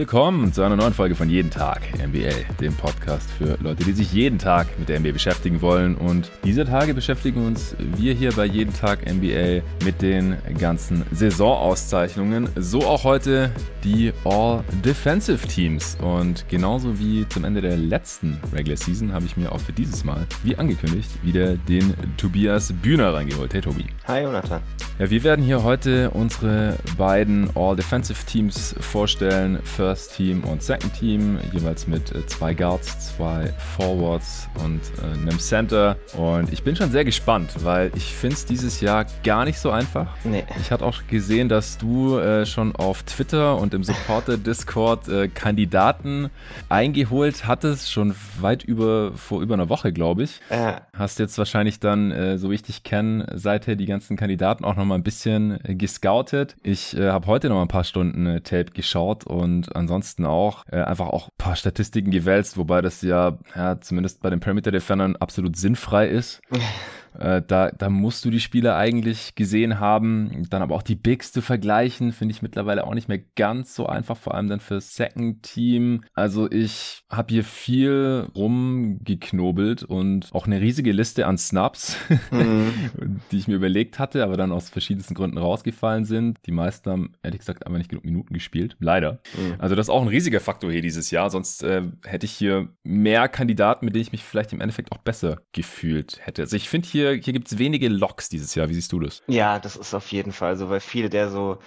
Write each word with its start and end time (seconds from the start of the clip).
Willkommen 0.00 0.50
zu 0.50 0.62
einer 0.62 0.76
neuen 0.76 0.94
Folge 0.94 1.14
von 1.14 1.28
Jeden 1.28 1.50
Tag 1.50 1.82
NBA, 1.92 2.54
dem 2.58 2.72
Podcast 2.72 3.30
für 3.32 3.58
Leute, 3.60 3.84
die 3.84 3.92
sich 3.92 4.10
jeden 4.14 4.38
Tag 4.38 4.66
mit 4.78 4.88
der 4.88 4.98
NBA 4.98 5.12
beschäftigen 5.12 5.60
wollen. 5.60 5.94
Und 5.94 6.30
diese 6.42 6.64
Tage 6.64 6.94
beschäftigen 6.94 7.46
uns 7.46 7.76
wir 7.78 8.14
hier 8.14 8.32
bei 8.32 8.46
Jeden 8.46 8.72
Tag 8.72 9.00
NBA 9.04 9.60
mit 9.84 10.00
den 10.00 10.38
ganzen 10.58 11.04
Saisonauszeichnungen. 11.12 12.48
So 12.56 12.80
auch 12.80 13.04
heute 13.04 13.50
die 13.84 14.14
All 14.24 14.64
Defensive 14.82 15.46
Teams. 15.46 15.98
Und 16.00 16.48
genauso 16.48 16.98
wie 16.98 17.28
zum 17.28 17.44
Ende 17.44 17.60
der 17.60 17.76
letzten 17.76 18.40
Regular 18.54 18.78
Season 18.78 19.12
habe 19.12 19.26
ich 19.26 19.36
mir 19.36 19.52
auch 19.52 19.60
für 19.60 19.74
dieses 19.74 20.02
Mal, 20.02 20.26
wie 20.42 20.56
angekündigt, 20.56 21.10
wieder 21.22 21.56
den 21.56 21.92
Tobias 22.16 22.72
Bühner 22.72 23.12
reingeholt. 23.12 23.52
Hey 23.52 23.60
Tobi. 23.60 23.84
Hi 24.08 24.22
Jonathan. 24.22 24.62
Ja, 24.98 25.10
wir 25.10 25.24
werden 25.24 25.44
hier 25.44 25.62
heute 25.62 26.10
unsere 26.10 26.76
beiden 26.96 27.48
All 27.54 27.76
Defensive 27.76 28.24
Teams 28.26 28.74
vorstellen. 28.80 29.58
First 29.90 30.14
Team 30.14 30.44
und 30.44 30.62
Second 30.62 30.94
Team, 30.94 31.40
jeweils 31.52 31.88
mit 31.88 32.14
äh, 32.14 32.24
zwei 32.26 32.54
Guards, 32.54 33.16
zwei 33.16 33.52
Forwards 33.76 34.48
und 34.64 34.80
äh, 35.02 35.18
einem 35.18 35.40
Center. 35.40 35.96
Und 36.16 36.52
ich 36.52 36.62
bin 36.62 36.76
schon 36.76 36.92
sehr 36.92 37.04
gespannt, 37.04 37.50
weil 37.64 37.90
ich 37.96 38.04
finde 38.04 38.36
es 38.36 38.46
dieses 38.46 38.80
Jahr 38.80 39.04
gar 39.24 39.44
nicht 39.44 39.58
so 39.58 39.72
einfach. 39.72 40.06
Nee. 40.22 40.44
Ich 40.60 40.70
hatte 40.70 40.84
auch 40.84 41.08
gesehen, 41.08 41.48
dass 41.48 41.76
du 41.76 42.18
äh, 42.18 42.46
schon 42.46 42.76
auf 42.76 43.02
Twitter 43.02 43.58
und 43.58 43.74
im 43.74 43.82
Supporter-Discord 43.82 45.08
äh, 45.08 45.26
Kandidaten 45.26 46.30
eingeholt 46.68 47.48
hattest, 47.48 47.90
schon 47.90 48.14
weit 48.40 48.62
über, 48.62 49.10
vor 49.16 49.42
über 49.42 49.54
einer 49.54 49.68
Woche, 49.68 49.92
glaube 49.92 50.22
ich. 50.22 50.40
Ja. 50.50 50.82
Hast 50.96 51.18
jetzt 51.18 51.36
wahrscheinlich 51.36 51.80
dann, 51.80 52.12
äh, 52.12 52.38
so 52.38 52.52
wie 52.52 52.54
ich 52.54 52.62
dich 52.62 52.84
kenne, 52.84 53.26
seither 53.34 53.74
die 53.74 53.86
ganzen 53.86 54.16
Kandidaten 54.16 54.64
auch 54.64 54.76
noch 54.76 54.84
mal 54.84 54.94
ein 54.94 55.02
bisschen 55.02 55.58
äh, 55.64 55.74
gescoutet. 55.74 56.54
Ich 56.62 56.94
habe 56.96 57.26
heute 57.26 57.48
noch 57.48 57.56
mal 57.56 57.62
ein 57.62 57.68
paar 57.68 57.82
Stunden 57.82 58.40
Tape 58.44 58.66
geschaut 58.72 59.24
und 59.24 59.74
ansonsten 59.80 60.24
auch 60.24 60.64
äh, 60.70 60.76
einfach 60.76 61.08
auch 61.08 61.28
ein 61.28 61.34
paar 61.38 61.56
Statistiken 61.56 62.10
gewälzt, 62.10 62.56
wobei 62.56 62.80
das 62.80 63.02
ja, 63.02 63.38
ja 63.54 63.80
zumindest 63.80 64.22
bei 64.22 64.30
den 64.30 64.40
Perimeter 64.40 64.70
Defendern 64.70 65.16
absolut 65.16 65.56
sinnfrei 65.56 66.08
ist. 66.08 66.40
Äh, 67.18 67.42
da, 67.46 67.70
da 67.70 67.90
musst 67.90 68.24
du 68.24 68.30
die 68.30 68.40
Spiele 68.40 68.74
eigentlich 68.76 69.34
gesehen 69.34 69.80
haben. 69.80 70.46
Dann 70.50 70.62
aber 70.62 70.74
auch 70.74 70.82
die 70.82 70.94
Bigs 70.94 71.32
zu 71.32 71.42
vergleichen, 71.42 72.12
finde 72.12 72.34
ich 72.34 72.42
mittlerweile 72.42 72.84
auch 72.86 72.94
nicht 72.94 73.08
mehr 73.08 73.20
ganz 73.36 73.74
so 73.74 73.86
einfach, 73.86 74.16
vor 74.16 74.34
allem 74.34 74.48
dann 74.48 74.60
für 74.60 74.80
Second 74.80 75.42
Team. 75.42 76.02
Also 76.14 76.50
ich 76.50 77.02
habe 77.10 77.32
hier 77.32 77.44
viel 77.44 78.28
rumgeknobelt 78.34 79.82
und 79.82 80.28
auch 80.32 80.46
eine 80.46 80.60
riesige 80.60 80.92
Liste 80.92 81.26
an 81.26 81.38
Snaps, 81.38 81.96
mhm. 82.30 83.20
die 83.30 83.38
ich 83.38 83.48
mir 83.48 83.56
überlegt 83.56 83.98
hatte, 83.98 84.22
aber 84.22 84.36
dann 84.36 84.52
aus 84.52 84.70
verschiedensten 84.70 85.14
Gründen 85.14 85.38
rausgefallen 85.38 86.04
sind. 86.04 86.38
Die 86.46 86.52
meisten 86.52 86.90
haben 86.90 87.12
ehrlich 87.22 87.40
gesagt 87.40 87.66
einfach 87.66 87.78
nicht 87.78 87.90
genug 87.90 88.04
Minuten 88.04 88.34
gespielt. 88.34 88.76
Leider. 88.78 89.20
Mhm. 89.36 89.54
Also 89.58 89.74
das 89.74 89.86
ist 89.86 89.90
auch 89.90 90.02
ein 90.02 90.08
riesiger 90.08 90.40
Faktor 90.40 90.70
hier 90.70 90.82
dieses 90.82 91.10
Jahr. 91.10 91.30
Sonst 91.30 91.62
äh, 91.62 91.82
hätte 92.04 92.26
ich 92.26 92.32
hier 92.32 92.68
mehr 92.82 93.28
Kandidaten, 93.28 93.84
mit 93.84 93.94
denen 93.94 94.02
ich 94.02 94.12
mich 94.12 94.22
vielleicht 94.22 94.52
im 94.52 94.60
Endeffekt 94.60 94.92
auch 94.92 94.98
besser 94.98 95.38
gefühlt 95.52 96.18
hätte. 96.22 96.42
Also 96.42 96.56
ich 96.56 96.68
finde 96.68 96.88
hier 96.88 96.99
hier, 97.00 97.22
hier 97.22 97.32
gibt 97.32 97.50
es 97.50 97.58
wenige 97.58 97.88
Locks 97.88 98.28
dieses 98.28 98.54
Jahr. 98.54 98.68
Wie 98.68 98.74
siehst 98.74 98.92
du 98.92 99.00
das? 99.00 99.22
Ja, 99.26 99.58
das 99.58 99.76
ist 99.76 99.94
auf 99.94 100.10
jeden 100.12 100.32
Fall 100.32 100.56
so, 100.56 100.70
weil 100.70 100.80
viele 100.80 101.10
der 101.10 101.30
so, 101.30 101.58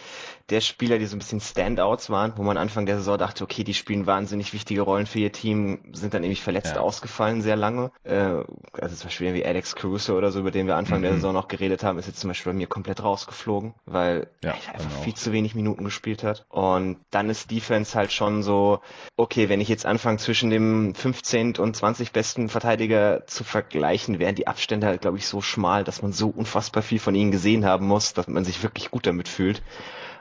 der 0.50 0.60
Spieler, 0.60 1.00
die 1.00 1.06
so 1.06 1.16
ein 1.16 1.20
bisschen 1.20 1.40
Standouts 1.40 2.10
waren, 2.10 2.34
wo 2.36 2.44
man 2.44 2.58
Anfang 2.58 2.86
der 2.86 2.98
Saison 2.98 3.18
dachte, 3.18 3.44
okay, 3.46 3.64
die 3.64 3.74
spielen 3.74 4.06
wahnsinnig 4.06 4.54
wichtige 4.54 4.82
Rollen 4.82 5.06
für 5.06 5.20
ihr 5.20 5.32
Team, 5.32 5.80
sind 5.94 6.14
dann 6.14 6.22
nämlich 6.22 6.42
verletzt 6.42 6.76
ja. 6.76 6.82
ausgefallen 6.82 7.42
sehr 7.42 7.56
lange. 7.56 7.92
Äh, 8.04 8.44
also 8.74 8.96
zum 8.96 9.08
Beispiel 9.08 9.34
wie 9.34 9.46
Alex 9.46 9.76
Caruso 9.76 10.18
oder 10.18 10.32
so, 10.32 10.40
über 10.40 10.52
den 10.52 10.68
wir 10.68 10.76
Anfang 10.76 11.00
mhm. 11.00 11.04
der 11.04 11.14
Saison 11.14 11.34
noch 11.34 11.48
geredet 11.48 11.84
haben, 11.84 11.98
ist 11.98 12.08
jetzt 12.08 12.20
zum 12.20 12.30
Beispiel 12.30 12.52
bei 12.52 12.58
mir 12.58 12.68
komplett 12.68 13.02
rausgeflogen, 13.02 13.74
weil 13.86 14.28
ja, 14.44 14.50
er 14.50 14.74
einfach 14.74 14.90
genau. 14.90 15.02
viel 15.04 15.14
zu 15.14 15.32
wenig 15.32 15.56
Minuten 15.56 15.86
gespielt 15.86 16.24
hat. 16.24 16.46
Und 16.50 16.98
dann 17.10 17.30
ist 17.30 17.50
Defense 17.50 17.98
halt 17.98 18.12
schon 18.12 18.44
so, 18.44 18.82
okay, 19.16 19.48
wenn 19.48 19.62
ich 19.62 19.70
jetzt 19.70 19.86
anfange 19.86 20.18
zwischen 20.18 20.50
dem 20.50 20.94
15. 20.94 21.56
und 21.56 21.76
20 21.76 22.12
besten 22.12 22.50
Verteidiger 22.50 23.26
zu 23.28 23.46
vergleichen, 23.46 24.20
wären 24.20 24.36
die 24.36 24.48
Abstände 24.48 24.88
halt, 24.88 25.02
glaube 25.02 25.18
ich, 25.18 25.26
so 25.26 25.40
schmal, 25.40 25.86
dass 25.86 26.02
man 26.02 26.12
so 26.12 26.28
unfassbar 26.28 26.84
viel 26.84 27.00
von 27.00 27.16
ihnen 27.16 27.32
gesehen 27.32 27.64
haben 27.64 27.88
muss, 27.88 28.14
dass 28.14 28.28
man 28.28 28.44
sich 28.44 28.62
wirklich 28.62 28.92
gut 28.92 29.08
damit 29.08 29.30
fühlt. 29.30 29.64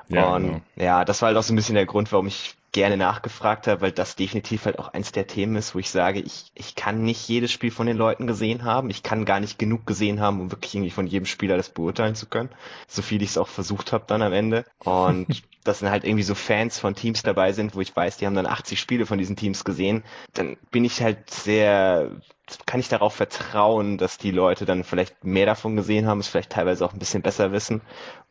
Ja, 0.08 0.34
und 0.34 0.46
genau. 0.46 0.60
ja, 0.76 1.04
das 1.04 1.22
war 1.22 1.28
halt 1.28 1.38
auch 1.38 1.42
so 1.42 1.52
ein 1.52 1.56
bisschen 1.56 1.74
der 1.74 1.86
Grund, 1.86 2.12
warum 2.12 2.26
ich 2.26 2.56
gerne 2.72 2.96
nachgefragt 2.96 3.66
habe, 3.66 3.82
weil 3.82 3.92
das 3.92 4.16
definitiv 4.16 4.64
halt 4.64 4.78
auch 4.78 4.88
eins 4.88 5.12
der 5.12 5.26
Themen 5.26 5.56
ist, 5.56 5.74
wo 5.74 5.78
ich 5.78 5.90
sage, 5.90 6.20
ich, 6.20 6.50
ich 6.54 6.74
kann 6.74 7.02
nicht 7.02 7.28
jedes 7.28 7.52
Spiel 7.52 7.70
von 7.70 7.86
den 7.86 7.98
Leuten 7.98 8.26
gesehen 8.26 8.64
haben. 8.64 8.88
Ich 8.88 9.02
kann 9.02 9.26
gar 9.26 9.40
nicht 9.40 9.58
genug 9.58 9.86
gesehen 9.86 10.20
haben, 10.20 10.40
um 10.40 10.50
wirklich 10.50 10.74
irgendwie 10.74 10.90
von 10.90 11.06
jedem 11.06 11.26
Spieler 11.26 11.58
das 11.58 11.68
beurteilen 11.68 12.14
zu 12.14 12.26
können. 12.26 12.48
So 12.88 13.02
viel 13.02 13.22
ich 13.22 13.30
es 13.30 13.38
auch 13.38 13.48
versucht 13.48 13.92
habe 13.92 14.04
dann 14.06 14.22
am 14.22 14.32
Ende. 14.32 14.64
Und 14.78 15.42
dass 15.64 15.80
dann 15.80 15.90
halt 15.90 16.04
irgendwie 16.04 16.24
so 16.24 16.34
Fans 16.34 16.78
von 16.78 16.94
Teams 16.94 17.22
dabei 17.22 17.52
sind, 17.52 17.74
wo 17.74 17.80
ich 17.80 17.94
weiß, 17.94 18.16
die 18.16 18.26
haben 18.26 18.34
dann 18.34 18.46
80 18.46 18.80
Spiele 18.80 19.06
von 19.06 19.18
diesen 19.18 19.36
Teams 19.36 19.64
gesehen, 19.64 20.04
dann 20.34 20.56
bin 20.70 20.84
ich 20.84 21.02
halt 21.02 21.30
sehr 21.30 22.10
kann 22.66 22.80
ich 22.80 22.88
darauf 22.88 23.14
vertrauen, 23.14 23.98
dass 23.98 24.18
die 24.18 24.30
Leute 24.30 24.64
dann 24.64 24.84
vielleicht 24.84 25.24
mehr 25.24 25.46
davon 25.46 25.76
gesehen 25.76 26.06
haben, 26.06 26.20
es 26.20 26.28
vielleicht 26.28 26.50
teilweise 26.50 26.84
auch 26.84 26.92
ein 26.92 26.98
bisschen 26.98 27.22
besser 27.22 27.52
wissen 27.52 27.82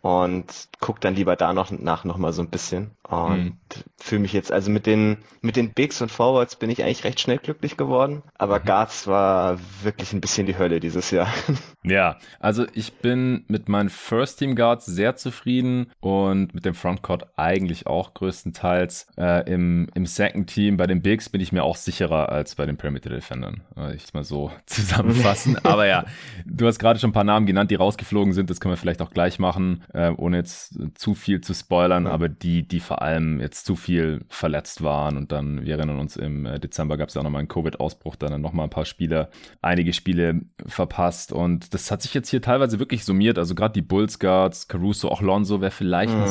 und 0.01 0.45
guck 0.79 0.99
dann 0.99 1.15
lieber 1.15 1.35
da 1.35 1.53
noch 1.53 1.69
nach 1.71 2.03
noch 2.05 2.17
mal 2.17 2.33
so 2.33 2.41
ein 2.41 2.49
bisschen 2.49 2.91
und 3.07 3.45
mhm. 3.45 3.83
fühle 3.97 4.21
mich 4.21 4.33
jetzt 4.33 4.51
also 4.51 4.71
mit 4.71 4.85
den 4.85 5.17
mit 5.41 5.55
den 5.55 5.73
Bigs 5.73 6.01
und 6.01 6.11
Forwards 6.11 6.55
bin 6.55 6.69
ich 6.69 6.83
eigentlich 6.83 7.03
recht 7.03 7.19
schnell 7.19 7.37
glücklich 7.37 7.77
geworden, 7.77 8.23
aber 8.37 8.59
mhm. 8.59 8.65
Guards 8.65 9.07
war 9.07 9.59
wirklich 9.83 10.11
ein 10.13 10.21
bisschen 10.21 10.47
die 10.47 10.57
Hölle 10.57 10.79
dieses 10.79 11.11
Jahr. 11.11 11.27
Ja, 11.83 12.19
also 12.39 12.67
ich 12.75 12.93
bin 12.93 13.43
mit 13.47 13.67
meinen 13.67 13.89
First 13.89 14.37
Team 14.37 14.55
Guards 14.55 14.85
sehr 14.85 15.15
zufrieden 15.15 15.91
und 15.99 16.53
mit 16.53 16.63
dem 16.63 16.75
Frontcourt 16.75 17.20
eigentlich 17.35 17.87
auch 17.87 18.13
größtenteils 18.13 19.07
äh, 19.17 19.49
im 19.51 19.89
im 19.93 20.05
Second 20.05 20.49
Team 20.49 20.77
bei 20.77 20.87
den 20.87 21.01
Bigs 21.01 21.29
bin 21.29 21.41
ich 21.41 21.51
mir 21.51 21.63
auch 21.63 21.75
sicherer 21.75 22.29
als 22.29 22.55
bei 22.55 22.65
den 22.65 22.77
Perimeter 22.77 23.09
Defendern. 23.09 23.61
Äh, 23.77 23.95
ich 23.95 24.13
mal 24.13 24.23
so 24.23 24.51
zusammenfassen, 24.65 25.57
aber 25.63 25.87
ja, 25.87 26.05
du 26.45 26.67
hast 26.67 26.79
gerade 26.79 26.99
schon 26.99 27.11
ein 27.11 27.13
paar 27.13 27.23
Namen 27.23 27.45
genannt, 27.45 27.71
die 27.71 27.75
rausgeflogen 27.75 28.33
sind, 28.33 28.49
das 28.49 28.59
können 28.59 28.73
wir 28.73 28.77
vielleicht 28.77 29.01
auch 29.01 29.11
gleich 29.11 29.39
machen 29.39 29.83
äh, 29.93 30.11
ohne 30.17 30.37
jetzt 30.37 30.79
zu 30.95 31.13
viel 31.13 31.41
zu 31.41 31.53
spoilern, 31.53 32.05
ja. 32.05 32.11
aber 32.11 32.29
die, 32.29 32.67
die 32.67 32.79
vor 32.79 33.01
allem 33.01 33.39
jetzt 33.39 33.65
zu 33.65 33.75
viel 33.75 34.25
verletzt 34.29 34.83
waren 34.83 35.17
und 35.17 35.31
dann, 35.31 35.63
wir 35.65 35.75
erinnern 35.75 35.99
uns, 35.99 36.15
im 36.15 36.45
äh, 36.45 36.59
Dezember 36.59 36.97
gab 36.97 37.09
es 37.09 37.15
ja 37.15 37.21
auch 37.21 37.23
nochmal 37.23 37.39
einen 37.39 37.47
Covid-Ausbruch, 37.47 38.15
dann 38.15 38.41
nochmal 38.41 38.67
ein 38.67 38.69
paar 38.69 38.85
Spieler, 38.85 39.29
einige 39.61 39.93
Spiele 39.93 40.41
verpasst 40.65 41.33
und 41.33 41.73
das 41.73 41.91
hat 41.91 42.01
sich 42.01 42.13
jetzt 42.13 42.29
hier 42.29 42.41
teilweise 42.41 42.79
wirklich 42.79 43.05
summiert, 43.05 43.37
also 43.37 43.55
gerade 43.55 43.73
die 43.73 43.81
Bulls 43.81 44.19
Guards, 44.19 44.67
Caruso, 44.67 45.09
auch 45.09 45.21
Lonzo 45.21 45.61
wäre 45.61 45.71
vielleicht 45.71 46.13
mhm. 46.13 46.23
ein 46.23 46.27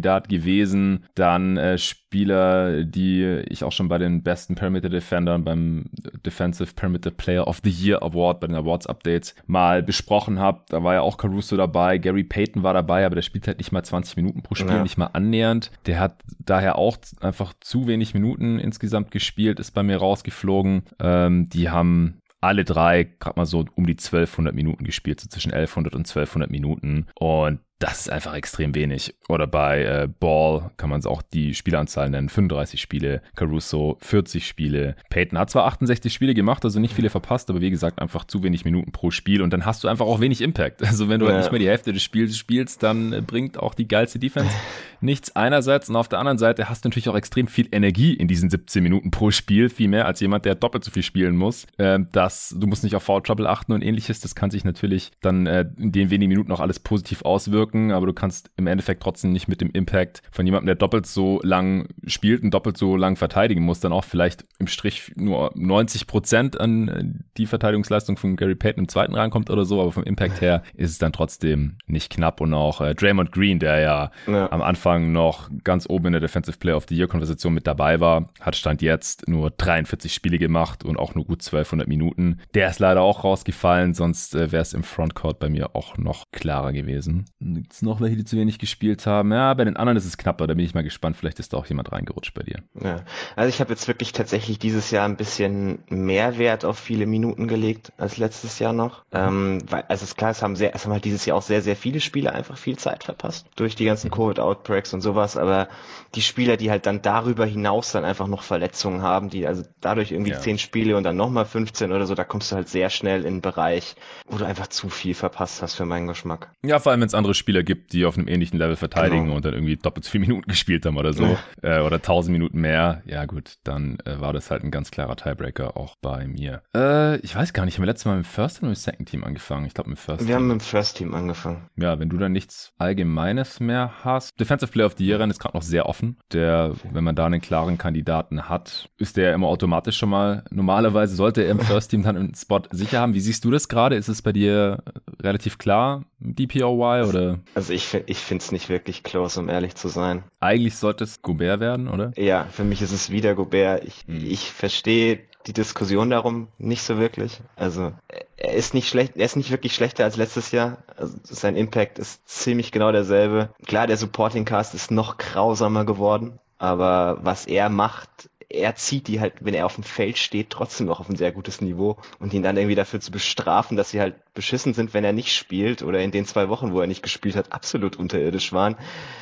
Second-Team-Kandidat 0.00 0.28
gewesen, 0.28 1.04
dann 1.14 1.56
äh, 1.56 1.78
Spieler, 1.78 2.84
die 2.84 3.42
ich 3.48 3.64
auch 3.64 3.72
schon 3.72 3.88
bei 3.88 3.98
den 3.98 4.22
besten 4.22 4.54
Perimeter 4.54 4.88
Defendern 4.88 5.44
beim 5.44 5.86
Defensive 6.24 6.74
Perimeter 6.74 7.10
Player 7.10 7.46
of 7.46 7.60
the 7.62 7.70
Year 7.70 8.02
Award, 8.02 8.40
bei 8.40 8.46
den 8.46 8.56
Awards 8.56 8.86
Updates 8.86 9.34
mal 9.46 9.82
besprochen 9.82 10.38
habe, 10.38 10.62
da 10.68 10.82
war 10.82 10.94
ja 10.94 11.00
auch 11.02 11.18
Caruso 11.18 11.56
dabei, 11.56 11.98
Gary 11.98 12.24
Payton 12.24 12.62
war 12.62 12.74
dabei, 12.74 13.06
aber 13.06 13.14
der 13.14 13.22
spielt 13.22 13.46
halt 13.46 13.58
nicht 13.58 13.72
mal 13.72 13.82
20 13.82 14.16
Minuten 14.16 14.42
pro 14.42 14.54
Spiel, 14.54 14.70
ja. 14.70 14.82
nicht 14.82 14.98
mal 14.98 15.10
annähernd. 15.12 15.70
Der 15.86 16.00
hat 16.00 16.22
daher 16.38 16.76
auch 16.76 16.96
einfach 17.20 17.54
zu 17.60 17.86
wenig 17.86 18.14
Minuten 18.14 18.58
insgesamt 18.58 19.10
gespielt, 19.10 19.60
ist 19.60 19.72
bei 19.72 19.82
mir 19.82 19.98
rausgeflogen. 19.98 20.82
Ähm, 20.98 21.48
die 21.48 21.70
haben 21.70 22.20
alle 22.40 22.64
drei 22.64 23.04
gerade 23.04 23.38
mal 23.38 23.46
so 23.46 23.66
um 23.74 23.86
die 23.86 23.92
1200 23.92 24.54
Minuten 24.54 24.84
gespielt, 24.84 25.20
so 25.20 25.28
zwischen 25.28 25.52
1100 25.52 25.94
und 25.94 26.08
1200 26.08 26.50
Minuten. 26.50 27.06
Und 27.14 27.60
das 27.80 28.00
ist 28.00 28.10
einfach 28.10 28.34
extrem 28.34 28.74
wenig. 28.74 29.14
Oder 29.28 29.46
bei 29.46 29.82
äh, 29.82 30.06
Ball 30.06 30.70
kann 30.76 30.90
man 30.90 31.00
es 31.00 31.06
auch 31.06 31.22
die 31.22 31.54
Spielanzahl 31.54 32.10
nennen. 32.10 32.28
35 32.28 32.78
Spiele, 32.78 33.22
Caruso 33.34 33.96
40 34.02 34.46
Spiele. 34.46 34.96
Peyton 35.08 35.38
hat 35.38 35.48
zwar 35.48 35.64
68 35.64 36.12
Spiele 36.12 36.34
gemacht, 36.34 36.62
also 36.62 36.78
nicht 36.78 36.94
viele 36.94 37.08
verpasst, 37.08 37.48
aber 37.48 37.62
wie 37.62 37.70
gesagt, 37.70 38.00
einfach 38.00 38.24
zu 38.24 38.42
wenig 38.42 38.66
Minuten 38.66 38.92
pro 38.92 39.10
Spiel 39.10 39.40
und 39.40 39.50
dann 39.54 39.64
hast 39.64 39.82
du 39.82 39.88
einfach 39.88 40.04
auch 40.04 40.20
wenig 40.20 40.42
Impact. 40.42 40.82
Also 40.90 41.08
wenn 41.08 41.20
du 41.20 41.26
halt 41.26 41.34
ja. 41.34 41.36
halt 41.36 41.44
nicht 41.44 41.52
mehr 41.52 41.60
die 41.60 41.68
Hälfte 41.68 41.92
des 41.92 42.02
Spiels 42.02 42.36
spielst, 42.36 42.82
dann 42.82 43.12
äh, 43.12 43.22
bringt 43.22 43.58
auch 43.58 43.74
die 43.74 43.86
geilste 43.86 44.18
Defense 44.18 44.50
nichts 45.00 45.34
einerseits 45.36 45.88
und 45.88 45.94
auf 45.94 46.08
der 46.08 46.18
anderen 46.18 46.36
Seite 46.36 46.68
hast 46.68 46.84
du 46.84 46.88
natürlich 46.88 47.08
auch 47.08 47.14
extrem 47.14 47.46
viel 47.46 47.68
Energie 47.70 48.12
in 48.12 48.26
diesen 48.26 48.50
17 48.50 48.82
Minuten 48.82 49.12
pro 49.12 49.30
Spiel, 49.30 49.70
viel 49.70 49.88
mehr 49.88 50.06
als 50.06 50.18
jemand, 50.18 50.44
der 50.44 50.56
doppelt 50.56 50.84
so 50.84 50.90
viel 50.90 51.04
spielen 51.04 51.36
muss. 51.36 51.66
Äh, 51.78 52.00
das, 52.10 52.54
du 52.58 52.66
musst 52.66 52.82
nicht 52.82 52.96
auf 52.96 53.04
Foul 53.04 53.22
Trouble 53.22 53.48
achten 53.48 53.72
und 53.72 53.82
ähnliches. 53.82 54.18
Das 54.20 54.34
kann 54.34 54.50
sich 54.50 54.64
natürlich 54.64 55.12
dann 55.22 55.46
äh, 55.46 55.64
in 55.78 55.92
den 55.92 56.10
wenigen 56.10 56.28
Minuten 56.28 56.50
auch 56.50 56.60
alles 56.60 56.80
positiv 56.80 57.22
auswirken 57.22 57.69
wirken, 57.70 57.92
aber 57.92 58.06
du 58.06 58.12
kannst 58.12 58.50
im 58.56 58.66
Endeffekt 58.66 59.02
trotzdem 59.02 59.32
nicht 59.32 59.48
mit 59.48 59.60
dem 59.60 59.70
Impact 59.70 60.22
von 60.30 60.46
jemandem, 60.46 60.66
der 60.66 60.74
doppelt 60.74 61.06
so 61.06 61.40
lang 61.42 61.88
spielt 62.06 62.42
und 62.42 62.52
doppelt 62.52 62.76
so 62.76 62.96
lang 62.96 63.16
verteidigen 63.16 63.62
muss, 63.62 63.80
dann 63.80 63.92
auch 63.92 64.04
vielleicht 64.04 64.44
im 64.58 64.66
Strich 64.66 65.12
nur 65.16 65.52
90 65.54 66.06
Prozent 66.06 66.60
an 66.60 67.24
die 67.36 67.46
Verteidigungsleistung 67.46 68.16
von 68.16 68.36
Gary 68.36 68.54
Payton 68.54 68.84
im 68.84 68.88
zweiten 68.88 69.14
rankommt 69.14 69.50
oder 69.50 69.64
so, 69.64 69.80
aber 69.80 69.92
vom 69.92 70.04
Impact 70.04 70.40
her 70.40 70.62
ist 70.74 70.90
es 70.90 70.98
dann 70.98 71.12
trotzdem 71.12 71.76
nicht 71.86 72.10
knapp. 72.12 72.40
Und 72.40 72.54
auch 72.54 72.80
äh, 72.80 72.94
Draymond 72.94 73.32
Green, 73.32 73.58
der 73.58 73.80
ja, 73.80 74.10
ja, 74.26 74.50
am 74.50 74.62
Anfang 74.62 75.12
noch 75.12 75.50
ganz 75.64 75.88
oben 75.88 76.06
in 76.06 76.12
der 76.12 76.20
Defensive 76.20 76.58
Player 76.58 76.76
of 76.76 76.86
the 76.88 76.96
Year 76.96 77.08
Konversation 77.08 77.54
mit 77.54 77.66
dabei 77.66 78.00
war, 78.00 78.30
hat 78.40 78.56
Stand 78.56 78.82
jetzt 78.82 79.28
nur 79.28 79.50
43 79.50 80.12
Spiele 80.12 80.38
gemacht 80.38 80.84
und 80.84 80.98
auch 80.98 81.14
nur 81.14 81.24
gut 81.24 81.40
1200 81.40 81.88
Minuten. 81.88 82.40
Der 82.54 82.68
ist 82.68 82.78
leider 82.78 83.02
auch 83.02 83.24
rausgefallen, 83.24 83.94
sonst 83.94 84.34
äh, 84.34 84.52
wäre 84.52 84.62
es 84.62 84.72
im 84.72 84.82
Frontcourt 84.82 85.38
bei 85.38 85.48
mir 85.48 85.74
auch 85.74 85.96
noch 85.98 86.30
klarer 86.32 86.72
gewesen 86.72 87.26
Gibt 87.60 87.74
es 87.74 87.82
noch 87.82 88.00
welche, 88.00 88.16
die 88.16 88.24
zu 88.24 88.38
wenig 88.38 88.58
gespielt 88.58 89.04
haben? 89.04 89.32
Ja, 89.32 89.52
bei 89.52 89.64
den 89.64 89.76
anderen 89.76 89.98
ist 89.98 90.06
es 90.06 90.16
knapper. 90.16 90.46
Da 90.46 90.54
bin 90.54 90.64
ich 90.64 90.72
mal 90.72 90.82
gespannt. 90.82 91.18
Vielleicht 91.18 91.38
ist 91.40 91.52
da 91.52 91.58
auch 91.58 91.66
jemand 91.66 91.92
reingerutscht 91.92 92.32
bei 92.32 92.42
dir. 92.42 92.62
Ja, 92.82 93.04
also 93.36 93.50
ich 93.50 93.60
habe 93.60 93.70
jetzt 93.70 93.86
wirklich 93.86 94.12
tatsächlich 94.12 94.58
dieses 94.58 94.90
Jahr 94.90 95.04
ein 95.04 95.18
bisschen 95.18 95.80
mehr 95.90 96.38
Wert 96.38 96.64
auf 96.64 96.78
viele 96.78 97.04
Minuten 97.04 97.48
gelegt 97.48 97.92
als 97.98 98.16
letztes 98.16 98.58
Jahr 98.60 98.72
noch. 98.72 99.04
Ähm, 99.12 99.58
weil, 99.68 99.82
also 99.82 100.04
es 100.04 100.10
ist 100.10 100.16
klar, 100.16 100.30
es 100.30 100.42
haben 100.42 100.56
sehr, 100.56 100.74
es 100.74 100.86
haben 100.86 100.92
halt 100.92 101.04
dieses 101.04 101.26
Jahr 101.26 101.36
auch 101.36 101.42
sehr, 101.42 101.60
sehr 101.60 101.76
viele 101.76 102.00
Spieler 102.00 102.32
einfach 102.32 102.56
viel 102.56 102.78
Zeit 102.78 103.04
verpasst 103.04 103.46
durch 103.56 103.74
die 103.74 103.84
ganzen 103.84 104.10
Covid-Outbreaks 104.10 104.94
und 104.94 105.02
sowas. 105.02 105.36
Aber 105.36 105.68
die 106.14 106.22
Spieler, 106.22 106.56
die 106.56 106.70
halt 106.70 106.86
dann 106.86 107.02
darüber 107.02 107.44
hinaus 107.44 107.92
dann 107.92 108.06
einfach 108.06 108.26
noch 108.26 108.42
Verletzungen 108.42 109.02
haben, 109.02 109.28
die 109.28 109.46
also 109.46 109.64
dadurch 109.82 110.12
irgendwie 110.12 110.30
ja. 110.30 110.40
zehn 110.40 110.56
Spiele 110.56 110.96
und 110.96 111.04
dann 111.04 111.16
nochmal 111.16 111.44
15 111.44 111.92
oder 111.92 112.06
so, 112.06 112.14
da 112.14 112.24
kommst 112.24 112.52
du 112.52 112.56
halt 112.56 112.70
sehr 112.70 112.88
schnell 112.88 113.20
in 113.20 113.26
einen 113.26 113.40
Bereich, 113.42 113.96
wo 114.26 114.38
du 114.38 114.46
einfach 114.46 114.68
zu 114.68 114.88
viel 114.88 115.14
verpasst 115.14 115.60
hast 115.60 115.74
für 115.74 115.84
meinen 115.84 116.06
Geschmack. 116.06 116.50
Ja, 116.62 116.78
vor 116.78 116.92
allem 116.92 117.02
wenn 117.02 117.08
es 117.08 117.14
andere 117.14 117.34
Spieler 117.40 117.62
gibt, 117.62 117.92
die 117.92 118.04
auf 118.04 118.16
einem 118.16 118.28
ähnlichen 118.28 118.58
Level 118.58 118.76
verteidigen 118.76 119.24
genau. 119.24 119.36
und 119.36 119.44
dann 119.44 119.54
irgendwie 119.54 119.76
doppelt 119.76 120.04
so 120.04 120.10
viele 120.10 120.20
Minuten 120.26 120.48
gespielt 120.48 120.86
haben 120.86 120.96
oder 120.96 121.12
so. 121.12 121.36
Ja. 121.62 121.78
Äh, 121.78 121.80
oder 121.82 121.96
1000 121.96 122.32
Minuten 122.32 122.60
mehr. 122.60 123.02
Ja 123.06 123.24
gut, 123.24 123.58
dann 123.64 123.98
äh, 124.04 124.20
war 124.20 124.32
das 124.32 124.50
halt 124.50 124.62
ein 124.62 124.70
ganz 124.70 124.90
klarer 124.90 125.16
Tiebreaker 125.16 125.76
auch 125.76 125.96
bei 125.96 126.26
mir. 126.26 126.62
Äh, 126.74 127.16
ich 127.18 127.34
weiß 127.34 127.52
gar 127.52 127.64
nicht, 127.64 127.74
haben 127.76 127.82
wir 127.82 127.86
letztes 127.86 128.04
Mal 128.04 128.16
mit 128.16 128.26
dem 128.26 128.28
First 128.28 128.58
oder 128.58 128.68
mit 128.68 128.76
dem 128.76 128.80
Second 128.80 129.08
Team 129.08 129.24
angefangen? 129.24 129.66
Ich 129.66 129.74
glaube 129.74 129.90
mit 129.90 129.98
dem 129.98 130.02
First 130.02 130.20
Wir 130.20 130.26
Team. 130.26 130.34
haben 130.36 130.46
mit 130.48 130.60
dem 130.60 130.60
First 130.60 130.96
Team 130.96 131.14
angefangen. 131.14 131.68
Ja, 131.76 131.98
wenn 131.98 132.08
du 132.08 132.16
dann 132.18 132.32
nichts 132.32 132.72
Allgemeines 132.78 133.60
mehr 133.60 133.92
hast. 134.04 134.38
Defensive 134.38 134.70
Player 134.70 134.86
of 134.86 134.94
the 134.96 135.06
Year 135.06 135.20
ist 135.28 135.40
gerade 135.40 135.56
noch 135.56 135.62
sehr 135.62 135.86
offen. 135.86 136.18
Der, 136.32 136.74
wenn 136.92 137.04
man 137.04 137.14
da 137.14 137.26
einen 137.26 137.40
klaren 137.40 137.78
Kandidaten 137.78 138.48
hat, 138.48 138.88
ist 138.98 139.16
der 139.16 139.34
immer 139.34 139.48
automatisch 139.48 139.96
schon 139.96 140.10
mal, 140.10 140.44
normalerweise 140.50 141.14
sollte 141.14 141.42
er 141.42 141.50
im 141.50 141.60
First 141.60 141.90
Team 141.90 142.02
dann 142.02 142.16
einen 142.16 142.34
Spot 142.34 142.62
sicher 142.70 143.00
haben. 143.00 143.14
Wie 143.14 143.20
siehst 143.20 143.44
du 143.44 143.50
das 143.50 143.68
gerade? 143.68 143.96
Ist 143.96 144.08
es 144.08 144.22
bei 144.22 144.32
dir 144.32 144.82
relativ 145.22 145.58
klar, 145.58 146.04
DPOY 146.20 147.08
oder? 147.08 147.40
Also 147.54 147.72
ich, 147.72 147.94
ich 148.06 148.18
finde 148.18 148.44
es 148.44 148.52
nicht 148.52 148.68
wirklich 148.68 149.02
close, 149.02 149.40
um 149.40 149.48
ehrlich 149.48 149.74
zu 149.74 149.88
sein. 149.88 150.22
Eigentlich 150.38 150.76
sollte 150.76 151.04
es 151.04 151.22
Gobert 151.22 151.60
werden, 151.60 151.88
oder? 151.88 152.12
Ja, 152.16 152.44
für 152.44 152.64
mich 152.64 152.82
ist 152.82 152.92
es 152.92 153.10
wieder 153.10 153.34
Gobert. 153.34 153.84
Ich, 153.84 154.04
hm. 154.06 154.24
ich 154.24 154.50
verstehe 154.52 155.20
die 155.46 155.52
Diskussion 155.52 156.10
darum 156.10 156.48
nicht 156.58 156.82
so 156.82 156.98
wirklich. 156.98 157.40
Also 157.56 157.92
er 158.36 158.52
ist 158.54 158.74
nicht 158.74 158.88
schlecht, 158.88 159.16
er 159.16 159.24
ist 159.24 159.36
nicht 159.36 159.50
wirklich 159.50 159.74
schlechter 159.74 160.04
als 160.04 160.16
letztes 160.16 160.50
Jahr. 160.50 160.78
Also 160.96 161.16
sein 161.24 161.56
Impact 161.56 161.98
ist 161.98 162.28
ziemlich 162.28 162.72
genau 162.72 162.92
derselbe. 162.92 163.50
Klar, 163.66 163.86
der 163.86 163.96
Supporting 163.96 164.44
Cast 164.44 164.74
ist 164.74 164.90
noch 164.90 165.18
grausamer 165.18 165.84
geworden, 165.84 166.38
aber 166.58 167.18
was 167.22 167.46
er 167.46 167.70
macht, 167.70 168.29
er 168.50 168.74
zieht 168.74 169.06
die 169.06 169.20
halt, 169.20 169.34
wenn 169.40 169.54
er 169.54 169.64
auf 169.64 169.76
dem 169.76 169.84
Feld 169.84 170.18
steht, 170.18 170.50
trotzdem 170.50 170.86
noch 170.86 170.98
auf 170.98 171.08
ein 171.08 171.16
sehr 171.16 171.30
gutes 171.30 171.60
Niveau 171.60 171.96
und 172.18 172.34
ihn 172.34 172.42
dann 172.42 172.56
irgendwie 172.56 172.74
dafür 172.74 173.00
zu 173.00 173.12
bestrafen, 173.12 173.76
dass 173.76 173.90
sie 173.90 174.00
halt 174.00 174.16
beschissen 174.34 174.74
sind, 174.74 174.92
wenn 174.92 175.04
er 175.04 175.12
nicht 175.12 175.32
spielt 175.32 175.82
oder 175.82 176.00
in 176.00 176.10
den 176.10 176.26
zwei 176.26 176.48
Wochen, 176.48 176.72
wo 176.72 176.80
er 176.80 176.88
nicht 176.88 177.02
gespielt 177.02 177.36
hat, 177.36 177.52
absolut 177.52 177.96
unterirdisch 177.96 178.52
waren, 178.52 178.76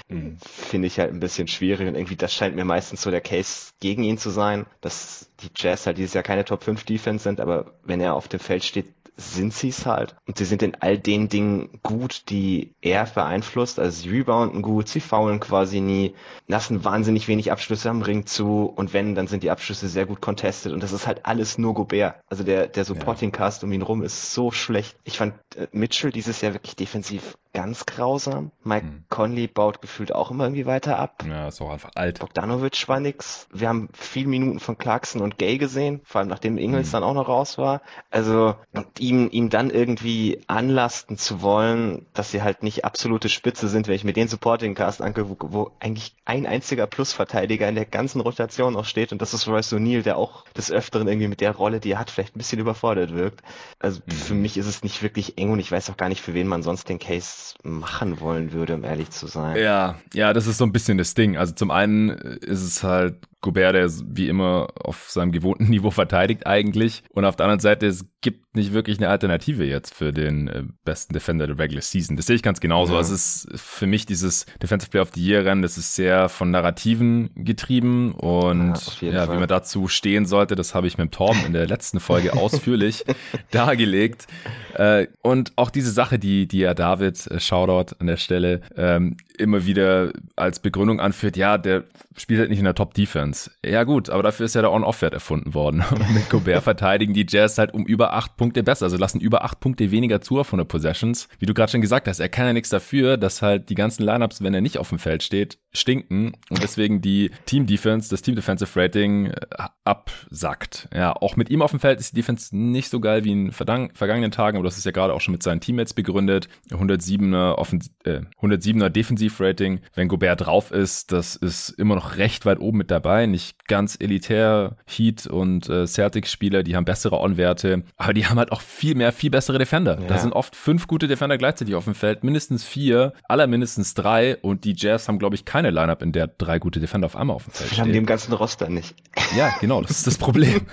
mhm. 0.08 0.38
finde 0.40 0.86
ich 0.86 0.98
halt 0.98 1.12
ein 1.12 1.20
bisschen 1.20 1.46
schwierig 1.46 1.86
und 1.86 1.94
irgendwie 1.94 2.16
das 2.16 2.34
scheint 2.34 2.56
mir 2.56 2.64
meistens 2.64 3.02
so 3.02 3.10
der 3.10 3.20
Case 3.20 3.72
gegen 3.80 4.02
ihn 4.02 4.16
zu 4.16 4.30
sein, 4.30 4.64
dass 4.80 5.30
die 5.40 5.50
Jazz 5.54 5.86
halt 5.86 5.98
dieses 5.98 6.14
Jahr 6.14 6.24
keine 6.24 6.44
Top 6.44 6.64
5 6.64 6.84
Defense 6.84 7.22
sind, 7.22 7.40
aber 7.40 7.74
wenn 7.84 8.00
er 8.00 8.14
auf 8.14 8.28
dem 8.28 8.40
Feld 8.40 8.64
steht, 8.64 8.86
sind 9.18 9.52
sie 9.52 9.68
es 9.68 9.84
halt. 9.84 10.16
Und 10.26 10.38
sie 10.38 10.44
sind 10.44 10.62
in 10.62 10.76
all 10.80 10.96
den 10.96 11.28
Dingen 11.28 11.80
gut, 11.82 12.30
die 12.30 12.72
er 12.80 13.04
beeinflusst. 13.04 13.78
Also 13.80 14.02
sie 14.02 14.10
rebounden 14.10 14.62
gut, 14.62 14.88
sie 14.88 15.00
faulen 15.00 15.40
quasi 15.40 15.80
nie, 15.80 16.14
lassen 16.46 16.84
wahnsinnig 16.84 17.26
wenig 17.26 17.50
Abschlüsse 17.50 17.90
am 17.90 18.02
Ring 18.02 18.26
zu 18.26 18.72
und 18.74 18.92
wenn, 18.92 19.16
dann 19.16 19.26
sind 19.26 19.42
die 19.42 19.50
Abschlüsse 19.50 19.88
sehr 19.88 20.06
gut 20.06 20.20
contested 20.20 20.72
und 20.72 20.82
das 20.82 20.92
ist 20.92 21.06
halt 21.06 21.26
alles 21.26 21.58
nur 21.58 21.74
Gobert. 21.74 22.14
Also 22.28 22.44
der, 22.44 22.68
der 22.68 22.84
Supporting 22.84 23.32
Cast 23.32 23.64
um 23.64 23.72
ihn 23.72 23.82
rum 23.82 24.02
ist 24.02 24.32
so 24.32 24.52
schlecht. 24.52 24.96
Ich 25.02 25.18
fand 25.18 25.34
äh, 25.56 25.66
Mitchell 25.72 26.12
dieses 26.12 26.40
Jahr 26.40 26.54
wirklich 26.54 26.76
defensiv 26.76 27.36
ganz 27.52 27.86
grausam. 27.86 28.52
Mike 28.62 28.86
hm. 28.86 29.04
Conley 29.08 29.48
baut 29.48 29.80
gefühlt 29.80 30.14
auch 30.14 30.30
immer 30.30 30.44
irgendwie 30.44 30.66
weiter 30.66 30.98
ab. 30.98 31.24
Ja, 31.28 31.48
ist 31.48 31.60
auch 31.60 31.70
einfach 31.70 31.90
alt. 31.96 32.20
Bogdanovic 32.20 32.88
war 32.88 33.00
nix. 33.00 33.48
Wir 33.52 33.68
haben 33.68 33.88
viel 33.94 34.28
Minuten 34.28 34.60
von 34.60 34.78
Clarkson 34.78 35.22
und 35.22 35.38
Gay 35.38 35.58
gesehen, 35.58 36.00
vor 36.04 36.20
allem 36.20 36.28
nachdem 36.28 36.56
Ingles 36.56 36.88
hm. 36.88 36.92
dann 36.92 37.02
auch 37.02 37.14
noch 37.14 37.28
raus 37.28 37.58
war. 37.58 37.82
Also, 38.10 38.54
und 38.72 39.00
ihm, 39.08 39.28
ihm 39.30 39.48
dann 39.50 39.70
irgendwie 39.70 40.40
anlasten 40.46 41.16
zu 41.16 41.40
wollen, 41.42 42.06
dass 42.12 42.30
sie 42.30 42.42
halt 42.42 42.62
nicht 42.62 42.84
absolute 42.84 43.28
Spitze 43.28 43.68
sind, 43.68 43.88
wenn 43.88 43.94
ich 43.94 44.04
mir 44.04 44.12
den 44.12 44.28
Supporting 44.28 44.74
Cast 44.74 45.00
angucke, 45.00 45.40
wo, 45.40 45.52
wo 45.52 45.70
eigentlich 45.80 46.14
ein 46.24 46.46
einziger 46.46 46.86
Plusverteidiger 46.86 47.68
in 47.68 47.74
der 47.74 47.86
ganzen 47.86 48.20
Rotation 48.20 48.74
noch 48.74 48.84
steht 48.84 49.12
und 49.12 49.22
das 49.22 49.34
ist 49.34 49.48
Royce 49.48 49.72
O'Neill, 49.72 50.02
der 50.02 50.16
auch 50.18 50.44
des 50.56 50.70
Öfteren 50.70 51.08
irgendwie 51.08 51.28
mit 51.28 51.40
der 51.40 51.52
Rolle, 51.52 51.80
die 51.80 51.92
er 51.92 51.98
hat, 51.98 52.10
vielleicht 52.10 52.36
ein 52.36 52.38
bisschen 52.38 52.58
überfordert 52.58 53.14
wirkt. 53.14 53.40
Also 53.78 54.00
hm. 54.04 54.12
für 54.12 54.34
mich 54.34 54.56
ist 54.56 54.66
es 54.66 54.82
nicht 54.82 55.02
wirklich 55.02 55.38
eng 55.38 55.50
und 55.50 55.60
ich 55.60 55.72
weiß 55.72 55.88
auch 55.90 55.96
gar 55.96 56.08
nicht, 56.08 56.20
für 56.20 56.34
wen 56.34 56.46
man 56.46 56.62
sonst 56.62 56.88
den 56.88 56.98
Case 56.98 57.54
machen 57.62 58.20
wollen 58.20 58.52
würde, 58.52 58.74
um 58.74 58.84
ehrlich 58.84 59.10
zu 59.10 59.26
sein. 59.26 59.56
Ja, 59.56 59.98
ja, 60.12 60.32
das 60.32 60.46
ist 60.46 60.58
so 60.58 60.64
ein 60.64 60.72
bisschen 60.72 60.98
das 60.98 61.14
Ding. 61.14 61.36
Also 61.36 61.54
zum 61.54 61.70
einen 61.70 62.10
ist 62.10 62.62
es 62.62 62.82
halt 62.82 63.16
Gobert, 63.40 63.74
der 63.74 63.88
wie 64.04 64.28
immer 64.28 64.68
auf 64.74 65.08
seinem 65.08 65.32
gewohnten 65.32 65.64
Niveau 65.70 65.90
verteidigt 65.90 66.46
eigentlich. 66.46 67.02
Und 67.10 67.24
auf 67.24 67.36
der 67.36 67.46
anderen 67.46 67.60
Seite, 67.60 67.86
es 67.86 68.06
gibt 68.20 68.56
nicht 68.56 68.72
wirklich 68.72 68.98
eine 68.98 69.08
Alternative 69.08 69.64
jetzt 69.64 69.94
für 69.94 70.12
den 70.12 70.48
äh, 70.48 70.64
besten 70.84 71.12
Defender 71.12 71.46
der 71.46 71.58
Regular 71.58 71.82
Season. 71.82 72.16
Das 72.16 72.26
sehe 72.26 72.34
ich 72.34 72.42
ganz 72.42 72.58
genauso. 72.58 72.94
Ja. 72.94 73.00
Es 73.00 73.10
ist 73.10 73.48
für 73.54 73.86
mich 73.86 74.06
dieses 74.06 74.46
Defensive 74.60 74.90
Player 74.90 75.02
of 75.02 75.10
the 75.14 75.24
Year 75.24 75.44
Rennen, 75.44 75.62
das 75.62 75.78
ist 75.78 75.94
sehr 75.94 76.28
von 76.28 76.50
Narrativen 76.50 77.30
getrieben 77.36 78.12
und 78.12 79.00
ja, 79.00 79.12
ja 79.12 79.32
wie 79.32 79.38
man 79.38 79.46
dazu 79.48 79.86
stehen 79.86 80.26
sollte, 80.26 80.56
das 80.56 80.74
habe 80.74 80.88
ich 80.88 80.98
mit 80.98 81.12
Torben 81.12 81.44
in 81.46 81.52
der 81.52 81.66
letzten 81.66 82.00
Folge 82.00 82.32
ausführlich 82.36 83.04
dargelegt. 83.52 84.26
Äh, 84.74 85.06
und 85.22 85.52
auch 85.56 85.70
diese 85.70 85.92
Sache, 85.92 86.18
die, 86.18 86.48
die 86.48 86.58
ja 86.58 86.74
David, 86.74 87.26
äh, 87.28 87.38
Shoutout 87.38 87.94
an 88.00 88.08
der 88.08 88.16
Stelle, 88.16 88.62
ähm, 88.76 89.16
immer 89.38 89.64
wieder 89.64 90.12
als 90.34 90.58
Begründung 90.58 91.00
anführt, 91.00 91.36
ja, 91.36 91.58
der 91.58 91.84
spielt 92.16 92.40
halt 92.40 92.50
nicht 92.50 92.58
in 92.58 92.64
der 92.64 92.74
Top 92.74 92.94
Defense. 92.94 93.27
Ja 93.64 93.84
gut, 93.84 94.10
aber 94.10 94.22
dafür 94.22 94.46
ist 94.46 94.54
ja 94.54 94.62
der 94.62 94.72
On-Off-Wert 94.72 95.14
erfunden 95.14 95.54
worden. 95.54 95.84
Und 95.90 96.10
mit 96.14 96.30
Gobert 96.30 96.64
verteidigen 96.64 97.14
die 97.14 97.26
Jazz 97.28 97.58
halt 97.58 97.74
um 97.74 97.84
über 97.86 98.14
acht 98.14 98.36
Punkte 98.36 98.62
besser, 98.62 98.86
also 98.86 98.96
lassen 98.96 99.20
über 99.20 99.44
acht 99.44 99.60
Punkte 99.60 99.90
weniger 99.90 100.20
zu 100.20 100.42
von 100.44 100.58
der 100.58 100.64
Possessions. 100.64 101.28
Wie 101.38 101.46
du 101.46 101.54
gerade 101.54 101.72
schon 101.72 101.80
gesagt 101.80 102.08
hast, 102.08 102.20
er 102.20 102.28
kann 102.28 102.46
ja 102.46 102.52
nichts 102.52 102.70
dafür, 102.70 103.16
dass 103.16 103.42
halt 103.42 103.70
die 103.70 103.74
ganzen 103.74 104.04
Lineups, 104.04 104.42
wenn 104.42 104.54
er 104.54 104.60
nicht 104.60 104.78
auf 104.78 104.88
dem 104.88 104.98
Feld 104.98 105.22
steht, 105.22 105.58
stinken 105.78 106.32
und 106.50 106.62
deswegen 106.62 107.00
die 107.00 107.30
Team 107.46 107.66
Defense, 107.66 108.10
das 108.10 108.22
Team 108.22 108.34
Defensive 108.34 108.78
Rating 108.78 109.26
äh, 109.26 109.46
absackt. 109.84 110.88
Ja, 110.94 111.12
auch 111.12 111.36
mit 111.36 111.50
ihm 111.50 111.62
auf 111.62 111.70
dem 111.70 111.80
Feld 111.80 112.00
ist 112.00 112.12
die 112.12 112.16
Defense 112.16 112.56
nicht 112.56 112.90
so 112.90 113.00
geil 113.00 113.24
wie 113.24 113.32
in 113.32 113.52
vergangenen 113.52 114.30
Tagen, 114.30 114.56
aber 114.56 114.64
das 114.64 114.78
ist 114.78 114.84
ja 114.84 114.92
gerade 114.92 115.14
auch 115.14 115.20
schon 115.20 115.32
mit 115.32 115.42
seinen 115.42 115.60
Teammates 115.60 115.94
begründet. 115.94 116.48
107er, 116.70 117.54
Offen 117.54 117.82
äh, 118.04 118.20
107er 118.40 118.88
Defensivrating, 118.88 119.80
wenn 119.94 120.08
Gobert 120.08 120.46
drauf 120.46 120.70
ist, 120.70 121.12
das 121.12 121.36
ist 121.36 121.70
immer 121.70 121.94
noch 121.94 122.16
recht 122.16 122.46
weit 122.46 122.60
oben 122.60 122.78
mit 122.78 122.90
dabei. 122.90 123.26
Nicht 123.26 123.66
ganz 123.66 123.96
elitär. 123.98 124.76
Heat 124.86 125.26
und 125.26 125.68
äh, 125.68 125.86
Celtics-Spieler, 125.86 126.62
die 126.62 126.76
haben 126.76 126.84
bessere 126.84 127.20
On-Werte, 127.20 127.84
aber 127.96 128.14
die 128.14 128.26
haben 128.26 128.38
halt 128.38 128.52
auch 128.52 128.60
viel 128.60 128.94
mehr, 128.94 129.12
viel 129.12 129.30
bessere 129.30 129.58
Defender. 129.58 129.98
Ja. 130.00 130.06
Da 130.06 130.18
sind 130.18 130.32
oft 130.32 130.56
fünf 130.56 130.86
gute 130.86 131.08
Defender 131.08 131.38
gleichzeitig 131.38 131.74
auf 131.74 131.84
dem 131.84 131.94
Feld, 131.94 132.24
mindestens 132.24 132.64
vier, 132.64 133.12
aller 133.24 133.46
mindestens 133.46 133.94
drei 133.94 134.36
und 134.38 134.64
die 134.64 134.74
Jazz 134.76 135.08
haben, 135.08 135.18
glaube 135.18 135.34
ich, 135.34 135.44
keine 135.44 135.67
Lineup, 135.70 136.02
in 136.02 136.12
der 136.12 136.26
drei 136.26 136.58
gute 136.58 136.80
Defender 136.80 137.06
auf 137.06 137.16
einmal 137.16 137.36
auf 137.36 137.44
dem 137.44 137.52
Feld 137.52 137.70
stehen. 137.70 137.80
haben 137.80 137.92
die 137.92 137.98
im 137.98 138.06
ganzen 138.06 138.32
Roster 138.32 138.68
nicht. 138.68 138.94
Ja, 139.36 139.54
genau, 139.60 139.82
das 139.82 139.92
ist 139.92 140.06
das 140.06 140.18
Problem. 140.18 140.66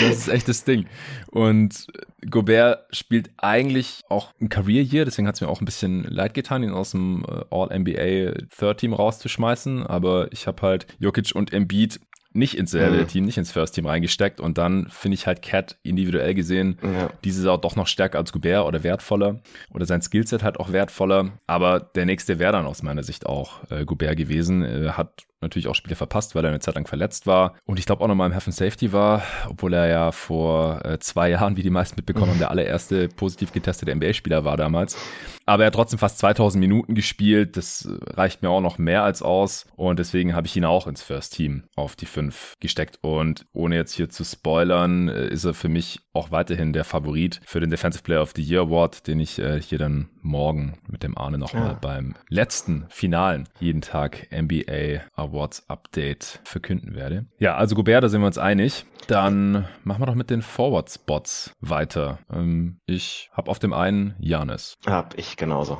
das 0.00 0.18
ist 0.18 0.28
echt 0.28 0.48
das 0.48 0.64
Ding. 0.64 0.86
Und 1.30 1.86
Gobert 2.30 2.86
spielt 2.94 3.30
eigentlich 3.36 4.00
auch 4.08 4.32
ein 4.40 4.48
Career 4.48 4.82
Year, 4.82 5.04
deswegen 5.04 5.26
hat 5.26 5.36
es 5.36 5.40
mir 5.40 5.48
auch 5.48 5.60
ein 5.60 5.64
bisschen 5.64 6.04
leid 6.04 6.34
getan, 6.34 6.62
ihn 6.62 6.70
aus 6.70 6.92
dem 6.92 7.24
äh, 7.28 7.44
All-NBA 7.50 8.46
Third 8.56 8.78
Team 8.78 8.92
rauszuschmeißen. 8.92 9.86
Aber 9.86 10.32
ich 10.32 10.46
habe 10.46 10.62
halt 10.62 10.86
Jokic 10.98 11.34
und 11.34 11.52
Embiid 11.52 12.00
nicht 12.34 12.56
ins 12.56 12.70
selbe 12.70 12.98
mhm. 12.98 13.08
Team, 13.08 13.24
nicht 13.24 13.38
ins 13.38 13.52
First 13.52 13.74
Team 13.74 13.86
reingesteckt 13.86 14.40
und 14.40 14.58
dann 14.58 14.86
finde 14.90 15.14
ich 15.14 15.26
halt 15.26 15.42
Cat 15.42 15.76
individuell 15.82 16.34
gesehen 16.34 16.78
ja. 16.82 17.10
diese 17.24 17.38
Saison 17.38 17.60
doch 17.60 17.76
noch 17.76 17.86
stärker 17.86 18.18
als 18.18 18.32
Gobert 18.32 18.66
oder 18.66 18.82
wertvoller 18.82 19.40
oder 19.72 19.86
sein 19.86 20.02
Skillset 20.02 20.42
halt 20.42 20.58
auch 20.58 20.72
wertvoller, 20.72 21.32
aber 21.46 21.80
der 21.80 22.06
nächste 22.06 22.38
wäre 22.38 22.52
dann 22.52 22.66
aus 22.66 22.82
meiner 22.82 23.02
Sicht 23.02 23.26
auch 23.26 23.70
äh, 23.70 23.84
Gobert 23.84 24.16
gewesen, 24.16 24.62
äh, 24.62 24.90
hat 24.90 25.26
natürlich 25.42 25.68
auch 25.68 25.74
Spiele 25.74 25.96
verpasst, 25.96 26.34
weil 26.34 26.44
er 26.44 26.50
eine 26.50 26.60
Zeit 26.60 26.74
lang 26.74 26.86
verletzt 26.86 27.26
war. 27.26 27.54
Und 27.64 27.78
ich 27.78 27.86
glaube 27.86 28.02
auch 28.02 28.08
nochmal 28.08 28.30
im 28.30 28.36
and 28.36 28.54
Safety 28.54 28.92
war, 28.92 29.22
obwohl 29.48 29.74
er 29.74 29.88
ja 29.88 30.12
vor 30.12 30.84
äh, 30.84 30.98
zwei 30.98 31.30
Jahren, 31.30 31.56
wie 31.56 31.62
die 31.62 31.70
meisten 31.70 31.96
mitbekommen 31.96 32.30
haben, 32.30 32.38
der 32.38 32.50
allererste 32.50 33.08
positiv 33.08 33.52
getestete 33.52 33.94
NBA-Spieler 33.94 34.44
war 34.44 34.56
damals. 34.56 34.96
Aber 35.44 35.64
er 35.64 35.66
hat 35.68 35.74
trotzdem 35.74 35.98
fast 35.98 36.18
2000 36.18 36.60
Minuten 36.60 36.94
gespielt. 36.94 37.56
Das 37.56 37.88
reicht 38.06 38.42
mir 38.42 38.50
auch 38.50 38.60
noch 38.60 38.78
mehr 38.78 39.02
als 39.02 39.22
aus. 39.22 39.66
Und 39.76 39.98
deswegen 39.98 40.34
habe 40.34 40.46
ich 40.46 40.56
ihn 40.56 40.64
auch 40.64 40.86
ins 40.86 41.02
First 41.02 41.34
Team 41.34 41.64
auf 41.76 41.96
die 41.96 42.06
5 42.06 42.54
gesteckt. 42.60 42.98
Und 43.02 43.46
ohne 43.52 43.76
jetzt 43.76 43.94
hier 43.94 44.08
zu 44.08 44.24
spoilern, 44.24 45.08
äh, 45.08 45.28
ist 45.28 45.44
er 45.44 45.54
für 45.54 45.68
mich 45.68 46.00
auch 46.12 46.30
weiterhin 46.30 46.72
der 46.72 46.84
Favorit 46.84 47.40
für 47.44 47.60
den 47.60 47.70
Defensive 47.70 48.02
Player 48.02 48.22
of 48.22 48.32
the 48.36 48.42
Year 48.42 48.62
Award, 48.62 49.06
den 49.06 49.20
ich 49.20 49.38
äh, 49.38 49.60
hier 49.60 49.78
dann 49.78 50.08
morgen 50.22 50.78
mit 50.88 51.02
dem 51.02 51.18
Arne 51.18 51.38
nochmal 51.38 51.68
ja. 51.68 51.78
beim 51.80 52.14
letzten 52.28 52.86
finalen 52.88 53.48
jeden 53.60 53.80
Tag 53.80 54.28
NBA 54.32 55.02
Awards 55.14 55.68
Update 55.68 56.40
verkünden 56.44 56.94
werde. 56.94 57.26
Ja, 57.38 57.56
also 57.56 57.74
Gobert, 57.74 58.04
da 58.04 58.08
sind 58.08 58.20
wir 58.20 58.26
uns 58.26 58.38
einig. 58.38 58.86
Dann 59.08 59.66
machen 59.84 60.00
wir 60.00 60.06
doch 60.06 60.14
mit 60.14 60.30
den 60.30 60.42
Forward-Spots 60.42 61.54
weiter. 61.60 62.18
Ähm, 62.32 62.78
ich 62.86 63.30
habe 63.32 63.50
auf 63.50 63.58
dem 63.58 63.72
einen 63.72 64.14
Janis. 64.20 64.76
Hab 64.86 65.18
ich 65.18 65.36
genauso. 65.36 65.78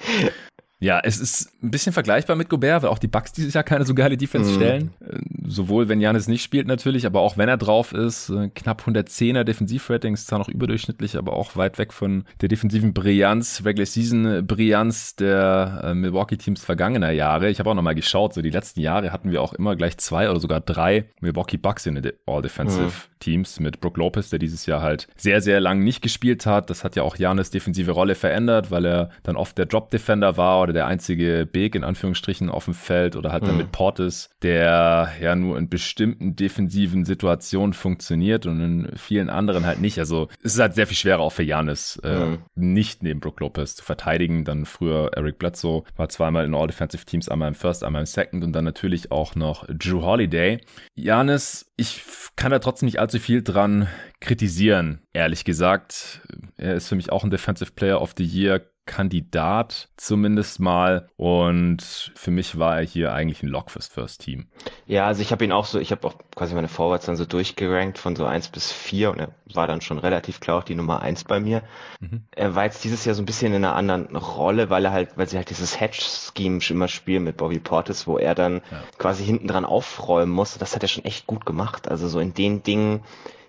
Ja, 0.82 0.98
es 1.02 1.18
ist 1.20 1.52
ein 1.62 1.70
bisschen 1.70 1.92
vergleichbar 1.92 2.36
mit 2.36 2.48
Gobert, 2.48 2.82
weil 2.82 2.88
auch 2.88 2.98
die 2.98 3.06
Bucks 3.06 3.32
dieses 3.32 3.52
Jahr 3.52 3.64
keine 3.64 3.84
so 3.84 3.94
geile 3.94 4.16
Defense 4.16 4.50
mhm. 4.50 4.54
stellen. 4.54 4.92
Äh, 5.06 5.18
sowohl 5.46 5.88
wenn 5.90 6.00
Janis 6.00 6.26
nicht 6.26 6.42
spielt 6.42 6.66
natürlich, 6.66 7.04
aber 7.04 7.20
auch 7.20 7.36
wenn 7.36 7.50
er 7.50 7.58
drauf 7.58 7.92
ist. 7.92 8.30
Äh, 8.30 8.48
knapp 8.54 8.82
110er 8.86 9.44
Defensivratings, 9.44 10.24
zwar 10.24 10.38
noch 10.38 10.48
überdurchschnittlich, 10.48 11.18
aber 11.18 11.34
auch 11.34 11.54
weit 11.54 11.76
weg 11.76 11.92
von 11.92 12.24
der 12.40 12.48
defensiven 12.48 12.94
Brillanz, 12.94 13.62
Regular 13.64 13.84
Season 13.84 14.46
Brillanz 14.46 15.16
der 15.16 15.82
äh, 15.84 15.94
Milwaukee 15.94 16.38
Teams 16.38 16.64
vergangener 16.64 17.10
Jahre. 17.10 17.50
Ich 17.50 17.58
habe 17.58 17.68
auch 17.68 17.74
nochmal 17.74 17.94
geschaut, 17.94 18.32
so 18.32 18.40
die 18.40 18.50
letzten 18.50 18.80
Jahre 18.80 19.12
hatten 19.12 19.30
wir 19.30 19.42
auch 19.42 19.52
immer 19.52 19.76
gleich 19.76 19.98
zwei 19.98 20.30
oder 20.30 20.40
sogar 20.40 20.60
drei 20.60 21.04
Milwaukee 21.20 21.58
Bucks 21.58 21.84
in 21.84 21.96
den 21.96 22.12
All-Defensive 22.26 22.84
mhm. 22.84 23.10
Teams 23.20 23.60
mit 23.60 23.80
Brook 23.80 23.98
Lopez, 23.98 24.30
der 24.30 24.38
dieses 24.38 24.66
Jahr 24.66 24.80
halt 24.80 25.06
sehr, 25.16 25.42
sehr 25.42 25.60
lang 25.60 25.80
nicht 25.80 26.00
gespielt 26.00 26.46
hat. 26.46 26.70
Das 26.70 26.84
hat 26.84 26.96
ja 26.96 27.02
auch 27.02 27.16
Janis 27.16 27.50
defensive 27.50 27.90
Rolle 27.92 28.14
verändert, 28.14 28.70
weil 28.70 28.86
er 28.86 29.10
dann 29.22 29.36
oft 29.36 29.58
der 29.58 29.66
Drop-Defender 29.66 30.36
war 30.36 30.69
oder 30.70 30.80
der 30.80 30.86
einzige 30.86 31.48
Big 31.50 31.74
in 31.74 31.84
Anführungsstrichen 31.84 32.48
auf 32.48 32.66
dem 32.66 32.74
Feld 32.74 33.16
oder 33.16 33.32
halt 33.32 33.42
mhm. 33.42 33.48
dann 33.48 33.56
mit 33.56 33.72
Portis, 33.72 34.30
der 34.42 35.10
ja 35.20 35.34
nur 35.34 35.58
in 35.58 35.68
bestimmten 35.68 36.36
defensiven 36.36 37.04
Situationen 37.04 37.72
funktioniert 37.72 38.46
und 38.46 38.60
in 38.60 38.90
vielen 38.96 39.28
anderen 39.28 39.66
halt 39.66 39.80
nicht. 39.80 39.98
Also 39.98 40.28
es 40.42 40.54
ist 40.54 40.60
halt 40.60 40.74
sehr 40.74 40.86
viel 40.86 40.96
schwerer 40.96 41.20
auch 41.20 41.32
für 41.32 41.42
Janis, 41.42 42.00
äh, 42.04 42.26
mhm. 42.26 42.38
nicht 42.54 43.02
neben 43.02 43.20
Brook 43.20 43.40
Lopez 43.40 43.74
zu 43.74 43.84
verteidigen. 43.84 44.44
Dann 44.44 44.64
früher 44.64 45.10
Eric 45.14 45.38
Bledsoe 45.38 45.82
war 45.96 46.08
zweimal 46.08 46.44
in 46.44 46.54
All-Defensive 46.54 47.04
Teams, 47.04 47.28
einmal 47.28 47.48
im 47.48 47.54
First, 47.54 47.82
einmal 47.82 48.02
im 48.02 48.06
Second 48.06 48.44
und 48.44 48.52
dann 48.52 48.64
natürlich 48.64 49.10
auch 49.10 49.34
noch 49.34 49.66
Drew 49.66 50.02
Holiday. 50.02 50.60
Janis, 50.94 51.70
ich 51.76 52.04
kann 52.36 52.52
da 52.52 52.60
trotzdem 52.60 52.86
nicht 52.86 53.00
allzu 53.00 53.18
viel 53.18 53.42
dran 53.42 53.88
kritisieren, 54.20 55.00
ehrlich 55.12 55.44
gesagt. 55.44 56.20
Er 56.56 56.74
ist 56.74 56.88
für 56.88 56.94
mich 56.94 57.10
auch 57.10 57.24
ein 57.24 57.30
Defensive 57.30 57.72
Player 57.72 58.00
of 58.00 58.14
the 58.16 58.24
Year 58.24 58.60
Kandidat 58.86 59.88
zumindest 59.96 60.58
mal 60.58 61.08
und 61.16 62.12
für 62.14 62.30
mich 62.30 62.58
war 62.58 62.80
er 62.80 62.84
hier 62.84 63.12
eigentlich 63.12 63.42
ein 63.42 63.48
Lock 63.48 63.70
fürs 63.70 63.86
First 63.86 64.22
Team. 64.22 64.48
Ja, 64.86 65.06
also 65.06 65.22
ich 65.22 65.30
habe 65.30 65.44
ihn 65.44 65.52
auch 65.52 65.64
so, 65.64 65.78
ich 65.78 65.92
habe 65.92 66.06
auch 66.06 66.14
quasi 66.34 66.54
meine 66.54 66.68
Forwards 66.68 67.06
dann 67.06 67.16
so 67.16 67.24
durchgerankt 67.24 67.98
von 67.98 68.16
so 68.16 68.24
eins 68.24 68.48
bis 68.48 68.72
vier 68.72 69.12
und 69.12 69.20
er 69.20 69.28
war 69.54 69.66
dann 69.66 69.80
schon 69.80 69.98
relativ 69.98 70.40
klar 70.40 70.58
auch 70.58 70.64
die 70.64 70.74
Nummer 70.74 71.02
eins 71.02 71.24
bei 71.24 71.38
mir. 71.38 71.62
Mhm. 72.00 72.24
Er 72.32 72.54
war 72.54 72.64
jetzt 72.64 72.82
dieses 72.82 73.04
Jahr 73.04 73.14
so 73.14 73.22
ein 73.22 73.26
bisschen 73.26 73.52
in 73.52 73.64
einer 73.64 73.76
anderen 73.76 74.16
Rolle, 74.16 74.70
weil 74.70 74.84
er 74.84 74.92
halt, 74.92 75.16
weil 75.16 75.28
sie 75.28 75.36
halt 75.36 75.50
dieses 75.50 75.78
Hedge-Scheme 75.78 76.60
immer 76.70 76.88
spielen 76.88 77.24
mit 77.24 77.36
Bobby 77.36 77.60
Portis, 77.60 78.06
wo 78.06 78.18
er 78.18 78.34
dann 78.34 78.62
ja. 78.70 78.82
quasi 78.98 79.24
hinten 79.24 79.46
dran 79.46 79.64
aufräumen 79.64 80.32
muss. 80.32 80.58
Das 80.58 80.74
hat 80.74 80.82
er 80.82 80.88
schon 80.88 81.04
echt 81.04 81.26
gut 81.26 81.46
gemacht. 81.46 81.88
Also 81.88 82.08
so 82.08 82.18
in 82.18 82.34
den 82.34 82.62
Dingen, 82.62 83.04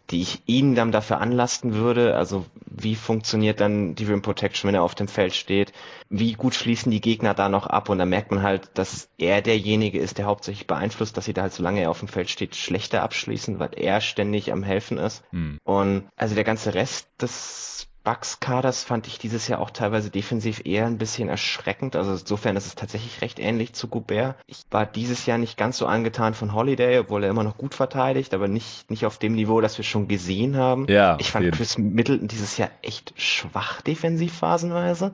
die 0.09 0.21
ich 0.21 0.41
ihn 0.45 0.75
dann 0.75 0.91
dafür 0.91 1.21
anlasten 1.21 1.73
würde. 1.73 2.15
Also 2.15 2.45
wie 2.65 2.95
funktioniert 2.95 3.61
dann 3.61 3.95
die 3.95 4.05
Rim 4.05 4.21
Protection, 4.21 4.67
wenn 4.67 4.75
er 4.75 4.83
auf 4.83 4.95
dem 4.95 5.07
Feld 5.07 5.33
steht? 5.33 5.71
Wie 6.09 6.33
gut 6.33 6.55
schließen 6.55 6.91
die 6.91 7.01
Gegner 7.01 7.33
da 7.33 7.47
noch 7.47 7.67
ab? 7.67 7.89
Und 7.89 7.99
dann 7.99 8.09
merkt 8.09 8.31
man 8.31 8.43
halt, 8.43 8.71
dass 8.73 9.09
er 9.17 9.41
derjenige 9.41 9.99
ist, 9.99 10.17
der 10.17 10.25
hauptsächlich 10.25 10.67
beeinflusst, 10.67 11.15
dass 11.15 11.25
sie 11.25 11.33
da 11.33 11.43
halt, 11.43 11.53
solange 11.53 11.81
er 11.81 11.89
auf 11.89 11.99
dem 11.99 12.07
Feld 12.07 12.29
steht, 12.29 12.55
schlechter 12.55 13.03
abschließen, 13.03 13.59
weil 13.59 13.71
er 13.75 14.01
ständig 14.01 14.51
am 14.51 14.63
Helfen 14.63 14.97
ist. 14.97 15.23
Mhm. 15.31 15.59
Und 15.63 16.09
also 16.15 16.35
der 16.35 16.43
ganze 16.43 16.73
Rest 16.73 17.07
des 17.21 17.87
Bucks-Kaders 18.03 18.83
fand 18.83 19.07
ich 19.07 19.19
dieses 19.19 19.47
Jahr 19.47 19.59
auch 19.59 19.69
teilweise 19.69 20.09
defensiv 20.09 20.65
eher 20.65 20.87
ein 20.87 20.97
bisschen 20.97 21.29
erschreckend. 21.29 21.95
Also 21.95 22.11
insofern 22.11 22.55
ist 22.55 22.65
es 22.65 22.75
tatsächlich 22.75 23.21
recht 23.21 23.39
ähnlich 23.39 23.73
zu 23.73 23.87
Gobert. 23.87 24.35
Ich 24.47 24.63
war 24.71 24.85
dieses 24.85 25.25
Jahr 25.25 25.37
nicht 25.37 25.57
ganz 25.57 25.77
so 25.77 25.85
angetan 25.85 26.33
von 26.33 26.53
Holiday, 26.53 26.99
obwohl 26.99 27.23
er 27.23 27.29
immer 27.29 27.43
noch 27.43 27.57
gut 27.57 27.75
verteidigt, 27.75 28.33
aber 28.33 28.47
nicht, 28.47 28.89
nicht 28.89 29.05
auf 29.05 29.17
dem 29.17 29.33
Niveau, 29.33 29.61
das 29.61 29.77
wir 29.77 29.85
schon 29.85 30.07
gesehen 30.07 30.57
haben. 30.57 30.87
Ja, 30.89 31.17
ich 31.19 31.31
fand 31.31 31.51
Chris 31.51 31.77
Middleton 31.77 32.27
dieses 32.27 32.57
Jahr 32.57 32.69
echt 32.81 33.13
schwach 33.17 33.81
defensiv 33.81 34.37
phasenweise. 34.37 35.13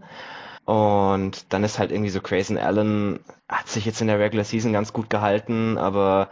Und 0.66 1.46
dann 1.54 1.64
ist 1.64 1.80
halt 1.80 1.92
irgendwie 1.92 2.10
so 2.10 2.20
Grayson 2.20 2.58
Allen 2.58 3.20
hat 3.48 3.70
sich 3.70 3.86
jetzt 3.86 4.02
in 4.02 4.08
der 4.08 4.20
Regular 4.20 4.44
Season 4.44 4.74
ganz 4.74 4.92
gut 4.92 5.10
gehalten, 5.10 5.78
aber 5.78 6.30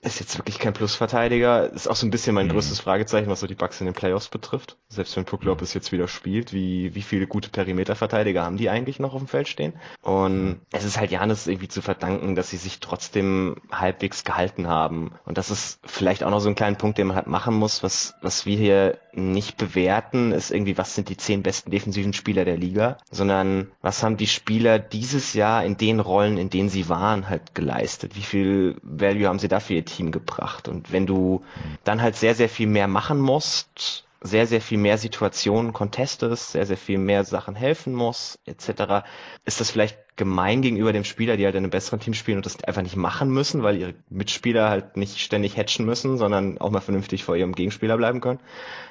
ist 0.00 0.20
jetzt 0.20 0.38
wirklich 0.38 0.58
kein 0.58 0.72
Plusverteidiger. 0.72 1.72
Ist 1.72 1.88
auch 1.88 1.96
so 1.96 2.06
ein 2.06 2.10
bisschen 2.10 2.34
mein 2.34 2.46
mhm. 2.46 2.52
größtes 2.52 2.80
Fragezeichen, 2.80 3.28
was 3.28 3.40
so 3.40 3.46
die 3.46 3.54
Bugs 3.54 3.80
in 3.80 3.86
den 3.86 3.94
Playoffs 3.94 4.28
betrifft. 4.28 4.76
Selbst 4.88 5.16
wenn 5.16 5.24
Brook 5.24 5.44
Lopez 5.44 5.74
jetzt 5.74 5.92
wieder 5.92 6.08
spielt, 6.08 6.52
wie, 6.52 6.94
wie 6.94 7.02
viele 7.02 7.26
gute 7.26 7.50
Perimeterverteidiger 7.50 8.44
haben 8.44 8.56
die 8.56 8.70
eigentlich 8.70 9.00
noch 9.00 9.14
auf 9.14 9.20
dem 9.20 9.28
Feld 9.28 9.48
stehen? 9.48 9.74
Und 10.02 10.60
es 10.72 10.84
ist 10.84 10.98
halt 10.98 11.10
Janis 11.10 11.46
irgendwie 11.46 11.68
zu 11.68 11.82
verdanken, 11.82 12.34
dass 12.34 12.50
sie 12.50 12.56
sich 12.56 12.80
trotzdem 12.80 13.56
halbwegs 13.72 14.24
gehalten 14.24 14.68
haben. 14.68 15.12
Und 15.24 15.38
das 15.38 15.50
ist 15.50 15.80
vielleicht 15.84 16.22
auch 16.22 16.30
noch 16.30 16.40
so 16.40 16.48
ein 16.48 16.54
kleiner 16.54 16.76
Punkt, 16.76 16.98
den 16.98 17.08
man 17.08 17.16
halt 17.16 17.26
machen 17.26 17.54
muss, 17.54 17.82
was, 17.82 18.14
was 18.22 18.46
wir 18.46 18.56
hier 18.56 18.98
nicht 19.12 19.56
bewerten, 19.56 20.32
ist 20.32 20.50
irgendwie, 20.50 20.78
was 20.78 20.94
sind 20.94 21.08
die 21.08 21.16
zehn 21.16 21.42
besten 21.42 21.70
defensiven 21.70 22.12
Spieler 22.12 22.44
der 22.44 22.56
Liga, 22.56 22.98
sondern 23.10 23.72
was 23.82 24.02
haben 24.02 24.16
die 24.16 24.26
Spieler 24.26 24.78
dieses 24.78 25.34
Jahr 25.34 25.64
in 25.64 25.76
den 25.76 25.98
Rollen, 25.98 26.38
in 26.38 26.50
denen 26.50 26.68
sie 26.68 26.88
waren, 26.88 27.28
halt 27.28 27.54
geleistet? 27.54 28.14
Wie 28.14 28.22
viel 28.22 28.76
Value 28.82 29.26
haben 29.26 29.40
sie 29.40 29.48
dafür 29.48 29.76
Team 29.88 30.12
gebracht. 30.12 30.68
Und 30.68 30.92
wenn 30.92 31.06
du 31.06 31.42
dann 31.84 32.02
halt 32.02 32.16
sehr, 32.16 32.34
sehr 32.34 32.48
viel 32.48 32.66
mehr 32.66 32.88
machen 32.88 33.18
musst, 33.18 34.04
sehr, 34.20 34.46
sehr 34.46 34.60
viel 34.60 34.78
mehr 34.78 34.98
Situationen 34.98 35.72
contestest, 35.72 36.52
sehr, 36.52 36.66
sehr 36.66 36.76
viel 36.76 36.98
mehr 36.98 37.24
Sachen 37.24 37.54
helfen 37.54 37.94
muss, 37.94 38.38
etc., 38.46 39.04
ist 39.44 39.60
das 39.60 39.70
vielleicht 39.70 39.98
gemein 40.16 40.62
gegenüber 40.62 40.92
dem 40.92 41.04
Spieler, 41.04 41.36
die 41.36 41.44
halt 41.44 41.54
in 41.54 41.62
einem 41.62 41.70
besseren 41.70 42.00
Team 42.00 42.12
spielen 42.12 42.38
und 42.38 42.46
das 42.46 42.62
einfach 42.64 42.82
nicht 42.82 42.96
machen 42.96 43.30
müssen, 43.30 43.62
weil 43.62 43.76
ihre 43.76 43.94
Mitspieler 44.10 44.68
halt 44.68 44.96
nicht 44.96 45.20
ständig 45.20 45.56
hatchen 45.56 45.86
müssen, 45.86 46.18
sondern 46.18 46.58
auch 46.58 46.70
mal 46.70 46.80
vernünftig 46.80 47.22
vor 47.22 47.36
ihrem 47.36 47.54
Gegenspieler 47.54 47.96
bleiben 47.96 48.20
können. 48.20 48.40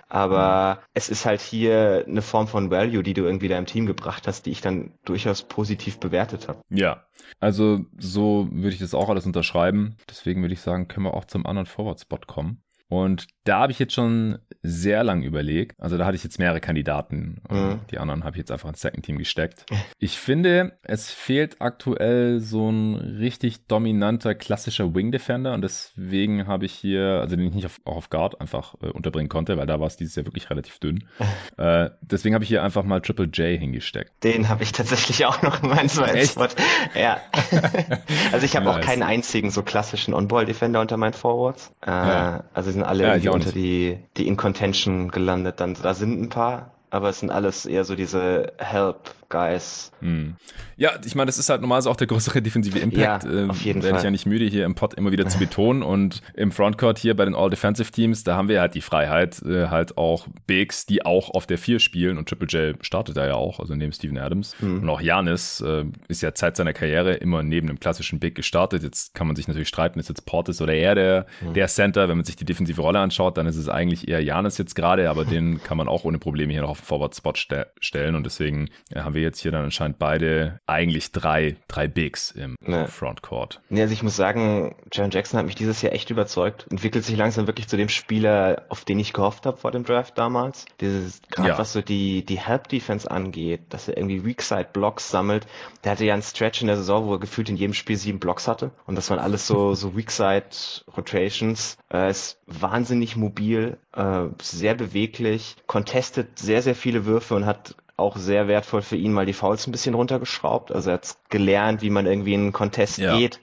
Aber 0.08 0.76
mhm. 0.76 0.88
es 0.94 1.10
ist 1.10 1.26
halt 1.26 1.42
hier 1.42 2.06
eine 2.08 2.22
Form 2.22 2.48
von 2.48 2.72
Value, 2.72 3.04
die 3.04 3.14
du 3.14 3.24
irgendwie 3.24 3.50
da 3.50 3.58
im 3.58 3.66
Team 3.66 3.86
gebracht 3.86 4.26
hast, 4.26 4.46
die 4.46 4.52
ich 4.52 4.62
dann 4.62 4.94
durchaus 5.04 5.44
positiv 5.44 6.00
bewertet 6.00 6.48
habe. 6.48 6.62
Ja, 6.70 7.04
also 7.42 7.82
so 7.98 8.48
würde 8.52 8.74
ich 8.74 8.80
das 8.80 8.94
auch 8.94 9.10
alles 9.10 9.26
unterschreiben. 9.26 9.98
Deswegen 10.10 10.42
würde 10.42 10.54
ich 10.54 10.62
sagen, 10.62 10.88
können 10.88 11.06
wir 11.06 11.14
auch 11.14 11.26
zum 11.26 11.46
anderen 11.46 11.66
Forward-Spot 11.66 12.20
kommen. 12.26 12.62
Und 12.90 13.28
da 13.44 13.60
habe 13.60 13.72
ich 13.72 13.80
jetzt 13.80 13.94
schon 13.94 14.40
sehr 14.62 15.04
lang 15.04 15.24
überlegt. 15.24 15.76
Also 15.80 15.98
da 15.98 16.06
hatte 16.06 16.16
ich 16.16 16.24
jetzt 16.24 16.40
mehrere 16.40 16.60
Kandidaten. 16.60 17.42
Mhm. 17.50 17.80
Die 17.92 17.98
anderen 17.98 18.24
habe 18.24 18.36
ich 18.36 18.40
jetzt 18.40 18.52
einfach 18.52 18.70
ins 18.70 18.82
Second 18.82 19.06
Team 19.06 19.18
gesteckt. 19.18 19.66
Ich 20.00 20.18
finde, 20.20 20.78
es 20.84 21.12
fehlt 21.12 21.60
aktuell 21.60 22.40
so 22.40 22.70
ein 22.70 22.96
richtig 22.96 23.66
dominanter 23.68 24.36
klassischer 24.36 24.94
Wing 24.94 25.12
Defender 25.12 25.54
und 25.54 25.62
deswegen 25.62 26.46
habe 26.46 26.66
ich 26.66 26.74
hier, 26.74 27.20
also 27.22 27.36
den 27.36 27.48
ich 27.48 27.54
nicht 27.56 27.66
auf, 27.66 27.80
auch 27.86 27.96
auf 27.96 28.10
Guard 28.10 28.40
einfach 28.40 28.76
äh, 28.82 28.88
unterbringen 28.88 29.30
konnte, 29.30 29.58
weil 29.58 29.66
da 29.66 29.80
war 29.80 29.88
es 29.88 29.98
dieses 29.98 30.16
Jahr 30.16 30.26
wirklich 30.26 30.50
relativ 30.50 30.80
dünn. 30.80 31.08
äh, 31.58 31.90
deswegen 32.02 32.36
habe 32.36 32.44
ich 32.44 32.50
hier 32.50 32.64
einfach 32.64 32.84
mal 32.84 33.02
Triple 33.02 33.26
J 33.26 33.60
hingesteckt. 33.60 34.24
Den 34.24 34.50
habe 34.50 34.64
ich 34.64 34.72
tatsächlich 34.72 35.26
auch 35.26 35.42
noch 35.42 35.64
in 35.64 35.70
meinem 35.70 35.90
zweiten 35.90 36.26
Spot. 36.26 36.48
Ja. 36.96 37.22
also 38.32 38.46
ich 38.46 38.56
habe 38.56 38.66
nice. 38.66 38.76
auch 38.76 38.82
keinen 38.82 39.04
einzigen 39.04 39.50
so 39.50 39.64
klassischen 39.64 40.14
On-Ball 40.14 40.46
Defender 40.46 40.82
unter 40.82 40.98
meinen 40.98 41.14
Forwards. 41.14 41.74
Äh, 41.86 41.90
ja. 41.90 42.44
Also 42.54 42.77
sind 42.78 42.86
alle 42.86 43.18
ja, 43.18 43.32
unter 43.32 43.52
die, 43.52 43.98
die 44.18 44.28
in 44.28 44.38
Contention 44.38 45.10
gelandet. 45.10 45.60
Dann, 45.60 45.76
da 45.82 45.94
sind 45.94 46.22
ein 46.22 46.30
paar, 46.30 46.77
aber 46.90 47.10
es 47.10 47.20
sind 47.20 47.30
alles 47.30 47.66
eher 47.66 47.84
so 47.84 47.96
diese 47.96 48.54
Help 48.58 49.14
Guys. 49.30 49.92
Hm. 50.00 50.36
Ja, 50.78 50.92
ich 51.04 51.16
meine, 51.16 51.26
das 51.26 51.38
ist 51.38 51.50
halt 51.50 51.62
normalerweise 51.62 51.90
auch 51.90 51.96
der 51.98 52.08
größere 52.08 52.42
defensive 52.42 52.80
Impact. 52.80 53.26
Ja, 53.26 53.30
ähm, 53.30 53.52
auf 53.52 53.62
jeden 53.62 53.84
Werde 53.84 53.98
ich 53.98 54.04
ja 54.04 54.12
nicht 54.12 54.26
müde, 54.26 54.46
hier 54.46 54.64
im 54.64 54.76
Pod 54.76 54.94
immer 54.94 55.12
wieder 55.12 55.28
zu 55.28 55.38
betonen. 55.38 55.84
Und 55.84 56.22
im 56.34 56.52
Frontcourt 56.52 56.98
hier 56.98 57.16
bei 57.16 57.26
den 57.26 57.36
All-Defensive-Teams, 57.36 58.24
da 58.24 58.38
haben 58.38 58.48
wir 58.48 58.62
halt 58.62 58.76
die 58.76 58.82
Freiheit, 58.82 59.42
äh, 59.42 59.68
halt 59.68 59.98
auch 59.98 60.28
Bigs, 60.46 60.86
die 60.86 61.06
auch 61.06 61.32
auf 61.32 61.46
der 61.46 61.58
4 61.58 61.80
spielen. 61.80 62.18
Und 62.18 62.30
Triple 62.30 62.48
J 62.48 62.86
startet 62.86 63.18
da 63.18 63.26
ja 63.26 63.34
auch, 63.34 63.60
also 63.60 63.76
neben 63.76 63.92
Steven 63.92 64.18
Adams. 64.18 64.56
Mhm. 64.62 64.84
Und 64.84 64.90
auch 64.90 65.02
Janis 65.02 65.62
äh, 65.62 65.86
ist 66.08 66.22
ja 66.22 66.34
Zeit 66.34 66.56
seiner 66.56 66.74
Karriere 66.74 67.16
immer 67.16 67.44
neben 67.44 67.68
einem 67.68 67.80
klassischen 67.80 68.20
Big 68.20 68.36
gestartet. 68.36 68.84
Jetzt 68.84 69.14
kann 69.14 69.28
man 69.28 69.36
sich 69.36 69.48
natürlich 69.48 69.68
streiten, 69.68 70.00
ist 70.00 70.10
jetzt 70.10 70.26
Portis 70.26 70.62
oder 70.62 70.74
er 70.74 70.96
der, 70.96 71.26
mhm. 71.42 71.54
der 71.54 71.68
Center. 71.68 72.08
Wenn 72.08 72.18
man 72.18 72.26
sich 72.26 72.38
die 72.38 72.46
defensive 72.46 72.82
Rolle 72.82 73.00
anschaut, 73.00 73.38
dann 73.38 73.46
ist 73.48 73.58
es 73.58 73.68
eigentlich 73.68 74.08
eher 74.08 74.24
Janis 74.24 74.58
jetzt 74.58 74.76
gerade, 74.76 75.10
aber 75.10 75.26
den 75.26 75.62
kann 75.62 75.78
man 75.78 75.90
auch 75.90 76.06
ohne 76.06 76.20
Probleme 76.20 76.54
hier 76.54 76.62
noch 76.62 76.70
auf 76.70 76.77
den 76.78 76.86
Forward-Spot 76.86 77.34
ste 77.36 77.72
stellen. 77.80 78.16
Und 78.16 78.24
deswegen 78.24 78.70
ja, 78.94 79.04
haben 79.04 79.16
wir 79.16 79.22
jetzt 79.22 79.40
hier 79.40 79.52
dann 79.52 79.66
anscheinend 79.66 80.00
beide 80.00 80.60
eigentlich 80.66 81.12
drei, 81.12 81.58
drei 81.68 81.88
Bigs 81.88 82.32
im 82.32 82.56
ne. 82.62 82.88
Frontcourt. 82.88 83.62
Ja, 83.70 83.84
also 83.84 83.94
ich 83.94 84.04
muss 84.04 84.16
sagen, 84.16 84.76
Jaron 84.92 85.12
Jackson 85.12 85.40
hat 85.40 85.46
mich 85.46 85.56
dieses 85.56 85.82
Jahr 85.82 85.94
echt 85.94 86.10
überzeugt. 86.10 86.68
Entwickelt 86.70 87.04
sich 87.04 87.18
langsam 87.18 87.48
wirklich 87.48 87.68
zu 87.68 87.78
dem 87.78 87.90
Spieler, 87.90 88.66
auf 88.70 88.86
den 88.86 89.00
ich 89.00 89.14
gehofft 89.14 89.46
habe 89.46 89.58
vor 89.58 89.72
dem 89.72 89.84
Draft 89.84 90.18
damals. 90.18 90.66
Dieses, 90.82 91.22
gerade 91.30 91.50
ja. 91.50 91.58
was 91.58 91.74
so 91.74 91.82
die, 91.82 92.26
die 92.26 92.40
Help-Defense 92.40 93.10
angeht, 93.10 93.62
dass 93.70 93.88
er 93.88 93.98
irgendwie 93.98 94.26
Weakside-Blocks 94.26 95.10
sammelt. 95.10 95.48
Der 95.84 95.92
hatte 95.92 96.06
ja 96.06 96.14
einen 96.14 96.24
Stretch 96.24 96.62
in 96.62 96.68
der 96.68 96.78
Saison, 96.78 97.08
wo 97.08 97.14
er 97.14 97.20
gefühlt 97.20 97.50
in 97.50 97.58
jedem 97.58 97.74
Spiel 97.74 97.98
sieben 97.98 98.20
Blocks 98.20 98.48
hatte. 98.48 98.72
Und 98.86 98.96
das 98.96 99.10
waren 99.10 99.20
alles 99.20 99.48
so, 99.48 99.74
so 99.74 99.96
Weakside-Rotations. 99.96 101.78
Er 101.90 102.10
ist 102.10 102.40
wahnsinnig 102.46 103.16
mobil, 103.16 103.78
äh, 103.94 104.26
sehr 104.42 104.76
beweglich, 104.76 105.56
contestet 105.68 106.40
sehr, 106.40 106.62
sehr 106.62 106.67
viele 106.76 107.06
Würfe 107.06 107.36
und 107.36 107.46
hat 107.46 107.76
auch 107.98 108.16
sehr 108.16 108.48
wertvoll 108.48 108.84
für 108.84 108.96
ihn 108.96 109.12
mal 109.12 109.26
die 109.26 109.34
Fouls 109.34 109.66
ein 109.66 109.72
bisschen 109.72 109.96
runtergeschraubt. 109.96 110.72
Also 110.72 110.92
er 110.92 110.96
hat 110.96 111.18
gelernt, 111.30 111.82
wie 111.82 111.90
man 111.90 112.06
irgendwie 112.06 112.36
in 112.36 112.42
einen 112.42 112.54
Contest 112.54 113.00
ja. 113.00 113.18
geht. 113.18 113.40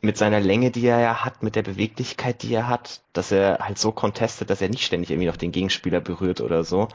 Mit 0.00 0.16
seiner 0.16 0.40
Länge, 0.40 0.70
die 0.70 0.86
er 0.86 1.00
ja 1.00 1.24
hat, 1.24 1.42
mit 1.42 1.56
der 1.56 1.62
Beweglichkeit, 1.62 2.42
die 2.42 2.54
er 2.54 2.68
hat, 2.68 3.00
dass 3.12 3.32
er 3.32 3.58
halt 3.60 3.78
so 3.78 3.92
contestet, 3.92 4.50
dass 4.50 4.60
er 4.60 4.68
nicht 4.68 4.84
ständig 4.84 5.10
irgendwie 5.10 5.28
noch 5.28 5.36
den 5.36 5.52
Gegenspieler 5.52 6.00
berührt 6.00 6.40
oder 6.40 6.64
so. 6.64 6.88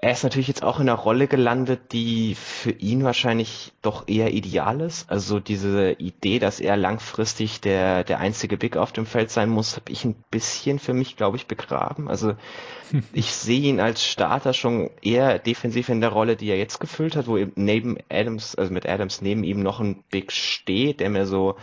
Er 0.00 0.12
ist 0.12 0.22
natürlich 0.22 0.48
jetzt 0.48 0.62
auch 0.62 0.80
in 0.80 0.88
einer 0.88 0.98
Rolle 0.98 1.26
gelandet, 1.26 1.92
die 1.92 2.34
für 2.34 2.70
ihn 2.70 3.04
wahrscheinlich 3.04 3.72
doch 3.82 4.08
eher 4.08 4.32
ideal 4.32 4.80
ist. 4.80 5.10
Also 5.10 5.40
diese 5.40 5.92
Idee, 5.92 6.38
dass 6.38 6.60
er 6.60 6.76
langfristig 6.76 7.60
der, 7.60 8.04
der 8.04 8.18
einzige 8.18 8.56
Big 8.56 8.76
auf 8.76 8.92
dem 8.92 9.04
Feld 9.04 9.30
sein 9.30 9.50
muss, 9.50 9.76
habe 9.76 9.92
ich 9.92 10.04
ein 10.04 10.14
bisschen 10.30 10.78
für 10.78 10.94
mich, 10.94 11.16
glaube 11.16 11.36
ich, 11.36 11.46
begraben. 11.46 12.08
Also 12.08 12.34
ich 13.12 13.32
sehe 13.32 13.60
ihn 13.60 13.80
als 13.80 14.04
Starter 14.04 14.54
schon 14.54 14.90
eher 15.02 15.38
defensiv 15.38 15.90
in 15.90 16.00
der 16.00 16.10
Rolle, 16.10 16.36
die 16.36 16.48
er 16.48 16.56
jetzt 16.56 16.78
gefüllt 16.78 17.16
hat, 17.16 17.26
wo 17.26 17.36
eben 17.36 17.52
neben 17.56 17.98
Adams, 18.08 18.54
also 18.54 18.72
mit 18.72 18.88
Adams 18.88 19.20
neben 19.20 19.44
ihm 19.44 19.62
noch 19.62 19.80
ein 19.80 20.02
Big 20.10 20.32
steht, 20.32 21.00
der 21.00 21.10
mir 21.10 21.26
so 21.26 21.56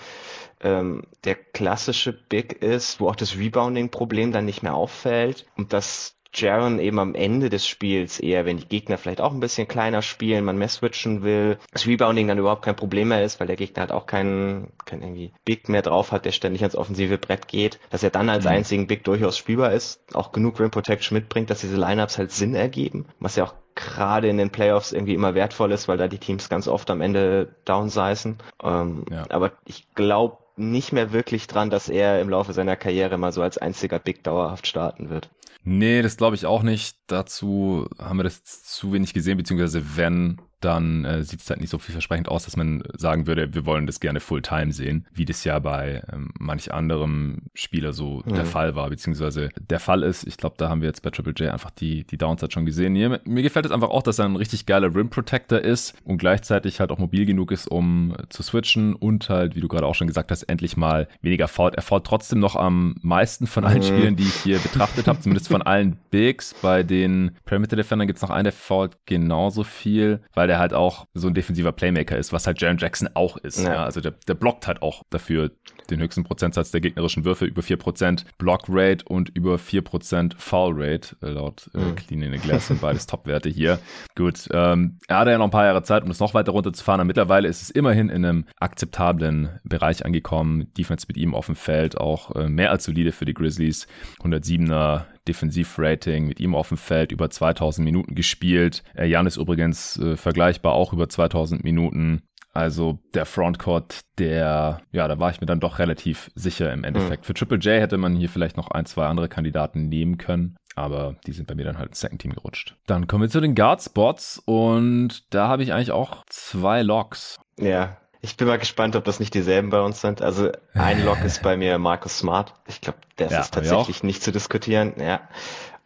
ähm, 0.62 1.04
der 1.24 1.36
klassische 1.36 2.14
Big 2.14 2.62
ist, 2.62 3.00
wo 3.00 3.10
auch 3.10 3.16
das 3.16 3.38
Rebounding-Problem 3.38 4.32
dann 4.32 4.46
nicht 4.46 4.64
mehr 4.64 4.76
auffällt 4.76 5.46
und 5.56 5.74
das 5.74 6.18
Jaron 6.34 6.80
eben 6.80 7.00
am 7.00 7.16
Ende 7.16 7.50
des 7.50 7.66
Spiels 7.68 8.20
eher, 8.20 8.46
wenn 8.46 8.58
die 8.58 8.68
Gegner 8.68 8.98
vielleicht 8.98 9.22
auch 9.22 9.32
ein 9.32 9.40
bisschen 9.40 9.68
kleiner 9.68 10.02
spielen, 10.02 10.46
man 10.46 10.58
mehr 10.58 10.68
switchen 10.70 11.24
will, 11.24 11.58
das 11.72 11.88
Rebounding 11.88 12.28
dann 12.28 12.38
überhaupt 12.38 12.64
kein 12.64 12.76
Problem 12.76 13.10
mehr 13.10 13.24
ist, 13.24 13.40
weil 13.40 13.48
der 13.48 13.56
Gegner 13.56 13.82
halt 13.82 13.92
auch 13.92 14.06
keinen, 14.06 14.72
keinen 14.86 15.02
irgendwie 15.02 15.32
Big 15.46 15.70
mehr 15.70 15.82
drauf 15.82 16.12
hat, 16.12 16.26
der 16.26 16.32
ständig 16.32 16.62
ans 16.62 16.76
offensive 16.76 17.18
Brett 17.18 17.48
geht, 17.48 17.80
dass 17.90 18.04
er 18.04 18.10
dann 18.10 18.30
als 18.30 18.46
mhm. 18.46 18.52
einzigen 18.52 18.88
Big 18.88 19.04
durchaus 19.04 19.38
spielbar 19.38 19.72
ist, 19.72 20.02
auch 20.14 20.32
genug 20.32 20.60
Rim 20.60 20.72
Protection 20.72 21.18
mitbringt, 21.18 21.50
dass 21.50 21.62
diese 21.62 21.78
Lineups 21.78 22.18
halt 22.18 22.32
Sinn 22.32 22.56
ergeben, 22.56 23.06
was 23.20 23.36
ja 23.36 23.46
auch 23.46 23.54
gerade 23.76 24.28
in 24.28 24.38
den 24.38 24.50
Playoffs 24.50 24.92
irgendwie 24.92 25.14
immer 25.14 25.36
wertvoll 25.36 25.72
ist, 25.72 25.88
weil 25.88 25.98
da 25.98 26.08
die 26.08 26.18
Teams 26.18 26.50
ganz 26.50 26.68
oft 26.68 26.90
am 26.90 27.02
Ende 27.02 27.56
downsizen. 27.64 28.38
Ähm, 28.64 29.06
ja. 29.12 29.26
Aber 29.30 29.52
ich 29.66 29.88
glaube 29.94 30.38
nicht 30.58 30.92
mehr 30.92 31.12
wirklich 31.12 31.48
dran, 31.48 31.70
dass 31.70 31.90
er 31.90 32.22
im 32.22 32.30
Laufe 32.30 32.54
seiner 32.54 32.76
Karriere 32.76 33.18
mal 33.18 33.32
so 33.32 33.42
als 33.42 33.58
einziger 33.58 34.00
Big 34.00 34.24
dauerhaft 34.24 34.68
starten 34.68 35.10
wird. 35.10 35.30
Nee, 35.64 36.02
das 36.02 36.18
glaube 36.18 36.36
ich 36.36 36.46
auch 36.46 36.64
nicht. 36.64 36.98
Dazu 37.08 37.88
haben 38.00 38.18
wir 38.18 38.24
das 38.24 38.44
zu 38.64 38.94
wenig 38.94 39.14
gesehen, 39.14 39.38
beziehungsweise 39.38 39.98
wenn, 39.98 40.42
dann 40.60 41.06
äh, 41.06 41.24
sieht 41.24 41.42
es 41.42 41.50
halt 41.50 41.62
nicht 41.62 41.70
so 41.70 41.78
vielversprechend 41.78 42.28
aus, 42.30 42.46
dass 42.46 42.58
man 42.58 42.84
sagen 42.98 43.28
würde, 43.28 43.54
wir 43.54 43.66
wollen 43.66 43.86
das 43.86 44.00
gerne 44.00 44.20
Fulltime 44.20 44.72
sehen, 44.72 45.06
wie 45.14 45.26
das 45.26 45.44
ja 45.44 45.60
bei 45.60 46.02
ähm, 46.12 46.32
manch 46.40 46.74
anderem 46.74 47.44
Spieler 47.54 47.94
so 47.94 48.24
mhm. 48.26 48.36
der 48.36 48.46
Fall 48.46 48.76
war, 48.76 48.90
beziehungsweise 48.90 49.50
der 49.60 49.80
Fall 49.80 50.04
ist. 50.04 50.26
Ich 50.26 50.38
glaube, 50.38 50.56
da 50.58 50.70
haben 50.70 50.82
wir 50.82 50.88
jetzt 50.88 51.02
bei 51.04 51.10
Triple 51.12 51.34
J 51.34 51.52
einfach 51.52 51.72
die, 51.72 52.06
die 52.06 52.18
Downside 52.18 52.52
schon 52.52 52.66
gesehen. 52.66 52.94
Mir, 52.94 53.22
mir 53.24 53.44
gefällt 53.44 53.66
es 53.66 53.72
einfach 53.72 53.90
auch, 53.90 54.04
dass 54.04 54.20
er 54.20 54.26
ein 54.26 54.36
richtig 54.36 54.66
geiler 54.66 54.94
Rim 54.94 55.10
Protector 55.10 55.60
ist 55.60 55.96
und 56.04 56.18
gleichzeitig 56.18 56.80
halt 56.80 56.92
auch 56.92 56.98
mobil 56.98 57.26
genug 57.26 57.52
ist, 57.52 57.68
um 57.68 58.16
zu 58.30 58.42
switchen 58.42 58.96
und 58.96 59.30
halt, 59.30 59.56
wie 59.56 59.62
du 59.62 59.68
gerade 59.68 59.86
auch 59.86 59.96
schon 59.96 60.08
gesagt 60.08 60.32
hast, 60.32 60.44
endlich 60.44 60.78
mal 60.78 61.08
weniger 61.22 61.48
fault. 61.48 61.76
Er 61.76 61.84
fault 61.84 62.06
trotzdem 62.06 62.40
noch 62.40 62.56
am 62.56 62.96
meisten 63.02 63.48
von 63.48 63.64
allen 63.64 63.80
mhm. 63.80 63.84
Spielen, 63.84 64.16
die 64.16 64.24
ich 64.24 64.36
hier 64.36 64.60
betrachtet 64.60 65.08
habe, 65.08 65.20
zumindest 65.20 65.50
von 65.50 65.62
allen 65.62 65.98
Bigs. 66.10 66.56
Bei 66.62 66.84
den 66.84 67.32
Perimeter 67.46 67.76
Defendern 67.76 68.08
gibt 68.08 68.18
es 68.18 68.24
noch 68.24 68.30
einen, 68.30 68.46
der 68.46 68.54
fault 68.54 68.98
genauso 69.06 69.64
viel, 69.64 70.22
weil 70.34 70.47
weil 70.48 70.54
der 70.54 70.60
halt 70.60 70.74
auch 70.74 71.08
so 71.14 71.28
ein 71.28 71.34
defensiver 71.34 71.74
Playmaker 71.74 72.18
ist, 72.18 72.32
was 72.32 72.48
halt 72.48 72.62
Jaron 72.62 72.78
Jackson 72.78 73.10
auch 73.16 73.36
ist. 73.36 73.64
Ja. 73.64 73.74
ja. 73.74 73.84
also 73.84 74.00
der, 74.00 74.14
der 74.28 74.34
blockt 74.34 74.66
halt 74.66 74.82
auch 74.82 75.04
dafür 75.10 75.52
den 75.90 76.00
höchsten 76.00 76.24
Prozentsatz 76.24 76.72
der 76.72 76.80
gegnerischen 76.80 77.26
Würfe, 77.26 77.46
über 77.46 77.62
4% 77.62 78.24
Block 78.38 78.64
Rate 78.70 79.04
und 79.06 79.30
über 79.30 79.56
4% 79.56 80.36
Foul 80.38 80.74
Rate, 80.76 81.18
äh, 81.22 81.28
laut 81.28 81.70
äh, 81.74 81.80
mhm. 81.80 81.96
Clean 81.96 82.22
in 82.22 82.32
the 82.32 82.40
Glass 82.40 82.68
sind 82.68 82.80
beides 82.80 83.08
Topwerte 83.08 83.50
hier. 83.50 83.80
Gut, 84.16 84.48
ähm, 84.54 85.00
er 85.08 85.20
hatte 85.20 85.32
ja 85.32 85.38
noch 85.38 85.46
ein 85.46 85.52
paar 85.52 85.66
Jahre 85.66 85.84
Zeit, 85.84 86.04
um 86.04 86.12
es 86.12 86.20
noch 86.20 86.34
weiter 86.34 86.54
runterzufahren, 86.54 87.02
aber 87.02 87.08
mittlerweile 87.08 87.50
ist 87.50 87.62
es 87.62 87.70
immerhin 87.70 88.08
in 88.08 88.24
einem 88.24 88.46
akzeptablen 88.58 89.60
Bereich 89.66 90.06
angekommen. 90.06 90.72
Defense 90.78 91.06
mit 91.10 91.18
ihm 91.18 91.36
auf 91.36 91.48
dem 91.48 91.56
Feld 91.56 91.98
auch 91.98 92.36
äh, 92.36 92.48
mehr 92.48 92.72
als 92.72 92.86
solide 92.86 93.12
für 93.12 93.26
die 93.26 93.34
Grizzlies. 93.34 93.88
107er 94.24 95.04
Defensivrating 95.28 96.28
mit 96.28 96.40
ihm 96.40 96.56
auf 96.56 96.70
dem 96.70 96.78
Feld 96.78 97.12
über 97.12 97.30
2000 97.30 97.84
Minuten 97.84 98.16
gespielt. 98.16 98.84
Äh, 98.96 99.08
Jan 99.08 99.28
ist 99.28 99.38
übrigens 99.38 99.98
äh, 99.98 100.18
vergleichbar 100.18 100.74
auch 100.74 100.94
über 100.94 101.10
2000 101.10 101.64
Minuten. 101.64 102.22
Also 102.54 102.98
der 103.14 103.28
Frontcourt, 103.28 104.02
der, 104.18 104.82
ja, 104.92 105.08
da 105.08 105.20
war 105.20 105.30
ich 105.30 105.42
mir 105.42 105.46
dann 105.46 105.60
doch 105.60 105.78
relativ 105.78 106.32
sicher 106.34 106.74
im 106.74 106.84
Endeffekt. 106.84 107.24
Mhm. 107.24 107.26
Für 107.26 107.34
Triple 107.36 107.58
J 107.60 107.80
hätte 107.80 107.98
man 107.98 108.16
hier 108.16 108.30
vielleicht 108.30 108.58
noch 108.58 108.72
ein, 108.72 108.88
zwei 108.88 109.06
andere 109.06 109.30
Kandidaten 109.30 109.90
nehmen 109.90 110.18
können. 110.18 110.56
Aber 110.74 111.16
die 111.26 111.34
sind 111.34 111.48
bei 111.48 111.56
mir 111.56 111.66
dann 111.66 111.78
halt 111.78 111.90
ins 111.90 112.00
Second 112.00 112.22
Team 112.22 112.34
gerutscht. 112.34 112.76
Dann 112.88 113.08
kommen 113.08 113.24
wir 113.24 113.30
zu 113.30 113.42
den 113.42 113.56
Guard-Spots 113.56 114.42
und 114.46 115.34
da 115.34 115.48
habe 115.48 115.64
ich 115.64 115.74
eigentlich 115.74 115.92
auch 115.92 116.24
zwei 116.30 116.82
Logs. 116.82 117.40
Ja, 117.60 117.98
ich 118.22 118.36
bin 118.36 118.48
mal 118.48 118.58
gespannt, 118.58 118.96
ob 118.96 119.04
das 119.04 119.20
nicht 119.20 119.34
dieselben 119.34 119.70
bei 119.70 119.82
uns 119.82 120.02
sind. 120.02 120.22
Also 120.22 120.52
ein 120.74 121.04
Log 121.04 121.24
ist 121.24 121.42
bei 121.44 121.56
mir 121.56 121.78
Markus 121.78 122.18
Smart. 122.18 122.54
Ich 122.68 122.82
glaube, 122.82 123.00
der 123.20 123.30
ja, 123.30 123.42
ist 123.42 123.54
tatsächlich 123.54 124.04
nicht 124.04 124.24
zu 124.24 124.32
diskutieren. 124.32 124.94
Ja. 125.00 125.22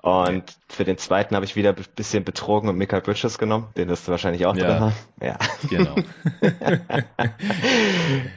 Und 0.02 0.44
für 0.68 0.84
den 0.84 0.98
zweiten 0.98 1.36
habe 1.36 1.46
ich 1.46 1.56
wieder 1.56 1.70
ein 1.70 1.86
bisschen 1.96 2.24
betrogen 2.24 2.70
und 2.70 2.76
Michael 2.76 3.02
Bridges 3.02 3.38
genommen. 3.38 3.68
Den 3.78 3.88
wirst 3.88 4.08
du 4.08 4.12
wahrscheinlich 4.12 4.48
auch 4.48 4.56
ja. 4.56 4.66
drin 4.66 4.80
haben. 4.80 4.94
Ja. 5.22 5.38
Genau. 5.70 5.96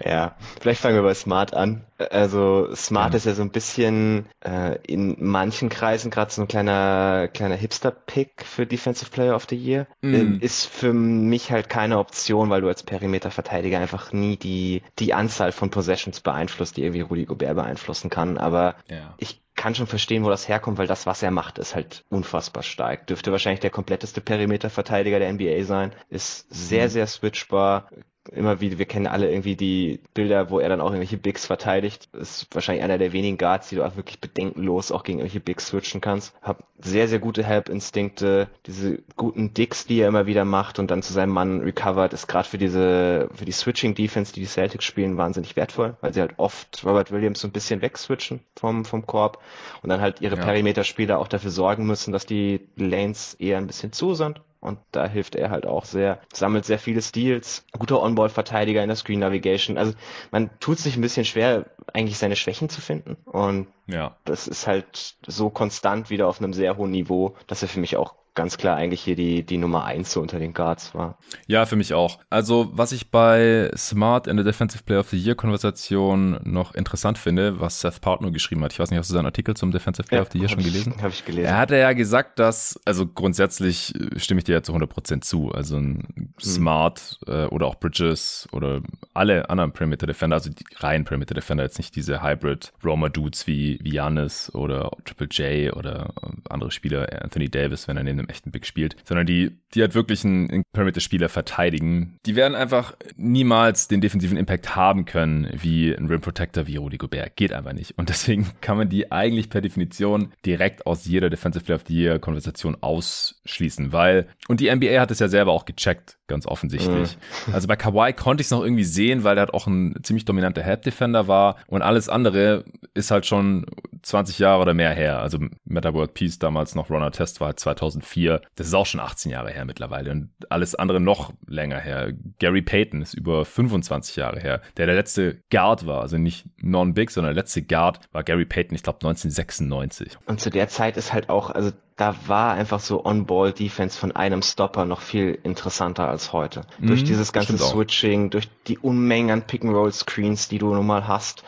ja. 0.05 0.37
Vielleicht 0.61 0.83
fangen 0.83 0.97
wir 0.97 1.03
bei 1.03 1.15
Smart 1.15 1.55
an. 1.55 1.83
Also 1.97 2.75
Smart 2.75 3.15
ja. 3.15 3.17
ist 3.17 3.25
ja 3.25 3.33
so 3.33 3.41
ein 3.41 3.49
bisschen 3.49 4.27
äh, 4.45 4.77
in 4.87 5.17
manchen 5.19 5.71
Kreisen 5.71 6.11
gerade 6.11 6.31
so 6.31 6.43
ein 6.43 6.49
kleiner 6.49 7.29
kleiner 7.29 7.55
Hipster-Pick 7.55 8.45
für 8.45 8.67
Defensive 8.67 9.11
Player 9.11 9.35
of 9.35 9.47
the 9.49 9.57
Year. 9.57 9.87
Mm. 10.03 10.41
Ist 10.41 10.67
für 10.67 10.93
mich 10.93 11.51
halt 11.51 11.71
keine 11.71 11.97
Option, 11.99 12.51
weil 12.51 12.61
du 12.61 12.69
als 12.69 12.83
Perimeter-Verteidiger 12.83 13.79
einfach 13.79 14.13
nie 14.13 14.37
die 14.37 14.83
die 14.99 15.15
Anzahl 15.15 15.53
von 15.53 15.71
Possessions 15.71 16.21
beeinflusst, 16.21 16.77
die 16.77 16.83
irgendwie 16.83 17.01
Rudy 17.01 17.25
Gobert 17.25 17.55
beeinflussen 17.55 18.11
kann. 18.11 18.37
Aber 18.37 18.75
ja. 18.91 19.15
ich 19.17 19.41
kann 19.65 19.75
schon 19.75 19.87
verstehen, 19.87 20.25
wo 20.25 20.29
das 20.29 20.47
herkommt, 20.47 20.77
weil 20.77 20.87
das, 20.87 21.07
was 21.07 21.23
er 21.23 21.31
macht, 21.31 21.57
ist 21.57 21.75
halt 21.75 22.05
unfassbar 22.11 22.63
stark. 22.63 23.07
Dürfte 23.07 23.33
wahrscheinlich 23.33 23.61
der 23.61 23.71
kompletteste 23.71 24.21
Perimeterverteidiger 24.21 25.19
der 25.19 25.33
NBA 25.33 25.65
sein. 25.65 25.95
Ist 26.11 26.53
sehr, 26.53 26.85
mhm. 26.85 26.91
sehr 26.91 27.07
switchbar, 27.07 27.89
immer 28.35 28.61
wieder, 28.61 28.79
wir 28.79 28.87
kennen 28.87 29.07
alle 29.07 29.31
irgendwie 29.31 29.57
die 29.57 30.01
Bilder, 30.13 30.51
wo 30.51 30.59
er 30.59 30.69
dann 30.69 30.81
auch 30.81 30.89
irgendwelche 30.89 31.17
Bigs 31.17 31.47
verteidigt. 31.47 32.09
Ist 32.13 32.47
wahrscheinlich 32.53 32.85
einer 32.85 32.99
der 32.99 33.13
wenigen 33.13 33.39
Guards, 33.39 33.69
die 33.69 33.77
du 33.77 33.85
auch 33.85 33.97
wirklich 33.97 34.21
bedenkenlos 34.21 34.93
auch 34.93 35.03
gegen 35.03 35.19
irgendwelche 35.19 35.41
Bigs 35.41 35.69
switchen 35.69 36.01
kannst. 36.01 36.35
Hab 36.43 36.65
sehr, 36.79 37.09
sehr 37.09 37.19
gute 37.19 37.45
Help-Instinkte, 37.45 38.49
diese 38.67 38.99
guten 39.17 39.55
Dicks, 39.55 39.87
die 39.87 40.01
er 40.01 40.09
immer 40.09 40.27
wieder 40.27 40.45
macht 40.45 40.79
und 40.79 40.91
dann 40.91 41.03
zu 41.03 41.13
seinem 41.13 41.31
Mann 41.31 41.61
recovered, 41.61 42.13
ist 42.13 42.27
gerade 42.27 42.49
für 42.49 42.59
diese, 42.59 43.29
für 43.35 43.45
die 43.45 43.53
Switching-Defense, 43.53 44.33
die 44.33 44.41
die 44.41 44.47
Celtics 44.47 44.85
spielen, 44.85 45.17
wahnsinnig 45.17 45.57
wertvoll, 45.57 45.97
weil 46.01 46.13
sie 46.13 46.21
halt 46.21 46.35
oft 46.37 46.85
Robert 46.85 47.13
Williams 47.13 47.41
so 47.41 47.49
ein 47.49 47.53
bisschen 47.53 47.83
wegswitchen 47.83 48.41
vom, 48.57 48.85
vom 48.85 49.07
Korb 49.07 49.43
und 49.83 49.91
dann 49.91 50.01
halt 50.01 50.21
ihre 50.21 50.37
ja. 50.37 50.43
Perimeter-Spieler 50.43 51.19
auch 51.19 51.29
dafür 51.29 51.51
sorgen 51.51 51.87
müssen, 51.87 52.13
dass 52.13 52.27
die 52.27 52.61
Lanes 52.77 53.35
eher 53.35 53.59
ein 53.59 53.67
bisschen 53.67 53.93
zu 53.93 54.15
sind 54.15 54.41
und 54.65 54.79
da 54.93 55.07
hilft 55.07 55.37
er 55.37 55.51
halt 55.51 55.67
auch 55.67 55.85
sehr. 55.85 56.21
Sammelt 56.33 56.65
sehr 56.65 56.79
viele 56.79 57.03
Steals, 57.03 57.65
guter 57.79 58.03
On-Ball-Verteidiger 58.03 58.83
in 58.83 58.89
der 58.89 58.97
Screen 58.97 59.21
Navigation. 59.21 59.79
Also 59.79 59.93
man 60.31 60.51
tut 60.59 60.79
sich 60.79 60.97
ein 60.97 61.03
bisschen 61.03 61.25
schwer, 61.25 61.67
eigentlich 61.93 62.19
seine 62.19 62.37
Schwächen 62.37 62.69
zu 62.69 62.81
finden 62.81 63.17
und 63.25 63.69
ja. 63.87 64.17
das 64.25 64.49
ist 64.49 64.67
halt 64.67 65.17
so 65.27 65.51
konstant 65.51 66.11
wieder 66.11 66.27
auf 66.27 66.41
einem 66.41 66.53
sehr 66.53 66.77
hohen 66.77 66.91
Niveau, 66.91 67.37
dass 67.47 67.63
er 67.63 67.69
für 67.69 67.81
mich 67.81 67.97
auch 67.97 68.15
ganz 68.35 68.59
klar 68.59 68.77
eigentlich 68.77 69.03
hier 69.03 69.17
die, 69.17 69.45
die 69.45 69.59
Nummer 69.59 69.85
eins 69.85 70.13
so 70.13 70.21
unter 70.21 70.39
den 70.39 70.55
Guards 70.55 70.95
war. 70.95 71.19
Ja, 71.47 71.67
für 71.67 71.77
mich 71.77 71.95
auch. 71.95 72.19
Also, 72.31 72.71
was 72.73 72.93
ich 72.93 73.11
bei 73.11 73.71
Smart 73.77 74.27
in 74.27 74.37
der 74.37 74.45
Defensive 74.45 74.83
Player 74.83 75.01
of 75.01 75.09
the 75.11 75.17
Year 75.17 75.35
Konversation 75.35 76.41
noch 76.43 76.75
interessant 76.75 77.17
finde, 77.17 77.61
was 77.61 77.81
Seth 77.81 78.01
Partner 78.01 78.31
geschrieben 78.31 78.65
hat. 78.65 78.73
Ich 78.73 78.79
weiß 78.79 78.91
nicht, 78.91 78.99
hast 78.99 79.11
du 79.11 79.15
seinen 79.15 79.27
Artikel 79.27 79.55
zum 79.55 79.71
Defensive 79.71 80.09
Player 80.09 80.23
ja, 80.23 80.27
of 80.27 80.33
the 80.33 80.39
Year 80.39 80.49
schon 80.49 80.63
gelesen? 80.63 80.95
Habe 81.01 81.11
ich 81.11 81.25
gelesen. 81.25 81.47
Er 81.47 81.59
hatte 81.59 81.77
ja 81.77 81.93
gesagt, 81.93 82.39
dass, 82.39 82.81
also 82.85 83.07
grundsätzlich 83.07 83.95
äh, 83.95 84.19
stimme 84.19 84.39
ich 84.39 84.45
dir 84.45 84.55
ja 84.55 84.63
zu 84.63 84.75
100% 84.75 85.21
zu. 85.21 85.53
Also 85.53 85.77
ein 85.77 86.09
hm. 86.17 86.33
Smart 86.41 87.21
äh, 87.27 87.45
oder 87.47 87.67
auch 87.67 87.77
Bridges 87.77 88.49
oder 88.53 88.83
alle 89.15 89.49
anderen 89.49 89.73
Perimeter 89.73 90.07
Defender, 90.07 90.35
also 90.35 90.51
die 90.51 90.65
reinen 90.77 91.05
Perimeter 91.05 91.35
Defender, 91.35 91.63
jetzt 91.63 91.79
nicht 91.79 91.95
diese 91.95 92.23
Hybrid 92.23 92.73
Roma 92.85 93.09
Dudes 93.09 93.47
wie, 93.47 93.79
wie 93.83 93.91
Giannis 93.91 94.53
oder 94.55 94.91
Triple 95.05 95.29
J 95.29 95.77
oder 95.77 96.13
äh, 96.23 96.29
andere 96.51 96.73
Spieler, 96.73 97.07
Anthony 97.23 97.49
Davis, 97.49 97.87
wenn 97.87 97.97
er 97.97 98.03
neben 98.03 98.24
einem 98.25 98.31
echten 98.31 98.51
Big 98.51 98.67
spielt, 98.67 98.97
sondern 99.05 99.27
die, 99.27 99.59
die 99.75 99.81
halt 99.81 99.95
wirklich 99.95 100.25
einen, 100.25 100.51
einen 100.51 100.63
Perimeter-Spieler 100.73 101.29
verteidigen. 101.29 102.19
Die 102.27 102.37
werden 102.37 102.55
einfach 102.55 102.97
niemals 103.17 103.89
den 103.89 104.01
defensiven 104.01 104.37
Impact 104.37 104.75
haben 104.77 105.05
können, 105.05 105.49
wie 105.55 105.93
ein 105.93 106.07
Rim 106.07 106.21
Protector 106.21 106.67
wie 106.67 106.77
Rudy 106.77 106.99
Gobert. 106.99 107.37
Geht 107.37 107.53
einfach 107.53 107.73
nicht. 107.73 107.97
Und 107.99 108.09
deswegen 108.09 108.51
kann 108.61 108.77
man 108.77 108.89
die 108.89 109.13
eigentlich 109.13 109.51
per 109.51 109.61
Definition 109.61 110.33
direkt 110.45 110.87
aus 110.87 111.05
jeder 111.07 111.31
Defensive 111.31 111.65
Player 111.65 111.77
of 111.77 111.85
the 111.87 111.95
Year 111.95 112.19
Konversation 112.19 112.77
ausschließen, 112.81 113.93
weil, 113.93 114.29
und 114.49 114.61
die 114.61 114.75
NBA 114.75 115.01
hat 115.01 115.11
es 115.11 115.19
ja 115.19 115.29
selber 115.29 115.53
auch 115.53 115.65
gecheckt, 115.65 116.19
ganz 116.27 116.47
offensichtlich. 116.47 117.19
Mhm. 117.47 117.55
Also 117.55 117.69
bei 117.69 117.77
Kawhi 117.77 118.13
konnte 118.13 118.41
ich 118.41 118.47
es 118.47 118.51
noch 118.51 118.63
irgendwie 118.63 118.85
sehen, 118.85 119.25
weil 119.25 119.37
er 119.37 119.41
halt 119.41 119.55
auch 119.55 119.67
ein 119.67 119.95
ziemlich 120.03 120.25
dominanter 120.25 120.65
Head 120.65 120.87
Defender 120.87 121.29
war 121.29 121.57
und 121.67 121.83
alles 121.83 122.09
andere 122.09 122.65
ist 122.95 123.11
halt 123.11 123.27
schon 123.27 123.67
20 124.03 124.39
Jahre 124.39 124.63
oder 124.63 124.75
mehr 124.75 124.93
her, 124.93 125.21
also 125.21 125.39
Meta 125.65 125.93
World 125.95 126.15
Peace 126.15 126.39
damals 126.39 126.75
noch 126.75 126.91
Runner 126.91 127.11
Test 127.11 127.41
war 127.41 127.49
halt 127.49 127.61
2004. 127.61 128.41
Das 128.55 128.67
ist 128.67 128.75
auch 128.75 128.87
schon 128.87 129.01
18 129.01 129.31
Jahre 129.31 129.51
her 129.51 129.65
mittlerweile 129.65 130.11
und 130.11 130.31
alles 130.49 130.75
andere 130.75 131.01
noch 131.01 131.33
länger 131.47 131.79
her. 131.79 132.13
Gary 132.39 132.63
Payton 132.63 133.03
ist 133.03 133.15
über 133.15 133.45
25 133.45 134.17
Jahre 134.17 134.41
her, 134.41 134.61
der 134.77 134.87
der 134.87 134.95
letzte 134.95 135.43
Guard 135.51 135.87
war, 135.87 136.03
also 136.03 136.19
nicht 136.19 136.47
non-big, 136.63 137.11
sondern 137.11 137.35
der 137.35 137.43
letzte 137.43 137.63
Guard 137.63 138.01
war 138.13 138.23
Gary 138.23 138.45
Payton, 138.45 138.75
ich 138.75 138.83
glaube 138.83 138.99
1996. 138.99 140.19
Und 140.27 140.41
zu 140.41 140.51
der 140.51 140.69
Zeit 140.69 140.97
ist 140.97 141.13
halt 141.13 141.29
auch, 141.29 141.51
also 141.51 141.73
da 141.97 142.15
war 142.27 142.55
einfach 142.55 142.81
so 142.81 143.05
On-Ball-Defense 143.05 143.99
von 143.99 144.13
einem 144.13 144.43
Stopper 144.43 144.85
noch 144.85 145.01
viel 145.01 145.39
interessanter 145.43 146.09
als 146.09 146.33
heute. 146.33 146.63
Mhm, 146.79 146.87
durch 146.89 147.05
dieses 147.05 147.33
ganze 147.33 147.57
Switching, 147.57 148.31
durch 148.31 148.49
die 148.67 148.79
Unmengen 148.79 149.31
an 149.31 149.47
Pick-and-Roll-Screens, 149.47 150.49
die 150.49 150.59
du 150.59 150.75
nun 150.75 150.87
mal 150.87 151.07
hast, 151.07 151.45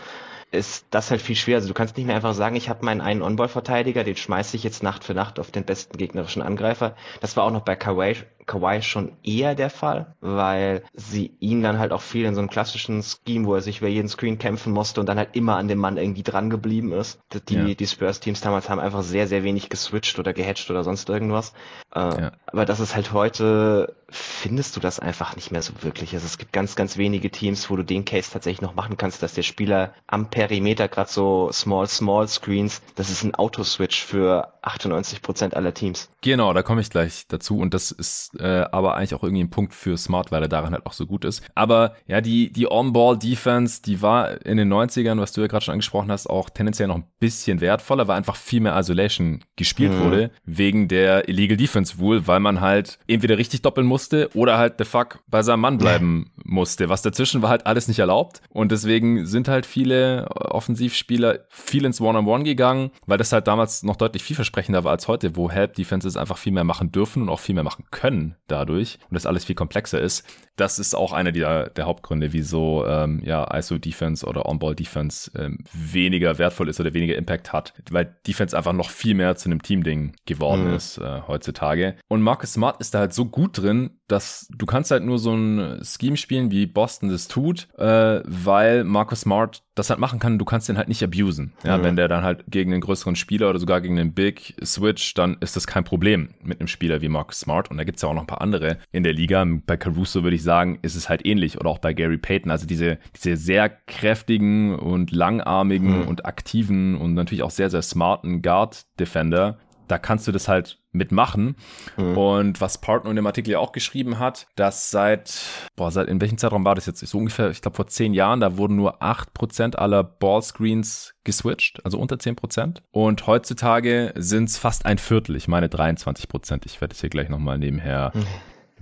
ist 0.52 0.86
das 0.90 1.10
halt 1.10 1.20
viel 1.20 1.34
schwer. 1.34 1.56
Also 1.56 1.68
du 1.68 1.74
kannst 1.74 1.96
nicht 1.96 2.06
mehr 2.06 2.14
einfach 2.14 2.34
sagen, 2.34 2.54
ich 2.54 2.68
habe 2.68 2.84
meinen 2.84 3.00
einen 3.00 3.22
On-Ball-Verteidiger, 3.22 4.04
den 4.04 4.16
schmeiße 4.16 4.56
ich 4.56 4.62
jetzt 4.62 4.82
Nacht 4.84 5.02
für 5.02 5.14
Nacht 5.14 5.40
auf 5.40 5.50
den 5.50 5.64
besten 5.64 5.98
gegnerischen 5.98 6.42
Angreifer. 6.42 6.94
Das 7.20 7.36
war 7.36 7.44
auch 7.44 7.50
noch 7.50 7.62
bei 7.62 7.74
Kawhi 7.74 8.16
Kawhi 8.46 8.80
schon 8.82 9.12
eher 9.22 9.54
der 9.54 9.70
Fall, 9.70 10.14
weil 10.20 10.82
sie 10.94 11.36
ihn 11.40 11.62
dann 11.62 11.78
halt 11.78 11.92
auch 11.92 12.00
viel 12.00 12.24
in 12.24 12.34
so 12.34 12.40
einem 12.40 12.50
klassischen 12.50 13.02
Scheme, 13.02 13.46
wo 13.46 13.54
er 13.54 13.60
sich 13.60 13.78
über 13.78 13.88
jeden 13.88 14.08
Screen 14.08 14.38
kämpfen 14.38 14.72
musste 14.72 15.00
und 15.00 15.08
dann 15.08 15.18
halt 15.18 15.34
immer 15.34 15.56
an 15.56 15.68
dem 15.68 15.78
Mann 15.78 15.96
irgendwie 15.96 16.22
dran 16.22 16.48
geblieben 16.48 16.92
ist. 16.92 17.20
Die, 17.48 17.54
ja. 17.54 17.74
die 17.74 17.86
Spurs-Teams 17.86 18.40
damals 18.40 18.70
haben 18.70 18.80
einfach 18.80 19.02
sehr, 19.02 19.26
sehr 19.26 19.42
wenig 19.42 19.68
geswitcht 19.68 20.18
oder 20.18 20.32
gehatcht 20.32 20.70
oder 20.70 20.84
sonst 20.84 21.08
irgendwas. 21.08 21.52
Äh, 21.94 21.98
ja. 21.98 22.32
Aber 22.46 22.64
das 22.64 22.80
ist 22.80 22.94
halt 22.94 23.12
heute, 23.12 23.96
findest 24.08 24.76
du 24.76 24.80
das 24.80 25.00
einfach 25.00 25.34
nicht 25.34 25.50
mehr 25.50 25.62
so 25.62 25.72
wirklich. 25.82 26.14
Also 26.14 26.26
es 26.26 26.38
gibt 26.38 26.52
ganz, 26.52 26.76
ganz 26.76 26.96
wenige 26.96 27.30
Teams, 27.30 27.68
wo 27.68 27.76
du 27.76 27.82
den 27.82 28.04
Case 28.04 28.30
tatsächlich 28.32 28.62
noch 28.62 28.74
machen 28.74 28.96
kannst, 28.96 29.22
dass 29.22 29.34
der 29.34 29.42
Spieler 29.42 29.92
am 30.06 30.30
Perimeter 30.30 30.88
gerade 30.88 31.10
so 31.10 31.50
small, 31.52 31.88
small 31.88 32.28
Screens, 32.28 32.82
das 32.94 33.10
ist 33.10 33.24
ein 33.24 33.34
Autoswitch 33.34 34.04
für 34.04 34.52
98 34.66 35.22
Prozent 35.22 35.56
aller 35.56 35.72
Teams. 35.72 36.10
Genau, 36.22 36.52
da 36.52 36.62
komme 36.62 36.80
ich 36.80 36.90
gleich 36.90 37.26
dazu 37.28 37.58
und 37.58 37.72
das 37.72 37.92
ist 37.92 38.32
äh, 38.40 38.64
aber 38.72 38.96
eigentlich 38.96 39.14
auch 39.14 39.22
irgendwie 39.22 39.44
ein 39.44 39.50
Punkt 39.50 39.74
für 39.74 39.96
Smart, 39.96 40.32
weil 40.32 40.42
er 40.42 40.48
daran 40.48 40.72
halt 40.72 40.86
auch 40.86 40.92
so 40.92 41.06
gut 41.06 41.24
ist. 41.24 41.42
Aber 41.54 41.94
ja, 42.06 42.20
die, 42.20 42.52
die 42.52 42.70
On-Ball-Defense, 42.70 43.82
die 43.82 44.02
war 44.02 44.44
in 44.44 44.56
den 44.56 44.72
90ern, 44.72 45.20
was 45.20 45.32
du 45.32 45.40
ja 45.40 45.46
gerade 45.46 45.64
schon 45.64 45.72
angesprochen 45.72 46.10
hast, 46.10 46.28
auch 46.28 46.50
tendenziell 46.50 46.88
noch 46.88 46.96
ein 46.96 47.06
bisschen 47.20 47.60
wertvoller, 47.60 48.08
weil 48.08 48.16
einfach 48.16 48.34
viel 48.34 48.60
mehr 48.60 48.76
Isolation 48.76 49.44
gespielt 49.54 49.92
mhm. 49.92 50.00
wurde, 50.00 50.30
wegen 50.44 50.88
der 50.88 51.28
Illegal 51.28 51.56
Defense 51.56 51.98
Rule, 51.98 52.26
weil 52.26 52.40
man 52.40 52.60
halt 52.60 52.98
entweder 53.06 53.38
richtig 53.38 53.62
doppeln 53.62 53.86
musste 53.86 54.30
oder 54.34 54.58
halt 54.58 54.74
the 54.78 54.84
fuck 54.84 55.20
bei 55.28 55.42
seinem 55.42 55.60
Mann 55.60 55.78
bleiben 55.78 56.32
musste. 56.42 56.88
Was 56.88 57.02
dazwischen 57.02 57.40
war 57.40 57.50
halt 57.50 57.66
alles 57.66 57.86
nicht 57.86 58.00
erlaubt. 58.00 58.42
Und 58.48 58.72
deswegen 58.72 59.26
sind 59.26 59.46
halt 59.46 59.64
viele 59.64 60.28
Offensivspieler 60.30 61.40
viel 61.50 61.84
ins 61.84 62.00
One-on-One 62.00 62.26
-on 62.26 62.40
-One 62.40 62.44
gegangen, 62.44 62.90
weil 63.06 63.18
das 63.18 63.32
halt 63.32 63.46
damals 63.46 63.84
noch 63.84 63.96
deutlich 63.96 64.24
vielversprechender 64.24 64.55
war 64.56 64.86
als 64.86 65.08
heute, 65.08 65.36
wo 65.36 65.50
Help 65.50 65.74
Defenses 65.74 66.16
einfach 66.16 66.38
viel 66.38 66.52
mehr 66.52 66.64
machen 66.64 66.90
dürfen 66.90 67.22
und 67.22 67.28
auch 67.28 67.40
viel 67.40 67.54
mehr 67.54 67.64
machen 67.64 67.84
können 67.90 68.36
dadurch 68.48 68.98
und 69.08 69.14
das 69.14 69.26
alles 69.26 69.44
viel 69.44 69.54
komplexer 69.54 70.00
ist. 70.00 70.26
Das 70.56 70.78
ist 70.78 70.94
auch 70.94 71.12
einer 71.12 71.32
der, 71.32 71.68
der 71.70 71.86
Hauptgründe, 71.86 72.32
wieso 72.32 72.86
ähm, 72.86 73.20
ja, 73.24 73.46
ISO-Defense 73.54 74.26
oder 74.26 74.46
On-Ball-Defense 74.46 75.30
ähm, 75.38 75.58
weniger 75.72 76.38
wertvoll 76.38 76.68
ist 76.68 76.80
oder 76.80 76.94
weniger 76.94 77.16
Impact 77.16 77.52
hat, 77.52 77.74
weil 77.90 78.16
Defense 78.26 78.56
einfach 78.56 78.72
noch 78.72 78.90
viel 78.90 79.14
mehr 79.14 79.36
zu 79.36 79.48
einem 79.50 79.62
Team-Ding 79.62 80.16
geworden 80.24 80.68
mhm. 80.68 80.74
ist 80.74 80.98
äh, 80.98 81.20
heutzutage. 81.28 81.96
Und 82.08 82.22
Marcus 82.22 82.54
Smart 82.54 82.80
ist 82.80 82.94
da 82.94 83.00
halt 83.00 83.12
so 83.12 83.26
gut 83.26 83.58
drin, 83.58 83.90
dass 84.08 84.48
du 84.56 84.66
kannst 84.66 84.90
halt 84.90 85.04
nur 85.04 85.18
so 85.18 85.34
ein 85.34 85.80
Scheme 85.82 86.16
spielen, 86.16 86.50
wie 86.50 86.66
Boston 86.66 87.08
das 87.08 87.28
tut, 87.28 87.68
äh, 87.76 88.20
weil 88.24 88.84
Marcus 88.84 89.22
Smart 89.22 89.62
das 89.74 89.90
halt 89.90 90.00
machen 90.00 90.18
kann. 90.18 90.38
Du 90.38 90.44
kannst 90.44 90.68
den 90.68 90.78
halt 90.78 90.88
nicht 90.88 91.02
abusen. 91.02 91.52
Ja, 91.64 91.76
mhm. 91.76 91.82
wenn 91.82 91.96
der 91.96 92.08
dann 92.08 92.22
halt 92.22 92.44
gegen 92.48 92.72
einen 92.72 92.80
größeren 92.80 93.16
Spieler 93.16 93.50
oder 93.50 93.58
sogar 93.58 93.80
gegen 93.80 93.98
einen 93.98 94.14
Big 94.14 94.54
Switch, 94.64 95.14
dann 95.14 95.36
ist 95.40 95.56
das 95.56 95.66
kein 95.66 95.84
Problem 95.84 96.30
mit 96.42 96.60
einem 96.60 96.68
Spieler 96.68 97.02
wie 97.02 97.08
Marcus 97.08 97.40
Smart. 97.40 97.70
Und 97.70 97.76
da 97.76 97.84
gibt's 97.84 98.02
ja 98.02 98.08
auch 98.08 98.14
noch 98.14 98.22
ein 98.22 98.28
paar 98.28 98.40
andere 98.40 98.78
in 98.92 99.02
der 99.02 99.12
Liga. 99.12 99.44
Bei 99.66 99.76
Caruso 99.76 100.22
würde 100.22 100.36
ich 100.36 100.42
sagen, 100.42 100.78
ist 100.82 100.94
es 100.94 101.08
halt 101.08 101.26
ähnlich. 101.26 101.60
Oder 101.60 101.70
auch 101.70 101.78
bei 101.78 101.92
Gary 101.92 102.18
Payton. 102.18 102.50
Also 102.50 102.66
diese, 102.66 102.98
diese 103.16 103.36
sehr 103.36 103.68
kräftigen 103.68 104.74
und 104.74 105.10
langarmigen 105.10 106.02
mhm. 106.02 106.08
und 106.08 106.24
aktiven 106.24 106.96
und 106.96 107.14
natürlich 107.14 107.42
auch 107.42 107.50
sehr, 107.50 107.70
sehr 107.70 107.82
smarten 107.82 108.40
Guard-Defender, 108.42 109.58
da 109.88 109.98
kannst 109.98 110.26
du 110.26 110.32
das 110.32 110.48
halt 110.48 110.80
mitmachen. 110.96 111.56
Mhm. 111.96 112.16
Und 112.16 112.60
was 112.60 112.78
Partner 112.78 113.10
in 113.10 113.16
dem 113.16 113.26
Artikel 113.26 113.50
ja 113.50 113.58
auch 113.58 113.72
geschrieben 113.72 114.18
hat, 114.18 114.46
dass 114.56 114.90
seit, 114.90 115.40
boah, 115.76 115.90
seit 115.90 116.08
in 116.08 116.20
welchem 116.20 116.38
Zeitraum 116.38 116.64
war 116.64 116.74
das 116.74 116.86
jetzt? 116.86 117.06
So 117.06 117.18
ungefähr, 117.18 117.50
ich 117.50 117.60
glaube 117.60 117.76
vor 117.76 117.86
zehn 117.86 118.14
Jahren, 118.14 118.40
da 118.40 118.56
wurden 118.56 118.76
nur 118.76 119.02
acht 119.02 119.34
Prozent 119.34 119.78
aller 119.78 120.02
Ballscreens 120.02 121.14
geswitcht, 121.24 121.84
also 121.84 121.98
unter 121.98 122.18
zehn 122.18 122.36
Prozent. 122.36 122.82
Und 122.90 123.26
heutzutage 123.26 124.12
sind 124.16 124.48
es 124.48 124.58
fast 124.58 124.86
ein 124.86 124.98
Viertel, 124.98 125.36
ich 125.36 125.48
meine 125.48 125.68
23 125.68 126.28
Prozent. 126.28 126.66
Ich 126.66 126.80
werde 126.80 126.94
es 126.94 127.00
hier 127.00 127.10
gleich 127.10 127.28
nochmal 127.28 127.58
nebenher 127.58 128.12
mhm 128.14 128.26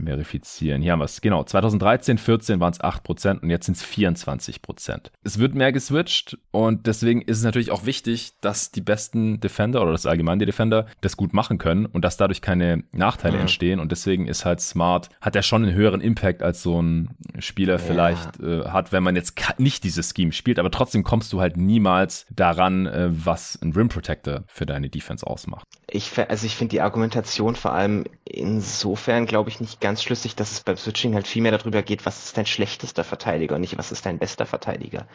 verifizieren. 0.02 0.83
Hier 0.83 0.92
haben 0.92 1.00
wir 1.00 1.04
es. 1.04 1.20
Genau, 1.20 1.44
2013, 1.44 2.18
14 2.18 2.61
waren 2.61 2.72
es 2.72 2.80
8% 2.80 3.40
und 3.40 3.50
jetzt 3.50 3.66
sind 3.66 3.76
es 3.76 3.85
24%. 3.85 5.11
Es 5.22 5.38
wird 5.38 5.54
mehr 5.54 5.72
geswitcht 5.72 6.38
und 6.50 6.87
deswegen 6.87 7.22
ist 7.22 7.38
es 7.38 7.44
natürlich 7.44 7.70
auch 7.70 7.87
wichtig, 7.87 8.33
dass 8.40 8.70
die 8.70 8.80
besten 8.80 9.40
Defender 9.40 9.83
oder 9.83 9.92
das 9.92 10.07
allgemein 10.07 10.38
die 10.38 10.46
Defender 10.46 10.87
das 11.00 11.16
gut 11.16 11.33
machen 11.33 11.59
können 11.59 11.87
und 11.87 12.04
dass 12.04 12.16
dadurch 12.16 12.42
keine 12.42 12.85
Nachteile 12.92 13.37
mhm. 13.37 13.42
entstehen 13.42 13.80
und 13.80 13.92
deswegen 13.92 14.26
ist 14.26 14.44
halt 14.44 14.61
Smart, 14.61 15.11
hat 15.20 15.37
er 15.37 15.42
schon 15.42 15.64
einen 15.64 15.74
höheren 15.74 16.00
Impact 16.00 16.42
als 16.42 16.62
so 16.62 16.80
ein 16.80 17.11
Spieler 17.38 17.74
ja. 17.74 17.78
vielleicht 17.78 18.40
äh, 18.40 18.64
hat, 18.64 18.92
wenn 18.92 19.02
man 19.02 19.16
jetzt 19.16 19.35
nicht 19.59 19.85
dieses 19.85 20.12
Scheme 20.14 20.33
spielt, 20.33 20.59
aber 20.59 20.70
trotzdem 20.70 21.04
kommst 21.04 21.33
du 21.33 21.40
halt 21.40 21.57
niemals 21.57 22.26
daran, 22.30 22.87
äh, 22.87 23.09
was 23.11 23.59
ein 23.62 23.72
Rim 23.72 23.88
Protector 23.88 24.44
für 24.46 24.66
deine 24.66 24.88
Defense 24.88 25.26
ausmacht. 25.26 25.66
Ich, 25.88 26.12
also 26.18 26.46
ich 26.46 26.57
finde 26.57 26.70
die 26.70 26.80
Argumentation 26.80 27.57
vor 27.57 27.72
allem 27.72 28.04
insofern, 28.24 29.26
glaube 29.26 29.50
ich, 29.50 29.61
nicht 29.61 29.80
ganz 29.84 30.02
schlüssig, 30.02 30.34
dass 30.34 30.50
es 30.50 30.60
beim 30.60 30.78
Switching 30.78 31.14
halt 31.14 31.28
viel 31.28 31.42
mehr 31.42 31.52
darüber 31.56 31.82
geht, 31.82 32.06
was 32.06 32.24
ist 32.24 32.36
dein 32.38 32.46
schlechtester 32.46 33.04
Verteidiger 33.04 33.54
und 33.54 33.60
nicht 33.60 33.76
was 33.76 33.92
ist 33.92 34.06
dein 34.06 34.18
bester 34.18 34.46
Verteidiger. 34.46 35.06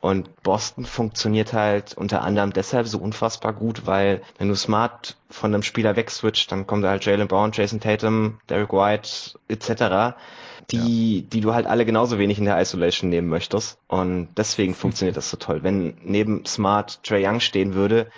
Und 0.00 0.42
Boston 0.42 0.86
funktioniert 0.86 1.52
halt 1.52 1.94
unter 1.94 2.22
anderem 2.22 2.52
deshalb 2.52 2.88
so 2.88 2.98
unfassbar 2.98 3.52
gut, 3.52 3.86
weil 3.86 4.22
wenn 4.38 4.48
du 4.48 4.56
smart 4.56 5.16
von 5.28 5.52
einem 5.52 5.62
Spieler 5.62 5.96
wegswitcht, 5.96 6.50
dann 6.50 6.66
kommt 6.66 6.84
da 6.84 6.88
halt 6.88 7.04
Jalen 7.04 7.28
Brown, 7.28 7.52
Jason 7.52 7.78
Tatum, 7.78 8.40
Derek 8.48 8.72
White 8.72 9.38
etc 9.48 10.16
die, 10.70 11.20
ja. 11.20 11.24
die 11.32 11.40
du 11.40 11.54
halt 11.54 11.66
alle 11.66 11.84
genauso 11.84 12.18
wenig 12.18 12.38
in 12.38 12.44
der 12.44 12.60
Isolation 12.60 13.10
nehmen 13.10 13.28
möchtest. 13.28 13.78
Und 13.88 14.28
deswegen 14.36 14.74
funktioniert 14.74 15.16
das 15.16 15.30
so 15.30 15.36
toll. 15.36 15.62
Wenn 15.62 15.94
neben 16.02 16.44
Smart 16.44 17.02
Trey 17.02 17.26
Young 17.26 17.40
stehen 17.40 17.74
würde, 17.74 18.08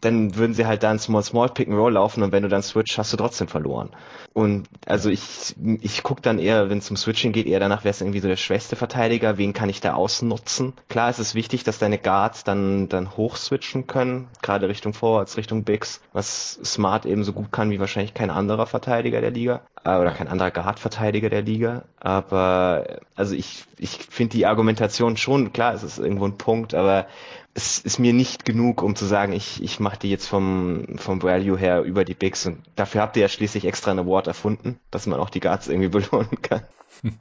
dann 0.00 0.36
würden 0.36 0.54
sie 0.54 0.66
halt 0.66 0.82
da 0.82 0.90
ein 0.90 0.98
Small 0.98 1.22
Small 1.22 1.48
Pick 1.48 1.68
and 1.68 1.76
Roll 1.76 1.92
laufen 1.92 2.22
und 2.22 2.32
wenn 2.32 2.42
du 2.42 2.48
dann 2.48 2.62
switch, 2.62 2.98
hast 2.98 3.12
du 3.12 3.16
trotzdem 3.16 3.48
verloren. 3.48 3.90
Und 4.32 4.68
also 4.86 5.10
ich, 5.10 5.54
ich 5.80 6.02
guck 6.02 6.22
dann 6.22 6.38
eher, 6.38 6.70
wenn 6.70 6.78
es 6.78 6.86
zum 6.86 6.96
Switching 6.96 7.32
geht, 7.32 7.46
eher 7.46 7.60
danach, 7.60 7.84
wer 7.84 7.90
ist 7.90 8.00
irgendwie 8.00 8.20
so 8.20 8.28
der 8.28 8.36
schwächste 8.36 8.76
Verteidiger, 8.76 9.36
wen 9.36 9.52
kann 9.52 9.68
ich 9.68 9.80
da 9.80 9.94
ausnutzen. 9.94 10.72
Klar 10.88 11.10
ist 11.10 11.18
es 11.18 11.34
wichtig, 11.34 11.64
dass 11.64 11.78
deine 11.78 11.98
Guards 11.98 12.44
dann, 12.44 12.88
dann 12.88 13.16
hoch 13.16 13.36
switchen 13.36 13.86
können, 13.86 14.28
gerade 14.40 14.68
Richtung 14.68 14.94
Forwards, 14.94 15.36
Richtung 15.36 15.64
Bigs, 15.64 16.00
was 16.12 16.58
Smart 16.64 17.04
eben 17.04 17.24
so 17.24 17.32
gut 17.32 17.52
kann 17.52 17.70
wie 17.70 17.80
wahrscheinlich 17.80 18.14
kein 18.14 18.30
anderer 18.30 18.66
Verteidiger 18.66 19.20
der 19.20 19.30
Liga 19.30 19.62
äh, 19.84 19.96
oder 19.96 20.12
kein 20.12 20.28
anderer 20.28 20.50
Guard-Verteidiger 20.50 21.28
der 21.28 21.42
Liga. 21.42 21.81
Aber 21.98 23.00
also 23.14 23.34
ich, 23.34 23.64
ich 23.78 23.90
finde 23.90 24.36
die 24.36 24.46
Argumentation 24.46 25.16
schon, 25.16 25.52
klar, 25.52 25.74
es 25.74 25.82
ist 25.82 25.98
irgendwo 25.98 26.26
ein 26.26 26.38
Punkt, 26.38 26.74
aber 26.74 27.06
es 27.54 27.78
ist 27.78 27.98
mir 27.98 28.12
nicht 28.12 28.44
genug, 28.44 28.82
um 28.82 28.96
zu 28.96 29.04
sagen, 29.04 29.32
ich, 29.32 29.62
ich 29.62 29.78
mache 29.78 29.98
die 29.98 30.10
jetzt 30.10 30.26
vom, 30.26 30.96
vom 30.96 31.22
Value 31.22 31.58
her 31.58 31.82
über 31.82 32.04
die 32.04 32.14
Bigs 32.14 32.46
und 32.46 32.62
dafür 32.76 33.02
habt 33.02 33.16
ihr 33.16 33.22
ja 33.22 33.28
schließlich 33.28 33.66
extra 33.66 33.90
ein 33.90 33.98
Award 33.98 34.26
erfunden, 34.26 34.78
dass 34.90 35.06
man 35.06 35.20
auch 35.20 35.30
die 35.30 35.40
Guards 35.40 35.68
irgendwie 35.68 35.88
belohnen 36.00 36.40
kann. 36.42 36.62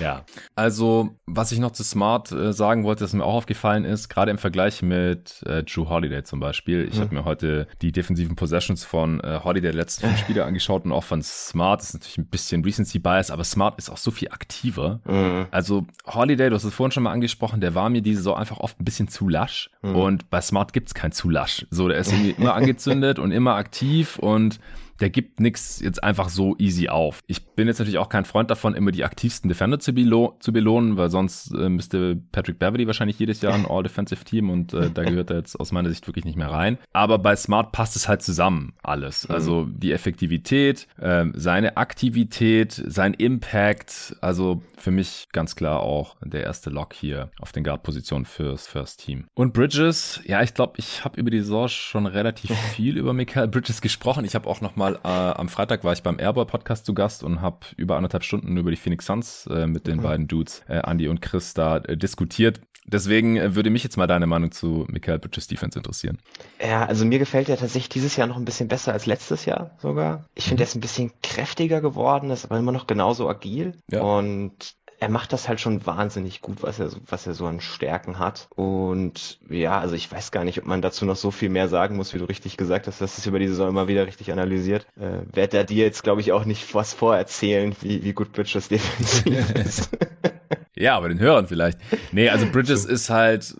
Ja, 0.00 0.24
also 0.54 1.16
was 1.26 1.52
ich 1.52 1.58
noch 1.58 1.72
zu 1.72 1.82
Smart 1.82 2.30
äh, 2.32 2.52
sagen 2.52 2.84
wollte, 2.84 3.04
das 3.04 3.12
mir 3.12 3.24
auch 3.24 3.34
aufgefallen 3.34 3.84
ist, 3.84 4.08
gerade 4.08 4.30
im 4.30 4.38
Vergleich 4.38 4.82
mit 4.82 5.42
äh, 5.44 5.62
Drew 5.62 5.88
Holiday 5.88 6.22
zum 6.22 6.40
Beispiel. 6.40 6.86
Ich 6.88 6.96
mhm. 6.96 7.00
habe 7.00 7.14
mir 7.14 7.24
heute 7.24 7.66
die 7.82 7.92
defensiven 7.92 8.36
Possessions 8.36 8.84
von 8.84 9.20
äh, 9.20 9.40
Holiday 9.42 9.72
der 9.72 9.74
letzten 9.74 10.06
fünf 10.06 10.18
Spiele 10.20 10.44
angeschaut 10.44 10.84
und 10.84 10.92
auch 10.92 11.04
von 11.04 11.22
Smart. 11.22 11.80
Das 11.80 11.88
ist 11.88 11.94
natürlich 11.94 12.18
ein 12.18 12.26
bisschen 12.26 12.64
Recency 12.64 12.98
Bias, 12.98 13.30
aber 13.30 13.44
Smart 13.44 13.78
ist 13.78 13.90
auch 13.90 13.96
so 13.96 14.10
viel 14.10 14.28
aktiver. 14.28 15.00
Mhm. 15.04 15.46
Also 15.50 15.86
Holiday, 16.06 16.50
du 16.50 16.54
hast 16.54 16.64
es 16.64 16.74
vorhin 16.74 16.92
schon 16.92 17.02
mal 17.02 17.12
angesprochen, 17.12 17.60
der 17.60 17.74
war 17.74 17.90
mir 17.90 18.02
diese 18.02 18.18
Saison 18.18 18.36
einfach 18.36 18.58
oft 18.58 18.80
ein 18.80 18.84
bisschen 18.84 19.08
zu 19.08 19.28
lasch 19.28 19.70
mhm. 19.82 19.96
und 19.96 20.30
bei 20.30 20.40
Smart 20.40 20.72
gibt's 20.72 20.94
kein 20.94 21.12
zu 21.12 21.28
lasch. 21.30 21.66
So, 21.70 21.88
der 21.88 21.98
ist 21.98 22.12
irgendwie 22.12 22.30
immer 22.30 22.54
angezündet 22.54 23.18
und 23.18 23.32
immer 23.32 23.56
aktiv 23.56 24.18
und 24.18 24.60
der 25.00 25.10
gibt 25.10 25.40
nichts 25.40 25.80
jetzt 25.80 26.02
einfach 26.02 26.28
so 26.28 26.56
easy 26.58 26.88
auf. 26.88 27.20
Ich 27.26 27.46
bin 27.46 27.66
jetzt 27.66 27.78
natürlich 27.78 27.98
auch 27.98 28.08
kein 28.08 28.24
Freund 28.24 28.50
davon, 28.50 28.74
immer 28.74 28.90
die 28.90 29.04
aktivsten 29.04 29.48
Defender 29.48 29.78
zu, 29.78 29.92
belo 29.92 30.36
zu 30.40 30.52
belohnen, 30.52 30.96
weil 30.96 31.10
sonst 31.10 31.52
äh, 31.54 31.68
müsste 31.68 32.20
Patrick 32.32 32.58
Beverly 32.58 32.86
wahrscheinlich 32.86 33.18
jedes 33.18 33.40
Jahr 33.40 33.54
ein 33.54 33.66
All-Defensive-Team 33.66 34.50
und 34.50 34.74
äh, 34.74 34.90
da 34.90 35.02
gehört 35.10 35.30
er 35.30 35.38
jetzt 35.38 35.58
aus 35.58 35.72
meiner 35.72 35.88
Sicht 35.88 36.06
wirklich 36.06 36.24
nicht 36.24 36.36
mehr 36.36 36.50
rein. 36.50 36.78
Aber 36.92 37.18
bei 37.18 37.34
Smart 37.36 37.72
passt 37.72 37.96
es 37.96 38.08
halt 38.08 38.22
zusammen 38.22 38.74
alles. 38.82 39.28
Mhm. 39.28 39.34
Also 39.34 39.66
die 39.70 39.92
Effektivität, 39.92 40.86
äh, 40.98 41.26
seine 41.34 41.76
Aktivität, 41.76 42.72
sein 42.72 43.14
Impact, 43.14 44.16
also 44.20 44.62
für 44.76 44.90
mich 44.90 45.28
ganz 45.32 45.56
klar 45.56 45.80
auch 45.80 46.16
der 46.24 46.42
erste 46.42 46.70
Lock 46.70 46.94
hier 46.94 47.30
auf 47.38 47.52
den 47.52 47.64
Guard-Positionen 47.64 48.24
fürs 48.24 48.66
First 48.66 49.04
Team. 49.04 49.26
Und 49.34 49.52
Bridges, 49.52 50.20
ja, 50.24 50.42
ich 50.42 50.54
glaube, 50.54 50.74
ich 50.76 51.04
habe 51.04 51.20
über 51.20 51.30
die 51.30 51.40
Saison 51.40 51.68
schon 51.68 52.06
relativ 52.06 52.56
viel 52.74 52.96
über 52.96 53.12
Michael 53.12 53.48
Bridges 53.48 53.80
gesprochen. 53.80 54.24
Ich 54.24 54.34
habe 54.34 54.48
auch 54.48 54.60
noch 54.60 54.76
mal 54.92 55.32
äh, 55.34 55.38
am 55.38 55.48
Freitag 55.48 55.84
war 55.84 55.92
ich 55.92 56.02
beim 56.02 56.18
Airboy 56.18 56.44
Podcast 56.44 56.86
zu 56.86 56.94
Gast 56.94 57.22
und 57.22 57.40
habe 57.40 57.58
über 57.76 57.96
anderthalb 57.96 58.24
Stunden 58.24 58.56
über 58.56 58.70
die 58.70 58.76
Phoenix 58.76 59.06
Suns 59.06 59.46
äh, 59.46 59.66
mit 59.66 59.86
den 59.86 59.98
mhm. 59.98 60.02
beiden 60.02 60.28
Dudes, 60.28 60.62
äh, 60.68 60.80
Andy 60.84 61.08
und 61.08 61.20
Chris, 61.20 61.54
da 61.54 61.78
äh, 61.78 61.96
diskutiert. 61.96 62.60
Deswegen 62.86 63.36
äh, 63.36 63.54
würde 63.54 63.70
mich 63.70 63.84
jetzt 63.84 63.96
mal 63.96 64.06
deine 64.06 64.26
Meinung 64.26 64.50
zu 64.50 64.86
Michael 64.88 65.18
Bridges 65.18 65.46
Defense 65.46 65.78
interessieren. 65.78 66.18
Ja, 66.60 66.86
also 66.86 67.04
mir 67.04 67.18
gefällt 67.18 67.48
er 67.48 67.56
tatsächlich 67.56 67.88
dieses 67.88 68.16
Jahr 68.16 68.26
noch 68.26 68.36
ein 68.36 68.44
bisschen 68.44 68.68
besser 68.68 68.92
als 68.92 69.06
letztes 69.06 69.44
Jahr 69.44 69.72
sogar. 69.78 70.24
Ich 70.34 70.44
finde, 70.44 70.62
mhm. 70.62 70.64
er 70.64 70.68
ist 70.68 70.74
ein 70.76 70.80
bisschen 70.80 71.12
kräftiger 71.22 71.80
geworden, 71.80 72.30
ist 72.30 72.46
aber 72.46 72.58
immer 72.58 72.72
noch 72.72 72.86
genauso 72.86 73.28
agil. 73.28 73.76
Ja. 73.90 74.02
Und 74.02 74.74
er 75.00 75.08
macht 75.08 75.32
das 75.32 75.48
halt 75.48 75.60
schon 75.60 75.86
wahnsinnig 75.86 76.42
gut, 76.42 76.62
was 76.62 76.78
er, 76.78 76.90
was 77.08 77.26
er 77.26 77.32
so 77.32 77.46
an 77.46 77.60
Stärken 77.60 78.18
hat. 78.18 78.48
Und 78.54 79.38
ja, 79.48 79.80
also 79.80 79.94
ich 79.94 80.12
weiß 80.12 80.30
gar 80.30 80.44
nicht, 80.44 80.58
ob 80.58 80.66
man 80.66 80.82
dazu 80.82 81.06
noch 81.06 81.16
so 81.16 81.30
viel 81.30 81.48
mehr 81.48 81.68
sagen 81.68 81.96
muss, 81.96 82.12
wie 82.12 82.18
du 82.18 82.26
richtig 82.26 82.58
gesagt 82.58 82.86
hast. 82.86 83.00
Das 83.00 83.16
ist 83.16 83.26
über 83.26 83.38
die 83.38 83.48
Saison 83.48 83.70
immer 83.70 83.88
wieder 83.88 84.06
richtig 84.06 84.30
analysiert. 84.30 84.86
Äh, 85.00 85.34
Werd 85.34 85.54
er 85.54 85.64
dir 85.64 85.84
jetzt, 85.84 86.02
glaube 86.02 86.20
ich, 86.20 86.32
auch 86.32 86.44
nicht 86.44 86.74
was 86.74 86.92
vorerzählen, 86.92 87.74
wie, 87.80 88.04
wie 88.04 88.12
gut 88.12 88.32
Bridges 88.32 88.68
defensiv 88.68 89.50
ist. 89.54 89.90
ja, 90.76 90.96
aber 90.96 91.08
den 91.08 91.18
Hörern 91.18 91.46
vielleicht. 91.46 91.78
Nee, 92.12 92.28
also 92.28 92.46
Bridges 92.46 92.84
ist 92.84 93.08
halt 93.08 93.56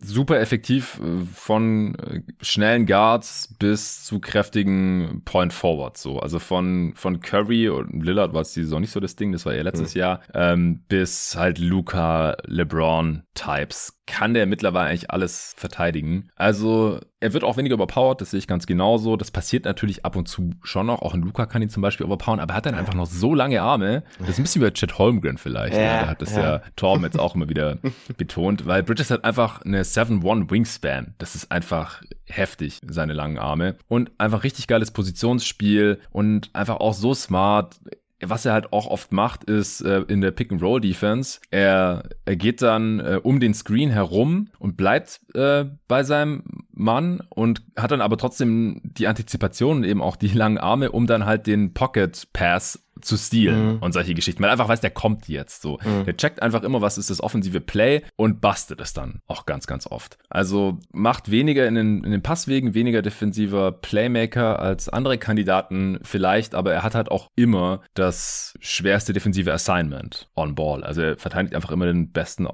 super 0.00 0.38
effektiv 0.38 1.00
äh, 1.00 1.24
von 1.34 1.94
äh, 1.96 2.22
schnellen 2.40 2.86
Guards 2.86 3.54
bis 3.58 4.04
zu 4.04 4.20
kräftigen 4.20 5.22
Point 5.24 5.52
Forwards 5.52 6.02
so 6.02 6.20
also 6.20 6.38
von 6.38 6.92
von 6.94 7.20
Curry 7.20 7.68
und 7.68 8.04
Lillard 8.04 8.32
war 8.32 8.42
es 8.42 8.52
die 8.52 8.62
Saison 8.62 8.80
nicht 8.80 8.92
so 8.92 9.00
das 9.00 9.16
Ding 9.16 9.32
das 9.32 9.44
war 9.44 9.54
eher 9.54 9.64
letztes 9.64 9.94
mhm. 9.94 10.00
Jahr 10.00 10.20
ähm, 10.34 10.84
bis 10.88 11.36
halt 11.36 11.58
Luca 11.58 12.36
LeBron 12.46 13.24
Types 13.34 13.97
kann 14.08 14.34
der 14.34 14.46
mittlerweile 14.46 14.88
eigentlich 14.88 15.10
alles 15.10 15.54
verteidigen. 15.56 16.30
Also 16.34 17.00
er 17.20 17.32
wird 17.32 17.44
auch 17.44 17.56
weniger 17.56 17.74
überpowered, 17.74 18.20
das 18.20 18.30
sehe 18.30 18.38
ich 18.38 18.46
ganz 18.46 18.66
genauso. 18.66 19.16
Das 19.16 19.30
passiert 19.30 19.64
natürlich 19.64 20.04
ab 20.04 20.16
und 20.16 20.28
zu 20.28 20.50
schon 20.62 20.86
noch. 20.86 21.02
Auch 21.02 21.14
ein 21.14 21.22
Luca 21.22 21.46
kann 21.46 21.62
ihn 21.62 21.68
zum 21.68 21.82
Beispiel 21.82 22.06
überpowern, 22.06 22.40
aber 22.40 22.54
er 22.54 22.56
hat 22.56 22.66
dann 22.66 22.74
einfach 22.74 22.94
noch 22.94 23.06
so 23.06 23.34
lange 23.34 23.60
Arme. 23.60 24.02
Das 24.18 24.30
ist 24.30 24.38
ein 24.38 24.44
bisschen 24.44 24.62
wie 24.62 24.70
Chet 24.70 24.98
Holmgren 24.98 25.36
vielleicht. 25.36 25.74
Ja, 25.74 25.82
ja. 25.82 26.02
Da 26.02 26.08
hat 26.08 26.22
das 26.22 26.34
ja, 26.34 26.42
ja 26.42 26.62
Torben 26.76 27.04
jetzt 27.04 27.18
auch 27.18 27.34
immer 27.34 27.48
wieder 27.48 27.78
betont, 28.16 28.66
weil 28.66 28.82
Bridges 28.82 29.10
hat 29.10 29.24
einfach 29.24 29.62
eine 29.62 29.82
7-1 29.82 30.50
Wingspan. 30.50 31.14
Das 31.18 31.34
ist 31.34 31.52
einfach 31.52 32.02
heftig, 32.24 32.80
seine 32.88 33.12
langen 33.12 33.38
Arme. 33.38 33.76
Und 33.88 34.10
einfach 34.18 34.44
richtig 34.44 34.66
geiles 34.66 34.90
Positionsspiel 34.90 36.00
und 36.10 36.50
einfach 36.54 36.76
auch 36.76 36.94
so 36.94 37.14
smart 37.14 37.76
was 38.24 38.44
er 38.44 38.52
halt 38.52 38.72
auch 38.72 38.86
oft 38.86 39.12
macht, 39.12 39.44
ist 39.44 39.80
äh, 39.80 40.00
in 40.08 40.20
der 40.20 40.32
Pick-and-Roll-Defense, 40.32 41.40
er, 41.50 42.08
er 42.24 42.36
geht 42.36 42.62
dann 42.62 43.00
äh, 43.00 43.20
um 43.22 43.40
den 43.40 43.54
Screen 43.54 43.90
herum 43.90 44.48
und 44.58 44.76
bleibt 44.76 45.20
äh, 45.34 45.66
bei 45.86 46.02
seinem 46.02 46.42
Mann 46.72 47.22
und 47.30 47.62
hat 47.76 47.90
dann 47.90 48.00
aber 48.00 48.16
trotzdem 48.16 48.80
die 48.82 49.06
Antizipation 49.06 49.84
eben 49.84 50.02
auch 50.02 50.16
die 50.16 50.28
langen 50.34 50.58
Arme, 50.58 50.90
um 50.90 51.06
dann 51.06 51.26
halt 51.26 51.46
den 51.46 51.74
Pocket-Pass 51.74 52.87
zu 53.00 53.16
stehlen 53.16 53.74
mhm. 53.74 53.78
und 53.78 53.92
solche 53.92 54.14
Geschichten. 54.14 54.42
Er 54.44 54.50
einfach 54.50 54.68
weiß, 54.68 54.80
der 54.80 54.90
kommt 54.90 55.28
jetzt 55.28 55.62
so. 55.62 55.78
Mhm. 55.84 56.04
Der 56.04 56.16
checkt 56.16 56.42
einfach 56.42 56.62
immer, 56.62 56.80
was 56.80 56.98
ist 56.98 57.10
das 57.10 57.22
offensive 57.22 57.60
Play 57.60 58.02
und 58.16 58.40
bastet 58.40 58.80
es 58.80 58.92
dann 58.92 59.20
auch 59.26 59.46
ganz, 59.46 59.66
ganz 59.66 59.86
oft. 59.86 60.18
Also 60.28 60.78
macht 60.92 61.30
weniger 61.30 61.66
in 61.66 61.74
den, 61.74 62.04
in 62.04 62.10
den 62.10 62.22
Passwegen, 62.22 62.74
weniger 62.74 63.02
defensiver 63.02 63.72
Playmaker 63.72 64.58
als 64.58 64.88
andere 64.88 65.18
Kandidaten 65.18 65.98
vielleicht, 66.02 66.54
aber 66.54 66.72
er 66.72 66.82
hat 66.82 66.94
halt 66.94 67.10
auch 67.10 67.28
immer 67.36 67.80
das 67.94 68.56
schwerste 68.60 69.12
defensive 69.12 69.52
Assignment 69.52 70.28
on 70.36 70.54
Ball. 70.54 70.84
Also 70.84 71.02
er 71.02 71.16
verteidigt 71.16 71.54
einfach 71.54 71.70
immer 71.70 71.86
den 71.86 72.12
besten 72.12 72.46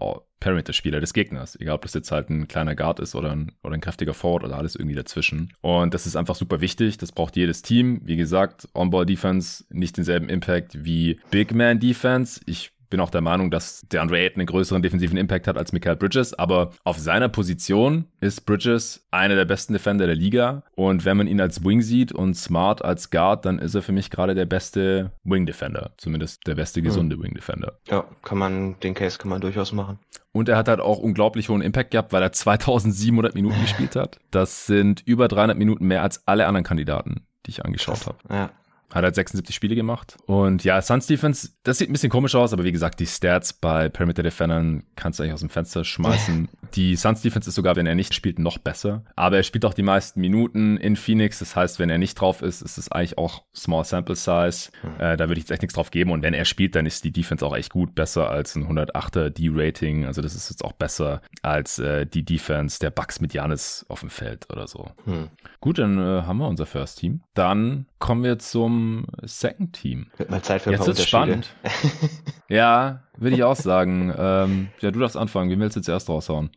Perimeter-Spieler 0.44 1.00
des 1.00 1.14
Gegners. 1.14 1.56
Egal, 1.58 1.76
ob 1.76 1.82
das 1.82 1.94
jetzt 1.94 2.12
halt 2.12 2.28
ein 2.28 2.46
kleiner 2.48 2.74
Guard 2.74 3.00
ist 3.00 3.14
oder 3.14 3.32
ein, 3.32 3.52
oder 3.62 3.72
ein 3.72 3.80
kräftiger 3.80 4.12
Forward 4.12 4.44
oder 4.44 4.58
alles 4.58 4.76
irgendwie 4.76 4.94
dazwischen. 4.94 5.54
Und 5.62 5.94
das 5.94 6.04
ist 6.04 6.16
einfach 6.16 6.34
super 6.34 6.60
wichtig. 6.60 6.98
Das 6.98 7.12
braucht 7.12 7.34
jedes 7.36 7.62
Team. 7.62 8.02
Wie 8.04 8.16
gesagt, 8.16 8.68
On-Ball-Defense 8.74 9.64
nicht 9.70 9.96
denselben 9.96 10.28
Impact 10.28 10.84
wie 10.84 11.18
Big-Man-Defense. 11.30 12.42
Ich 12.44 12.72
bin 12.90 13.00
auch 13.00 13.10
der 13.10 13.20
Meinung, 13.20 13.50
dass 13.50 13.82
der 13.90 14.02
Andre 14.02 14.18
Ayton 14.18 14.40
einen 14.40 14.46
größeren 14.46 14.82
defensiven 14.82 15.16
Impact 15.16 15.46
hat 15.46 15.56
als 15.56 15.72
Michael 15.72 15.96
Bridges, 15.96 16.34
aber 16.34 16.70
auf 16.84 16.98
seiner 16.98 17.28
Position 17.28 18.06
ist 18.20 18.46
Bridges 18.46 19.06
einer 19.10 19.34
der 19.34 19.44
besten 19.44 19.72
Defender 19.72 20.06
der 20.06 20.16
Liga 20.16 20.62
und 20.74 21.04
wenn 21.04 21.16
man 21.16 21.26
ihn 21.26 21.40
als 21.40 21.64
Wing 21.64 21.82
sieht 21.82 22.12
und 22.12 22.34
Smart 22.34 22.84
als 22.84 23.10
Guard, 23.10 23.44
dann 23.44 23.58
ist 23.58 23.74
er 23.74 23.82
für 23.82 23.92
mich 23.92 24.10
gerade 24.10 24.34
der 24.34 24.46
beste 24.46 25.12
Wing 25.24 25.46
Defender, 25.46 25.92
zumindest 25.96 26.46
der 26.46 26.54
beste 26.54 26.82
gesunde 26.82 27.16
hm. 27.16 27.22
Wing 27.22 27.34
Defender. 27.34 27.78
Ja, 27.88 28.04
kann 28.22 28.38
man, 28.38 28.78
den 28.80 28.94
Case 28.94 29.18
kann 29.18 29.30
man 29.30 29.40
durchaus 29.40 29.72
machen. 29.72 29.98
Und 30.32 30.48
er 30.48 30.56
hat 30.56 30.68
halt 30.68 30.80
auch 30.80 30.98
unglaublich 30.98 31.48
hohen 31.48 31.62
Impact 31.62 31.92
gehabt, 31.92 32.12
weil 32.12 32.22
er 32.22 32.32
2700 32.32 33.34
Minuten 33.34 33.60
gespielt 33.62 33.94
hat. 33.96 34.18
Das 34.30 34.66
sind 34.66 35.02
über 35.06 35.28
300 35.28 35.56
Minuten 35.56 35.86
mehr 35.86 36.02
als 36.02 36.26
alle 36.26 36.46
anderen 36.46 36.64
Kandidaten, 36.64 37.26
die 37.46 37.50
ich 37.50 37.64
angeschaut 37.64 38.06
habe. 38.06 38.18
Ja. 38.28 38.50
Hat 38.94 39.02
halt 39.02 39.16
76 39.16 39.54
Spiele 39.56 39.74
gemacht. 39.74 40.16
Und 40.26 40.62
ja, 40.62 40.80
Suns 40.80 41.08
Defense, 41.08 41.50
das 41.64 41.78
sieht 41.78 41.90
ein 41.90 41.92
bisschen 41.92 42.10
komisch 42.10 42.36
aus, 42.36 42.52
aber 42.52 42.62
wie 42.62 42.70
gesagt, 42.70 43.00
die 43.00 43.06
Stats 43.06 43.52
bei 43.52 43.88
Perimeter 43.88 44.22
Defendern 44.22 44.84
kannst 44.94 45.18
du 45.18 45.24
eigentlich 45.24 45.34
aus 45.34 45.40
dem 45.40 45.50
Fenster 45.50 45.82
schmeißen. 45.84 46.48
die 46.74 46.94
Suns 46.94 47.20
Defense 47.20 47.48
ist 47.48 47.56
sogar, 47.56 47.74
wenn 47.74 47.86
er 47.86 47.96
nicht 47.96 48.14
spielt, 48.14 48.38
noch 48.38 48.58
besser. 48.58 49.02
Aber 49.16 49.36
er 49.36 49.42
spielt 49.42 49.64
auch 49.64 49.74
die 49.74 49.82
meisten 49.82 50.20
Minuten 50.20 50.76
in 50.76 50.94
Phoenix. 50.94 51.40
Das 51.40 51.56
heißt, 51.56 51.80
wenn 51.80 51.90
er 51.90 51.98
nicht 51.98 52.14
drauf 52.14 52.40
ist, 52.40 52.62
ist 52.62 52.78
es 52.78 52.90
eigentlich 52.92 53.18
auch 53.18 53.42
Small 53.52 53.84
Sample 53.84 54.14
Size. 54.14 54.70
Hm. 54.82 55.00
Äh, 55.00 55.16
da 55.16 55.28
würde 55.28 55.34
ich 55.34 55.44
jetzt 55.44 55.50
echt 55.50 55.62
nichts 55.62 55.74
drauf 55.74 55.90
geben. 55.90 56.12
Und 56.12 56.22
wenn 56.22 56.32
er 56.32 56.44
spielt, 56.44 56.76
dann 56.76 56.86
ist 56.86 57.02
die 57.02 57.12
Defense 57.12 57.44
auch 57.44 57.56
echt 57.56 57.72
gut. 57.72 57.96
Besser 57.96 58.30
als 58.30 58.54
ein 58.54 58.68
108er 58.68 59.30
D-Rating. 59.30 60.06
Also 60.06 60.22
das 60.22 60.36
ist 60.36 60.50
jetzt 60.50 60.64
auch 60.64 60.72
besser 60.72 61.20
als 61.42 61.80
äh, 61.80 62.06
die 62.06 62.24
Defense 62.24 62.78
der 62.78 62.90
Bucks 62.90 63.20
mit 63.20 63.34
Janis 63.34 63.84
auf 63.88 64.00
dem 64.00 64.10
Feld 64.10 64.46
oder 64.52 64.68
so. 64.68 64.90
Hm. 65.04 65.30
Gut, 65.60 65.78
dann 65.78 65.98
äh, 65.98 66.22
haben 66.22 66.38
wir 66.38 66.46
unser 66.46 66.66
First 66.66 67.00
Team. 67.00 67.22
Dann 67.34 67.86
kommen 67.98 68.22
wir 68.22 68.38
zum 68.38 68.83
Second 69.22 69.72
Team. 69.72 70.06
Wird 70.16 70.30
mal 70.30 70.42
Zeit 70.42 70.62
für 70.62 70.70
ein 70.70 70.76
Jetzt 70.76 70.86
wird's 70.86 71.04
spannend. 71.04 71.54
ja, 72.48 73.02
würde 73.16 73.36
ich 73.36 73.42
auch 73.42 73.56
sagen. 73.56 74.14
ähm, 74.16 74.68
ja, 74.80 74.90
du 74.90 75.00
darfst 75.00 75.16
anfangen. 75.16 75.50
Wie 75.50 75.58
willst 75.58 75.76
du 75.76 75.80
jetzt 75.80 75.88
erst 75.88 76.08
raushauen? 76.08 76.50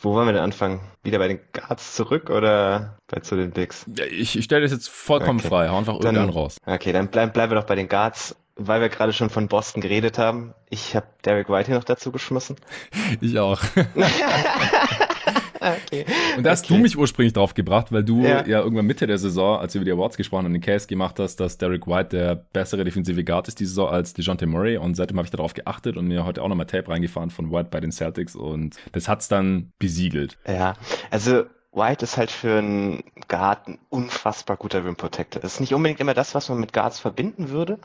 Wo 0.00 0.14
wollen 0.14 0.26
wir 0.26 0.32
denn 0.32 0.42
anfangen? 0.42 0.80
Wieder 1.02 1.18
bei 1.18 1.28
den 1.28 1.40
Guards 1.52 1.94
zurück 1.94 2.30
oder 2.30 2.98
bei 3.08 3.20
zu 3.20 3.36
den 3.36 3.50
Bigs? 3.50 3.86
Ja, 3.96 4.04
ich, 4.04 4.38
ich 4.38 4.44
stelle 4.44 4.62
das 4.62 4.72
jetzt 4.72 4.88
vollkommen 4.88 5.40
okay. 5.40 5.48
frei. 5.48 5.68
Hau 5.68 5.78
einfach 5.78 5.98
dann, 6.00 6.14
irgendwann 6.14 6.34
raus. 6.34 6.58
Okay, 6.66 6.92
dann 6.92 7.08
bleiben 7.08 7.32
bleiben 7.32 7.52
wir 7.52 7.56
doch 7.56 7.66
bei 7.66 7.74
den 7.74 7.88
Guards 7.88 8.36
weil 8.58 8.80
wir 8.80 8.88
gerade 8.88 9.12
schon 9.12 9.30
von 9.30 9.46
Boston 9.46 9.80
geredet 9.80 10.18
haben, 10.18 10.52
ich 10.68 10.96
habe 10.96 11.06
Derek 11.24 11.48
White 11.48 11.68
hier 11.68 11.76
noch 11.76 11.84
dazu 11.84 12.12
geschmissen. 12.12 12.56
Ich 13.20 13.38
auch. 13.38 13.60
okay. 15.86 16.04
Und 16.36 16.44
da 16.44 16.50
hast 16.50 16.64
okay. 16.64 16.74
du 16.74 16.80
mich 16.80 16.96
ursprünglich 16.96 17.32
drauf 17.32 17.54
gebracht, 17.54 17.92
weil 17.92 18.04
du 18.04 18.22
ja. 18.22 18.46
ja. 18.46 18.60
irgendwann 18.60 18.86
Mitte 18.86 19.06
der 19.06 19.18
Saison, 19.18 19.58
als 19.58 19.74
wir 19.74 19.80
über 19.80 19.86
die 19.86 19.92
Awards 19.92 20.16
gesprochen 20.16 20.44
haben, 20.44 20.52
den 20.52 20.62
Case 20.62 20.86
gemacht 20.86 21.18
hast, 21.18 21.36
dass 21.36 21.58
Derek 21.58 21.86
White 21.86 22.16
der 22.16 22.34
bessere 22.34 22.84
defensive 22.84 23.22
Guard 23.24 23.48
ist 23.48 23.60
diese 23.60 23.70
Saison 23.70 23.88
als 23.90 24.14
DeJounte 24.14 24.46
Murray. 24.46 24.76
Und 24.76 24.94
seitdem 24.94 25.18
habe 25.18 25.26
ich 25.26 25.32
darauf 25.32 25.54
geachtet 25.54 25.96
und 25.96 26.06
mir 26.06 26.24
heute 26.24 26.42
auch 26.42 26.48
nochmal 26.48 26.66
Tape 26.66 26.88
reingefahren 26.88 27.30
von 27.30 27.50
White 27.50 27.68
bei 27.70 27.80
den 27.80 27.92
Celtics 27.92 28.36
und 28.36 28.76
das 28.92 29.08
hat's 29.08 29.28
dann 29.28 29.72
besiegelt. 29.78 30.38
Ja, 30.46 30.74
also 31.10 31.44
White 31.72 32.04
ist 32.04 32.16
halt 32.16 32.30
für 32.30 32.58
einen 32.58 33.04
Guard 33.28 33.68
ein 33.68 33.78
unfassbar 33.88 34.56
guter 34.56 34.84
Rim 34.84 34.96
Protector. 34.96 35.40
Das 35.40 35.54
ist 35.54 35.60
nicht 35.60 35.74
unbedingt 35.74 36.00
immer 36.00 36.14
das, 36.14 36.34
was 36.34 36.48
man 36.48 36.58
mit 36.58 36.72
Guards 36.72 36.98
verbinden 36.98 37.50
würde, 37.50 37.78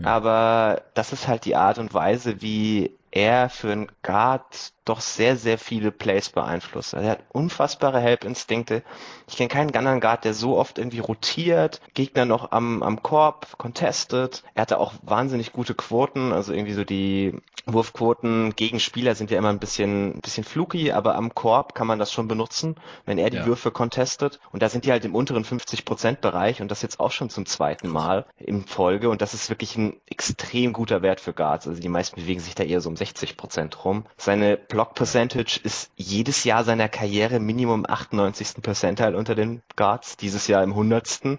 ja. 0.00 0.06
aber 0.06 0.82
das 0.94 1.12
ist 1.12 1.28
halt 1.28 1.44
die 1.44 1.56
Art 1.56 1.78
und 1.78 1.94
Weise, 1.94 2.42
wie 2.42 2.96
er 3.10 3.48
für 3.48 3.72
einen 3.72 3.92
Guard 4.02 4.72
doch 4.84 5.00
sehr, 5.00 5.36
sehr 5.36 5.58
viele 5.58 5.92
Plays 5.92 6.30
beeinflusst. 6.30 6.94
Also 6.94 7.06
er 7.06 7.12
hat 7.12 7.24
unfassbare 7.30 8.00
Help-Instinkte. 8.00 8.82
Ich 9.28 9.36
kenne 9.36 9.48
keinen 9.48 9.74
anderen 9.74 10.00
Guard, 10.00 10.24
der 10.24 10.34
so 10.34 10.56
oft 10.56 10.78
irgendwie 10.78 10.98
rotiert, 10.98 11.80
Gegner 11.94 12.24
noch 12.24 12.52
am, 12.52 12.82
am 12.82 13.02
Korb, 13.02 13.58
contestet. 13.58 14.42
Er 14.54 14.62
hatte 14.62 14.78
auch 14.78 14.94
wahnsinnig 15.02 15.52
gute 15.52 15.74
Quoten, 15.74 16.32
also 16.32 16.52
irgendwie 16.52 16.74
so 16.74 16.84
die 16.84 17.34
Wurfquoten 17.66 18.54
gegen 18.56 18.80
Spieler 18.80 19.14
sind 19.14 19.30
ja 19.30 19.38
immer 19.38 19.50
ein 19.50 19.58
bisschen, 19.58 20.16
ein 20.16 20.20
bisschen 20.20 20.44
fluky, 20.44 20.92
aber 20.92 21.14
am 21.14 21.34
Korb 21.34 21.74
kann 21.74 21.86
man 21.86 21.98
das 21.98 22.12
schon 22.12 22.26
benutzen, 22.26 22.76
wenn 23.04 23.18
er 23.18 23.30
die 23.30 23.36
ja. 23.36 23.46
Würfe 23.46 23.70
contestet. 23.70 24.40
Und 24.50 24.62
da 24.62 24.68
sind 24.68 24.84
die 24.84 24.90
halt 24.90 25.04
im 25.04 25.14
unteren 25.14 25.44
50%-Bereich 25.44 26.60
und 26.60 26.70
das 26.70 26.82
jetzt 26.82 26.98
auch 26.98 27.12
schon 27.12 27.30
zum 27.30 27.46
zweiten 27.46 27.88
Mal 27.88 28.26
in 28.36 28.66
Folge. 28.66 29.10
Und 29.10 29.22
das 29.22 29.34
ist 29.34 29.48
wirklich 29.48 29.76
ein 29.76 29.96
extrem 30.06 30.72
guter 30.72 31.02
Wert 31.02 31.20
für 31.20 31.32
Guards. 31.32 31.68
Also 31.68 31.80
die 31.80 31.88
meisten 31.88 32.20
bewegen 32.20 32.40
sich 32.40 32.54
da 32.54 32.64
eher 32.64 32.80
so 32.80 32.88
um 32.88 32.96
60% 32.96 33.76
rum. 33.84 34.04
Seine 34.16 34.56
Block 34.72 34.94
Percentage 34.94 35.60
ist 35.62 35.90
jedes 35.96 36.44
Jahr 36.44 36.64
seiner 36.64 36.88
Karriere 36.88 37.40
Minimum 37.40 37.84
98. 37.86 38.62
Percentile 38.62 39.18
unter 39.18 39.34
den 39.34 39.60
Guards, 39.76 40.16
dieses 40.16 40.46
Jahr 40.46 40.62
im 40.64 40.70
100. 40.70 41.38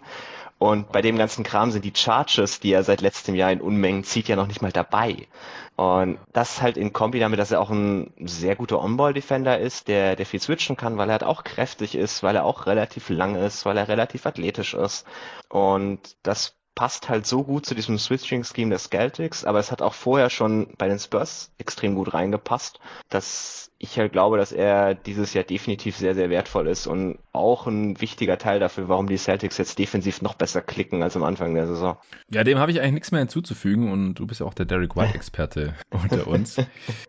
Und 0.60 0.92
bei 0.92 1.02
dem 1.02 1.18
ganzen 1.18 1.44
Kram 1.44 1.72
sind 1.72 1.84
die 1.84 1.96
Charges, 1.96 2.60
die 2.60 2.72
er 2.72 2.84
seit 2.84 3.02
letztem 3.02 3.34
Jahr 3.34 3.52
in 3.52 3.60
Unmengen 3.60 4.04
zieht, 4.04 4.28
ja 4.28 4.36
noch 4.36 4.46
nicht 4.46 4.62
mal 4.62 4.72
dabei. 4.72 5.28
Und 5.76 6.20
das 6.32 6.62
halt 6.62 6.78
in 6.78 6.94
Kombi 6.94 7.18
damit, 7.18 7.40
dass 7.40 7.50
er 7.50 7.60
auch 7.60 7.72
ein 7.72 8.14
sehr 8.20 8.56
guter 8.56 8.80
On-Ball-Defender 8.80 9.58
ist, 9.58 9.88
der, 9.88 10.16
der 10.16 10.28
viel 10.28 10.40
switchen 10.40 10.78
kann, 10.78 11.00
weil 11.00 11.10
er 11.10 11.14
halt 11.14 11.24
auch 11.24 11.44
kräftig 11.44 11.96
ist, 11.96 12.22
weil 12.22 12.36
er 12.36 12.46
auch 12.46 12.68
relativ 12.68 13.10
lang 13.10 13.34
ist, 13.34 13.66
weil 13.66 13.78
er 13.78 13.88
relativ 13.88 14.28
athletisch 14.28 14.76
ist. 14.76 15.08
Und 15.50 16.18
das 16.22 16.56
passt 16.76 17.10
halt 17.10 17.28
so 17.28 17.44
gut 17.44 17.66
zu 17.66 17.76
diesem 17.76 17.98
Switching-Scheme 17.98 18.72
des 18.72 18.90
Celtics, 18.90 19.46
aber 19.46 19.60
es 19.60 19.72
hat 19.72 19.82
auch 19.82 19.94
vorher 19.94 20.30
schon 20.30 20.74
bei 20.78 20.88
den 20.88 21.00
Spurs 21.00 21.52
extrem 21.58 21.96
gut 21.96 22.14
reingepasst, 22.14 22.80
dass 23.10 23.72
ich 23.84 24.00
halt 24.00 24.14
glaube, 24.14 24.38
dass 24.38 24.54
er 24.54 24.96
dieses 24.96 25.34
Jahr 25.34 25.44
definitiv 25.44 25.98
sehr, 25.98 26.16
sehr 26.16 26.30
wertvoll 26.30 26.68
ist 26.68 26.88
und 26.88 27.20
auch 27.34 27.68
ein 27.68 28.00
wichtiger 28.00 28.38
Teil 28.38 28.62
dafür, 28.62 28.88
warum 28.88 29.08
die 29.08 29.18
Celtics 29.18 29.58
jetzt 29.58 29.78
defensiv 29.78 30.22
noch 30.22 30.36
besser 30.36 30.62
klicken 30.62 31.04
als 31.04 31.18
am 31.18 31.24
Anfang 31.24 31.54
der 31.54 31.68
Saison. 31.68 31.98
Ja, 32.32 32.46
dem 32.46 32.60
habe 32.60 32.72
ich 32.72 32.80
eigentlich 32.80 32.94
nichts 32.94 33.12
mehr 33.12 33.20
hinzuzufügen 33.20 33.92
und 33.92 34.16
du 34.16 34.26
bist 34.26 34.40
ja 34.40 34.46
auch 34.46 34.54
der 34.54 34.66
Derek 34.66 34.96
White-Experte 34.96 35.76
unter 35.90 36.28
uns. 36.28 36.56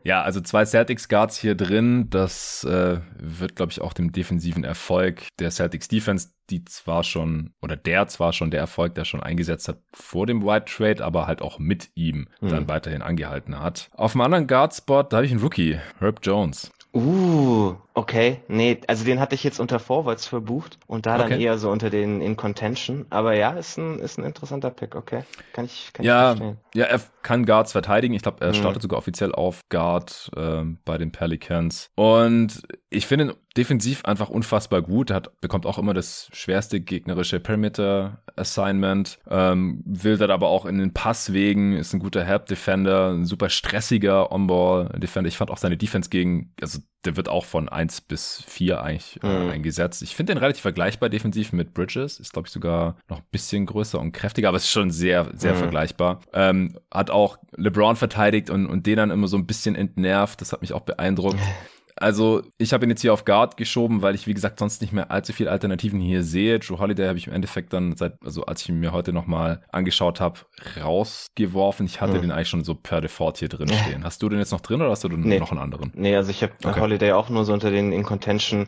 Ja, 0.02 0.22
also 0.22 0.40
zwei 0.40 0.64
Celtics-Guards 0.64 1.38
hier 1.38 1.54
drin, 1.54 2.08
das 2.10 2.64
äh, 2.64 2.98
wird, 3.18 3.54
glaube 3.54 3.70
ich, 3.70 3.80
auch 3.80 3.92
dem 3.92 4.10
defensiven 4.10 4.64
Erfolg 4.64 5.28
der 5.38 5.52
Celtics-Defense 5.52 6.30
die 6.50 6.64
zwar 6.64 7.04
schon, 7.04 7.54
oder 7.62 7.76
der 7.76 8.06
zwar 8.08 8.32
schon 8.32 8.50
der 8.50 8.60
Erfolg, 8.60 8.94
der 8.94 9.04
schon 9.04 9.22
eingesetzt 9.22 9.68
hat 9.68 9.78
vor 9.92 10.26
dem 10.26 10.44
White 10.44 10.66
Trade, 10.66 11.04
aber 11.04 11.26
halt 11.26 11.40
auch 11.40 11.58
mit 11.58 11.90
ihm 11.94 12.28
mhm. 12.40 12.48
dann 12.48 12.68
weiterhin 12.68 13.02
angehalten 13.02 13.58
hat. 13.60 13.88
Auf 13.94 14.12
dem 14.12 14.20
anderen 14.20 14.46
Guard-Spot, 14.46 15.04
da 15.04 15.16
habe 15.16 15.26
ich 15.26 15.32
einen 15.32 15.40
Rookie, 15.40 15.78
Herb 15.98 16.20
Jones. 16.22 16.63
Uh, 16.94 17.74
okay. 17.94 18.40
Nee, 18.46 18.80
also 18.86 19.04
den 19.04 19.18
hatte 19.18 19.34
ich 19.34 19.42
jetzt 19.42 19.58
unter 19.58 19.80
Forwards 19.80 20.26
verbucht 20.26 20.78
und 20.86 21.06
da 21.06 21.16
okay. 21.18 21.30
dann 21.30 21.40
eher 21.40 21.58
so 21.58 21.70
unter 21.70 21.90
den 21.90 22.20
in 22.20 22.36
Contention. 22.36 23.06
Aber 23.10 23.34
ja, 23.34 23.50
ist 23.50 23.78
ein, 23.78 23.98
ist 23.98 24.16
ein 24.16 24.24
interessanter 24.24 24.70
Pick, 24.70 24.94
okay. 24.94 25.24
Kann 25.52 25.64
ich, 25.64 25.90
kann 25.92 26.06
ja, 26.06 26.32
ich 26.32 26.38
verstehen. 26.38 26.58
Ja, 26.74 26.84
er 26.84 27.00
kann 27.22 27.46
Guards 27.46 27.72
verteidigen. 27.72 28.14
Ich 28.14 28.22
glaube, 28.22 28.44
er 28.44 28.48
mhm. 28.48 28.54
startet 28.54 28.82
sogar 28.82 28.98
offiziell 28.98 29.32
auf 29.32 29.60
Guard 29.70 30.30
äh, 30.36 30.62
bei 30.84 30.96
den 30.96 31.10
Pelicans. 31.10 31.90
Und 31.96 32.62
ich 32.90 33.06
finde 33.06 33.24
ihn 33.26 33.32
defensiv 33.56 34.04
einfach 34.04 34.28
unfassbar 34.28 34.82
gut. 34.82 35.10
Er 35.10 35.16
hat, 35.16 35.40
bekommt 35.40 35.66
auch 35.66 35.78
immer 35.78 35.94
das 35.94 36.28
schwerste 36.32 36.80
gegnerische 36.80 37.40
Perimeter-Assignment. 37.40 39.18
Ähm, 39.28 39.82
will 39.84 40.16
dann 40.16 40.30
aber 40.30 40.48
auch 40.48 40.66
in 40.66 40.78
den 40.78 40.92
Passwegen, 40.92 41.72
ist 41.72 41.92
ein 41.92 42.00
guter 42.00 42.24
Help-Defender, 42.24 43.10
ein 43.10 43.26
super 43.26 43.48
stressiger 43.48 44.30
On-Ball-Defender. 44.32 45.28
Ich 45.28 45.36
fand 45.36 45.50
auch 45.50 45.58
seine 45.58 45.76
Defense 45.76 46.10
gegen, 46.10 46.52
also 46.60 46.80
der 47.04 47.16
wird 47.16 47.28
auch 47.28 47.44
von 47.44 47.68
eins 47.68 48.00
bis 48.00 48.42
vier 48.46 48.82
eigentlich 48.82 49.20
äh, 49.22 49.26
mhm. 49.26 49.50
eingesetzt. 49.50 50.02
Ich 50.02 50.16
finde 50.16 50.32
den 50.32 50.38
relativ 50.38 50.62
vergleichbar 50.62 51.08
defensiv 51.08 51.52
mit 51.52 51.74
Bridges. 51.74 52.18
Ist, 52.18 52.32
glaube 52.32 52.48
ich, 52.48 52.52
sogar 52.52 52.96
noch 53.08 53.18
ein 53.18 53.26
bisschen 53.30 53.66
größer 53.66 54.00
und 54.00 54.12
kräftiger, 54.12 54.48
aber 54.48 54.56
ist 54.56 54.70
schon 54.70 54.90
sehr, 54.90 55.30
sehr 55.34 55.54
mhm. 55.54 55.58
vergleichbar. 55.58 56.20
Ähm, 56.32 56.78
hat 56.90 57.10
auch 57.10 57.38
LeBron 57.56 57.96
verteidigt 57.96 58.50
und, 58.50 58.66
und 58.66 58.86
den 58.86 58.96
dann 58.96 59.10
immer 59.10 59.28
so 59.28 59.36
ein 59.36 59.46
bisschen 59.46 59.74
entnervt. 59.74 60.40
Das 60.40 60.52
hat 60.52 60.62
mich 60.62 60.72
auch 60.72 60.82
beeindruckt. 60.82 61.40
Also 61.96 62.42
ich 62.58 62.72
habe 62.72 62.84
ihn 62.84 62.90
jetzt 62.90 63.02
hier 63.02 63.12
auf 63.12 63.24
Guard 63.24 63.56
geschoben, 63.56 64.02
weil 64.02 64.14
ich 64.14 64.26
wie 64.26 64.34
gesagt 64.34 64.58
sonst 64.58 64.80
nicht 64.80 64.92
mehr 64.92 65.10
allzu 65.10 65.32
viele 65.32 65.50
Alternativen 65.50 66.00
hier 66.00 66.22
sehe. 66.24 66.56
Joe 66.56 66.78
Holiday 66.78 67.06
habe 67.06 67.18
ich 67.18 67.26
im 67.26 67.32
Endeffekt 67.32 67.72
dann 67.72 67.96
seit, 67.96 68.14
also 68.24 68.44
als 68.46 68.62
ich 68.62 68.68
ihn 68.68 68.80
mir 68.80 68.92
heute 68.92 69.12
nochmal 69.12 69.62
angeschaut 69.70 70.20
habe, 70.20 70.40
rausgeworfen. 70.82 71.86
Ich 71.86 72.00
hatte 72.00 72.14
mhm. 72.14 72.22
den 72.22 72.30
eigentlich 72.32 72.48
schon 72.48 72.64
so 72.64 72.74
per 72.74 73.00
Default 73.00 73.38
hier 73.38 73.48
drin 73.48 73.68
stehen. 73.68 74.04
Hast 74.04 74.22
du 74.22 74.28
den 74.28 74.38
jetzt 74.38 74.50
noch 74.50 74.60
drin 74.60 74.80
oder 74.80 74.90
hast 74.90 75.04
du 75.04 75.08
nee. 75.08 75.38
noch 75.38 75.50
einen 75.50 75.60
anderen? 75.60 75.92
Nee, 75.94 76.16
also 76.16 76.30
ich 76.30 76.42
habe 76.42 76.52
okay. 76.64 76.80
Holiday 76.80 77.12
auch 77.12 77.28
nur 77.28 77.44
so 77.44 77.52
unter 77.52 77.70
den 77.70 77.92
in 77.92 78.02
Contention 78.02 78.66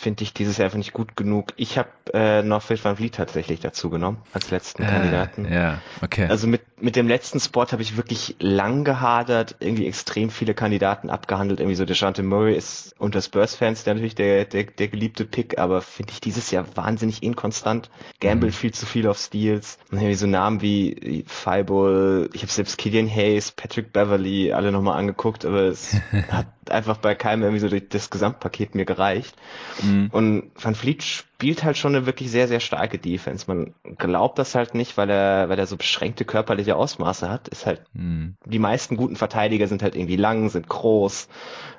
finde 0.00 0.24
ich 0.24 0.32
dieses 0.32 0.56
Jahr 0.56 0.66
einfach 0.66 0.78
nicht 0.78 0.92
gut 0.92 1.16
genug. 1.16 1.52
Ich 1.56 1.78
habe 1.78 1.90
äh, 2.12 2.42
noch 2.42 2.62
Phil 2.62 2.82
Van 2.82 2.96
Vliet 2.96 3.14
tatsächlich 3.14 3.60
dazu 3.60 3.90
genommen 3.90 4.18
als 4.32 4.50
letzten 4.50 4.82
äh, 4.82 4.86
Kandidaten. 4.86 5.46
Ja, 5.50 5.80
okay. 6.02 6.26
Also 6.28 6.46
mit 6.46 6.62
mit 6.82 6.96
dem 6.96 7.08
letzten 7.08 7.40
Spot 7.40 7.66
habe 7.70 7.82
ich 7.82 7.96
wirklich 7.96 8.36
lang 8.38 8.84
gehadert, 8.84 9.56
irgendwie 9.60 9.86
extrem 9.86 10.30
viele 10.30 10.54
Kandidaten 10.54 11.10
abgehandelt. 11.10 11.60
Irgendwie 11.60 11.76
so 11.76 11.84
Deshante 11.84 12.22
Murray 12.22 12.56
ist 12.56 12.94
unter 12.98 13.20
Spurs-Fans 13.20 13.86
natürlich 13.86 14.14
der, 14.14 14.44
der, 14.44 14.64
der 14.64 14.88
geliebte 14.88 15.24
Pick, 15.24 15.58
aber 15.58 15.82
finde 15.82 16.12
ich 16.12 16.20
dieses 16.20 16.50
Jahr 16.50 16.64
wahnsinnig 16.74 17.22
inkonstant. 17.22 17.90
Gamble 18.20 18.50
mhm. 18.50 18.54
viel 18.54 18.72
zu 18.72 18.86
viel 18.86 19.06
auf 19.06 19.18
Steals. 19.18 19.78
Und 19.90 19.98
irgendwie 19.98 20.14
so 20.14 20.26
Namen 20.26 20.62
wie 20.62 21.24
Fireball, 21.26 22.30
ich 22.32 22.42
habe 22.42 22.52
selbst 22.52 22.78
Killian 22.78 23.08
Hayes, 23.08 23.52
Patrick 23.52 23.92
Beverly 23.92 24.52
alle 24.52 24.72
nochmal 24.72 24.98
angeguckt, 24.98 25.44
aber 25.44 25.62
es 25.62 25.96
hat 26.60 26.70
einfach 26.70 26.98
bei 26.98 27.14
keinem 27.14 27.42
irgendwie 27.42 27.60
so 27.60 27.68
das 27.68 28.10
Gesamtpaket 28.10 28.74
mir 28.74 28.84
gereicht. 28.84 29.34
Mhm. 29.82 30.08
Und 30.12 30.50
Van 30.56 30.74
Fleet 30.74 31.02
spielt 31.02 31.64
halt 31.64 31.76
schon 31.76 31.94
eine 31.94 32.06
wirklich 32.06 32.30
sehr, 32.30 32.48
sehr 32.48 32.60
starke 32.60 32.98
Defense. 32.98 33.46
Man 33.48 33.74
glaubt 33.98 34.38
das 34.38 34.54
halt 34.54 34.74
nicht, 34.74 34.96
weil 34.96 35.10
er, 35.10 35.48
weil 35.48 35.58
er 35.58 35.66
so 35.66 35.76
beschränkte 35.76 36.24
körperliche 36.24 36.76
Ausmaße 36.76 37.28
hat. 37.30 37.48
Ist 37.48 37.66
halt, 37.66 37.82
mhm. 37.92 38.36
die 38.44 38.58
meisten 38.58 38.96
guten 38.96 39.16
Verteidiger 39.16 39.66
sind 39.68 39.82
halt 39.82 39.96
irgendwie 39.96 40.16
lang, 40.16 40.50
sind 40.50 40.68
groß 40.68 41.28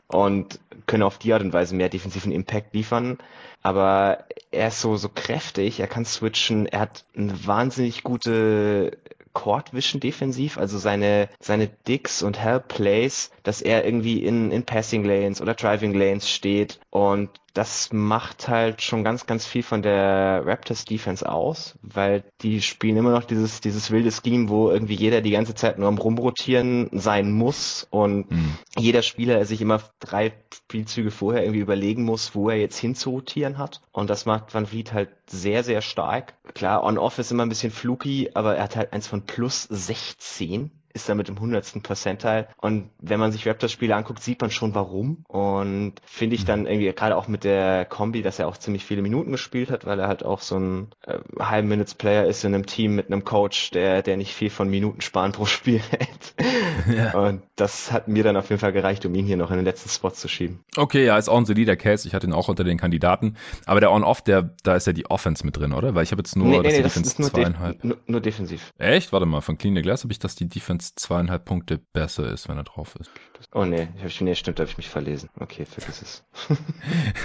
und 0.07 0.59
können 0.87 1.03
auf 1.03 1.17
die 1.17 1.33
Art 1.33 1.41
und 1.41 1.53
Weise 1.53 1.75
mehr 1.75 1.89
defensiven 1.89 2.31
Impact 2.31 2.73
liefern. 2.73 3.17
Aber 3.61 4.25
er 4.49 4.69
ist 4.69 4.81
so, 4.81 4.97
so 4.97 5.09
kräftig, 5.09 5.79
er 5.79 5.87
kann 5.87 6.05
switchen, 6.05 6.65
er 6.65 6.79
hat 6.79 7.05
eine 7.15 7.45
wahnsinnig 7.45 8.03
gute 8.03 8.97
Court 9.33 9.73
Vision 9.73 9.99
defensiv, 9.99 10.57
also 10.57 10.77
seine, 10.77 11.29
seine 11.39 11.67
Dicks 11.67 12.21
und 12.21 12.39
Help 12.39 12.67
Plays, 12.67 13.31
dass 13.43 13.61
er 13.61 13.85
irgendwie 13.85 14.23
in, 14.23 14.51
in 14.51 14.63
Passing 14.63 15.03
Lanes 15.03 15.41
oder 15.41 15.53
Driving 15.53 15.93
Lanes 15.93 16.29
steht 16.29 16.79
und 16.89 17.29
das 17.53 17.91
macht 17.91 18.47
halt 18.47 18.81
schon 18.81 19.03
ganz, 19.03 19.25
ganz 19.25 19.45
viel 19.45 19.63
von 19.63 19.81
der 19.81 20.43
Raptors 20.45 20.85
Defense 20.85 21.27
aus, 21.27 21.77
weil 21.81 22.23
die 22.41 22.61
spielen 22.61 22.97
immer 22.97 23.11
noch 23.11 23.25
dieses, 23.25 23.61
dieses 23.61 23.91
wilde 23.91 24.11
Scheme, 24.11 24.49
wo 24.49 24.69
irgendwie 24.69 24.95
jeder 24.95 25.21
die 25.21 25.31
ganze 25.31 25.55
Zeit 25.55 25.77
nur 25.77 25.87
am 25.87 25.97
Rumrotieren 25.97 26.89
sein 26.93 27.31
muss 27.31 27.87
und 27.89 28.31
mhm. 28.31 28.57
jeder 28.77 29.01
Spieler 29.01 29.45
sich 29.45 29.61
immer 29.61 29.81
drei 29.99 30.33
Spielzüge 30.53 31.11
vorher 31.11 31.43
irgendwie 31.43 31.61
überlegen 31.61 32.03
muss, 32.03 32.35
wo 32.35 32.49
er 32.49 32.57
jetzt 32.57 32.77
hinzurotieren 32.77 33.57
hat. 33.57 33.81
Und 33.91 34.09
das 34.09 34.25
macht 34.25 34.53
Van 34.53 34.65
Vliet 34.65 34.93
halt 34.93 35.09
sehr, 35.27 35.63
sehr 35.63 35.81
stark. 35.81 36.35
Klar, 36.53 36.83
on-off 36.83 37.19
ist 37.19 37.31
immer 37.31 37.45
ein 37.45 37.49
bisschen 37.49 37.71
fluky, 37.71 38.31
aber 38.33 38.55
er 38.55 38.63
hat 38.63 38.75
halt 38.75 38.93
eins 38.93 39.07
von 39.07 39.23
plus 39.23 39.63
16 39.63 40.71
ist 40.93 41.09
er 41.09 41.15
mit 41.15 41.27
dem 41.27 41.39
hundertsten 41.39 41.81
Percentile. 41.81 42.47
Und 42.57 42.89
wenn 42.99 43.19
man 43.19 43.31
sich 43.31 43.47
Raptors-Spiele 43.47 43.95
anguckt, 43.95 44.21
sieht 44.21 44.41
man 44.41 44.51
schon 44.51 44.75
warum. 44.75 45.23
Und 45.27 45.95
finde 46.05 46.35
ich 46.35 46.45
dann 46.45 46.65
irgendwie 46.65 46.91
gerade 46.91 47.15
auch 47.17 47.27
mit 47.27 47.43
der 47.43 47.85
Kombi, 47.85 48.21
dass 48.21 48.39
er 48.39 48.47
auch 48.47 48.57
ziemlich 48.57 48.85
viele 48.85 49.01
Minuten 49.01 49.31
gespielt 49.31 49.71
hat, 49.71 49.85
weil 49.85 49.99
er 49.99 50.07
halt 50.07 50.23
auch 50.23 50.41
so 50.41 50.57
ein 50.57 50.87
äh, 51.05 51.19
High-Minutes-Player 51.39 52.25
ist 52.25 52.43
in 52.43 52.53
einem 52.53 52.65
Team 52.65 52.95
mit 52.95 53.07
einem 53.07 53.23
Coach, 53.23 53.71
der, 53.71 54.01
der 54.01 54.17
nicht 54.17 54.33
viel 54.33 54.49
von 54.49 54.69
Minuten 54.69 55.01
sparen 55.01 55.31
pro 55.31 55.45
Spiel 55.45 55.79
hält. 55.89 56.35
Ja. 56.91 57.13
Und 57.13 57.43
das 57.55 57.91
hat 57.91 58.07
mir 58.07 58.23
dann 58.23 58.35
auf 58.35 58.49
jeden 58.49 58.59
Fall 58.59 58.73
gereicht, 58.73 59.05
um 59.05 59.13
ihn 59.15 59.25
hier 59.25 59.37
noch 59.37 59.51
in 59.51 59.57
den 59.57 59.65
letzten 59.65 59.89
Spot 59.89 60.09
zu 60.09 60.27
schieben. 60.27 60.63
Okay, 60.75 61.05
ja, 61.05 61.17
ist 61.17 61.29
auch 61.29 61.37
ein 61.37 61.45
solider 61.45 61.75
Case. 61.75 62.07
Ich 62.07 62.13
hatte 62.13 62.27
ihn 62.27 62.33
auch 62.33 62.47
unter 62.47 62.63
den 62.63 62.77
Kandidaten. 62.77 63.37
Aber 63.65 63.79
der 63.79 63.91
On-Off, 63.91 64.21
der, 64.21 64.55
da 64.63 64.75
ist 64.75 64.87
ja 64.87 64.93
die 64.93 65.05
Offense 65.05 65.45
mit 65.45 65.57
drin, 65.57 65.73
oder? 65.73 65.95
Weil 65.95 66.03
ich 66.03 66.11
habe 66.11 66.19
jetzt 66.19 66.35
nur, 66.35 66.47
nee, 66.47 66.59
nee, 66.59 66.77
nee, 66.77 66.81
das 66.81 66.97
ist 66.97 67.19
nur, 67.19 67.29
def 67.29 67.53
nur, 67.83 67.97
nur 68.07 68.21
defensiv. 68.21 68.73
Echt? 68.77 69.13
Warte 69.13 69.25
mal, 69.25 69.41
von 69.41 69.57
Clean 69.57 69.75
the 69.75 69.81
Glass 69.81 70.03
habe 70.03 70.11
ich, 70.11 70.19
dass 70.19 70.35
die 70.35 70.49
Defense 70.49 70.80
Defense 70.81 70.95
zweieinhalb 70.95 71.45
Punkte 71.45 71.77
besser 71.77 72.31
ist, 72.31 72.49
wenn 72.49 72.57
er 72.57 72.63
drauf 72.63 72.95
ist. 72.95 73.11
Oh 73.53 73.65
nee, 73.65 73.87
ich 73.95 74.03
hab, 74.03 74.21
nee 74.21 74.35
stimmt, 74.35 74.59
da 74.59 74.63
habe 74.63 74.71
ich 74.71 74.77
mich 74.77 74.89
verlesen. 74.89 75.29
Okay, 75.39 75.65
vergiss 75.65 76.01
es. 76.01 76.23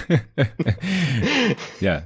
ja, 1.81 2.03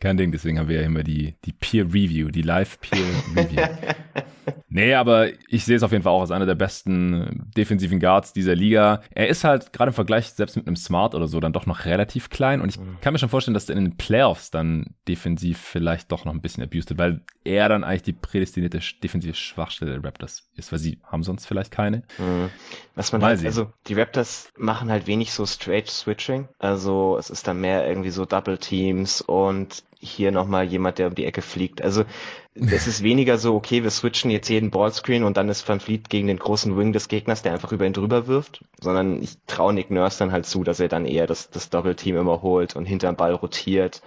kein 0.00 0.16
Ding, 0.16 0.32
deswegen 0.32 0.58
haben 0.58 0.68
wir 0.68 0.80
ja 0.80 0.86
immer 0.86 1.02
die, 1.02 1.34
die 1.44 1.52
Peer 1.52 1.84
Review, 1.84 2.28
die 2.28 2.42
Live 2.42 2.80
Peer 2.80 3.04
Review. 3.36 3.62
Nee, 4.68 4.94
aber 4.94 5.28
ich 5.48 5.64
sehe 5.64 5.76
es 5.76 5.84
auf 5.84 5.92
jeden 5.92 6.02
Fall 6.02 6.12
auch 6.12 6.22
als 6.22 6.32
einer 6.32 6.46
der 6.46 6.56
besten 6.56 7.48
defensiven 7.56 8.00
Guards 8.00 8.32
dieser 8.32 8.56
Liga. 8.56 9.02
Er 9.14 9.28
ist 9.28 9.44
halt 9.44 9.72
gerade 9.72 9.90
im 9.90 9.94
Vergleich 9.94 10.30
selbst 10.30 10.56
mit 10.56 10.66
einem 10.66 10.74
Smart 10.74 11.14
oder 11.14 11.28
so 11.28 11.38
dann 11.38 11.52
doch 11.52 11.66
noch 11.66 11.84
relativ 11.84 12.28
klein 12.28 12.60
und 12.60 12.70
ich 12.70 12.80
mhm. 12.80 12.98
kann 13.00 13.12
mir 13.12 13.20
schon 13.20 13.28
vorstellen, 13.28 13.54
dass 13.54 13.68
er 13.68 13.76
in 13.76 13.84
den 13.84 13.96
Playoffs 13.96 14.50
dann 14.50 14.94
defensiv 15.06 15.60
vielleicht 15.60 16.10
doch 16.10 16.24
noch 16.24 16.32
ein 16.32 16.40
bisschen 16.40 16.64
abused 16.64 16.90
wird, 16.90 16.98
weil 16.98 17.20
er 17.44 17.68
dann 17.68 17.84
eigentlich 17.84 18.02
die 18.02 18.12
prädestinierte 18.14 18.80
defensive 19.00 19.34
Schwachstelle 19.34 19.92
der 19.92 20.04
Raptors 20.04 20.50
ist, 20.56 20.72
weil 20.72 20.80
sie 20.80 20.98
haben 21.04 21.22
sonst 21.22 21.46
vielleicht 21.46 21.70
keine. 21.70 21.98
Mhm. 22.18 22.50
Was 22.96 23.12
man 23.12 23.22
halt, 23.22 23.44
also 23.44 23.72
die 23.86 23.94
Raptors 23.94 24.52
machen 24.56 24.90
halt 24.90 25.06
wenig 25.06 25.32
so 25.32 25.46
straight 25.46 25.88
Switching, 25.88 26.48
also 26.58 27.16
es 27.16 27.30
ist 27.30 27.46
dann 27.46 27.60
mehr 27.60 27.86
irgendwie 27.86 28.10
so 28.10 28.24
Double 28.24 28.58
Teams 28.58 29.20
und 29.20 29.84
hier 30.04 30.32
nochmal 30.32 30.64
jemand, 30.64 30.98
der 30.98 31.08
um 31.08 31.14
die 31.14 31.24
Ecke 31.24 31.42
fliegt. 31.42 31.82
Also 31.82 32.04
es 32.54 32.86
ist 32.86 33.02
weniger 33.02 33.38
so, 33.38 33.54
okay, 33.54 33.82
wir 33.82 33.90
switchen 33.90 34.30
jetzt 34.30 34.48
jeden 34.48 34.70
Ballscreen 34.70 35.24
und 35.24 35.36
dann 35.36 35.48
ist 35.48 35.68
Van 35.68 35.80
Fleet 35.80 36.08
gegen 36.08 36.28
den 36.28 36.38
großen 36.38 36.76
Wing 36.76 36.92
des 36.92 37.08
Gegners, 37.08 37.42
der 37.42 37.52
einfach 37.52 37.72
über 37.72 37.86
ihn 37.86 37.92
drüber 37.92 38.26
wirft, 38.26 38.64
sondern 38.80 39.22
ich 39.22 39.36
traue 39.46 39.72
Nick 39.72 39.90
Nurse 39.90 40.18
dann 40.18 40.32
halt 40.32 40.46
zu, 40.46 40.62
dass 40.62 40.80
er 40.80 40.88
dann 40.88 41.06
eher 41.06 41.26
das, 41.26 41.50
das 41.50 41.70
Doppelteam 41.70 42.16
immer 42.16 42.42
holt 42.42 42.76
und 42.76 42.84
hinterm 42.84 43.16
Ball 43.16 43.34
rotiert 43.34 44.02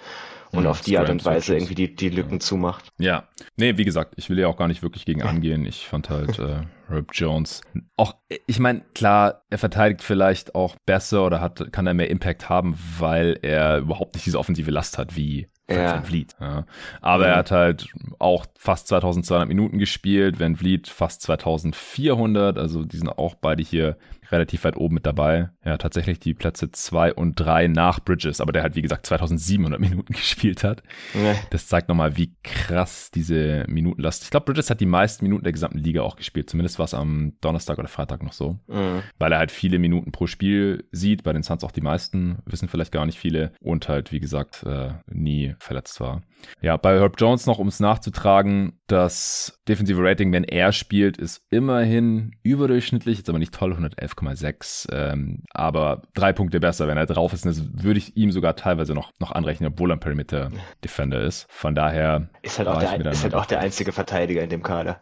und 0.51 0.61
mhm, 0.61 0.67
auf 0.67 0.81
die 0.81 0.97
Art 0.97 1.09
und 1.09 1.25
Weise 1.25 1.55
irgendwie 1.55 1.75
die, 1.75 1.93
die 1.93 2.09
Lücken 2.09 2.35
ja. 2.35 2.39
zumacht. 2.39 2.91
Ja, 2.97 3.27
nee, 3.57 3.77
wie 3.77 3.83
gesagt, 3.83 4.13
ich 4.17 4.29
will 4.29 4.39
ja 4.39 4.47
auch 4.47 4.57
gar 4.57 4.67
nicht 4.67 4.81
wirklich 4.81 5.05
gegen 5.05 5.23
angehen. 5.23 5.65
Ich 5.65 5.85
fand 5.85 6.09
halt 6.09 6.39
äh, 6.39 6.61
Herb 6.87 7.11
Jones 7.13 7.61
auch, 7.97 8.15
ich 8.45 8.59
meine, 8.59 8.81
klar, 8.93 9.43
er 9.49 9.57
verteidigt 9.57 10.01
vielleicht 10.03 10.55
auch 10.55 10.75
besser 10.85 11.25
oder 11.25 11.41
hat, 11.41 11.71
kann 11.73 11.87
er 11.87 11.93
mehr 11.93 12.09
Impact 12.09 12.49
haben, 12.49 12.77
weil 12.97 13.39
er 13.41 13.79
überhaupt 13.79 14.15
nicht 14.15 14.25
diese 14.25 14.39
offensive 14.39 14.71
Last 14.71 14.97
hat 14.97 15.15
wie 15.15 15.47
ja. 15.75 15.93
Van 15.95 16.05
Vliet. 16.05 16.35
Ja. 16.39 16.65
Aber 17.01 17.25
mhm. 17.25 17.29
er 17.29 17.35
hat 17.37 17.51
halt 17.51 17.87
auch 18.19 18.45
fast 18.57 18.87
2200 18.87 19.47
Minuten 19.47 19.79
gespielt, 19.79 20.39
Van 20.39 20.55
Vliet 20.55 20.87
fast 20.87 21.21
2400, 21.23 22.57
also 22.57 22.83
die 22.83 22.97
sind 22.97 23.09
auch 23.09 23.35
beide 23.35 23.63
hier 23.63 23.97
relativ 24.31 24.63
weit 24.63 24.77
oben 24.77 24.95
mit 24.95 25.05
dabei. 25.05 25.49
Ja, 25.63 25.77
tatsächlich 25.77 26.19
die 26.19 26.33
Plätze 26.33 26.71
zwei 26.71 27.13
und 27.13 27.35
drei 27.35 27.67
nach 27.67 27.99
Bridges, 27.99 28.41
aber 28.41 28.51
der 28.51 28.63
halt, 28.63 28.75
wie 28.75 28.81
gesagt, 28.81 29.05
2700 29.05 29.79
Minuten 29.79 30.13
gespielt 30.13 30.63
hat. 30.63 30.83
Ja. 31.13 31.35
Das 31.49 31.67
zeigt 31.67 31.89
nochmal, 31.89 32.17
wie 32.17 32.35
krass 32.43 33.11
diese 33.11 33.65
Minutenlast. 33.67 34.23
Ich 34.23 34.29
glaube, 34.29 34.45
Bridges 34.45 34.69
hat 34.69 34.79
die 34.79 34.85
meisten 34.85 35.25
Minuten 35.25 35.43
der 35.43 35.53
gesamten 35.53 35.79
Liga 35.79 36.01
auch 36.01 36.15
gespielt. 36.15 36.49
Zumindest 36.49 36.79
war 36.79 36.85
es 36.85 36.93
am 36.93 37.33
Donnerstag 37.41 37.77
oder 37.77 37.87
Freitag 37.87 38.23
noch 38.23 38.33
so. 38.33 38.59
Mhm. 38.67 39.03
Weil 39.17 39.31
er 39.31 39.39
halt 39.39 39.51
viele 39.51 39.79
Minuten 39.79 40.11
pro 40.11 40.27
Spiel 40.27 40.85
sieht. 40.91 41.23
Bei 41.23 41.33
den 41.33 41.43
Suns 41.43 41.63
auch 41.63 41.71
die 41.71 41.81
meisten, 41.81 42.39
wissen 42.45 42.67
vielleicht 42.67 42.91
gar 42.91 43.05
nicht 43.05 43.19
viele. 43.19 43.51
Und 43.61 43.87
halt, 43.89 44.11
wie 44.11 44.19
gesagt, 44.19 44.63
äh, 44.63 44.91
nie 45.07 45.55
verletzt 45.59 45.99
war. 45.99 46.21
Ja, 46.61 46.77
bei 46.77 46.99
Herb 46.99 47.15
Jones 47.19 47.45
noch, 47.45 47.59
um 47.59 47.67
es 47.67 47.79
nachzutragen, 47.79 48.79
das 48.87 49.59
defensive 49.67 50.01
Rating, 50.01 50.31
wenn 50.31 50.43
er 50.43 50.71
spielt, 50.71 51.17
ist 51.17 51.43
immerhin 51.49 52.35
überdurchschnittlich, 52.43 53.19
jetzt 53.19 53.29
aber 53.29 53.39
nicht 53.39 53.53
toll, 53.53 53.73
111,6, 53.73 54.87
ähm, 54.91 55.43
aber 55.51 56.01
drei 56.13 56.33
Punkte 56.33 56.59
besser, 56.59 56.87
wenn 56.87 56.97
er 56.97 57.05
drauf 57.05 57.33
ist. 57.33 57.45
Und 57.45 57.55
das 57.55 57.83
würde 57.83 57.99
ich 57.99 58.17
ihm 58.17 58.31
sogar 58.31 58.55
teilweise 58.55 58.93
noch, 58.93 59.11
noch 59.19 59.31
anrechnen, 59.31 59.71
obwohl 59.71 59.91
er 59.91 59.97
ein 59.97 59.99
Perimeter 59.99 60.51
Defender 60.83 61.21
ist. 61.21 61.45
Von 61.49 61.75
daher. 61.75 62.29
Ist 62.41 62.57
halt 62.57 62.67
auch, 62.67 62.79
der, 62.79 63.11
ist 63.11 63.23
halt 63.23 63.35
auch 63.35 63.45
der 63.45 63.59
einzige 63.59 63.91
Verteidiger 63.91 64.41
in 64.41 64.49
dem 64.49 64.63
Kader. 64.63 65.01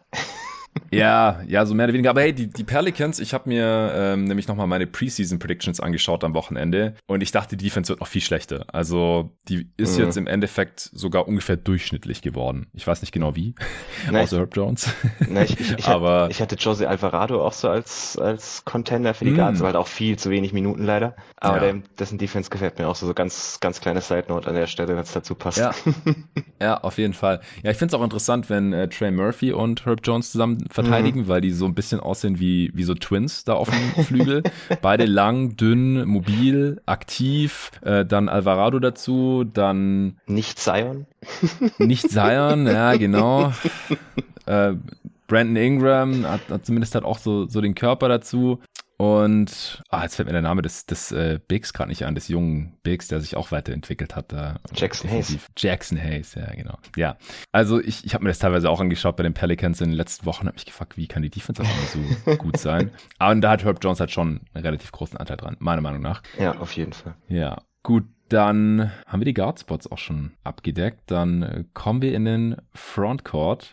Ja, 0.90 1.42
ja, 1.46 1.66
so 1.66 1.74
mehr 1.74 1.84
oder 1.84 1.94
weniger. 1.94 2.10
Aber 2.10 2.22
hey, 2.22 2.32
die, 2.32 2.48
die 2.48 2.64
Pelicans, 2.64 3.18
ich 3.18 3.34
habe 3.34 3.48
mir 3.48 3.92
ähm, 3.94 4.24
nämlich 4.24 4.48
nochmal 4.48 4.66
meine 4.66 4.86
Preseason 4.86 5.38
Predictions 5.38 5.80
angeschaut 5.80 6.24
am 6.24 6.34
Wochenende 6.34 6.94
und 7.06 7.22
ich 7.22 7.32
dachte, 7.32 7.56
die 7.56 7.64
Defense 7.64 7.88
wird 7.90 8.00
noch 8.00 8.06
viel 8.06 8.22
schlechter. 8.22 8.64
Also 8.72 9.36
die 9.48 9.68
ist 9.76 9.98
mhm. 9.98 10.04
jetzt 10.04 10.16
im 10.16 10.26
Endeffekt 10.26 10.80
sogar 10.80 11.28
ungefähr 11.28 11.56
durchschnittlich 11.56 12.22
geworden. 12.22 12.66
Ich 12.72 12.86
weiß 12.86 13.00
nicht 13.00 13.12
genau 13.12 13.36
wie, 13.36 13.54
Nein, 14.10 14.24
außer 14.24 14.38
Herb 14.38 14.56
Jones. 14.56 14.88
Nein, 15.28 15.44
ich, 15.44 15.60
ich, 15.60 15.78
ich, 15.78 15.88
Aber, 15.88 16.22
hatte, 16.22 16.32
ich 16.32 16.40
hatte 16.40 16.56
Jose 16.56 16.88
Alvarado 16.88 17.44
auch 17.44 17.52
so 17.52 17.68
als, 17.68 18.18
als 18.18 18.64
Contender 18.64 19.14
für 19.14 19.24
die 19.24 19.32
mhm. 19.32 19.36
Guards, 19.36 19.60
weil 19.60 19.66
halt 19.66 19.76
auch 19.76 19.88
viel 19.88 20.18
zu 20.18 20.30
wenig 20.30 20.52
Minuten 20.52 20.84
leider. 20.84 21.16
Aber 21.36 21.56
ja. 21.56 21.72
der, 21.72 21.82
dessen 21.98 22.18
Defense 22.18 22.50
gefällt 22.50 22.78
mir 22.78 22.88
auch 22.88 22.96
so, 22.96 23.06
so 23.06 23.14
ganz, 23.14 23.58
ganz 23.60 23.80
kleine 23.80 24.00
Side 24.00 24.24
Note 24.28 24.48
an 24.48 24.54
der 24.54 24.66
Stelle, 24.66 24.94
wenn 24.94 25.02
es 25.02 25.12
dazu 25.12 25.34
passt. 25.34 25.58
Ja. 25.58 25.72
ja, 26.60 26.78
auf 26.78 26.98
jeden 26.98 27.14
Fall. 27.14 27.40
Ja, 27.62 27.70
ich 27.70 27.76
finde 27.76 27.94
es 27.94 28.00
auch 28.00 28.04
interessant, 28.04 28.50
wenn 28.50 28.72
äh, 28.72 28.88
Trey 28.88 29.10
Murphy 29.10 29.52
und 29.52 29.86
Herb 29.86 30.00
Jones 30.02 30.32
zusammen 30.32 30.65
verteidigen, 30.70 31.22
mhm. 31.22 31.28
weil 31.28 31.40
die 31.40 31.50
so 31.50 31.66
ein 31.66 31.74
bisschen 31.74 32.00
aussehen 32.00 32.40
wie, 32.40 32.70
wie 32.74 32.84
so 32.84 32.94
Twins 32.94 33.44
da 33.44 33.54
auf 33.54 33.70
dem 33.70 34.04
Flügel. 34.04 34.42
Beide 34.82 35.06
lang, 35.06 35.56
dünn, 35.56 36.06
mobil, 36.06 36.80
aktiv. 36.86 37.70
Äh, 37.82 38.04
dann 38.04 38.28
Alvarado 38.28 38.78
dazu, 38.78 39.44
dann. 39.44 40.18
Nicht 40.26 40.58
Zion. 40.58 41.06
Nicht 41.78 42.10
Zion, 42.10 42.66
ja, 42.66 42.96
genau. 42.96 43.52
Äh, 44.46 44.74
Brandon 45.26 45.56
Ingram 45.56 46.24
hat, 46.24 46.48
hat 46.48 46.64
zumindest 46.64 46.94
halt 46.94 47.04
auch 47.04 47.18
so, 47.18 47.46
so 47.48 47.60
den 47.60 47.74
Körper 47.74 48.08
dazu. 48.08 48.60
Und 48.98 49.82
ah, 49.90 50.02
jetzt 50.04 50.16
fällt 50.16 50.26
mir 50.26 50.32
der 50.32 50.42
Name 50.42 50.62
des, 50.62 50.86
des 50.86 51.12
äh, 51.12 51.38
Bigs 51.46 51.74
gerade 51.74 51.90
nicht 51.90 52.06
an, 52.06 52.14
des 52.14 52.28
jungen 52.28 52.78
Bigs, 52.82 53.08
der 53.08 53.20
sich 53.20 53.36
auch 53.36 53.52
weiterentwickelt 53.52 54.16
hat. 54.16 54.32
Da 54.32 54.56
Jackson 54.74 55.10
definitiv. 55.10 55.42
Hayes. 55.42 55.50
Jackson 55.56 56.02
Hayes, 56.02 56.34
ja, 56.34 56.46
genau. 56.54 56.78
Ja, 56.96 57.18
also 57.52 57.78
ich, 57.78 58.06
ich 58.06 58.14
habe 58.14 58.24
mir 58.24 58.30
das 58.30 58.38
teilweise 58.38 58.70
auch 58.70 58.80
angeschaut 58.80 59.16
bei 59.16 59.22
den 59.22 59.34
Pelicans 59.34 59.80
in 59.82 59.90
den 59.90 59.96
letzten 59.96 60.24
Wochen, 60.24 60.46
habe 60.46 60.54
mich 60.54 60.64
gefragt, 60.64 60.96
wie 60.96 61.08
kann 61.08 61.22
die 61.22 61.30
Defense 61.30 61.62
auch 61.62 61.66
immer 61.66 62.06
so 62.24 62.36
gut 62.38 62.56
sein? 62.56 62.90
Aber 63.18 63.34
da 63.34 63.50
hat 63.50 63.64
Herb 63.64 63.78
Jones 63.82 64.00
halt 64.00 64.10
schon 64.10 64.40
einen 64.54 64.64
relativ 64.64 64.92
großen 64.92 65.18
Anteil 65.18 65.36
dran, 65.36 65.56
meiner 65.58 65.82
Meinung 65.82 66.00
nach. 66.00 66.22
Ja, 66.38 66.58
auf 66.58 66.72
jeden 66.72 66.92
Fall. 66.94 67.14
Ja, 67.28 67.58
gut. 67.82 68.04
Dann 68.28 68.90
haben 69.06 69.20
wir 69.20 69.24
die 69.24 69.34
Guardspots 69.34 69.92
auch 69.92 69.98
schon 69.98 70.32
abgedeckt. 70.42 71.02
Dann 71.06 71.42
äh, 71.44 71.64
kommen 71.74 72.02
wir 72.02 72.12
in 72.12 72.24
den 72.24 72.56
Frontcourt. 72.74 73.70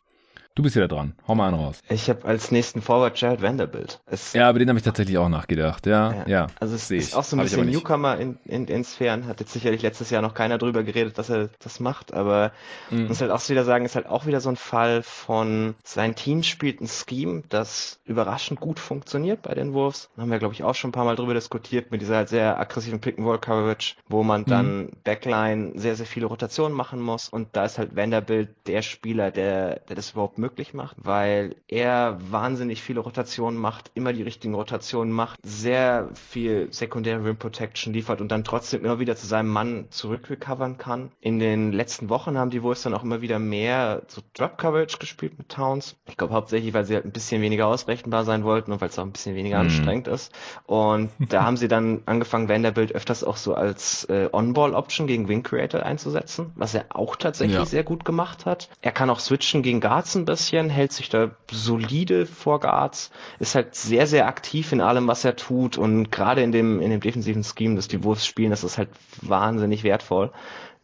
Du 0.55 0.61
bist 0.61 0.75
wieder 0.75 0.87
dran. 0.87 1.15
Hau 1.27 1.33
mal 1.33 1.47
einen 1.47 1.57
raus. 1.57 1.81
Ich 1.89 2.09
habe 2.09 2.25
als 2.25 2.51
nächsten 2.51 2.83
Forward 2.83 3.19
Jared 3.19 3.41
Vanderbilt. 3.41 4.01
Es 4.05 4.33
ja, 4.33 4.47
aber 4.47 4.59
den 4.59 4.69
habe 4.69 4.77
ich 4.77 4.85
tatsächlich 4.85 5.17
auch 5.17 5.27
nachgedacht. 5.29 5.87
Ja, 5.87 6.13
ja. 6.13 6.27
ja 6.27 6.47
also 6.59 6.75
es 6.75 6.91
ist 6.91 7.15
auch 7.15 7.23
so 7.23 7.35
ein 7.35 7.39
hab 7.39 7.45
bisschen 7.45 7.65
Newcomer 7.65 8.19
in, 8.19 8.37
in, 8.45 8.67
in 8.67 8.83
Sphären. 8.83 9.25
Hat 9.25 9.39
jetzt 9.39 9.51
sicherlich 9.51 9.81
letztes 9.81 10.11
Jahr 10.11 10.21
noch 10.21 10.35
keiner 10.35 10.59
drüber 10.59 10.83
geredet, 10.83 11.17
dass 11.17 11.31
er 11.31 11.49
das 11.57 11.79
macht. 11.79 12.13
Aber 12.13 12.51
mhm. 12.91 13.07
muss 13.07 13.19
halt 13.19 13.31
auch 13.31 13.49
wieder 13.49 13.63
sagen, 13.63 13.83
ist 13.83 13.95
halt 13.95 14.05
auch 14.05 14.27
wieder 14.27 14.41
so 14.41 14.49
ein 14.49 14.55
Fall 14.55 15.01
von 15.01 15.73
sein 15.83 16.13
Team 16.13 16.43
spielt 16.43 16.81
ein 16.81 16.87
Scheme, 16.87 17.41
das 17.49 17.99
überraschend 18.05 18.59
gut 18.59 18.79
funktioniert 18.79 19.41
bei 19.41 19.55
den 19.55 19.73
Wolves. 19.73 20.11
Da 20.15 20.21
haben 20.21 20.29
wir, 20.29 20.37
glaube 20.37 20.53
ich, 20.53 20.63
auch 20.63 20.75
schon 20.75 20.89
ein 20.89 20.93
paar 20.93 21.05
Mal 21.05 21.15
drüber 21.15 21.33
diskutiert 21.33 21.89
mit 21.89 22.01
dieser 22.01 22.17
halt 22.17 22.29
sehr 22.29 22.59
aggressiven 22.59 23.01
Pick-and-Roll-Coverage, 23.01 23.95
wo 24.07 24.21
man 24.21 24.41
mhm. 24.41 24.45
dann 24.45 24.89
Backline 25.03 25.71
sehr, 25.73 25.95
sehr 25.95 26.05
viele 26.05 26.27
Rotationen 26.27 26.77
machen 26.77 27.01
muss. 27.01 27.27
Und 27.27 27.47
da 27.53 27.65
ist 27.65 27.79
halt 27.79 27.95
Vanderbilt 27.95 28.49
der 28.67 28.83
Spieler, 28.83 29.31
der, 29.31 29.79
der 29.79 29.95
das 29.95 30.11
überhaupt 30.11 30.37
möglich 30.43 30.73
macht, 30.73 30.97
weil 30.99 31.55
er 31.69 32.17
wahnsinnig 32.29 32.83
viele 32.83 32.99
Rotationen 32.99 33.59
macht, 33.59 33.91
immer 33.93 34.11
die 34.11 34.23
richtigen 34.23 34.53
Rotationen 34.53 35.13
macht, 35.13 35.39
sehr 35.41 36.09
viel 36.13 36.67
Secondary 36.71 37.23
Rim 37.23 37.37
Protection 37.37 37.93
liefert 37.93 38.19
und 38.19 38.29
dann 38.29 38.43
trotzdem 38.43 38.83
immer 38.83 38.99
wieder 38.99 39.15
zu 39.15 39.25
seinem 39.25 39.47
Mann 39.47 39.85
zurückrecovern 39.89 40.77
kann. 40.77 41.11
In 41.21 41.39
den 41.39 41.71
letzten 41.71 42.09
Wochen 42.09 42.37
haben 42.37 42.49
die 42.49 42.61
Wolves 42.61 42.81
dann 42.81 42.93
auch 42.93 43.03
immer 43.03 43.21
wieder 43.21 43.39
mehr 43.39 44.01
so 44.07 44.21
Drop 44.33 44.57
Coverage 44.57 44.97
gespielt 44.97 45.37
mit 45.37 45.47
Towns. 45.47 45.95
Ich 46.09 46.17
glaube 46.17 46.33
hauptsächlich, 46.33 46.73
weil 46.73 46.83
sie 46.83 46.95
halt 46.95 47.05
ein 47.05 47.11
bisschen 47.11 47.41
weniger 47.41 47.67
ausrechenbar 47.67 48.25
sein 48.25 48.43
wollten 48.43 48.73
und 48.73 48.81
weil 48.81 48.89
es 48.89 48.99
auch 48.99 49.03
ein 49.03 49.13
bisschen 49.13 49.35
weniger 49.35 49.59
mhm. 49.59 49.67
anstrengend 49.67 50.07
ist. 50.09 50.33
Und 50.65 51.09
da 51.29 51.45
haben 51.45 51.55
sie 51.55 51.69
dann 51.69 52.01
angefangen, 52.05 52.49
Vanderbilt 52.49 52.93
öfters 52.93 53.23
auch 53.23 53.37
so 53.37 53.53
als 53.53 54.03
äh, 54.05 54.27
On-Ball-Option 54.31 55.07
gegen 55.07 55.27
Wing 55.29 55.43
Creator 55.43 55.83
einzusetzen, 55.83 56.51
was 56.55 56.73
er 56.73 56.85
auch 56.89 57.15
tatsächlich 57.15 57.57
ja. 57.57 57.65
sehr 57.65 57.83
gut 57.83 58.03
gemacht 58.03 58.45
hat. 58.45 58.69
Er 58.81 58.91
kann 58.91 59.09
auch 59.09 59.19
switchen 59.19 59.63
gegen 59.63 59.79
Guards 59.79 60.15
ein 60.15 60.25
bisschen, 60.33 60.71
hält 60.71 60.91
sich 60.91 61.09
da 61.09 61.29
solide 61.51 62.25
vor 62.25 62.59
Guards, 62.59 63.11
ist 63.37 63.53
halt 63.53 63.75
sehr, 63.75 64.07
sehr 64.07 64.27
aktiv 64.27 64.71
in 64.71 64.81
allem, 64.81 65.07
was 65.07 65.23
er 65.23 65.35
tut 65.35 65.77
und 65.77 66.11
gerade 66.11 66.41
in 66.41 66.51
dem, 66.51 66.81
in 66.81 66.89
dem 66.89 67.01
defensiven 67.01 67.43
Scheme, 67.43 67.75
das 67.75 67.87
die 67.87 68.03
Wolves 68.03 68.25
spielen, 68.25 68.49
das 68.49 68.63
ist 68.63 68.79
halt 68.79 68.89
wahnsinnig 69.21 69.83
wertvoll, 69.83 70.31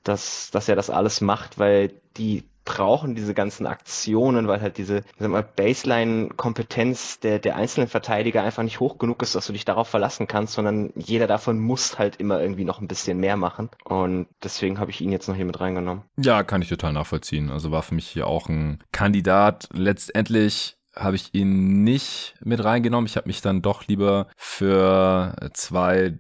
dass, 0.04 0.52
dass 0.52 0.70
er 0.70 0.76
das 0.76 0.92
alles 0.92 1.20
macht, 1.20 1.58
weil 1.58 1.92
die 2.18 2.44
brauchen 2.70 3.16
diese 3.16 3.34
ganzen 3.34 3.66
Aktionen, 3.66 4.48
weil 4.48 4.62
halt 4.62 4.78
diese 4.78 5.02
Baseline-Kompetenz 5.18 7.20
der, 7.20 7.40
der 7.40 7.56
einzelnen 7.56 7.88
Verteidiger 7.88 8.44
einfach 8.44 8.62
nicht 8.62 8.80
hoch 8.80 9.00
genug 9.00 9.24
ist, 9.24 9.34
dass 9.34 9.48
du 9.48 9.54
dich 9.54 9.66
darauf 9.66 9.88
verlassen 9.88 10.28
kannst, 10.28 10.54
sondern 10.54 10.94
jeder 10.96 11.26
davon 11.26 11.60
muss 11.60 11.98
halt 11.98 12.18
immer 12.18 12.40
irgendwie 12.40 12.66
noch 12.66 12.80
ein 12.80 12.88
bisschen 12.88 13.20
mehr 13.20 13.38
machen. 13.38 13.70
Und 13.86 14.28
deswegen 14.44 14.80
habe 14.80 14.92
ich 14.92 15.02
ihn 15.02 15.12
jetzt 15.12 15.28
noch 15.28 15.36
hier 15.36 15.46
mit 15.46 15.60
reingenommen. 15.60 16.04
Ja, 16.16 16.44
kann 16.44 16.62
ich 16.62 16.70
total 16.70 16.94
nachvollziehen. 16.94 17.50
Also 17.50 17.72
war 17.72 17.82
für 17.82 17.96
mich 17.96 18.08
hier 18.08 18.28
auch 18.28 18.50
ein 18.50 18.84
Kandidat. 18.92 19.68
Letztendlich 19.74 20.78
habe 20.96 21.16
ich 21.16 21.34
ihn 21.34 21.84
nicht 21.84 22.36
mit 22.44 22.64
reingenommen. 22.64 23.08
Ich 23.08 23.16
habe 23.16 23.28
mich 23.28 23.42
dann 23.42 23.64
doch 23.64 23.88
lieber 23.88 24.28
für 24.38 25.36
zwei 25.54 26.16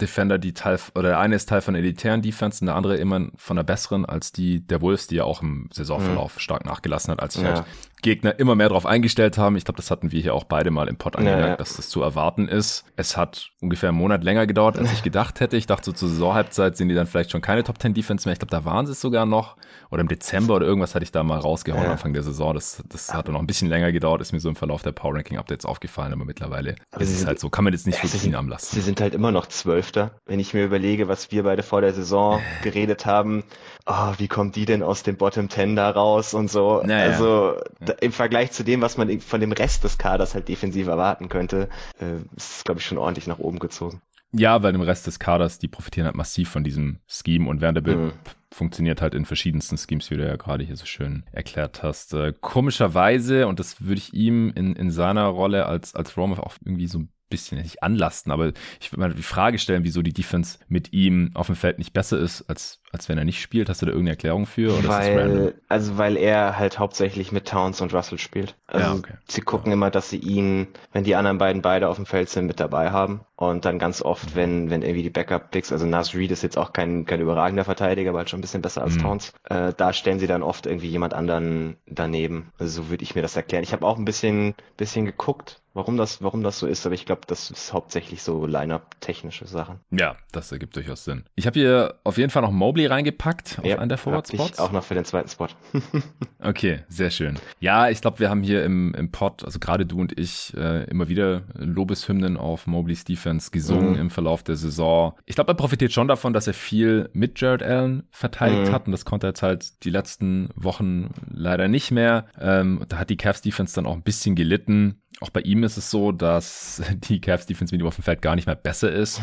Defender, 0.00 0.38
die 0.38 0.54
Teil, 0.54 0.78
oder 0.94 1.10
der 1.10 1.18
eine 1.20 1.36
ist 1.36 1.48
Teil 1.48 1.60
von 1.60 1.74
elitären 1.74 2.20
Defense 2.20 2.60
und 2.60 2.66
der 2.66 2.74
andere 2.74 2.96
immer 2.96 3.28
von 3.36 3.56
der 3.56 3.62
besseren 3.62 4.04
als 4.04 4.32
die 4.32 4.66
der 4.66 4.80
Wolves, 4.80 5.06
die 5.06 5.16
ja 5.16 5.24
auch 5.24 5.40
im 5.40 5.68
Saisonverlauf 5.72 6.34
mhm. 6.34 6.40
stark 6.40 6.64
nachgelassen 6.64 7.12
hat, 7.12 7.20
als 7.20 7.36
ich 7.36 7.42
ja. 7.42 7.54
halt 7.54 7.64
Gegner 8.04 8.38
immer 8.38 8.54
mehr 8.54 8.68
darauf 8.68 8.86
eingestellt 8.86 9.38
haben. 9.38 9.56
Ich 9.56 9.64
glaube, 9.64 9.78
das 9.78 9.90
hatten 9.90 10.12
wir 10.12 10.20
hier 10.20 10.34
auch 10.34 10.44
beide 10.44 10.70
mal 10.70 10.88
im 10.88 10.96
Pod 10.96 11.16
angemerkt, 11.16 11.42
ja, 11.42 11.48
ja. 11.48 11.56
dass 11.56 11.76
das 11.76 11.88
zu 11.88 12.02
erwarten 12.02 12.48
ist. 12.48 12.84
Es 12.96 13.16
hat 13.16 13.50
ungefähr 13.60 13.88
einen 13.88 13.98
Monat 13.98 14.22
länger 14.22 14.46
gedauert, 14.46 14.78
als 14.78 14.92
ich 14.92 15.02
gedacht 15.02 15.40
hätte. 15.40 15.56
Ich 15.56 15.66
dachte, 15.66 15.86
so 15.86 15.92
zur 15.92 16.10
Saisonhalbzeit 16.10 16.76
sind 16.76 16.90
die 16.90 16.94
dann 16.94 17.06
vielleicht 17.06 17.30
schon 17.30 17.40
keine 17.40 17.64
Top 17.64 17.80
10 17.80 17.94
Defense 17.94 18.28
mehr. 18.28 18.34
Ich 18.34 18.38
glaube, 18.38 18.50
da 18.50 18.64
waren 18.64 18.86
sie 18.86 18.92
es 18.92 19.00
sogar 19.00 19.24
noch. 19.26 19.56
Oder 19.90 20.02
im 20.02 20.08
Dezember 20.08 20.56
oder 20.56 20.66
irgendwas 20.66 20.94
hatte 20.94 21.04
ich 21.04 21.12
da 21.12 21.22
mal 21.22 21.38
rausgehauen 21.38 21.84
ja. 21.84 21.92
Anfang 21.92 22.12
der 22.12 22.22
Saison. 22.22 22.54
Das, 22.54 22.82
das 22.88 23.12
hat 23.14 23.28
noch 23.28 23.40
ein 23.40 23.46
bisschen 23.46 23.68
länger 23.68 23.90
gedauert, 23.90 24.20
ist 24.20 24.32
mir 24.32 24.40
so 24.40 24.50
im 24.50 24.56
Verlauf 24.56 24.82
der 24.82 24.92
Power 24.92 25.14
Ranking 25.14 25.38
Updates 25.38 25.64
aufgefallen, 25.64 26.12
aber 26.12 26.24
mittlerweile 26.24 26.76
aber 26.92 27.02
ist 27.02 27.10
es 27.10 27.26
halt 27.26 27.40
so. 27.40 27.48
Kann 27.48 27.64
man 27.64 27.72
jetzt 27.72 27.86
nicht 27.86 28.02
wirklich 28.02 28.20
sind, 28.20 28.32
lassen. 28.32 28.74
Sie 28.74 28.82
sind 28.82 29.00
halt 29.00 29.14
immer 29.14 29.32
noch 29.32 29.46
Zwölfter. 29.46 30.12
Wenn 30.26 30.40
ich 30.40 30.52
mir 30.52 30.64
überlege, 30.64 31.08
was 31.08 31.32
wir 31.32 31.44
beide 31.44 31.62
vor 31.62 31.80
der 31.80 31.94
Saison 31.94 32.40
geredet 32.62 33.06
haben, 33.06 33.44
oh, 33.86 34.12
wie 34.18 34.28
kommt 34.28 34.56
die 34.56 34.64
denn 34.64 34.82
aus 34.82 35.02
dem 35.02 35.16
Bottom 35.16 35.48
Ten 35.48 35.76
da 35.76 35.90
raus 35.90 36.34
und 36.34 36.50
so. 36.50 36.82
Naja. 36.84 37.10
Also 37.10 37.60
da, 37.80 37.94
im 38.00 38.12
Vergleich 38.12 38.52
zu 38.52 38.64
dem, 38.64 38.80
was 38.80 38.96
man 38.96 39.20
von 39.20 39.40
dem 39.40 39.52
Rest 39.52 39.84
des 39.84 39.98
Kaders 39.98 40.34
halt 40.34 40.48
defensiv 40.48 40.86
erwarten 40.86 41.28
könnte, 41.28 41.68
äh, 42.00 42.20
ist, 42.36 42.64
glaube 42.64 42.80
ich, 42.80 42.86
schon 42.86 42.98
ordentlich 42.98 43.26
nach 43.26 43.38
oben 43.38 43.58
gezogen. 43.58 44.00
Ja, 44.32 44.62
weil 44.62 44.72
dem 44.72 44.80
Rest 44.80 45.06
des 45.06 45.18
Kaders, 45.18 45.58
die 45.58 45.68
profitieren 45.68 46.06
halt 46.06 46.16
massiv 46.16 46.48
von 46.50 46.64
diesem 46.64 46.98
Scheme 47.06 47.48
und 47.48 47.60
Vanderbilt 47.60 47.98
mhm. 47.98 48.12
funktioniert 48.50 49.00
halt 49.00 49.14
in 49.14 49.26
verschiedensten 49.26 49.78
Schemes, 49.78 50.10
wie 50.10 50.16
du 50.16 50.26
ja 50.26 50.34
gerade 50.36 50.64
hier 50.64 50.76
so 50.76 50.86
schön 50.86 51.24
erklärt 51.30 51.84
hast. 51.84 52.14
Äh, 52.14 52.32
komischerweise, 52.40 53.46
und 53.46 53.60
das 53.60 53.82
würde 53.82 53.98
ich 53.98 54.12
ihm 54.12 54.52
in, 54.56 54.74
in 54.74 54.90
seiner 54.90 55.26
Rolle 55.26 55.66
als, 55.66 55.94
als 55.94 56.16
Romoff 56.16 56.40
auch 56.40 56.54
irgendwie 56.64 56.88
so 56.88 56.98
ein 56.98 57.10
bisschen 57.30 57.58
nicht 57.60 57.82
anlasten, 57.82 58.32
aber 58.32 58.52
ich 58.80 58.90
würde 58.90 59.00
mal 59.00 59.14
die 59.14 59.22
Frage 59.22 59.58
stellen, 59.58 59.84
wieso 59.84 60.02
die 60.02 60.12
Defense 60.12 60.58
mit 60.68 60.92
ihm 60.92 61.30
auf 61.34 61.46
dem 61.46 61.56
Feld 61.56 61.78
nicht 61.78 61.92
besser 61.92 62.18
ist 62.18 62.42
als 62.42 62.80
als 62.94 63.08
wenn 63.08 63.18
er 63.18 63.24
nicht 63.24 63.42
spielt? 63.42 63.68
Hast 63.68 63.82
du 63.82 63.86
da 63.86 63.92
irgendeine 63.92 64.12
Erklärung 64.12 64.46
für? 64.46 64.86
Weil, 64.88 65.54
also 65.68 65.98
weil 65.98 66.16
er 66.16 66.58
halt 66.58 66.78
hauptsächlich 66.78 67.32
mit 67.32 67.46
Towns 67.46 67.80
und 67.80 67.92
Russell 67.92 68.18
spielt. 68.18 68.56
Also 68.66 68.86
ja, 68.86 68.94
okay. 68.94 69.14
sie 69.28 69.40
gucken 69.40 69.70
ja. 69.70 69.74
immer, 69.74 69.90
dass 69.90 70.08
sie 70.08 70.18
ihn, 70.18 70.68
wenn 70.92 71.04
die 71.04 71.16
anderen 71.16 71.38
beiden 71.38 71.60
beide 71.60 71.88
auf 71.88 71.96
dem 71.96 72.06
Feld 72.06 72.28
sind, 72.28 72.46
mit 72.46 72.60
dabei 72.60 72.90
haben. 72.90 73.20
Und 73.36 73.64
dann 73.64 73.80
ganz 73.80 74.00
oft, 74.00 74.36
wenn, 74.36 74.70
wenn 74.70 74.82
irgendwie 74.82 75.02
die 75.02 75.10
Backup-Picks, 75.10 75.72
also 75.72 75.86
Nas 75.86 76.14
Reed 76.14 76.30
ist 76.30 76.42
jetzt 76.42 76.56
auch 76.56 76.72
kein, 76.72 77.04
kein 77.04 77.20
überragender 77.20 77.64
Verteidiger, 77.64 78.10
aber 78.10 78.18
halt 78.18 78.30
schon 78.30 78.38
ein 78.38 78.42
bisschen 78.42 78.62
besser 78.62 78.82
als 78.82 78.94
mhm. 78.94 79.02
Towns, 79.02 79.32
äh, 79.44 79.72
da 79.76 79.92
stellen 79.92 80.20
sie 80.20 80.28
dann 80.28 80.44
oft 80.44 80.66
irgendwie 80.66 80.88
jemand 80.88 81.14
anderen 81.14 81.76
daneben. 81.86 82.52
Also 82.58 82.82
so 82.82 82.90
würde 82.90 83.02
ich 83.02 83.16
mir 83.16 83.22
das 83.22 83.34
erklären. 83.34 83.64
Ich 83.64 83.72
habe 83.72 83.84
auch 83.84 83.98
ein 83.98 84.04
bisschen, 84.04 84.54
bisschen 84.76 85.04
geguckt, 85.04 85.60
warum 85.74 85.96
das, 85.96 86.22
warum 86.22 86.44
das 86.44 86.60
so 86.60 86.66
ist, 86.68 86.86
aber 86.86 86.94
ich 86.94 87.06
glaube, 87.06 87.22
das 87.26 87.50
ist 87.50 87.72
hauptsächlich 87.72 88.22
so 88.22 88.46
Line-Up-technische 88.46 89.46
Sachen. 89.46 89.80
Ja, 89.90 90.16
das 90.30 90.52
ergibt 90.52 90.76
durchaus 90.76 91.04
Sinn. 91.04 91.24
Ich 91.34 91.46
habe 91.46 91.58
hier 91.58 91.96
auf 92.04 92.16
jeden 92.16 92.30
Fall 92.30 92.42
noch 92.42 92.52
Mobley 92.52 92.83
reingepackt 92.86 93.58
auf 93.58 93.64
ja, 93.64 93.78
einen 93.78 93.88
der 93.88 93.98
Forward-Spots. 93.98 94.58
auch 94.58 94.72
noch 94.72 94.84
für 94.84 94.94
den 94.94 95.04
zweiten 95.04 95.28
Spot. 95.28 95.48
okay, 96.42 96.80
sehr 96.88 97.10
schön. 97.10 97.38
Ja, 97.60 97.88
ich 97.88 98.00
glaube, 98.00 98.18
wir 98.18 98.30
haben 98.30 98.42
hier 98.42 98.64
im, 98.64 98.94
im 98.94 99.10
Pod, 99.10 99.44
also 99.44 99.58
gerade 99.58 99.86
du 99.86 100.00
und 100.00 100.18
ich, 100.18 100.52
äh, 100.56 100.84
immer 100.84 101.08
wieder 101.08 101.42
Lobeshymnen 101.54 102.36
auf 102.36 102.66
Mobleys 102.66 103.04
Defense 103.04 103.50
gesungen 103.50 103.94
mhm. 103.94 104.00
im 104.00 104.10
Verlauf 104.10 104.42
der 104.42 104.56
Saison. 104.56 105.14
Ich 105.26 105.34
glaube, 105.34 105.52
er 105.52 105.56
profitiert 105.56 105.92
schon 105.92 106.08
davon, 106.08 106.32
dass 106.32 106.46
er 106.46 106.54
viel 106.54 107.10
mit 107.12 107.40
Jared 107.40 107.62
Allen 107.62 108.04
verteidigt 108.10 108.68
mhm. 108.70 108.72
hat 108.72 108.86
und 108.86 108.92
das 108.92 109.04
konnte 109.04 109.26
er 109.26 109.30
jetzt 109.30 109.42
halt 109.42 109.84
die 109.84 109.90
letzten 109.90 110.50
Wochen 110.54 111.10
leider 111.30 111.68
nicht 111.68 111.90
mehr. 111.90 112.26
Ähm, 112.38 112.84
da 112.88 112.98
hat 112.98 113.10
die 113.10 113.16
Cavs 113.16 113.42
Defense 113.42 113.74
dann 113.74 113.86
auch 113.86 113.94
ein 113.94 114.02
bisschen 114.02 114.34
gelitten. 114.34 115.00
Auch 115.20 115.30
bei 115.30 115.40
ihm 115.40 115.62
ist 115.62 115.76
es 115.76 115.90
so, 115.90 116.12
dass 116.12 116.82
die 116.94 117.20
Cavs 117.20 117.46
Defense 117.46 117.74
mit 117.74 117.80
ihm 117.80 117.86
auf 117.86 117.96
dem 117.96 118.04
Feld 118.04 118.22
gar 118.22 118.34
nicht 118.34 118.46
mehr 118.46 118.56
besser 118.56 118.92
ist. 118.92 119.20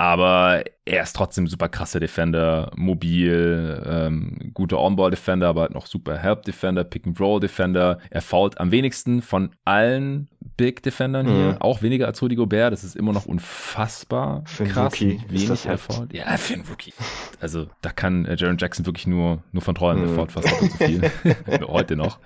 Aber 0.00 0.64
er 0.86 1.02
ist 1.02 1.14
trotzdem 1.14 1.46
super 1.46 1.68
krasser 1.68 2.00
Defender, 2.00 2.70
mobil, 2.74 3.82
ähm, 3.84 4.50
guter 4.54 4.78
On-Ball-Defender, 4.80 5.46
aber 5.46 5.60
halt 5.60 5.74
noch 5.74 5.84
super 5.84 6.16
Help-Defender, 6.16 6.84
Pick-and-Roll-Defender. 6.84 7.98
Er 8.08 8.22
fault 8.22 8.58
am 8.58 8.70
wenigsten 8.70 9.20
von 9.20 9.50
allen 9.66 10.30
Big-Defendern 10.56 11.26
mhm. 11.26 11.30
hier, 11.30 11.56
auch 11.60 11.82
weniger 11.82 12.06
als 12.06 12.20
Rudy 12.20 12.34
Gobert. 12.34 12.72
Das 12.72 12.84
ist 12.84 12.96
immer 12.96 13.12
noch 13.12 13.26
unfassbar 13.26 14.42
für 14.46 14.64
krass, 14.64 14.92
Rookie 14.92 15.20
wenig 15.28 15.66
er 15.66 15.78
fault. 15.78 16.12
Ja, 16.12 16.36
für 16.36 16.54
einen 16.54 16.64
Rookie. 16.64 16.92
Also 17.40 17.66
da 17.82 17.90
kann 17.90 18.24
äh, 18.24 18.36
Jaron 18.36 18.58
Jackson 18.58 18.86
wirklich 18.86 19.06
nur, 19.06 19.42
nur 19.52 19.62
von 19.62 19.74
träumen. 19.74 20.12
Mhm. 20.12 20.18
Er 20.18 20.28
fast 20.28 20.50
doppelt 20.50 20.72
so 20.72 20.84
viel. 20.84 21.10
Heute 21.66 21.96
noch. 21.96 22.18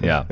Ja. 0.00 0.26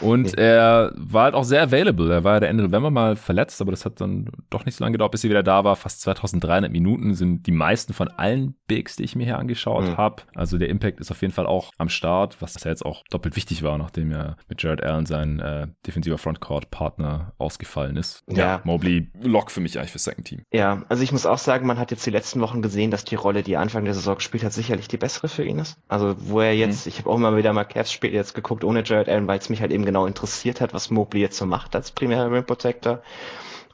Und 0.00 0.36
er 0.38 0.92
war 0.96 1.24
halt 1.24 1.34
auch 1.34 1.44
sehr 1.44 1.62
available. 1.62 2.12
Er 2.12 2.24
war 2.24 2.34
ja 2.34 2.40
der 2.40 2.48
Ende 2.50 2.64
November 2.64 2.90
mal 2.90 3.16
verletzt, 3.16 3.60
aber 3.60 3.70
das 3.70 3.84
hat 3.84 4.00
dann 4.00 4.30
doch 4.50 4.64
nicht 4.66 4.76
so 4.76 4.84
lange 4.84 4.92
gedauert, 4.92 5.12
bis 5.12 5.24
er 5.24 5.30
wieder 5.30 5.42
da 5.42 5.64
war. 5.64 5.76
Fast 5.76 6.02
2300 6.02 6.70
Minuten 6.70 7.14
sind 7.14 7.46
die 7.46 7.52
meisten 7.52 7.92
von 7.92 8.08
allen 8.08 8.54
Bigs, 8.66 8.96
die 8.96 9.04
ich 9.04 9.16
mir 9.16 9.24
hier 9.24 9.38
angeschaut 9.38 9.84
mhm. 9.84 9.96
habe. 9.96 10.22
Also 10.34 10.58
der 10.58 10.68
Impact 10.68 11.00
ist 11.00 11.10
auf 11.10 11.20
jeden 11.22 11.32
Fall 11.32 11.46
auch 11.46 11.72
am 11.78 11.88
Start, 11.88 12.40
was 12.40 12.62
ja 12.62 12.70
jetzt 12.70 12.84
auch 12.84 13.04
doppelt 13.10 13.36
wichtig 13.36 13.62
war, 13.62 13.78
nachdem 13.78 14.10
ja 14.10 14.36
mit 14.48 14.62
Jared 14.62 14.82
Allen 14.82 15.06
sein 15.06 15.38
äh, 15.40 15.66
defensiver 15.86 16.18
Frontcourt-Partner 16.54 17.32
ausgefallen 17.38 17.96
ist. 17.96 18.22
Ja. 18.28 18.36
ja. 18.36 18.60
Mobley 18.64 19.08
Lock 19.20 19.50
für 19.50 19.60
mich 19.60 19.78
eigentlich 19.78 19.90
fürs 19.90 20.04
Second 20.04 20.26
Team. 20.26 20.42
Ja, 20.52 20.82
also 20.88 21.02
ich 21.02 21.12
muss 21.12 21.26
auch 21.26 21.38
sagen, 21.38 21.66
man 21.66 21.78
hat 21.78 21.90
jetzt 21.90 22.06
die 22.06 22.10
letzten 22.10 22.40
Wochen 22.40 22.62
gesehen, 22.62 22.90
dass 22.90 23.04
die 23.04 23.14
Rolle, 23.14 23.42
die 23.42 23.54
er 23.54 23.60
Anfang 23.60 23.84
der 23.84 23.94
Saison 23.94 24.16
gespielt 24.16 24.44
hat, 24.44 24.52
sicherlich 24.52 24.88
die 24.88 24.96
bessere 24.96 25.28
für 25.28 25.44
ihn 25.44 25.58
ist. 25.58 25.76
Also 25.88 26.14
wo 26.18 26.40
er 26.40 26.54
jetzt, 26.54 26.86
mhm. 26.86 26.90
ich 26.90 26.98
habe 26.98 27.10
auch 27.10 27.16
immer 27.16 27.36
wieder 27.36 27.52
mal 27.52 27.64
Cavs-Spiele 27.64 28.12
jetzt 28.12 28.34
geguckt 28.34 28.64
ohne 28.64 28.84
Jared 28.84 29.08
Allen, 29.08 29.26
weil 29.26 29.38
es 29.38 29.48
mich 29.48 29.60
halt 29.60 29.72
eben 29.72 29.84
genau 29.84 30.06
interessiert 30.06 30.60
hat, 30.60 30.74
was 30.74 30.90
Mobley 30.90 31.20
jetzt 31.20 31.36
so 31.36 31.46
macht 31.46 31.74
als 31.74 31.90
primärer 31.90 32.30
Rim 32.30 32.44
Protector. 32.44 33.02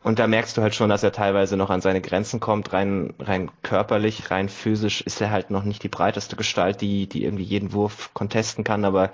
Und 0.03 0.19
da 0.19 0.27
merkst 0.27 0.57
du 0.57 0.63
halt 0.63 0.75
schon, 0.75 0.89
dass 0.89 1.03
er 1.03 1.13
teilweise 1.13 1.57
noch 1.57 1.69
an 1.69 1.83
seine 1.83 2.01
Grenzen 2.01 2.41
kommt, 2.41 2.73
rein, 2.73 3.13
rein 3.19 3.51
körperlich, 3.63 4.31
rein 4.31 4.49
physisch 4.49 5.03
ist 5.03 5.21
er 5.21 5.31
halt 5.31 5.51
noch 5.51 5.65
nicht 5.65 5.83
die 5.83 5.89
breiteste 5.89 6.37
Gestalt, 6.37 6.81
die, 6.81 7.07
die 7.07 7.25
irgendwie 7.25 7.43
jeden 7.43 7.73
Wurf 7.75 8.15
contesten 8.15 8.65
kann, 8.65 8.87
aber 8.87 9.11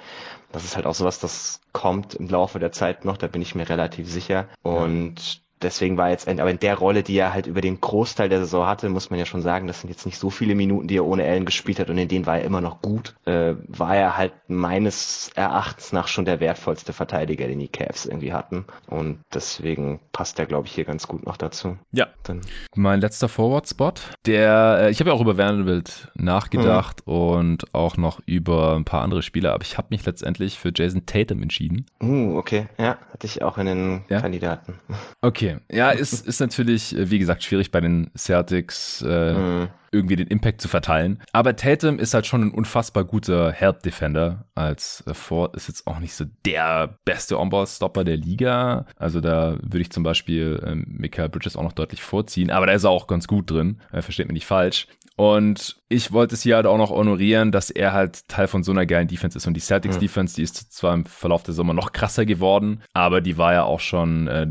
das 0.52 0.64
ist 0.64 0.76
halt 0.76 0.86
auch 0.86 0.94
sowas, 0.94 1.18
das 1.18 1.60
kommt 1.72 2.14
im 2.14 2.28
Laufe 2.28 2.60
der 2.60 2.70
Zeit 2.70 3.04
noch, 3.04 3.16
da 3.16 3.26
bin 3.26 3.42
ich 3.42 3.56
mir 3.56 3.68
relativ 3.68 4.08
sicher. 4.08 4.48
Und 4.62 5.42
deswegen 5.62 5.96
war 5.96 6.10
jetzt, 6.10 6.28
aber 6.28 6.50
in 6.50 6.58
der 6.58 6.76
Rolle, 6.76 7.02
die 7.02 7.16
er 7.16 7.32
halt 7.32 7.46
über 7.46 7.60
den 7.60 7.80
Großteil 7.80 8.28
der 8.28 8.40
Saison 8.40 8.66
hatte, 8.66 8.88
muss 8.88 9.10
man 9.10 9.18
ja 9.18 9.26
schon 9.26 9.42
sagen, 9.42 9.66
das 9.66 9.80
sind 9.80 9.90
jetzt 9.90 10.06
nicht 10.06 10.18
so 10.18 10.30
viele 10.30 10.54
Minuten, 10.54 10.88
die 10.88 10.96
er 10.96 11.04
ohne 11.04 11.24
Allen 11.24 11.44
gespielt 11.44 11.78
hat 11.78 11.90
und 11.90 11.98
in 11.98 12.08
denen 12.08 12.26
war 12.26 12.38
er 12.38 12.44
immer 12.44 12.60
noch 12.60 12.82
gut, 12.82 13.14
äh, 13.24 13.54
war 13.68 13.96
er 13.96 14.16
halt 14.16 14.32
meines 14.48 15.30
Erachtens 15.34 15.92
nach 15.92 16.08
schon 16.08 16.24
der 16.24 16.40
wertvollste 16.40 16.92
Verteidiger, 16.92 17.46
den 17.46 17.58
die 17.58 17.68
Cavs 17.68 18.06
irgendwie 18.06 18.32
hatten 18.32 18.64
und 18.86 19.20
deswegen 19.32 20.00
passt 20.12 20.38
er, 20.38 20.46
glaube 20.46 20.66
ich, 20.66 20.74
hier 20.74 20.84
ganz 20.84 21.06
gut 21.06 21.26
noch 21.26 21.36
dazu. 21.36 21.76
Ja. 21.92 22.06
Dann. 22.24 22.40
Mein 22.74 23.00
letzter 23.00 23.28
Forward-Spot, 23.28 23.92
der, 24.26 24.78
äh, 24.80 24.90
ich 24.90 24.98
habe 25.00 25.10
ja 25.10 25.14
auch 25.14 25.20
über 25.20 25.38
Vanderbilt 25.38 26.08
nachgedacht 26.14 27.06
mhm. 27.06 27.12
und 27.12 27.74
auch 27.74 27.96
noch 27.96 28.20
über 28.26 28.74
ein 28.74 28.84
paar 28.84 29.02
andere 29.02 29.22
Spieler, 29.22 29.52
aber 29.54 29.62
ich 29.62 29.78
habe 29.78 29.88
mich 29.90 30.04
letztendlich 30.04 30.58
für 30.58 30.72
Jason 30.74 31.06
Tatum 31.06 31.42
entschieden. 31.42 31.86
Uh, 32.02 32.36
okay, 32.36 32.66
ja, 32.78 32.98
hatte 33.12 33.26
ich 33.26 33.42
auch 33.42 33.58
in 33.58 33.66
den 33.66 34.04
ja? 34.08 34.20
Kandidaten. 34.20 34.80
Okay, 35.20 35.45
Okay, 35.54 35.60
ja, 35.72 35.90
ist, 35.90 36.26
ist 36.26 36.40
natürlich, 36.40 36.96
äh, 36.96 37.10
wie 37.10 37.18
gesagt, 37.18 37.42
schwierig 37.42 37.70
bei 37.70 37.80
den 37.80 38.10
Celtics 38.16 39.02
äh, 39.02 39.32
mhm. 39.34 39.68
irgendwie 39.92 40.16
den 40.16 40.28
Impact 40.28 40.60
zu 40.60 40.68
verteilen. 40.68 41.20
Aber 41.32 41.56
Tatum 41.56 41.98
ist 41.98 42.14
halt 42.14 42.26
schon 42.26 42.42
ein 42.42 42.50
unfassbar 42.50 43.04
guter 43.04 43.52
Help-Defender. 43.52 44.46
Als 44.54 45.04
äh, 45.06 45.14
Ford 45.14 45.56
ist 45.56 45.68
jetzt 45.68 45.86
auch 45.86 45.98
nicht 45.98 46.14
so 46.14 46.24
der 46.44 46.98
beste 47.04 47.38
On-Ball-Stopper 47.38 48.04
der 48.04 48.16
Liga. 48.16 48.86
Also 48.96 49.20
da 49.20 49.58
würde 49.62 49.80
ich 49.80 49.90
zum 49.90 50.02
Beispiel 50.02 50.62
äh, 50.64 50.74
Michael 50.74 51.28
Bridges 51.28 51.56
auch 51.56 51.62
noch 51.62 51.72
deutlich 51.72 52.02
vorziehen. 52.02 52.50
Aber 52.50 52.66
da 52.66 52.72
ist 52.72 52.84
er 52.84 52.90
auch 52.90 53.06
ganz 53.06 53.26
gut 53.26 53.50
drin. 53.50 53.80
Äh, 53.92 54.02
versteht 54.02 54.26
mich 54.26 54.34
nicht 54.34 54.46
falsch. 54.46 54.86
Und 55.16 55.76
ich 55.88 56.12
wollte 56.12 56.34
es 56.34 56.42
hier 56.42 56.56
halt 56.56 56.66
auch 56.66 56.76
noch 56.76 56.90
honorieren, 56.90 57.50
dass 57.50 57.70
er 57.70 57.94
halt 57.94 58.28
Teil 58.28 58.48
von 58.48 58.62
so 58.62 58.72
einer 58.72 58.84
geilen 58.84 59.08
Defense 59.08 59.36
ist. 59.38 59.46
Und 59.46 59.54
die 59.54 59.60
Celtics 59.60 59.96
mhm. 59.96 60.00
Defense, 60.00 60.36
die 60.36 60.42
ist 60.42 60.72
zwar 60.72 60.92
im 60.92 61.06
Verlauf 61.06 61.42
der 61.42 61.54
Sommer 61.54 61.72
noch 61.72 61.92
krasser 61.92 62.26
geworden, 62.26 62.82
aber 62.92 63.22
die 63.22 63.38
war 63.38 63.54
ja 63.54 63.64
auch 63.64 63.80
schon, 63.80 64.28
äh, 64.28 64.46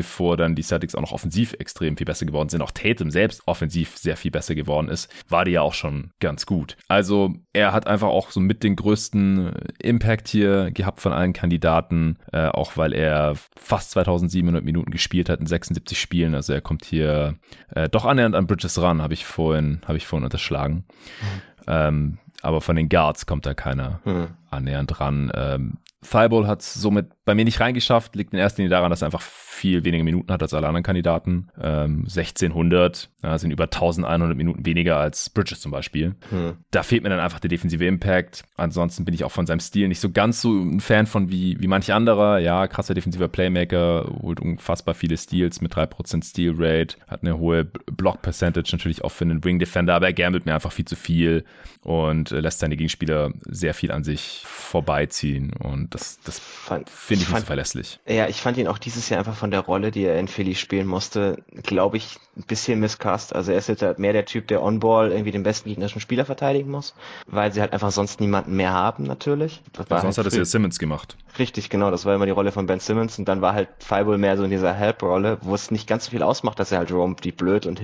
bevor 0.00 0.38
dann 0.38 0.54
die 0.54 0.62
Celtics 0.62 0.94
auch 0.94 1.02
noch 1.02 1.12
offensiv 1.12 1.52
extrem 1.58 1.94
viel 1.98 2.06
besser 2.06 2.24
geworden 2.24 2.48
sind, 2.48 2.62
auch 2.62 2.70
Tatum 2.70 3.10
selbst 3.10 3.42
offensiv 3.44 3.98
sehr 3.98 4.16
viel 4.16 4.30
besser 4.30 4.54
geworden 4.54 4.88
ist, 4.88 5.12
war 5.28 5.44
die 5.44 5.50
ja 5.50 5.60
auch 5.60 5.74
schon 5.74 6.10
ganz 6.20 6.46
gut. 6.46 6.78
Also 6.88 7.34
er 7.52 7.74
hat 7.74 7.86
einfach 7.86 8.08
auch 8.08 8.30
so 8.30 8.40
mit 8.40 8.64
den 8.64 8.76
größten 8.76 9.52
Impact 9.78 10.28
hier 10.28 10.70
gehabt 10.70 11.02
von 11.02 11.12
allen 11.12 11.34
Kandidaten, 11.34 12.16
äh, 12.32 12.46
auch 12.46 12.78
weil 12.78 12.94
er 12.94 13.34
fast 13.58 13.90
2700 13.90 14.64
Minuten 14.64 14.90
gespielt 14.90 15.28
hat 15.28 15.38
in 15.38 15.46
76 15.46 16.00
Spielen. 16.00 16.34
Also 16.34 16.54
er 16.54 16.62
kommt 16.62 16.86
hier 16.86 17.34
äh, 17.74 17.90
doch 17.90 18.06
annähernd 18.06 18.34
an 18.34 18.46
Bridges 18.46 18.80
ran, 18.80 19.02
habe 19.02 19.12
ich 19.12 19.26
vorhin, 19.26 19.82
habe 19.86 19.98
ich 19.98 20.06
vorhin 20.06 20.24
unterschlagen. 20.24 20.86
Mhm. 21.20 21.42
Ähm, 21.66 22.18
aber 22.40 22.62
von 22.62 22.74
den 22.74 22.88
Guards 22.88 23.26
kommt 23.26 23.44
da 23.44 23.52
keiner 23.52 24.00
mhm. 24.06 24.28
annähernd 24.48 24.98
ran. 24.98 25.30
Ähm, 25.34 25.76
Thibault 26.02 26.46
hat 26.46 26.62
somit 26.62 27.10
bei 27.24 27.34
mir 27.34 27.44
nicht 27.44 27.60
reingeschafft, 27.60 28.16
liegt 28.16 28.32
in 28.32 28.38
erster 28.38 28.62
Linie 28.62 28.70
daran, 28.70 28.90
dass 28.90 29.02
er 29.02 29.06
einfach 29.06 29.22
viel 29.60 29.84
weniger 29.84 30.04
Minuten 30.04 30.32
hat 30.32 30.42
als 30.42 30.54
alle 30.54 30.66
anderen 30.66 30.82
Kandidaten. 30.82 31.48
Ähm, 31.60 32.04
1600 32.06 33.10
ja, 33.22 33.38
sind 33.38 33.50
über 33.50 33.64
1100 33.64 34.34
Minuten 34.36 34.64
weniger 34.64 34.96
als 34.96 35.28
Bridges 35.28 35.60
zum 35.60 35.70
Beispiel. 35.70 36.14
Hm. 36.30 36.54
Da 36.70 36.82
fehlt 36.82 37.02
mir 37.02 37.10
dann 37.10 37.20
einfach 37.20 37.40
der 37.40 37.50
defensive 37.50 37.84
Impact. 37.84 38.44
Ansonsten 38.56 39.04
bin 39.04 39.14
ich 39.14 39.22
auch 39.24 39.32
von 39.32 39.46
seinem 39.46 39.60
Stil 39.60 39.88
nicht 39.88 40.00
so 40.00 40.10
ganz 40.10 40.40
so 40.40 40.50
ein 40.50 40.80
Fan 40.80 41.06
von 41.06 41.30
wie, 41.30 41.60
wie 41.60 41.66
manche 41.66 41.94
andere. 41.94 42.40
Ja, 42.40 42.66
krasser 42.68 42.94
defensiver 42.94 43.28
Playmaker, 43.28 44.10
holt 44.22 44.40
unfassbar 44.40 44.94
viele 44.94 45.18
Steals 45.18 45.60
mit 45.60 45.74
3% 45.74 46.24
Steal 46.24 46.54
Rate, 46.56 46.96
hat 47.06 47.22
eine 47.22 47.38
hohe 47.38 47.64
Block 47.64 48.22
Percentage 48.22 48.70
natürlich 48.72 49.04
auch 49.04 49.12
für 49.12 49.24
einen 49.24 49.44
Wing 49.44 49.58
Defender, 49.58 49.94
aber 49.94 50.06
er 50.06 50.14
gambelt 50.14 50.46
mir 50.46 50.54
einfach 50.54 50.72
viel 50.72 50.86
zu 50.86 50.96
viel 50.96 51.44
und 51.82 52.32
äh, 52.32 52.40
lässt 52.40 52.60
seine 52.60 52.76
Gegenspieler 52.76 53.32
sehr 53.46 53.74
viel 53.74 53.90
an 53.90 54.04
sich 54.04 54.42
vorbeiziehen 54.46 55.52
und 55.52 55.94
das, 55.94 56.20
das 56.24 56.38
finde 56.38 56.84
ich 57.22 57.28
nicht 57.28 57.40
so 57.40 57.46
verlässlich. 57.46 58.00
Ja, 58.06 58.28
ich 58.28 58.40
fand 58.40 58.56
ihn 58.56 58.66
auch 58.66 58.78
dieses 58.78 59.08
Jahr 59.08 59.18
einfach 59.18 59.34
von 59.34 59.49
der 59.50 59.60
Rolle, 59.60 59.90
die 59.90 60.04
er 60.04 60.18
in 60.18 60.28
Philly 60.28 60.54
spielen 60.54 60.86
musste, 60.86 61.42
glaube 61.62 61.96
ich, 61.96 62.18
ein 62.40 62.46
bisschen 62.46 62.80
miscast. 62.80 63.34
Also 63.34 63.52
er 63.52 63.58
ist 63.58 63.68
jetzt 63.68 63.82
halt 63.82 63.98
mehr 63.98 64.12
der 64.12 64.24
Typ, 64.24 64.48
der 64.48 64.62
on-ball 64.62 65.10
irgendwie 65.10 65.30
den 65.30 65.42
besten 65.42 65.68
gegnerischen 65.68 66.00
Spieler 66.00 66.24
verteidigen 66.24 66.70
muss, 66.70 66.94
weil 67.26 67.52
sie 67.52 67.60
halt 67.60 67.72
einfach 67.72 67.90
sonst 67.90 68.20
niemanden 68.20 68.56
mehr 68.56 68.72
haben 68.72 69.04
natürlich. 69.04 69.62
Ja, 69.76 70.00
sonst 70.00 70.18
halt 70.18 70.26
hat 70.26 70.26
es 70.26 70.36
ja 70.36 70.44
Simmons 70.44 70.78
gemacht. 70.78 71.16
Richtig, 71.38 71.70
genau. 71.70 71.90
Das 71.90 72.04
war 72.04 72.14
immer 72.14 72.26
die 72.26 72.32
Rolle 72.32 72.52
von 72.52 72.66
Ben 72.66 72.80
Simmons 72.80 73.18
und 73.18 73.28
dann 73.28 73.40
war 73.40 73.54
halt 73.54 73.68
Fireball 73.78 74.18
mehr 74.18 74.36
so 74.36 74.44
in 74.44 74.50
dieser 74.50 74.72
Help-Rolle, 74.72 75.38
wo 75.42 75.54
es 75.54 75.70
nicht 75.70 75.86
ganz 75.86 76.06
so 76.06 76.10
viel 76.10 76.22
ausmacht, 76.22 76.58
dass 76.58 76.72
er 76.72 76.78
halt 76.78 76.90
roamt, 76.90 77.24
die 77.24 77.32
blöd 77.32 77.66
und 77.66 77.80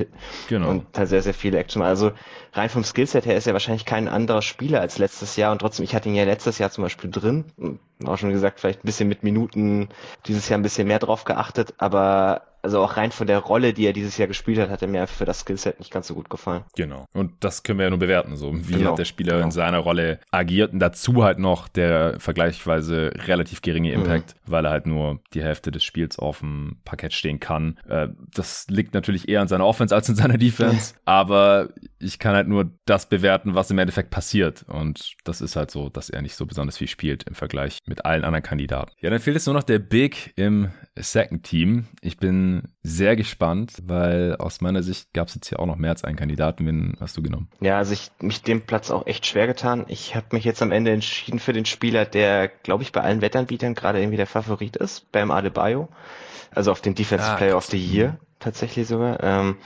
genau. 0.48 0.70
und 0.70 0.86
halt 0.96 1.08
sehr, 1.08 1.22
sehr 1.22 1.34
viele 1.34 1.58
Action. 1.58 1.82
Also 1.82 2.12
rein 2.52 2.70
vom 2.70 2.84
Skillset 2.84 3.26
her 3.26 3.36
ist 3.36 3.46
er 3.46 3.52
wahrscheinlich 3.52 3.84
kein 3.84 4.08
anderer 4.08 4.42
Spieler 4.42 4.80
als 4.80 4.98
letztes 4.98 5.36
Jahr 5.36 5.52
und 5.52 5.58
trotzdem, 5.58 5.84
ich 5.84 5.94
hatte 5.94 6.08
ihn 6.08 6.14
ja 6.14 6.24
letztes 6.24 6.58
Jahr 6.58 6.70
zum 6.70 6.82
Beispiel 6.82 7.10
drin, 7.10 7.44
auch 8.04 8.18
schon 8.18 8.30
gesagt, 8.30 8.60
vielleicht 8.60 8.80
ein 8.80 8.86
bisschen 8.86 9.08
mit 9.08 9.22
Minuten 9.22 9.88
dieses 10.26 10.48
Jahr 10.48 10.58
ein 10.58 10.62
bisschen 10.62 10.88
mehr 10.88 10.98
drauf 10.98 11.24
geachtet, 11.24 11.74
aber 11.78 12.42
also 12.66 12.80
auch 12.80 12.96
rein 12.96 13.12
von 13.12 13.28
der 13.28 13.38
Rolle, 13.38 13.72
die 13.72 13.86
er 13.86 13.92
dieses 13.92 14.18
Jahr 14.18 14.26
gespielt 14.26 14.58
hat, 14.58 14.70
hat 14.70 14.82
er 14.82 14.88
mir 14.88 15.06
für 15.06 15.24
das 15.24 15.40
Skillset 15.40 15.78
nicht 15.78 15.92
ganz 15.92 16.08
so 16.08 16.14
gut 16.14 16.28
gefallen. 16.28 16.64
Genau. 16.74 17.06
Und 17.12 17.32
das 17.38 17.62
können 17.62 17.78
wir 17.78 17.84
ja 17.84 17.90
nur 17.90 18.00
bewerten, 18.00 18.34
so 18.34 18.52
wie 18.68 18.72
genau. 18.72 18.90
hat 18.90 18.98
der 18.98 19.04
Spieler 19.04 19.34
genau. 19.34 19.44
in 19.44 19.50
seiner 19.52 19.78
Rolle 19.78 20.18
agiert 20.32 20.72
und 20.72 20.80
dazu 20.80 21.22
halt 21.22 21.38
noch 21.38 21.68
der 21.68 22.18
vergleichsweise 22.18 23.12
relativ 23.28 23.62
geringe 23.62 23.90
mhm. 23.90 24.02
Impact, 24.02 24.34
mhm. 24.34 24.50
weil 24.50 24.64
er 24.64 24.72
halt 24.72 24.86
nur 24.86 25.20
die 25.32 25.44
Hälfte 25.44 25.70
des 25.70 25.84
Spiels 25.84 26.18
auf 26.18 26.40
dem 26.40 26.78
Parkett 26.84 27.12
stehen 27.12 27.38
kann. 27.38 27.78
Äh, 27.88 28.08
das 28.34 28.66
liegt 28.68 28.94
natürlich 28.94 29.28
eher 29.28 29.42
an 29.42 29.48
seiner 29.48 29.64
Offense 29.64 29.94
als 29.94 30.08
in 30.08 30.16
seiner 30.16 30.36
Defense, 30.36 30.94
aber 31.04 31.68
ich 32.00 32.18
kann 32.18 32.34
halt 32.34 32.48
nur 32.48 32.72
das 32.84 33.08
bewerten, 33.08 33.54
was 33.54 33.70
im 33.70 33.78
Endeffekt 33.78 34.10
passiert 34.10 34.64
und 34.66 35.14
das 35.22 35.40
ist 35.40 35.54
halt 35.54 35.70
so, 35.70 35.88
dass 35.88 36.10
er 36.10 36.20
nicht 36.20 36.34
so 36.34 36.46
besonders 36.46 36.78
viel 36.78 36.88
spielt 36.88 37.22
im 37.28 37.36
Vergleich 37.36 37.78
mit 37.86 38.04
allen 38.04 38.24
anderen 38.24 38.42
Kandidaten. 38.42 38.90
Ja, 39.00 39.10
dann 39.10 39.20
fehlt 39.20 39.36
jetzt 39.36 39.46
nur 39.46 39.54
noch 39.54 39.62
der 39.62 39.78
Big 39.78 40.32
im 40.34 40.72
Second 40.96 41.44
Team. 41.44 41.86
Ich 42.00 42.16
bin 42.16 42.55
sehr 42.82 43.16
gespannt, 43.16 43.74
weil 43.82 44.36
aus 44.36 44.60
meiner 44.60 44.82
Sicht 44.82 45.12
gab 45.12 45.28
es 45.28 45.34
jetzt 45.34 45.48
hier 45.48 45.60
auch 45.60 45.66
noch 45.66 45.76
mehr 45.76 45.90
als 45.90 46.04
einen 46.04 46.16
Kandidaten. 46.16 46.66
Wen 46.66 46.96
hast 47.00 47.16
du 47.16 47.22
genommen? 47.22 47.48
Ja, 47.60 47.78
also 47.78 47.92
ich 47.92 48.10
mich 48.20 48.42
dem 48.42 48.62
Platz 48.62 48.90
auch 48.90 49.06
echt 49.06 49.26
schwer 49.26 49.46
getan. 49.46 49.84
Ich 49.88 50.14
habe 50.14 50.26
mich 50.32 50.44
jetzt 50.44 50.62
am 50.62 50.72
Ende 50.72 50.92
entschieden 50.92 51.38
für 51.38 51.52
den 51.52 51.66
Spieler, 51.66 52.04
der, 52.04 52.48
glaube 52.48 52.82
ich, 52.82 52.92
bei 52.92 53.00
allen 53.00 53.20
Wettanbietern 53.20 53.74
gerade 53.74 54.00
irgendwie 54.00 54.16
der 54.16 54.26
Favorit 54.26 54.76
ist, 54.76 55.10
Bam 55.12 55.30
Adebayo. 55.30 55.88
Also 56.54 56.70
auf 56.70 56.80
den 56.80 56.94
Defensive 56.94 57.32
ah, 57.32 57.36
Player 57.36 57.56
of 57.56 57.66
the 57.66 57.78
Year 57.78 58.18
tatsächlich 58.38 58.86
sogar. 58.86 59.22
Ähm, 59.22 59.56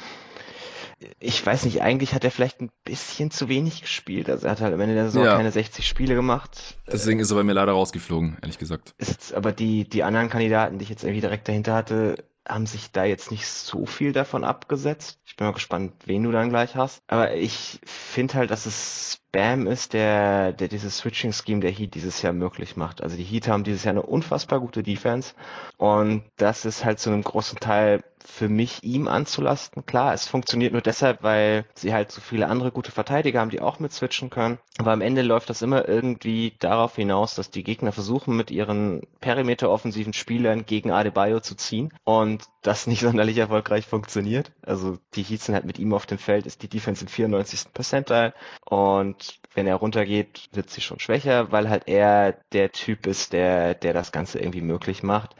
ich 1.18 1.44
weiß 1.44 1.64
nicht, 1.64 1.80
eigentlich 1.80 2.12
hat 2.14 2.24
er 2.24 2.30
vielleicht 2.30 2.60
ein 2.60 2.70
bisschen 2.84 3.30
zu 3.30 3.48
wenig 3.48 3.80
gespielt. 3.80 4.28
Also 4.28 4.46
er 4.46 4.52
hat 4.52 4.60
halt 4.60 4.74
am 4.74 4.80
Ende 4.80 4.94
der 4.94 5.06
Saison 5.06 5.24
ja. 5.24 5.36
keine 5.36 5.50
60 5.50 5.86
Spiele 5.86 6.14
gemacht. 6.14 6.76
Deswegen 6.86 7.20
ist 7.20 7.30
er 7.30 7.36
bei 7.36 7.42
mir 7.42 7.54
leider 7.54 7.72
rausgeflogen, 7.72 8.36
ehrlich 8.42 8.58
gesagt. 8.58 8.94
Ist, 8.98 9.32
aber 9.32 9.52
die, 9.52 9.88
die 9.88 10.02
anderen 10.02 10.28
Kandidaten, 10.28 10.78
die 10.78 10.82
ich 10.82 10.90
jetzt 10.90 11.02
irgendwie 11.02 11.22
direkt 11.22 11.48
dahinter 11.48 11.74
hatte, 11.74 12.16
haben 12.48 12.66
sich 12.66 12.90
da 12.92 13.04
jetzt 13.04 13.30
nicht 13.30 13.46
so 13.46 13.86
viel 13.86 14.12
davon 14.12 14.44
abgesetzt. 14.44 15.20
Ich 15.24 15.36
bin 15.36 15.46
mal 15.46 15.52
gespannt, 15.52 15.94
wen 16.06 16.22
du 16.22 16.32
dann 16.32 16.50
gleich 16.50 16.76
hast. 16.76 17.02
Aber 17.06 17.34
ich 17.34 17.80
finde 17.84 18.34
halt, 18.34 18.50
dass 18.50 18.66
es 18.66 19.20
Spam 19.30 19.68
ist, 19.68 19.92
der, 19.92 20.52
der 20.52 20.66
dieses 20.66 20.98
Switching-Scheme 20.98 21.60
der 21.60 21.70
Heat 21.70 21.94
dieses 21.94 22.20
Jahr 22.20 22.32
möglich 22.32 22.76
macht. 22.76 23.00
Also 23.00 23.16
die 23.16 23.22
Heat 23.22 23.46
haben 23.46 23.62
dieses 23.62 23.84
Jahr 23.84 23.92
eine 23.92 24.02
unfassbar 24.02 24.58
gute 24.58 24.82
Defense 24.82 25.34
und 25.76 26.24
das 26.36 26.64
ist 26.64 26.84
halt 26.84 26.98
zu 26.98 27.10
einem 27.10 27.22
großen 27.22 27.60
Teil 27.60 28.02
für 28.24 28.48
mich 28.48 28.82
ihm 28.82 29.08
anzulasten. 29.08 29.84
Klar, 29.86 30.14
es 30.14 30.26
funktioniert 30.26 30.72
nur 30.72 30.82
deshalb, 30.82 31.22
weil 31.22 31.64
sie 31.74 31.92
halt 31.92 32.10
so 32.10 32.20
viele 32.20 32.48
andere 32.48 32.70
gute 32.70 32.92
Verteidiger 32.92 33.40
haben, 33.40 33.50
die 33.50 33.60
auch 33.60 33.78
mit 33.78 33.92
switchen 33.92 34.30
können. 34.30 34.58
Aber 34.78 34.92
am 34.92 35.00
Ende 35.00 35.22
läuft 35.22 35.50
das 35.50 35.62
immer 35.62 35.88
irgendwie 35.88 36.54
darauf 36.58 36.96
hinaus, 36.96 37.34
dass 37.34 37.50
die 37.50 37.64
Gegner 37.64 37.92
versuchen, 37.92 38.36
mit 38.36 38.50
ihren 38.50 39.02
perimeter-offensiven 39.20 40.12
Spielern 40.12 40.64
gegen 40.66 40.90
Adebayo 40.90 41.40
zu 41.40 41.54
ziehen 41.54 41.92
und 42.04 42.44
das 42.62 42.86
nicht 42.86 43.00
sonderlich 43.00 43.38
erfolgreich 43.38 43.86
funktioniert. 43.86 44.52
Also 44.62 44.98
die 45.14 45.22
Heats 45.22 45.46
sind 45.46 45.54
halt 45.54 45.66
mit 45.66 45.78
ihm 45.78 45.92
auf 45.92 46.06
dem 46.06 46.18
Feld, 46.18 46.46
ist 46.46 46.62
die 46.62 46.68
Defense 46.68 47.02
im 47.02 47.08
94. 47.08 47.72
Percentile 47.72 48.34
und 48.64 49.19
wenn 49.54 49.66
er 49.66 49.76
runtergeht, 49.76 50.48
wird 50.52 50.70
sie 50.70 50.80
schon 50.80 51.00
schwächer, 51.00 51.52
weil 51.52 51.68
halt 51.68 51.84
er 51.86 52.34
der 52.52 52.72
Typ 52.72 53.06
ist, 53.06 53.32
der, 53.32 53.74
der 53.74 53.92
das 53.92 54.12
Ganze 54.12 54.38
irgendwie 54.38 54.60
möglich 54.60 55.02
macht. 55.02 55.34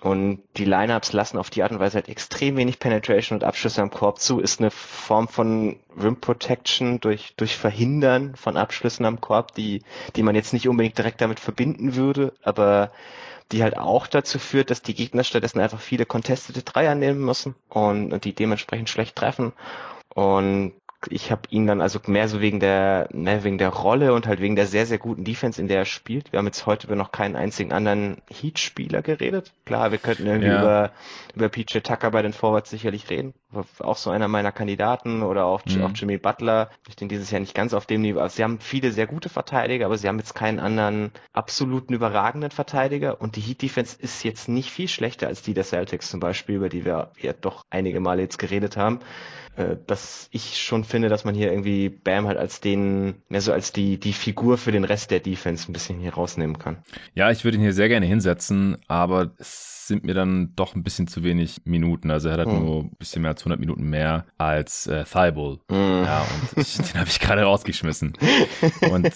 Und 0.00 0.42
die 0.56 0.64
Lineups 0.64 1.12
lassen 1.12 1.38
auf 1.38 1.50
die 1.50 1.64
Art 1.64 1.72
und 1.72 1.80
Weise 1.80 1.96
halt 1.96 2.08
extrem 2.08 2.56
wenig 2.56 2.78
Penetration 2.78 3.36
und 3.36 3.44
Abschlüsse 3.44 3.82
am 3.82 3.90
Korb 3.90 4.20
zu, 4.20 4.38
ist 4.38 4.60
eine 4.60 4.70
Form 4.70 5.26
von 5.26 5.80
Rim 6.00 6.20
Protection 6.20 7.00
durch, 7.00 7.34
durch 7.36 7.56
Verhindern 7.56 8.36
von 8.36 8.56
Abschlüssen 8.56 9.04
am 9.04 9.20
Korb, 9.20 9.54
die, 9.54 9.82
die 10.14 10.22
man 10.22 10.36
jetzt 10.36 10.52
nicht 10.52 10.68
unbedingt 10.68 10.98
direkt 10.98 11.20
damit 11.20 11.40
verbinden 11.40 11.96
würde, 11.96 12.32
aber 12.42 12.92
die 13.50 13.62
halt 13.62 13.76
auch 13.76 14.06
dazu 14.06 14.38
führt, 14.38 14.70
dass 14.70 14.82
die 14.82 14.94
Gegner 14.94 15.24
stattdessen 15.24 15.60
einfach 15.60 15.80
viele 15.80 16.06
contestete 16.06 16.62
Dreier 16.62 16.94
nehmen 16.94 17.24
müssen 17.24 17.56
und, 17.68 18.12
und 18.12 18.24
die 18.24 18.34
dementsprechend 18.34 18.90
schlecht 18.90 19.16
treffen. 19.16 19.52
Und 20.14 20.74
ich 21.08 21.30
habe 21.30 21.42
ihn 21.50 21.66
dann 21.66 21.80
also 21.80 22.00
mehr 22.06 22.28
so 22.28 22.40
wegen 22.40 22.58
der, 22.58 23.08
mehr 23.12 23.44
wegen 23.44 23.58
der 23.58 23.68
Rolle 23.68 24.12
und 24.12 24.26
halt 24.26 24.40
wegen 24.40 24.56
der 24.56 24.66
sehr, 24.66 24.84
sehr 24.84 24.98
guten 24.98 25.24
Defense, 25.24 25.60
in 25.60 25.68
der 25.68 25.78
er 25.78 25.84
spielt. 25.84 26.32
Wir 26.32 26.38
haben 26.38 26.46
jetzt 26.46 26.66
heute 26.66 26.88
über 26.88 26.96
noch 26.96 27.12
keinen 27.12 27.36
einzigen 27.36 27.72
anderen 27.72 28.16
Heat-Spieler 28.28 29.02
geredet. 29.02 29.52
Klar, 29.64 29.92
wir 29.92 29.98
könnten 29.98 30.26
irgendwie 30.26 30.48
ja. 30.48 30.60
über, 30.60 30.92
über 31.36 31.48
PJ 31.48 31.78
Tucker 31.80 32.10
bei 32.10 32.22
den 32.22 32.32
Forwards 32.32 32.70
sicherlich 32.70 33.10
reden. 33.10 33.32
Auch 33.78 33.96
so 33.96 34.10
einer 34.10 34.28
meiner 34.28 34.52
Kandidaten 34.52 35.22
oder 35.22 35.46
auch, 35.46 35.64
mhm. 35.64 35.82
auch 35.82 35.90
Jimmy 35.94 36.18
Butler. 36.18 36.70
Ich 36.88 36.96
denke 36.96 37.14
dieses 37.14 37.30
Jahr 37.30 37.40
nicht 37.40 37.54
ganz 37.54 37.72
auf 37.72 37.86
dem 37.86 38.02
Niveau. 38.02 38.20
Also 38.20 38.36
sie 38.36 38.44
haben 38.44 38.60
viele 38.60 38.92
sehr 38.92 39.06
gute 39.06 39.28
Verteidiger, 39.28 39.86
aber 39.86 39.96
sie 39.96 40.06
haben 40.06 40.18
jetzt 40.18 40.34
keinen 40.34 40.58
anderen 40.58 41.12
absoluten 41.32 41.94
überragenden 41.94 42.50
Verteidiger. 42.50 43.20
Und 43.20 43.36
die 43.36 43.40
Heat-Defense 43.40 43.96
ist 43.98 44.22
jetzt 44.22 44.48
nicht 44.48 44.70
viel 44.70 44.88
schlechter 44.88 45.28
als 45.28 45.42
die 45.42 45.54
der 45.54 45.64
Celtics 45.64 46.10
zum 46.10 46.20
Beispiel, 46.20 46.56
über 46.56 46.68
die 46.68 46.84
wir 46.84 47.12
ja 47.20 47.32
doch 47.32 47.64
einige 47.70 48.00
Male 48.00 48.22
jetzt 48.22 48.38
geredet 48.38 48.76
haben 48.76 49.00
äh, 49.58 49.76
dass 49.86 50.28
ich 50.30 50.56
schon 50.58 50.84
finde, 50.84 51.08
dass 51.08 51.24
man 51.24 51.34
hier 51.34 51.50
irgendwie 51.50 51.88
Bam 51.88 52.26
halt 52.26 52.38
als 52.38 52.60
den, 52.60 53.16
mehr 53.28 53.40
so 53.40 53.52
als 53.52 53.72
die, 53.72 53.98
die 53.98 54.12
Figur 54.12 54.56
für 54.56 54.72
den 54.72 54.84
Rest 54.84 55.10
der 55.10 55.20
Defense 55.20 55.68
ein 55.68 55.72
bisschen 55.72 55.98
hier 55.98 56.14
rausnehmen 56.14 56.58
kann. 56.58 56.78
Ja, 57.14 57.30
ich 57.30 57.44
würde 57.44 57.56
ihn 57.56 57.62
hier 57.62 57.72
sehr 57.72 57.88
gerne 57.88 58.06
hinsetzen, 58.06 58.78
aber 58.86 59.32
es 59.38 59.78
sind 59.88 60.04
mir 60.04 60.14
dann 60.14 60.52
doch 60.54 60.76
ein 60.76 60.84
bisschen 60.84 61.08
zu 61.08 61.24
wenig 61.24 61.62
Minuten. 61.64 62.10
Also 62.10 62.28
er 62.28 62.34
hat 62.34 62.46
halt 62.46 62.56
hm. 62.56 62.64
nur 62.64 62.84
ein 62.84 62.96
bisschen 62.98 63.22
mehr 63.22 63.34
als 63.38 63.42
100 63.42 63.60
Minuten 63.60 63.88
mehr 63.88 64.24
als 64.36 64.86
äh, 64.86 65.04
Thibault. 65.04 65.60
Hm. 65.70 66.04
Ja, 66.04 66.22
und 66.22 66.62
ich, 66.62 66.76
den 66.76 67.00
habe 67.00 67.08
ich 67.08 67.20
gerade 67.20 67.42
rausgeschmissen. 67.42 68.14
Und 68.90 69.12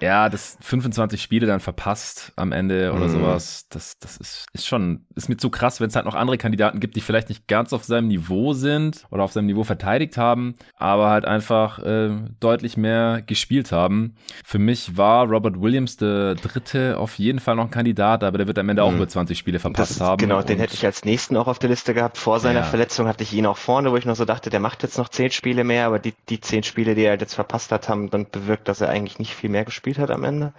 ja, 0.00 0.28
das 0.28 0.58
25 0.60 1.20
Spiele 1.20 1.46
dann 1.46 1.60
verpasst 1.60 2.32
am 2.36 2.52
Ende 2.52 2.92
oder 2.92 3.06
mhm. 3.06 3.12
sowas, 3.12 3.66
das, 3.68 3.98
das 3.98 4.16
ist, 4.16 4.46
ist 4.52 4.66
schon, 4.66 5.06
ist 5.14 5.28
mir 5.28 5.36
zu 5.36 5.50
krass, 5.50 5.80
wenn 5.80 5.88
es 5.88 5.96
halt 5.96 6.06
noch 6.06 6.14
andere 6.14 6.38
Kandidaten 6.38 6.80
gibt, 6.80 6.96
die 6.96 7.00
vielleicht 7.00 7.28
nicht 7.28 7.48
ganz 7.48 7.72
auf 7.72 7.84
seinem 7.84 8.08
Niveau 8.08 8.52
sind 8.52 9.04
oder 9.10 9.22
auf 9.24 9.32
seinem 9.32 9.46
Niveau 9.46 9.64
verteidigt 9.64 10.16
haben, 10.16 10.54
aber 10.76 11.10
halt 11.10 11.24
einfach 11.24 11.78
äh, 11.80 12.10
deutlich 12.40 12.76
mehr 12.76 13.22
gespielt 13.26 13.72
haben. 13.72 14.14
Für 14.44 14.58
mich 14.58 14.96
war 14.96 15.26
Robert 15.26 15.60
Williams 15.60 15.96
der 15.96 16.34
dritte 16.34 16.98
auf 16.98 17.18
jeden 17.18 17.40
Fall 17.40 17.56
noch 17.56 17.64
ein 17.64 17.70
Kandidat, 17.70 18.24
aber 18.24 18.38
der 18.38 18.46
wird 18.46 18.58
am 18.58 18.68
Ende 18.68 18.82
mhm. 18.82 18.88
auch 18.88 18.94
über 18.94 19.08
20 19.08 19.36
Spiele 19.36 19.58
verpasst 19.58 19.92
ist, 19.92 20.00
haben. 20.00 20.18
Genau, 20.18 20.42
den 20.42 20.58
hätte 20.58 20.74
ich 20.74 20.84
als 20.84 21.04
nächsten 21.04 21.36
auch 21.36 21.48
auf 21.48 21.58
der 21.58 21.70
Liste 21.70 21.94
gehabt. 21.94 22.18
Vor 22.18 22.40
seiner 22.40 22.60
ja. 22.60 22.64
Verletzung 22.64 23.08
hatte 23.08 23.24
ich 23.24 23.32
ihn 23.32 23.46
auch 23.46 23.56
vorne, 23.56 23.90
wo 23.90 23.96
ich 23.96 24.04
noch 24.04 24.16
so 24.16 24.24
dachte, 24.24 24.50
der 24.50 24.60
macht 24.60 24.82
jetzt 24.82 24.98
noch 24.98 25.08
zehn 25.08 25.30
Spiele 25.30 25.64
mehr, 25.64 25.86
aber 25.86 25.98
die, 25.98 26.14
die 26.28 26.40
zehn 26.40 26.62
Spiele, 26.62 26.94
die 26.94 27.02
er 27.02 27.18
jetzt 27.18 27.34
verpasst 27.34 27.72
hat, 27.72 27.88
haben 27.88 28.10
dann 28.10 28.26
bewirkt, 28.30 28.68
dass 28.68 28.80
er 28.80 28.88
eigentlich 28.88 29.18
nicht 29.18 29.34
viel 29.34 29.50
mehr 29.50 29.64
gespielt 29.64 29.87
gespielt 29.88 29.98
hat 29.98 30.10
am 30.10 30.24
Ende. 30.24 30.52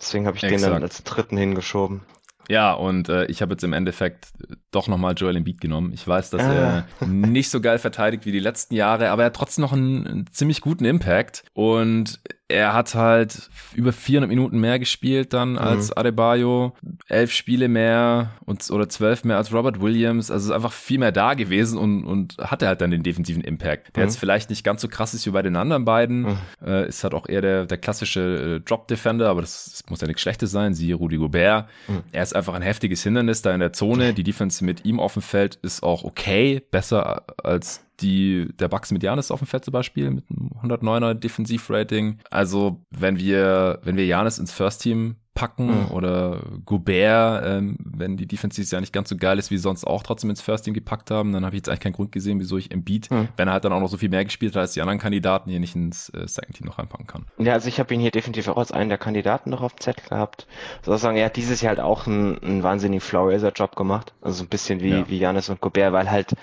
Deswegen 0.00 0.26
habe 0.26 0.36
ich 0.36 0.44
Exakt. 0.44 0.62
den 0.62 0.72
dann 0.72 0.82
als 0.82 1.02
dritten 1.04 1.36
hingeschoben. 1.36 2.02
Ja, 2.48 2.72
und 2.72 3.08
äh, 3.08 3.26
ich 3.26 3.42
habe 3.42 3.52
jetzt 3.52 3.62
im 3.62 3.72
Endeffekt 3.72 4.32
doch 4.72 4.88
nochmal 4.88 5.14
Joel 5.16 5.36
Embiid 5.36 5.60
genommen. 5.60 5.92
Ich 5.92 6.06
weiß, 6.06 6.30
dass 6.30 6.42
ah. 6.42 6.84
er 7.00 7.06
nicht 7.06 7.48
so 7.48 7.60
geil 7.60 7.78
verteidigt 7.78 8.26
wie 8.26 8.32
die 8.32 8.40
letzten 8.40 8.74
Jahre, 8.74 9.10
aber 9.10 9.22
er 9.22 9.26
hat 9.26 9.36
trotzdem 9.36 9.62
noch 9.62 9.72
einen, 9.72 10.06
einen 10.06 10.26
ziemlich 10.32 10.60
guten 10.60 10.84
Impact. 10.84 11.44
Und 11.52 12.18
er 12.50 12.74
hat 12.74 12.94
halt 12.94 13.48
über 13.74 13.92
400 13.92 14.28
Minuten 14.28 14.60
mehr 14.60 14.78
gespielt 14.78 15.32
dann 15.32 15.52
mhm. 15.52 15.58
als 15.58 15.92
Adebayo, 15.92 16.74
elf 17.08 17.32
Spiele 17.32 17.68
mehr 17.68 18.32
und, 18.44 18.68
oder 18.70 18.88
zwölf 18.88 19.24
mehr 19.24 19.36
als 19.36 19.52
Robert 19.52 19.80
Williams. 19.80 20.30
Also 20.30 20.50
ist 20.50 20.54
einfach 20.54 20.72
viel 20.72 20.98
mehr 20.98 21.12
da 21.12 21.34
gewesen 21.34 21.78
und, 21.78 22.04
und 22.04 22.36
hatte 22.38 22.66
halt 22.66 22.80
dann 22.80 22.90
den 22.90 23.02
defensiven 23.02 23.42
Impact. 23.42 23.96
Der 23.96 24.02
mhm. 24.02 24.08
jetzt 24.08 24.18
vielleicht 24.18 24.50
nicht 24.50 24.64
ganz 24.64 24.82
so 24.82 24.88
krass 24.88 25.14
ist 25.14 25.26
wie 25.26 25.30
bei 25.30 25.42
den 25.42 25.56
anderen 25.56 25.84
beiden. 25.84 26.22
Mhm. 26.22 26.38
Äh, 26.64 26.88
ist 26.88 27.04
halt 27.04 27.14
auch 27.14 27.28
eher 27.28 27.40
der, 27.40 27.66
der 27.66 27.78
klassische 27.78 28.56
äh, 28.56 28.60
Drop-Defender, 28.60 29.28
aber 29.28 29.40
das, 29.40 29.70
das, 29.70 29.84
muss 29.88 30.00
ja 30.00 30.06
nichts 30.06 30.22
Schlechtes 30.22 30.50
sein. 30.50 30.74
Siehe 30.74 30.94
Rudy 30.94 31.16
Gobert. 31.16 31.68
Mhm. 31.88 32.02
Er 32.12 32.22
ist 32.22 32.34
einfach 32.34 32.54
ein 32.54 32.62
heftiges 32.62 33.02
Hindernis 33.02 33.42
da 33.42 33.54
in 33.54 33.60
der 33.60 33.72
Zone. 33.72 34.12
Die 34.14 34.24
Defense 34.24 34.64
mit 34.64 34.84
ihm 34.84 35.00
auf 35.00 35.14
dem 35.14 35.22
Feld 35.22 35.56
ist 35.62 35.82
auch 35.82 36.04
okay, 36.04 36.62
besser 36.70 37.22
als 37.42 37.84
die 38.00 38.48
der 38.58 38.68
Bucks 38.68 38.90
mit 38.90 39.02
Janis 39.02 39.30
auf 39.30 39.40
dem 39.40 39.46
Feld 39.46 39.64
zum 39.64 39.72
Beispiel 39.72 40.10
mit 40.10 40.24
einem 40.30 40.50
109er 40.62 41.14
Defensivrating. 41.14 42.18
Also 42.30 42.84
wenn 42.90 43.18
wir 43.18 43.80
wenn 43.82 43.96
wir 43.96 44.06
Janis 44.06 44.38
ins 44.38 44.52
First 44.52 44.82
Team 44.82 45.16
packen 45.34 45.84
mhm. 45.84 45.90
oder 45.92 46.40
Gobert, 46.66 47.44
ähm, 47.46 47.76
wenn 47.78 48.16
die 48.16 48.26
Defense 48.26 48.56
dieses 48.56 48.72
Jahr 48.72 48.80
nicht 48.80 48.92
ganz 48.92 49.08
so 49.08 49.16
geil 49.16 49.38
ist 49.38 49.50
wie 49.50 49.58
sonst 49.58 49.86
auch 49.86 50.02
trotzdem 50.02 50.28
ins 50.28 50.40
First 50.40 50.64
Team 50.64 50.74
gepackt 50.74 51.10
haben, 51.10 51.32
dann 51.32 51.44
habe 51.44 51.54
ich 51.54 51.60
jetzt 51.60 51.68
eigentlich 51.68 51.80
keinen 51.80 51.92
Grund 51.92 52.12
gesehen, 52.12 52.40
wieso 52.40 52.58
ich 52.58 52.70
Embiid, 52.70 53.10
mhm. 53.10 53.28
wenn 53.36 53.48
er 53.48 53.54
halt 53.54 53.64
dann 53.64 53.72
auch 53.72 53.80
noch 53.80 53.88
so 53.88 53.96
viel 53.96 54.08
mehr 54.08 54.24
gespielt 54.24 54.54
hat 54.54 54.62
als 54.62 54.72
die 54.72 54.82
anderen 54.82 54.98
Kandidaten, 54.98 55.48
hier 55.48 55.60
nicht 55.60 55.76
ins 55.76 56.08
äh, 56.10 56.26
Second 56.26 56.56
Team 56.56 56.66
noch 56.66 56.78
reinpacken 56.78 57.06
kann. 57.06 57.26
Ja, 57.38 57.52
also 57.52 57.68
ich 57.68 57.78
habe 57.78 57.94
ihn 57.94 58.00
hier 58.00 58.10
definitiv 58.10 58.48
auch 58.48 58.56
als 58.56 58.72
einen 58.72 58.88
der 58.88 58.98
Kandidaten 58.98 59.50
noch 59.50 59.62
auf 59.62 59.74
dem 59.74 59.80
Zettel 59.80 60.08
gehabt. 60.08 60.46
Sozusagen, 60.82 61.16
er 61.16 61.26
hat 61.26 61.36
dieses 61.36 61.60
Jahr 61.60 61.70
halt 61.70 61.80
auch 61.80 62.06
einen, 62.06 62.42
einen 62.42 62.62
wahnsinnigen 62.62 63.00
Floor-Job 63.00 63.76
gemacht, 63.76 64.12
also 64.20 64.38
so 64.38 64.44
ein 64.44 64.48
bisschen 64.48 64.80
wie, 64.80 64.90
ja. 64.90 65.08
wie 65.08 65.18
Janis 65.18 65.48
und 65.48 65.60
Gobert, 65.60 65.92
weil 65.92 66.10
halt 66.10 66.34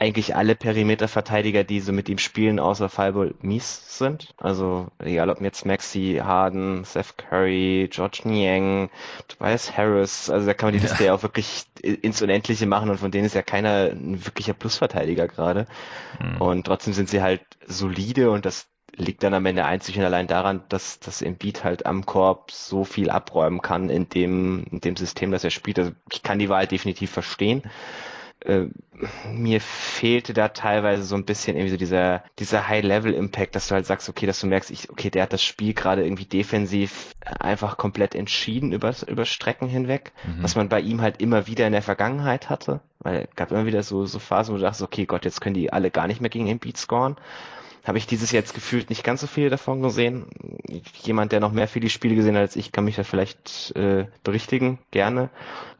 eigentlich 0.00 0.36
alle 0.36 0.54
Perimeterverteidiger, 0.54 1.64
die 1.64 1.80
so 1.80 1.92
mit 1.92 2.08
ihm 2.08 2.18
spielen, 2.18 2.60
außer 2.60 2.88
Fireball 2.88 3.34
mies 3.40 3.98
sind. 3.98 4.32
Also 4.38 4.86
egal 4.98 5.28
ob 5.28 5.40
jetzt 5.40 5.66
Maxi, 5.66 6.20
Harden, 6.22 6.84
Seth 6.84 7.18
Curry, 7.18 7.88
George 7.90 8.20
Niang, 8.24 8.90
Tobias 9.26 9.76
Harris, 9.76 10.30
also 10.30 10.46
da 10.46 10.54
kann 10.54 10.68
man 10.68 10.74
die 10.74 10.86
Liste 10.86 11.02
ja. 11.02 11.08
ja 11.08 11.14
auch 11.14 11.22
wirklich 11.24 11.64
ins 11.82 12.22
Unendliche 12.22 12.66
machen 12.66 12.90
und 12.90 12.98
von 12.98 13.10
denen 13.10 13.26
ist 13.26 13.34
ja 13.34 13.42
keiner 13.42 13.90
ein 13.90 14.24
wirklicher 14.24 14.54
Plusverteidiger 14.54 15.26
gerade. 15.26 15.66
Mhm. 16.20 16.40
Und 16.40 16.66
trotzdem 16.66 16.92
sind 16.92 17.08
sie 17.08 17.20
halt 17.20 17.42
solide 17.66 18.30
und 18.30 18.46
das 18.46 18.68
liegt 18.94 19.22
dann 19.22 19.34
am 19.34 19.46
Ende 19.46 19.64
einzig 19.64 19.98
und 19.98 20.04
allein 20.04 20.28
daran, 20.28 20.62
dass 20.68 21.00
das 21.00 21.22
Embiid 21.22 21.64
halt 21.64 21.86
am 21.86 22.06
Korb 22.06 22.52
so 22.52 22.84
viel 22.84 23.10
abräumen 23.10 23.62
kann 23.62 23.90
in 23.90 24.08
dem, 24.08 24.64
in 24.70 24.80
dem 24.80 24.96
System, 24.96 25.32
das 25.32 25.44
er 25.44 25.50
spielt. 25.50 25.78
Also 25.78 25.92
ich 26.12 26.22
kann 26.22 26.38
die 26.38 26.48
Wahl 26.48 26.66
definitiv 26.66 27.10
verstehen. 27.10 27.62
Äh, 28.40 28.66
mir 29.32 29.60
fehlte 29.60 30.32
da 30.32 30.48
teilweise 30.48 31.02
so 31.02 31.14
ein 31.14 31.24
bisschen 31.24 31.56
irgendwie 31.56 31.72
so 31.72 31.76
dieser, 31.76 32.22
dieser 32.38 32.68
High-Level-Impact, 32.68 33.54
dass 33.54 33.68
du 33.68 33.74
halt 33.74 33.86
sagst, 33.86 34.08
okay, 34.08 34.26
dass 34.26 34.40
du 34.40 34.46
merkst, 34.46 34.70
ich, 34.70 34.90
okay, 34.90 35.10
der 35.10 35.24
hat 35.24 35.32
das 35.32 35.42
Spiel 35.42 35.74
gerade 35.74 36.04
irgendwie 36.04 36.24
defensiv 36.24 37.14
einfach 37.40 37.76
komplett 37.76 38.14
entschieden 38.14 38.72
über, 38.72 38.94
über 39.06 39.24
Strecken 39.24 39.68
hinweg, 39.68 40.12
mhm. 40.24 40.42
was 40.42 40.56
man 40.56 40.68
bei 40.68 40.80
ihm 40.80 41.00
halt 41.00 41.20
immer 41.20 41.46
wieder 41.46 41.66
in 41.66 41.72
der 41.72 41.82
Vergangenheit 41.82 42.50
hatte, 42.50 42.80
weil 43.00 43.28
es 43.28 43.36
gab 43.36 43.50
immer 43.52 43.66
wieder 43.66 43.82
so, 43.82 44.06
so 44.06 44.18
Phasen, 44.18 44.54
wo 44.54 44.58
du 44.58 44.64
dachtest, 44.64 44.82
okay, 44.82 45.06
Gott, 45.06 45.24
jetzt 45.24 45.40
können 45.40 45.54
die 45.54 45.72
alle 45.72 45.90
gar 45.90 46.06
nicht 46.06 46.20
mehr 46.20 46.30
gegen 46.30 46.46
den 46.46 46.58
Beat 46.58 46.76
scoren 46.76 47.16
habe 47.88 47.98
ich 47.98 48.06
dieses 48.06 48.32
jetzt 48.32 48.54
gefühlt 48.54 48.90
nicht 48.90 49.02
ganz 49.02 49.22
so 49.22 49.26
viele 49.26 49.48
davon 49.48 49.82
gesehen. 49.82 50.26
Jemand, 51.02 51.32
der 51.32 51.40
noch 51.40 51.52
mehr 51.52 51.66
viele 51.66 51.88
Spiele 51.88 52.14
gesehen 52.14 52.36
hat 52.36 52.42
als 52.42 52.56
ich, 52.56 52.70
kann 52.70 52.84
mich 52.84 52.96
da 52.96 53.02
vielleicht 53.02 53.74
äh, 53.76 54.06
berichtigen, 54.22 54.78
gerne. 54.90 55.30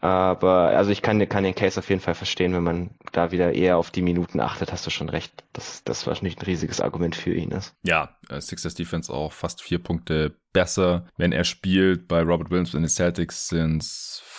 Aber 0.01 0.69
also 0.69 0.91
ich 0.91 1.03
kann, 1.03 1.29
kann 1.29 1.45
den 1.45 1.55
Case 1.55 1.79
auf 1.79 1.89
jeden 1.91 2.01
Fall 2.01 2.15
verstehen, 2.15 2.55
wenn 2.55 2.63
man 2.63 2.91
da 3.13 3.31
wieder 3.31 3.53
eher 3.53 3.77
auf 3.77 3.91
die 3.91 4.03
Minuten 4.03 4.41
achtet, 4.41 4.73
hast 4.73 4.87
du 4.87 4.91
schon 4.91 5.09
recht, 5.09 5.45
dass 5.53 5.85
das 5.85 6.07
wahrscheinlich 6.07 6.39
ein 6.39 6.45
riesiges 6.45 6.81
Argument 6.81 7.15
für 7.15 7.35
ihn 7.35 7.51
ist. 7.51 7.75
Ja, 7.83 8.17
äh, 8.31 8.41
Sixers 8.41 8.75
Defense 8.75 9.13
auch 9.13 9.33
fast 9.33 9.63
vier 9.63 9.79
Punkte 9.79 10.35
besser, 10.53 11.07
wenn 11.17 11.33
er 11.33 11.45
spielt. 11.45 12.09
Bei 12.09 12.23
Robert 12.23 12.51
Williams 12.51 12.75
in 12.75 12.83
den 12.83 12.89
Celtics 12.89 13.49
sind 13.49 13.83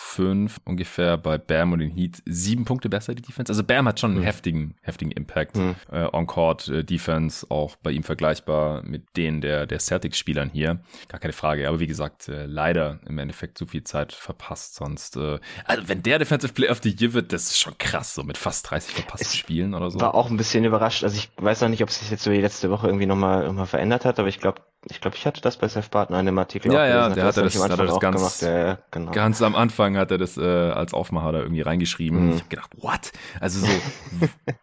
fünf 0.09 0.59
ungefähr, 0.65 1.17
bei 1.17 1.37
Bam 1.37 1.71
und 1.71 1.79
den 1.79 1.91
Heat 1.91 2.21
sieben 2.25 2.65
Punkte 2.65 2.89
besser, 2.89 3.13
die 3.13 3.21
Defense. 3.21 3.51
Also 3.51 3.63
Bam 3.63 3.87
hat 3.87 3.99
schon 3.99 4.11
einen 4.11 4.21
mhm. 4.21 4.25
heftigen, 4.25 4.75
heftigen 4.81 5.11
Impact. 5.11 5.55
Mhm. 5.55 5.75
Äh, 5.91 6.07
On-Court 6.11 6.67
äh, 6.67 6.83
Defense 6.83 7.45
auch 7.49 7.75
bei 7.77 7.91
ihm 7.91 8.03
vergleichbar 8.03 8.83
mit 8.83 9.15
denen 9.15 9.41
der, 9.41 9.67
der 9.67 9.79
Celtics-Spielern 9.79 10.49
hier. 10.49 10.81
Gar 11.07 11.19
keine 11.19 11.33
Frage. 11.33 11.67
Aber 11.67 11.79
wie 11.79 11.87
gesagt, 11.87 12.27
äh, 12.27 12.45
leider 12.45 12.99
im 13.07 13.19
Endeffekt 13.19 13.57
zu 13.57 13.67
viel 13.67 13.83
Zeit 13.83 14.11
verpasst. 14.11 14.75
Sonst, 14.75 15.15
äh, 15.15 15.39
also 15.65 15.87
wenn 15.87 16.01
der 16.01 16.17
Defensive 16.17 16.53
Player 16.53 16.71
of 16.71 16.79
the 16.81 16.89
Year 16.89 17.13
wird, 17.13 17.31
das 17.31 17.43
ist 17.43 17.59
schon 17.59 17.77
krass, 17.77 18.15
so 18.15 18.23
mit 18.23 18.37
fast 18.37 18.69
30 18.69 18.95
verpassten 18.95 19.37
Spielen 19.37 19.73
oder 19.75 19.91
so. 19.91 20.01
War 20.01 20.15
auch 20.15 20.29
ein 20.29 20.37
bisschen 20.37 20.65
überrascht. 20.65 21.03
Also 21.03 21.17
ich 21.17 21.29
weiß 21.37 21.61
noch 21.61 21.69
nicht, 21.69 21.83
ob 21.83 21.89
es 21.89 21.99
sich 21.99 22.09
jetzt 22.09 22.23
so 22.23 22.31
die 22.31 22.41
letzte 22.41 22.71
Woche 22.71 22.87
irgendwie 22.87 23.05
nochmal 23.05 23.45
noch 23.45 23.53
mal 23.53 23.65
verändert 23.65 24.05
hat, 24.05 24.19
aber 24.19 24.27
ich 24.27 24.39
glaube, 24.39 24.61
ich 24.85 25.01
glaube, 25.01 25.17
ich 25.17 25.25
hatte 25.25 25.41
das 25.41 25.57
bei 25.57 25.67
Seth 25.67 25.91
Barton 25.91 26.15
in 26.15 26.19
einem 26.19 26.37
Artikel 26.39 26.71
ja, 26.71 26.85
ja, 26.87 27.09
der 27.09 27.25
hatte 27.25 27.43
das, 27.43 27.61
hat 27.61 27.71
er 27.71 27.85
das 27.85 27.99
ganz, 27.99 28.41
ja, 28.41 28.57
ja, 28.57 28.77
genau. 28.91 29.11
ganz 29.11 29.41
am 29.41 29.53
Anfang 29.53 29.97
hat 29.97 30.09
er 30.09 30.17
das 30.17 30.37
äh, 30.37 30.41
als 30.41 30.93
Aufmacher 30.93 31.33
da 31.33 31.39
irgendwie 31.39 31.61
reingeschrieben. 31.61 32.27
Mhm. 32.27 32.33
Ich 32.33 32.39
habe 32.39 32.49
gedacht, 32.49 32.71
what? 32.77 33.11
Also 33.41 33.65
so, 33.65 33.71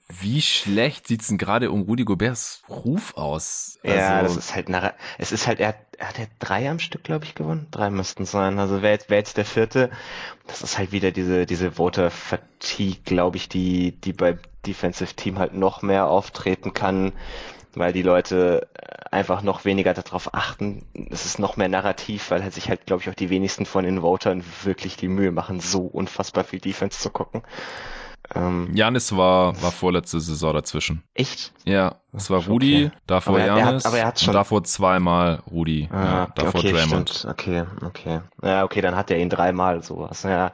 wie 0.08 0.40
schlecht 0.40 1.06
sieht's 1.06 1.28
denn 1.28 1.36
gerade 1.36 1.70
um 1.70 1.82
Rudi 1.82 2.04
Goberts 2.04 2.62
Ruf 2.70 3.14
aus? 3.16 3.78
Also, 3.84 3.96
ja, 3.96 4.22
das 4.22 4.36
ist 4.36 4.54
halt, 4.54 4.68
es 5.18 5.32
ist 5.32 5.46
halt, 5.46 5.60
er, 5.60 5.74
er 5.98 6.08
hat 6.08 6.18
ja 6.18 6.24
drei 6.38 6.70
am 6.70 6.78
Stück, 6.78 7.04
glaube 7.04 7.26
ich, 7.26 7.34
gewonnen. 7.34 7.66
Drei 7.70 7.90
müssten 7.90 8.24
sein. 8.24 8.58
Also 8.58 8.80
wer 8.80 8.92
jetzt, 8.92 9.10
wer 9.10 9.18
jetzt 9.18 9.36
der 9.36 9.44
vierte? 9.44 9.90
Das 10.46 10.62
ist 10.62 10.78
halt 10.78 10.92
wieder 10.92 11.10
diese, 11.10 11.44
diese 11.44 11.72
Voter 11.72 12.10
Fatigue, 12.10 13.02
glaube 13.04 13.36
ich, 13.36 13.50
die, 13.50 13.92
die 13.92 14.14
bei 14.14 14.38
Defensive 14.66 15.14
Team 15.14 15.38
halt 15.38 15.52
noch 15.52 15.82
mehr 15.82 16.06
auftreten 16.06 16.72
kann 16.72 17.12
weil 17.76 17.92
die 17.92 18.02
Leute 18.02 18.68
äh, 18.74 19.05
einfach 19.16 19.42
noch 19.42 19.64
weniger 19.64 19.94
darauf 19.94 20.34
achten. 20.34 20.86
Es 21.10 21.26
ist 21.26 21.38
noch 21.38 21.56
mehr 21.56 21.68
narrativ, 21.68 22.30
weil 22.30 22.42
halt 22.42 22.54
sich 22.54 22.68
halt, 22.68 22.86
glaube 22.86 23.02
ich, 23.02 23.10
auch 23.10 23.14
die 23.14 23.30
wenigsten 23.30 23.66
von 23.66 23.84
den 23.84 24.02
Votern 24.02 24.44
wirklich 24.62 24.96
die 24.96 25.08
Mühe 25.08 25.32
machen, 25.32 25.60
so 25.60 25.80
unfassbar 25.80 26.44
viel 26.44 26.60
Defense 26.60 27.00
zu 27.00 27.10
gucken. 27.10 27.42
Ähm, 28.34 28.70
Janis 28.74 29.16
war, 29.16 29.60
war 29.62 29.72
vorletzte 29.72 30.20
Saison 30.20 30.54
dazwischen. 30.54 31.02
Echt? 31.14 31.52
Ja, 31.64 31.96
es 32.12 32.30
war 32.30 32.44
Rudi, 32.44 32.86
okay. 32.86 32.96
davor 33.06 33.34
aber 33.34 33.44
er, 33.44 33.58
Janis, 33.58 33.84
er 33.84 33.88
aber 33.88 33.98
er 33.98 34.06
hat 34.06 34.20
schon... 34.20 34.32
davor 34.32 34.64
zweimal 34.64 35.42
Rudi, 35.50 35.88
ah, 35.92 36.04
ja, 36.04 36.28
davor 36.34 36.60
okay, 36.60 36.72
Draymond. 36.72 37.10
Stimmt. 37.10 37.32
Okay, 37.32 37.64
okay. 37.84 38.20
Ja, 38.42 38.64
okay, 38.64 38.80
dann 38.80 38.96
hat 38.96 39.10
er 39.10 39.18
ihn 39.18 39.28
dreimal 39.28 39.82
sowas. 39.82 40.22
Ja, 40.22 40.30
ja 40.30 40.52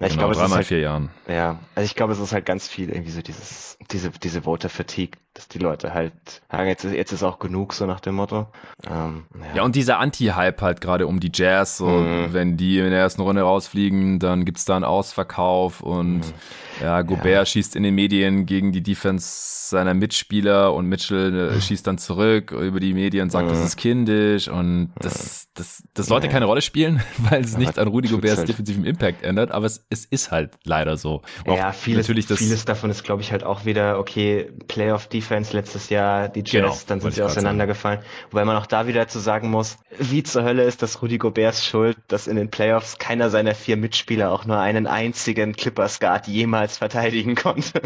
ich 0.00 0.08
genau, 0.08 0.22
glaube, 0.22 0.34
dreimal 0.34 0.58
halt, 0.58 0.66
vier 0.66 0.80
Jahren. 0.80 1.10
Ja, 1.28 1.58
also 1.74 1.84
ich 1.84 1.94
glaube, 1.94 2.12
es 2.14 2.18
ist 2.18 2.32
halt 2.32 2.46
ganz 2.46 2.68
viel 2.68 2.88
irgendwie 2.88 3.10
so 3.10 3.22
dieses, 3.22 3.76
diese, 3.90 4.10
diese 4.10 4.42
Voter 4.42 4.68
Fatigue, 4.68 5.18
dass 5.34 5.48
die 5.48 5.58
Leute 5.58 5.92
halt 5.92 6.12
sagen, 6.50 6.68
jetzt 6.68 6.84
ist, 6.84 6.94
jetzt 6.94 7.12
ist 7.12 7.22
auch 7.22 7.38
genug, 7.38 7.74
so 7.74 7.86
nach 7.86 8.00
dem 8.00 8.14
Motto. 8.14 8.46
Ähm, 8.88 9.24
ja. 9.34 9.56
ja, 9.56 9.62
und 9.62 9.76
dieser 9.76 9.98
Anti-Hype 9.98 10.62
halt 10.62 10.80
gerade 10.80 11.06
um 11.06 11.20
die 11.20 11.30
Jazz, 11.34 11.76
so, 11.76 11.86
mhm. 11.86 12.32
wenn 12.32 12.56
die 12.56 12.78
in 12.78 12.90
der 12.90 13.00
ersten 13.00 13.22
Runde 13.22 13.42
rausfliegen, 13.42 14.20
dann 14.20 14.44
gibt's 14.44 14.64
da 14.64 14.76
einen 14.76 14.84
Ausverkauf 14.84 15.80
und 15.80 16.18
mhm. 16.18 16.34
Ja, 16.80 17.02
Gobert 17.02 17.26
ja. 17.26 17.46
schießt 17.46 17.76
in 17.76 17.82
den 17.82 17.94
Medien 17.94 18.46
gegen 18.46 18.72
die 18.72 18.82
Defense 18.82 19.54
seiner 19.68 19.94
Mitspieler 19.94 20.74
und 20.74 20.86
Mitchell 20.86 21.52
äh, 21.52 21.60
schießt 21.60 21.86
dann 21.86 21.98
zurück 21.98 22.52
über 22.52 22.80
die 22.80 22.94
Medien, 22.94 23.30
sagt, 23.30 23.46
mhm. 23.46 23.50
das 23.50 23.64
ist 23.64 23.76
kindisch 23.76 24.48
und 24.48 24.92
das, 25.00 25.48
das, 25.54 25.82
das 25.94 26.06
sollte 26.06 26.28
keine 26.28 26.44
Rolle 26.44 26.62
spielen, 26.62 27.02
weil 27.30 27.42
es 27.42 27.56
nicht 27.56 27.78
an 27.78 27.88
Rudi 27.88 28.08
Goberts 28.08 28.38
halt. 28.38 28.48
defensiven 28.48 28.84
Impact 28.84 29.22
ändert, 29.24 29.50
aber 29.50 29.66
es, 29.66 29.84
es 29.90 30.04
ist 30.04 30.30
halt 30.30 30.52
leider 30.64 30.96
so. 30.96 31.22
ja, 31.46 31.72
vieles, 31.72 32.04
natürlich 32.04 32.26
das, 32.26 32.38
vieles 32.38 32.64
davon 32.64 32.90
ist, 32.90 33.04
glaube 33.04 33.22
ich, 33.22 33.32
halt 33.32 33.44
auch 33.44 33.64
wieder, 33.64 33.98
okay, 33.98 34.50
Playoff 34.68 35.08
Defense 35.08 35.52
letztes 35.54 35.88
Jahr, 35.90 36.28
die 36.28 36.40
Jazz, 36.40 36.50
genau, 36.50 36.76
dann 36.86 37.00
sind 37.00 37.14
sie 37.14 37.22
auseinandergefallen. 37.22 38.00
Wobei 38.30 38.44
man 38.44 38.56
auch 38.56 38.66
da 38.66 38.86
wieder 38.86 39.08
zu 39.08 39.18
sagen 39.18 39.50
muss, 39.50 39.78
wie 39.98 40.22
zur 40.22 40.44
Hölle 40.44 40.64
ist 40.64 40.82
das 40.82 41.00
Rudi 41.02 41.18
Goberts 41.18 41.64
Schuld, 41.64 41.96
dass 42.08 42.26
in 42.26 42.36
den 42.36 42.50
Playoffs 42.50 42.98
keiner 42.98 43.30
seiner 43.30 43.54
vier 43.54 43.76
Mitspieler 43.76 44.30
auch 44.30 44.44
nur 44.44 44.58
einen 44.58 44.86
einzigen 44.86 45.54
Clippers 45.54 46.00
Guard 46.00 46.28
jemals 46.64 46.78
verteidigen 46.78 47.34
konnte. 47.34 47.82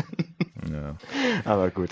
Ja. 0.70 0.96
Aber 1.44 1.70
gut. 1.70 1.90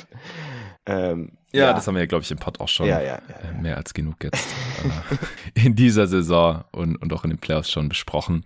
Ähm, 0.89 1.33
ja, 1.53 1.65
ja, 1.65 1.73
das 1.73 1.87
haben 1.87 1.95
wir 1.95 2.01
ja, 2.01 2.07
glaube 2.07 2.23
ich, 2.23 2.31
im 2.31 2.39
Pod 2.39 2.61
auch 2.61 2.69
schon 2.69 2.87
ja, 2.87 3.01
ja, 3.01 3.17
äh, 3.17 3.61
mehr 3.61 3.77
als 3.77 3.93
genug 3.93 4.23
jetzt 4.23 4.47
äh, 5.55 5.65
in 5.67 5.75
dieser 5.75 6.07
Saison 6.07 6.65
und, 6.71 6.97
und 6.97 7.13
auch 7.13 7.25
in 7.25 7.31
den 7.31 7.39
Playoffs 7.39 7.71
schon 7.71 7.89
besprochen. 7.89 8.45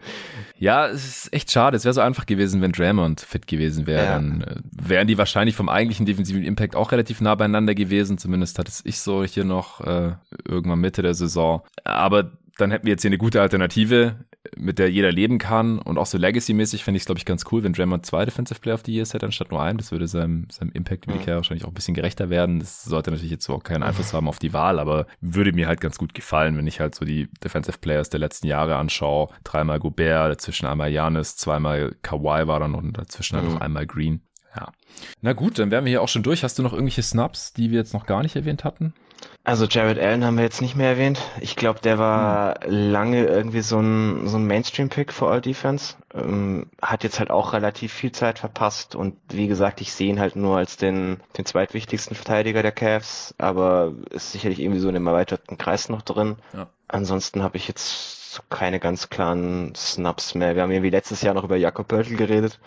Ja, 0.56 0.86
es 0.86 1.04
ist 1.04 1.32
echt 1.34 1.50
schade. 1.50 1.76
Es 1.76 1.84
wäre 1.84 1.92
so 1.92 2.00
einfach 2.00 2.24
gewesen, 2.24 2.62
wenn 2.62 2.72
Draymond 2.72 3.20
fit 3.20 3.46
gewesen 3.46 3.86
wäre. 3.86 4.06
Dann 4.06 4.42
äh, 4.42 4.56
wären 4.70 5.08
die 5.08 5.18
wahrscheinlich 5.18 5.56
vom 5.56 5.68
eigentlichen 5.68 6.06
defensiven 6.06 6.44
Impact 6.44 6.76
auch 6.76 6.92
relativ 6.92 7.20
nah 7.20 7.34
beieinander 7.34 7.74
gewesen. 7.74 8.16
Zumindest 8.16 8.58
hatte 8.58 8.70
es 8.70 8.80
ich 8.84 9.00
so 9.00 9.24
hier 9.24 9.44
noch 9.44 9.80
äh, 9.80 10.12
irgendwann 10.46 10.80
Mitte 10.80 11.02
der 11.02 11.14
Saison. 11.14 11.62
Aber 11.84 12.30
dann 12.60 12.70
hätten 12.70 12.86
wir 12.86 12.92
jetzt 12.92 13.02
hier 13.02 13.08
eine 13.08 13.18
gute 13.18 13.40
Alternative 13.40 14.24
mit 14.56 14.78
der 14.78 14.90
jeder 14.90 15.12
leben 15.12 15.38
kann 15.38 15.78
und 15.78 15.98
auch 15.98 16.06
so 16.06 16.16
Legacy-mäßig 16.16 16.82
fände 16.82 16.96
ich 16.96 17.02
es, 17.02 17.06
glaube 17.06 17.18
ich, 17.18 17.26
ganz 17.26 17.44
cool, 17.52 17.62
wenn 17.62 17.74
Draymond 17.74 18.06
zwei 18.06 18.24
Defensive 18.24 18.60
Player 18.60 18.74
of 18.74 18.82
the 18.86 18.92
Year 18.92 19.04
hätte 19.04 19.26
anstatt 19.26 19.50
nur 19.50 19.62
einen. 19.62 19.76
Das 19.76 19.92
würde 19.92 20.08
seinem, 20.08 20.46
seinem 20.50 20.70
Impact 20.72 21.04
über 21.04 21.14
die 21.14 21.18
Karriere 21.18 21.36
wahrscheinlich 21.36 21.64
auch 21.64 21.70
ein 21.70 21.74
bisschen 21.74 21.94
gerechter 21.94 22.30
werden. 22.30 22.58
Das 22.58 22.84
sollte 22.84 23.10
natürlich 23.10 23.30
jetzt 23.30 23.44
so 23.44 23.54
auch 23.54 23.62
keinen 23.62 23.82
Einfluss 23.82 24.14
haben 24.14 24.28
auf 24.28 24.38
die 24.38 24.52
Wahl, 24.52 24.78
aber 24.78 25.06
würde 25.20 25.52
mir 25.52 25.68
halt 25.68 25.80
ganz 25.80 25.98
gut 25.98 26.14
gefallen, 26.14 26.56
wenn 26.56 26.66
ich 26.66 26.80
halt 26.80 26.94
so 26.94 27.04
die 27.04 27.28
Defensive 27.44 27.78
Players 27.78 28.08
der 28.08 28.20
letzten 28.20 28.46
Jahre 28.46 28.76
anschaue. 28.76 29.28
Dreimal 29.44 29.78
Gobert, 29.78 30.32
dazwischen 30.32 30.66
einmal 30.66 30.90
Janis, 30.90 31.36
zweimal 31.36 31.94
Kawhi 32.02 32.46
war 32.46 32.60
dann 32.60 32.74
und 32.74 32.96
dazwischen 32.96 33.36
mhm. 33.36 33.42
halt 33.42 33.52
noch 33.52 33.60
einmal 33.60 33.86
Green. 33.86 34.22
Ja. 34.56 34.72
Na 35.20 35.32
gut, 35.32 35.58
dann 35.58 35.70
wären 35.70 35.84
wir 35.84 35.90
hier 35.90 36.02
auch 36.02 36.08
schon 36.08 36.22
durch. 36.22 36.42
Hast 36.42 36.58
du 36.58 36.62
noch 36.62 36.72
irgendwelche 36.72 37.02
Snaps, 37.02 37.52
die 37.52 37.70
wir 37.70 37.78
jetzt 37.78 37.94
noch 37.94 38.06
gar 38.06 38.22
nicht 38.22 38.36
erwähnt 38.36 38.64
hatten? 38.64 38.94
Also 39.42 39.64
Jared 39.64 39.98
Allen 39.98 40.24
haben 40.24 40.36
wir 40.36 40.44
jetzt 40.44 40.60
nicht 40.60 40.76
mehr 40.76 40.90
erwähnt. 40.90 41.20
Ich 41.40 41.56
glaube, 41.56 41.80
der 41.80 41.98
war 41.98 42.60
hm. 42.62 42.70
lange 42.70 43.26
irgendwie 43.26 43.62
so 43.62 43.80
ein, 43.80 44.28
so 44.28 44.36
ein 44.36 44.46
Mainstream-Pick 44.46 45.12
für 45.12 45.28
All 45.28 45.40
Defense. 45.40 45.94
Ähm, 46.14 46.66
hat 46.82 47.04
jetzt 47.04 47.18
halt 47.18 47.30
auch 47.30 47.52
relativ 47.52 47.92
viel 47.92 48.12
Zeit 48.12 48.38
verpasst 48.38 48.94
und 48.94 49.16
wie 49.28 49.48
gesagt, 49.48 49.80
ich 49.80 49.92
sehe 49.92 50.10
ihn 50.10 50.20
halt 50.20 50.36
nur 50.36 50.58
als 50.58 50.76
den, 50.76 51.20
den 51.38 51.46
zweitwichtigsten 51.46 52.16
Verteidiger 52.16 52.62
der 52.62 52.72
Cavs, 52.72 53.34
aber 53.38 53.92
ist 54.10 54.32
sicherlich 54.32 54.60
irgendwie 54.60 54.80
so 54.80 54.88
in 54.88 54.94
dem 54.94 55.06
erweiterten 55.06 55.56
Kreis 55.56 55.88
noch 55.88 56.02
drin. 56.02 56.36
Ja. 56.52 56.68
Ansonsten 56.88 57.42
habe 57.42 57.56
ich 57.56 57.68
jetzt 57.68 58.42
keine 58.50 58.78
ganz 58.78 59.08
klaren 59.08 59.74
Snaps 59.74 60.34
mehr. 60.34 60.54
Wir 60.54 60.62
haben 60.62 60.70
irgendwie 60.70 60.90
letztes 60.90 61.22
Jahr 61.22 61.34
noch 61.34 61.44
über 61.44 61.56
Jakob 61.56 61.88
Pörtl 61.88 62.16
geredet. 62.16 62.60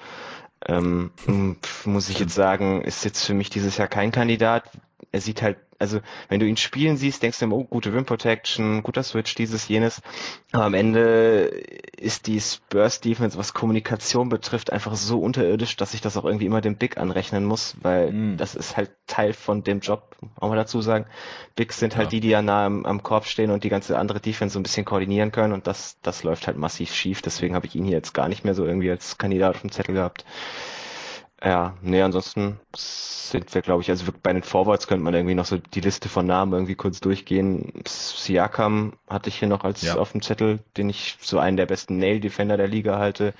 Ähm, 0.65 1.11
muss 1.85 2.09
ich 2.09 2.19
jetzt 2.19 2.35
sagen, 2.35 2.81
ist 2.81 3.05
jetzt 3.05 3.25
für 3.25 3.33
mich 3.33 3.49
dieses 3.49 3.77
Jahr 3.77 3.87
kein 3.87 4.11
Kandidat. 4.11 4.63
Er 5.11 5.21
sieht 5.21 5.41
halt 5.41 5.57
also 5.83 5.99
wenn 6.29 6.39
du 6.39 6.47
ihn 6.47 6.57
spielen 6.57 6.95
siehst, 6.97 7.21
denkst 7.21 7.39
du 7.39 7.45
immer, 7.45 7.57
oh, 7.57 7.65
gute 7.65 7.93
Rim 7.93 8.05
Protection, 8.05 8.81
guter 8.83 9.03
Switch, 9.03 9.35
dieses, 9.35 9.67
jenes. 9.67 10.01
Aber 10.53 10.63
am 10.63 10.73
Ende 10.73 11.51
ist 11.97 12.27
die 12.27 12.39
Spurs 12.39 13.01
Defense, 13.01 13.37
was 13.37 13.53
Kommunikation 13.53 14.29
betrifft, 14.29 14.71
einfach 14.71 14.95
so 14.95 15.19
unterirdisch, 15.19 15.75
dass 15.75 15.93
ich 15.93 16.01
das 16.01 16.15
auch 16.15 16.23
irgendwie 16.23 16.45
immer 16.45 16.61
dem 16.61 16.77
Big 16.77 16.97
anrechnen 16.97 17.43
muss, 17.43 17.75
weil 17.81 18.11
mm. 18.11 18.37
das 18.37 18.55
ist 18.55 18.77
halt 18.77 18.91
Teil 19.07 19.33
von 19.33 19.63
dem 19.63 19.81
Job, 19.81 20.15
auch 20.39 20.49
mal 20.49 20.55
dazu 20.55 20.81
sagen. 20.81 21.05
Bigs 21.55 21.79
sind 21.79 21.97
halt 21.97 22.07
ja. 22.07 22.09
die, 22.11 22.19
die 22.21 22.29
ja 22.29 22.41
nah 22.41 22.65
am, 22.65 22.85
am 22.85 23.03
Korb 23.03 23.25
stehen 23.25 23.51
und 23.51 23.65
die 23.65 23.69
ganze 23.69 23.99
andere 23.99 24.21
Defense 24.21 24.53
so 24.53 24.59
ein 24.59 24.63
bisschen 24.63 24.85
koordinieren 24.85 25.31
können 25.33 25.53
und 25.53 25.67
das, 25.67 25.97
das 26.01 26.23
läuft 26.23 26.47
halt 26.47 26.57
massiv 26.57 26.93
schief. 26.93 27.21
Deswegen 27.21 27.55
habe 27.55 27.65
ich 27.67 27.75
ihn 27.75 27.83
hier 27.83 27.97
jetzt 27.97 28.13
gar 28.13 28.29
nicht 28.29 28.45
mehr 28.45 28.53
so 28.53 28.65
irgendwie 28.65 28.89
als 28.89 29.17
Kandidat 29.17 29.55
auf 29.55 29.61
dem 29.61 29.71
Zettel 29.71 29.95
gehabt. 29.95 30.23
Ja, 31.43 31.75
nee, 31.81 32.01
ansonsten 32.01 32.57
sind 32.73 33.53
wir, 33.53 33.61
glaube 33.61 33.81
ich, 33.81 33.89
also 33.89 34.05
bei 34.23 34.31
den 34.31 34.43
Forwards 34.43 34.87
könnte 34.87 35.03
man 35.03 35.13
irgendwie 35.13 35.35
noch 35.35 35.45
so 35.45 35.57
die 35.57 35.81
Liste 35.81 36.07
von 36.07 36.25
Namen 36.25 36.53
irgendwie 36.53 36.75
kurz 36.75 37.01
durchgehen. 37.01 37.73
Siakam 37.85 38.93
hatte 39.09 39.27
ich 39.27 39.39
hier 39.39 39.49
noch 39.49 39.65
als 39.65 39.81
ja. 39.81 39.95
auf 39.95 40.13
dem 40.13 40.21
Zettel, 40.21 40.59
den 40.77 40.89
ich 40.89 41.17
so 41.19 41.39
einen 41.39 41.57
der 41.57 41.65
besten 41.65 41.97
Nail-Defender 41.97 42.55
der 42.55 42.67
Liga 42.67 42.97
halte. 42.97 43.33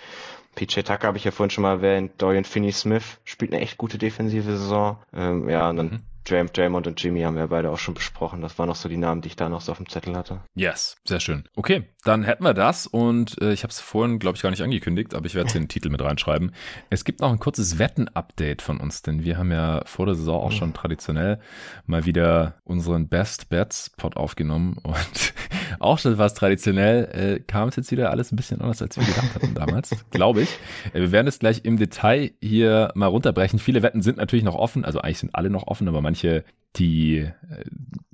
PJ 0.56 0.82
Tucker 0.82 1.08
habe 1.08 1.18
ich 1.18 1.24
ja 1.24 1.32
vorhin 1.32 1.50
schon 1.50 1.62
mal 1.62 1.76
erwähnt. 1.76 2.12
Dorian 2.18 2.44
Finney-Smith 2.44 3.20
spielt 3.24 3.54
eine 3.54 3.62
echt 3.62 3.78
gute 3.78 3.98
defensive 3.98 4.52
Saison. 4.52 4.98
Ähm, 5.14 5.50
ja, 5.50 5.70
und 5.70 5.78
dann 5.78 5.86
mhm. 5.88 6.00
Jam, 6.26 6.52
Draymond 6.52 6.88
und 6.88 7.02
Jimmy 7.02 7.22
haben 7.22 7.36
wir 7.36 7.48
beide 7.48 7.70
auch 7.70 7.78
schon 7.78 7.94
besprochen. 7.94 8.42
Das 8.42 8.58
waren 8.58 8.68
noch 8.68 8.76
so 8.76 8.90
die 8.90 8.98
Namen, 8.98 9.22
die 9.22 9.28
ich 9.28 9.36
da 9.36 9.50
noch 9.50 9.62
so 9.62 9.72
auf 9.72 9.78
dem 9.78 9.90
Zettel 9.90 10.16
hatte. 10.16 10.42
Yes, 10.56 10.98
sehr 11.06 11.20
schön. 11.20 11.44
Okay, 11.56 11.84
dann 12.04 12.24
hätten 12.24 12.44
wir 12.44 12.54
das 12.54 12.88
und 12.88 13.42
äh, 13.42 13.54
ich 13.54 13.64
habe 13.64 13.72
es 13.72 13.80
vorhin, 13.80 14.20
glaube 14.20 14.36
ich, 14.36 14.42
gar 14.42 14.50
nicht 14.50 14.62
angekündigt, 14.62 15.14
aber 15.14 15.26
ich 15.26 15.36
werde 15.36 15.52
den 15.54 15.68
Titel 15.68 15.90
mit 15.90 16.02
reinschreiben. 16.02 16.54
Es 16.90 17.06
gibt 17.06 17.22
noch 17.22 17.32
ein 17.32 17.40
kurzes 17.40 17.80
Wetten-Update 17.80 18.62
von 18.62 18.80
uns, 18.80 19.02
denn 19.02 19.24
wir 19.24 19.38
haben 19.38 19.52
ja 19.52 19.82
vor 19.86 20.06
der 20.06 20.16
Saison 20.16 20.42
auch 20.42 20.52
schon 20.52 20.74
traditionell 20.74 21.40
mal 21.86 22.06
wieder 22.06 22.56
unseren 22.64 23.08
Best 23.08 23.50
Bets 23.50 23.92
Pod 23.92 24.18
aufgenommen 24.18 24.78
und 24.84 25.34
auch 25.80 26.00
schon 26.00 26.18
was 26.18 26.34
traditionell 26.34 27.06
äh, 27.06 27.40
kam 27.40 27.70
es 27.70 27.76
jetzt 27.76 27.92
wieder 27.92 28.12
alles 28.12 28.32
ein 28.32 28.36
bisschen 28.36 28.62
anders, 28.62 28.82
als 28.82 28.98
wir 28.98 29.06
gedacht 29.06 29.36
hatten 29.36 29.54
damals, 29.54 29.92
glaube 30.12 30.42
ich. 30.44 30.50
Äh, 30.94 31.02
wir 31.02 31.12
werden 31.12 31.28
es 31.28 31.40
gleich 31.40 31.62
im 31.64 31.78
Detail 31.78 32.32
hier 32.42 32.92
mal 32.96 33.08
runterbrechen. 33.08 33.60
Viele 33.60 33.82
Wetten 33.82 34.02
sind 34.02 34.18
natürlich 34.18 34.46
noch 34.46 34.56
offen, 34.56 34.86
also 34.86 35.00
eigentlich 35.00 35.20
sind 35.20 35.36
alle 35.36 35.50
noch 35.50 35.68
offen, 35.68 35.88
aber 35.88 36.02
manche, 36.02 36.44
die 36.76 37.18
äh, 37.18 37.32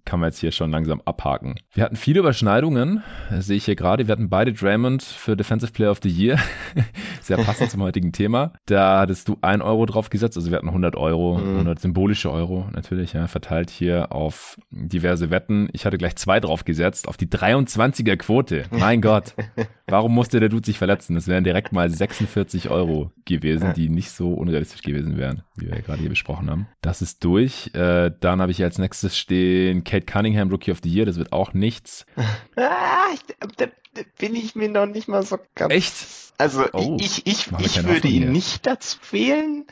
kann 0.10 0.20
man 0.20 0.30
jetzt 0.30 0.39
hier 0.39 0.51
schon 0.51 0.72
langsam 0.72 1.01
abhaken. 1.05 1.60
Wir 1.72 1.84
hatten 1.84 1.95
viele 1.95 2.22
Überschneidungen, 2.22 3.03
sehe 3.38 3.57
ich 3.57 3.66
hier 3.66 3.76
gerade. 3.76 4.07
Wir 4.07 4.12
hatten 4.14 4.28
beide 4.28 4.53
Draymond 4.53 5.03
für 5.03 5.38
Defensive 5.38 5.72
Player 5.72 5.91
of 5.91 5.99
the 6.01 6.10
Year. 6.10 6.39
Sehr 7.22 7.38
passend 7.38 7.70
zum 7.70 7.84
heutigen 7.84 8.12
Thema. 8.12 8.53
Da 8.66 9.01
hattest 9.01 9.28
du 9.28 9.38
ein 9.41 9.62
Euro 9.62 9.86
drauf 9.86 10.10
gesetzt, 10.10 10.36
also 10.36 10.49
wir 10.49 10.57
hatten 10.57 10.70
100 10.70 10.95
Euro, 10.95 11.38
mhm. 11.38 11.57
100 11.57 11.80
symbolische 11.80 12.32
Euro 12.32 12.68
natürlich, 12.74 13.14
ja, 13.14 13.28
verteilt 13.28 13.70
hier 13.70 14.12
auf 14.12 14.57
diverse 14.72 15.30
Wetten. 15.30 15.70
Ich 15.74 15.86
hatte 15.86 15.99
gleich 15.99 16.16
zwei 16.16 16.39
drauf 16.39 16.66
gesetzt, 16.66 17.07
auf 17.07 17.16
die 17.16 17.28
23er 17.28 18.18
Quote. 18.18 18.64
Mein 18.72 19.01
Gott. 19.01 19.36
Warum 19.92 20.14
musste 20.14 20.40
der 20.40 20.50
Dude 20.50 20.66
sich 20.66 20.78
verletzen? 20.78 21.16
Das 21.16 21.28
wären 21.28 21.44
direkt 21.44 21.72
mal 21.72 21.90
46 21.90 22.70
Euro 22.70 23.12
gewesen, 23.26 23.74
die 23.76 23.90
nicht 23.90 24.12
so 24.12 24.34
unrealistisch 24.34 24.82
gewesen 24.82 25.18
wären, 25.18 25.44
wie 25.56 25.68
wir 25.68 25.76
ja 25.76 25.82
gerade 25.82 26.00
hier 26.00 26.10
besprochen 26.10 26.50
haben. 26.50 26.68
Das 26.82 27.02
ist 27.02 27.24
durch. 27.24 27.72
Äh, 27.74 28.12
dann 28.20 28.42
habe 28.42 28.52
ich 28.52 28.64
als 28.64 28.78
nächstes 28.78 29.18
stehen 29.18 29.84
Kate 29.84 30.06
Cunningham 30.06 30.50
Rookie 30.50 30.72
of 30.72 30.80
the 30.84 30.90
Year. 30.90 31.06
Das 31.06 31.18
wird 31.18 31.34
auch 31.34 31.54
nichts. 31.54 32.06
ah, 32.56 33.14
da, 33.58 33.68
da 33.94 34.02
bin 34.18 34.36
ich 34.36 34.56
mir 34.56 34.70
noch 34.70 34.86
nicht 34.86 35.08
mal 35.08 35.24
so 35.24 35.38
ganz. 35.56 35.74
Echt? 35.74 35.94
Also 36.38 36.66
oh, 36.72 36.98
ich, 37.00 37.28
ich, 37.28 37.48
ich 37.60 37.84
würde 37.84 38.08
ihn 38.08 38.24
hier. 38.24 38.32
nicht 38.32 38.66
dazu 38.66 38.98
wählen 39.12 39.66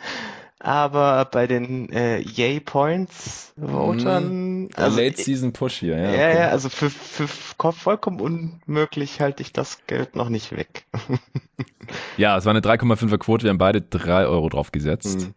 aber 0.59 1.25
bei 1.25 1.45
den 1.45 1.91
äh, 1.91 2.19
Yay 2.19 2.59
Points 2.59 3.53
Votern. 3.57 4.63
Mm, 4.63 4.69
also, 4.75 4.99
Late 4.99 5.21
Season 5.21 5.53
Push 5.53 5.79
hier, 5.79 5.97
ja. 5.97 6.03
Ja, 6.03 6.09
okay. 6.09 6.37
ja, 6.37 6.47
also 6.49 6.69
für, 6.69 6.89
für 6.89 7.27
vollkommen 7.27 8.19
unmöglich 8.19 9.21
halte 9.21 9.43
ich 9.43 9.53
das 9.53 9.85
Geld 9.87 10.15
noch 10.15 10.29
nicht 10.29 10.55
weg. 10.55 10.85
ja, 12.17 12.37
es 12.37 12.45
war 12.45 12.51
eine 12.51 12.61
3,5er 12.61 13.17
Quote, 13.17 13.43
wir 13.43 13.49
haben 13.49 13.57
beide 13.57 13.81
3 13.81 14.25
Euro 14.25 14.49
drauf 14.49 14.71
gesetzt. 14.71 15.19
Mhm. 15.19 15.33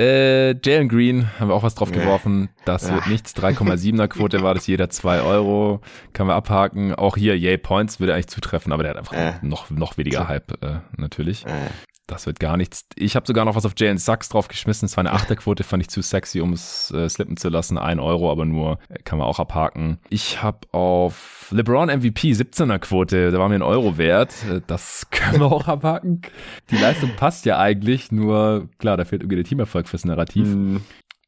Äh, 0.00 0.54
Jalen 0.64 0.88
Green 0.88 1.28
haben 1.38 1.48
wir 1.48 1.54
auch 1.54 1.62
was 1.62 1.74
drauf 1.74 1.90
ja. 1.90 2.00
geworfen. 2.00 2.48
Das 2.64 2.88
ja. 2.88 2.94
wird 2.94 3.06
nichts. 3.08 3.34
3,7er 3.36 4.08
Quote 4.08 4.42
war 4.42 4.54
das 4.54 4.66
jeder 4.66 4.90
2 4.90 5.22
Euro. 5.22 5.80
Kann 6.12 6.26
man 6.26 6.36
abhaken. 6.36 6.94
Auch 6.94 7.16
hier 7.16 7.36
Yay 7.36 7.58
Points 7.58 8.00
würde 8.00 8.14
eigentlich 8.14 8.28
zutreffen, 8.28 8.72
aber 8.72 8.82
der 8.82 8.90
hat 8.90 8.98
einfach 8.98 9.14
äh. 9.14 9.34
noch, 9.42 9.70
noch 9.70 9.98
weniger 9.98 10.28
Hype, 10.28 10.62
äh, 10.62 10.80
natürlich. 10.96 11.46
Äh 11.46 11.70
das 12.08 12.26
wird 12.26 12.40
gar 12.40 12.56
nichts. 12.56 12.86
Ich 12.96 13.14
habe 13.14 13.26
sogar 13.26 13.44
noch 13.44 13.54
was 13.54 13.66
auf 13.66 13.74
Jalen 13.76 13.98
Sachs 13.98 14.30
draufgeschmissen. 14.30 14.86
Es 14.86 14.96
war 14.96 15.02
eine 15.02 15.12
Achterquote, 15.12 15.62
fand 15.62 15.82
ich 15.82 15.90
zu 15.90 16.02
sexy, 16.02 16.40
um 16.40 16.54
es 16.54 16.90
äh, 16.90 17.08
slippen 17.08 17.36
zu 17.36 17.50
lassen. 17.50 17.78
Ein 17.78 18.00
Euro, 18.00 18.32
aber 18.32 18.46
nur 18.46 18.78
äh, 18.88 18.98
kann 19.04 19.18
man 19.18 19.28
auch 19.28 19.38
abhaken. 19.38 19.98
Ich 20.08 20.42
habe 20.42 20.60
auf 20.72 21.48
LeBron 21.50 21.88
MVP 21.88 22.32
17er 22.32 22.78
Quote, 22.78 23.30
da 23.30 23.38
war 23.38 23.48
mir 23.48 23.56
ein 23.56 23.62
Euro 23.62 23.98
wert. 23.98 24.34
Äh, 24.50 24.62
das 24.66 25.06
können 25.10 25.40
wir 25.40 25.52
auch 25.52 25.68
abhaken. 25.68 26.22
Die 26.70 26.76
Leistung 26.76 27.10
passt 27.16 27.44
ja 27.44 27.58
eigentlich, 27.58 28.10
nur 28.10 28.68
klar, 28.78 28.96
da 28.96 29.04
fehlt 29.04 29.22
irgendwie 29.22 29.36
der 29.36 29.44
Teamerfolg 29.44 29.86
fürs 29.86 30.06
Narrativ. 30.06 30.48
Mm. 30.48 30.78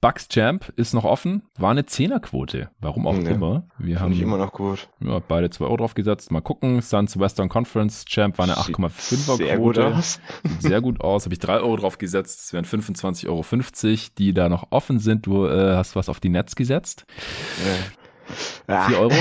Bucks 0.01 0.29
Champ 0.29 0.73
ist 0.77 0.95
noch 0.95 1.05
offen, 1.05 1.43
war 1.59 1.71
eine 1.71 1.85
Zehnerquote. 1.85 2.71
Warum 2.81 3.07
auch 3.07 3.19
ja, 3.19 3.31
immer. 3.31 3.65
Wir 3.77 4.01
haben 4.01 4.19
immer 4.19 4.39
noch 4.39 4.53
gut. 4.53 4.89
Ja, 5.01 5.19
beide 5.19 5.51
zwei 5.51 5.67
Euro 5.67 5.77
drauf 5.77 5.95
gesetzt. 5.95 6.33
Mal 6.33 6.41
gucken. 6.41 6.81
Suns 6.81 7.19
Western 7.19 7.51
Conference 7.51 8.07
Champ 8.07 8.39
war 8.39 8.45
eine 8.45 8.55
8,5er 8.55 8.73
Quote. 8.73 9.37
Sehr 9.37 9.59
gut 9.59 9.79
aus. 9.79 10.21
Sieht 10.45 10.63
sehr 10.63 10.81
gut 10.81 11.03
aus. 11.03 11.27
Habe 11.27 11.35
ich 11.35 11.39
drei 11.39 11.59
Euro 11.59 11.77
drauf 11.77 11.99
gesetzt. 11.99 12.41
Das 12.41 12.53
wären 12.55 12.65
25,50 12.65 13.29
Euro, 13.29 13.99
die 14.17 14.33
da 14.33 14.49
noch 14.49 14.69
offen 14.71 15.01
sind. 15.01 15.27
Du 15.27 15.47
äh, 15.47 15.75
hast 15.75 15.97
was 15.97 16.09
auf 16.09 16.19
die 16.19 16.31
Netz 16.31 16.55
gesetzt. 16.55 17.05
Ja. 18.69 18.87
4 18.87 18.99
Euro. 18.99 19.15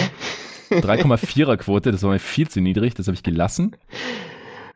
3,4er 0.70 1.58
Quote, 1.58 1.92
das 1.92 2.04
war 2.04 2.12
mir 2.12 2.20
viel 2.20 2.48
zu 2.48 2.62
niedrig, 2.62 2.94
das 2.94 3.08
habe 3.08 3.16
ich 3.16 3.24
gelassen. 3.24 3.76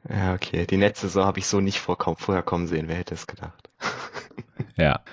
Ja, 0.09 0.33
okay. 0.33 0.65
Die 0.65 0.77
Netzsaison 0.77 1.25
habe 1.25 1.39
ich 1.39 1.45
so 1.45 1.61
nicht 1.61 1.79
vorher 1.79 2.41
kommen 2.41 2.67
sehen, 2.67 2.87
wer 2.87 2.95
hätte 2.95 3.13
es 3.13 3.27
gedacht. 3.27 3.69
Ja. 4.75 5.01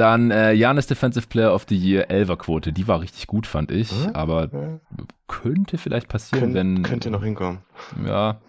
Dann 0.00 0.30
äh, 0.30 0.54
Janis 0.54 0.86
Defensive 0.86 1.26
Player 1.26 1.54
of 1.54 1.66
the 1.68 1.76
Year, 1.76 2.08
11er 2.08 2.36
Quote. 2.36 2.72
Die 2.72 2.88
war 2.88 3.02
richtig 3.02 3.26
gut, 3.26 3.46
fand 3.46 3.70
ich. 3.70 3.90
Hm? 3.90 4.14
Aber 4.14 4.50
hm? 4.50 4.80
könnte 5.28 5.76
vielleicht 5.76 6.08
passieren, 6.08 6.54
Kön 6.54 6.54
wenn. 6.54 6.82
Könnte 6.82 7.10
noch 7.10 7.22
hinkommen. 7.22 7.58
Ja. 8.06 8.40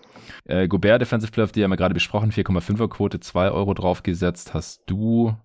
Äh, 0.45 0.69
Gobert 0.69 1.01
Defensive 1.01 1.29
Player 1.29 1.43
of 1.43 1.51
the 1.53 1.59
Year 1.59 1.65
haben 1.65 1.71
wir 1.71 1.75
gerade 1.75 1.93
besprochen. 1.93 2.31
4,5er 2.31 2.87
Quote, 2.87 3.19
2 3.19 3.51
Euro 3.51 3.73
draufgesetzt. 3.73 4.53
Hast 4.53 4.83
du. 4.85 5.35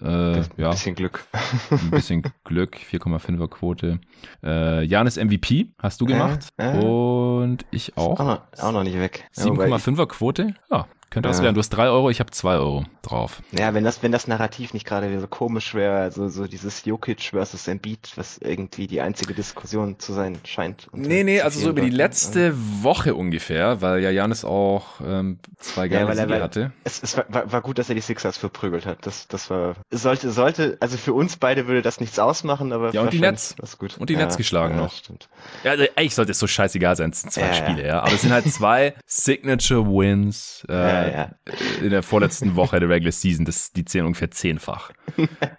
Äh, 0.00 0.40
ja. 0.40 0.40
Ein 0.56 0.70
bisschen 0.70 0.96
Glück. 0.96 1.24
ein 1.70 1.90
bisschen 1.92 2.22
Glück, 2.44 2.76
4,5er 2.76 3.46
Quote. 3.46 4.00
Äh, 4.42 4.82
Janis 4.82 5.16
MVP 5.16 5.68
hast 5.78 6.00
du 6.00 6.06
gemacht. 6.06 6.48
Äh, 6.56 6.76
Und 6.76 7.64
ich 7.70 7.96
auch. 7.96 8.18
Auch 8.18 8.26
noch, 8.26 8.42
auch 8.60 8.72
noch 8.72 8.82
nicht 8.82 8.98
weg. 8.98 9.28
7,5er 9.36 10.06
Quote. 10.06 10.56
Ja, 10.72 10.88
könnte 11.12 11.28
ja. 11.28 11.42
werden. 11.42 11.54
Du 11.54 11.60
hast 11.60 11.70
drei 11.70 11.88
Euro, 11.88 12.10
ich 12.10 12.20
habe 12.20 12.30
zwei 12.30 12.54
Euro 12.54 12.84
drauf. 13.02 13.42
Ja, 13.52 13.74
wenn 13.74 13.84
das, 13.84 14.02
wenn 14.02 14.12
das 14.12 14.26
Narrativ 14.26 14.72
nicht 14.72 14.86
gerade 14.86 15.20
so 15.20 15.26
komisch 15.26 15.74
wäre, 15.74 15.98
also 15.98 16.28
so 16.28 16.46
dieses 16.46 16.84
Jokic 16.84 17.30
versus 17.30 17.68
Embiid, 17.68 18.12
was 18.16 18.38
irgendwie 18.38 18.86
die 18.86 19.00
einzige 19.00 19.34
Diskussion 19.34 19.98
zu 19.98 20.12
sein 20.12 20.38
scheint. 20.44 20.88
Nee, 20.92 21.22
nee, 21.22 21.40
also 21.40 21.60
so 21.60 21.70
über 21.70 21.82
die 21.82 21.90
letzte 21.90 22.54
Woche 22.82 23.14
ungefähr, 23.14 23.80
weil 23.82 24.02
ja 24.02 24.10
Janis 24.10 24.44
auch 24.44 25.00
ähm, 25.04 25.38
zwei 25.58 25.88
geile 25.88 26.08
ja, 26.08 26.14
Siege 26.14 26.42
hatte. 26.42 26.72
Es, 26.84 27.02
es 27.02 27.16
war, 27.16 27.26
war, 27.30 27.60
gut, 27.60 27.78
dass 27.78 27.88
er 27.88 27.94
die 27.94 28.00
Sixers 28.00 28.38
verprügelt 28.38 28.86
hat. 28.86 29.06
Das, 29.06 29.28
das 29.28 29.50
war, 29.50 29.74
sollte, 29.90 30.30
sollte, 30.30 30.78
also 30.80 30.96
für 30.96 31.12
uns 31.12 31.36
beide 31.36 31.66
würde 31.66 31.82
das 31.82 32.00
nichts 32.00 32.18
ausmachen, 32.18 32.72
aber 32.72 32.92
ja 32.92 33.02
und 33.02 33.12
die 33.12 33.20
Netz, 33.20 33.54
was 33.58 33.78
gut. 33.78 33.98
Und 33.98 34.08
die 34.08 34.14
ja, 34.14 34.20
Netz 34.20 34.36
geschlagen 34.36 34.76
ja, 34.76 34.82
noch. 34.82 34.92
Stimmt. 34.92 35.28
Ja, 35.64 35.72
also 35.72 35.84
eigentlich 35.94 36.14
sollte 36.14 36.32
es 36.32 36.38
so 36.38 36.46
scheißegal 36.46 36.96
sein, 36.96 37.10
es 37.10 37.20
sind 37.20 37.32
zwei 37.32 37.52
Spiele, 37.52 37.86
ja. 37.86 38.00
Aber 38.00 38.12
es 38.12 38.22
sind 38.22 38.32
halt 38.32 38.50
zwei 38.50 38.94
Signature 39.06 39.84
Wins. 39.86 40.64
Äh, 40.68 41.01
ja, 41.10 41.30
in 41.82 41.90
der 41.90 42.02
vorletzten 42.02 42.56
Woche 42.56 42.80
der 42.80 42.88
Regular 42.88 43.12
Season. 43.12 43.44
Das, 43.44 43.72
die 43.72 43.84
zählen 43.84 44.06
ungefähr 44.06 44.30
zehnfach. 44.30 44.92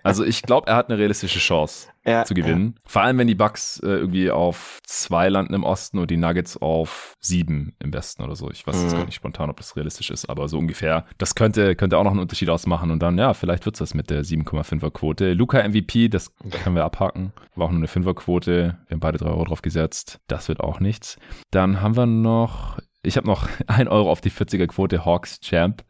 Also 0.02 0.24
ich 0.24 0.42
glaube, 0.42 0.68
er 0.68 0.76
hat 0.76 0.90
eine 0.90 0.98
realistische 0.98 1.40
Chance 1.40 1.90
ja, 2.06 2.26
zu 2.26 2.34
gewinnen. 2.34 2.76
Vor 2.86 3.02
allem, 3.02 3.18
wenn 3.18 3.28
die 3.28 3.36
Bucks 3.36 3.80
äh, 3.80 3.88
irgendwie 3.88 4.30
auf 4.32 4.80
zwei 4.84 5.30
landen 5.30 5.54
im 5.54 5.64
Osten 5.64 6.00
und 6.00 6.12
die 6.12 6.18
Nuggets 6.18 6.58
auf 6.58 7.16
sieben 7.20 7.76
im 7.80 7.94
Westen 7.94 8.24
oder 8.24 8.36
so. 8.36 8.50
Ich 8.52 8.66
weiß 8.66 8.76
mhm. 8.76 8.84
jetzt 8.84 8.94
gar 8.94 9.06
nicht 9.06 9.16
spontan, 9.16 9.50
ob 9.50 9.58
das 9.58 9.76
realistisch 9.76 10.12
ist, 10.12 10.30
aber 10.30 10.48
so 10.50 10.58
ungefähr. 10.58 11.06
Das 11.18 11.36
könnte, 11.36 11.76
könnte 11.76 11.98
auch 11.98 12.04
noch 12.04 12.12
einen 12.12 12.20
Unterschied 12.20 12.50
ausmachen. 12.50 12.92
Und 12.92 13.02
dann, 13.02 13.18
ja, 13.18 13.34
vielleicht 13.34 13.66
wird's 13.66 13.80
das 13.80 13.94
mit 13.94 14.10
der 14.10 14.24
7,5er 14.24 14.92
Quote. 14.92 15.34
Luca 15.34 15.68
MVP, 15.68 16.10
das 16.10 16.36
können 16.64 16.76
wir 16.76 16.84
abhaken. 16.84 17.32
War 17.56 17.68
auch 17.68 17.72
nur 17.72 17.80
eine 17.80 17.88
5er 17.88 18.14
Quote. 18.14 18.78
Wir 18.88 18.96
haben 18.96 19.00
beide 19.00 19.18
drei 19.18 19.30
Euro 19.30 19.46
drauf 19.46 19.62
gesetzt. 19.62 20.20
Das 20.28 20.48
wird 20.50 20.60
auch 20.60 20.80
nichts. 20.80 21.18
Dann 21.52 21.82
haben 21.82 21.96
wir 21.96 22.06
noch 22.06 22.80
ich 23.04 23.18
habe 23.18 23.28
noch 23.28 23.48
ein 23.68 23.88
Euro 23.88 24.10
auf 24.10 24.22
die 24.22 24.32
40er 24.32 24.68
Quote 24.68 25.06
Hawks 25.06 25.40
Champ. 25.42 25.84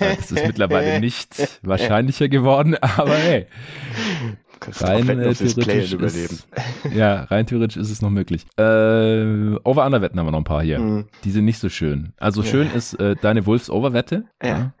Das 0.00 0.32
ist 0.32 0.46
mittlerweile 0.46 0.98
nicht 1.00 1.60
wahrscheinlicher 1.62 2.28
geworden, 2.28 2.74
aber 2.76 3.14
hey. 3.14 3.46
Rein 4.80 5.08
äh, 5.08 5.34
theoretisch 5.34 5.92
ist, 5.92 6.46
ja, 6.94 7.24
rein 7.24 7.46
theoretisch 7.46 7.76
ist 7.76 7.90
es 7.90 8.02
noch 8.02 8.10
möglich. 8.10 8.46
Äh, 8.56 9.56
Over-Under-Wetten 9.64 10.18
haben 10.18 10.26
wir 10.26 10.32
noch 10.32 10.38
ein 10.38 10.44
paar 10.44 10.62
hier. 10.62 10.78
Mhm. 10.78 11.06
Die 11.24 11.30
sind 11.30 11.44
nicht 11.44 11.58
so 11.58 11.68
schön. 11.68 12.12
Also 12.18 12.42
ja. 12.42 12.48
schön 12.48 12.70
ist 12.70 12.94
äh, 12.94 13.16
deine 13.20 13.46
Wolves-Over-Wette. 13.46 14.24
Ja. 14.42 14.48
ja. 14.48 14.72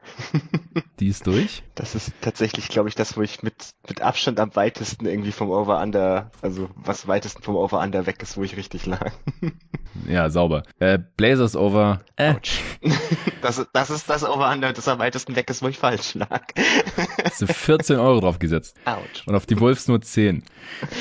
Die 1.00 1.08
ist 1.08 1.26
durch. 1.26 1.62
Das 1.74 1.94
ist 1.94 2.12
tatsächlich, 2.20 2.68
glaube 2.68 2.88
ich, 2.88 2.94
das, 2.94 3.16
wo 3.16 3.22
ich 3.22 3.42
mit, 3.42 3.54
mit 3.88 4.00
Abstand 4.00 4.38
am 4.38 4.54
weitesten 4.54 5.06
irgendwie 5.06 5.32
vom 5.32 5.50
Over-Under, 5.50 6.30
also 6.40 6.70
was 6.76 7.08
weitesten 7.08 7.42
vom 7.42 7.56
Over-Under 7.56 8.06
weg 8.06 8.22
ist, 8.22 8.36
wo 8.36 8.42
ich 8.42 8.56
richtig 8.56 8.86
lag. 8.86 9.12
Ja, 10.08 10.28
sauber. 10.30 10.64
Äh, 10.78 10.98
Blazers 11.16 11.56
over. 11.56 12.00
Äh. 12.16 12.34
Ouch. 12.34 12.92
Das, 13.42 13.66
das 13.72 13.90
ist 13.90 14.08
das 14.08 14.24
Over-Under, 14.24 14.72
das 14.72 14.88
am 14.88 14.98
weitesten 14.98 15.36
weg 15.36 15.50
ist, 15.50 15.62
wo 15.62 15.68
ich 15.68 15.78
falsch 15.78 16.14
lag. 16.14 16.42
Hast 17.24 17.42
du 17.42 17.46
14 17.46 17.98
Euro 17.98 18.20
drauf 18.20 18.38
gesetzt. 18.38 18.76
Ouch. 18.84 19.26
Und 19.26 19.34
auf 19.34 19.46
die 19.46 19.54
Wolves 19.64 19.88
nur 19.88 20.02
10. 20.02 20.42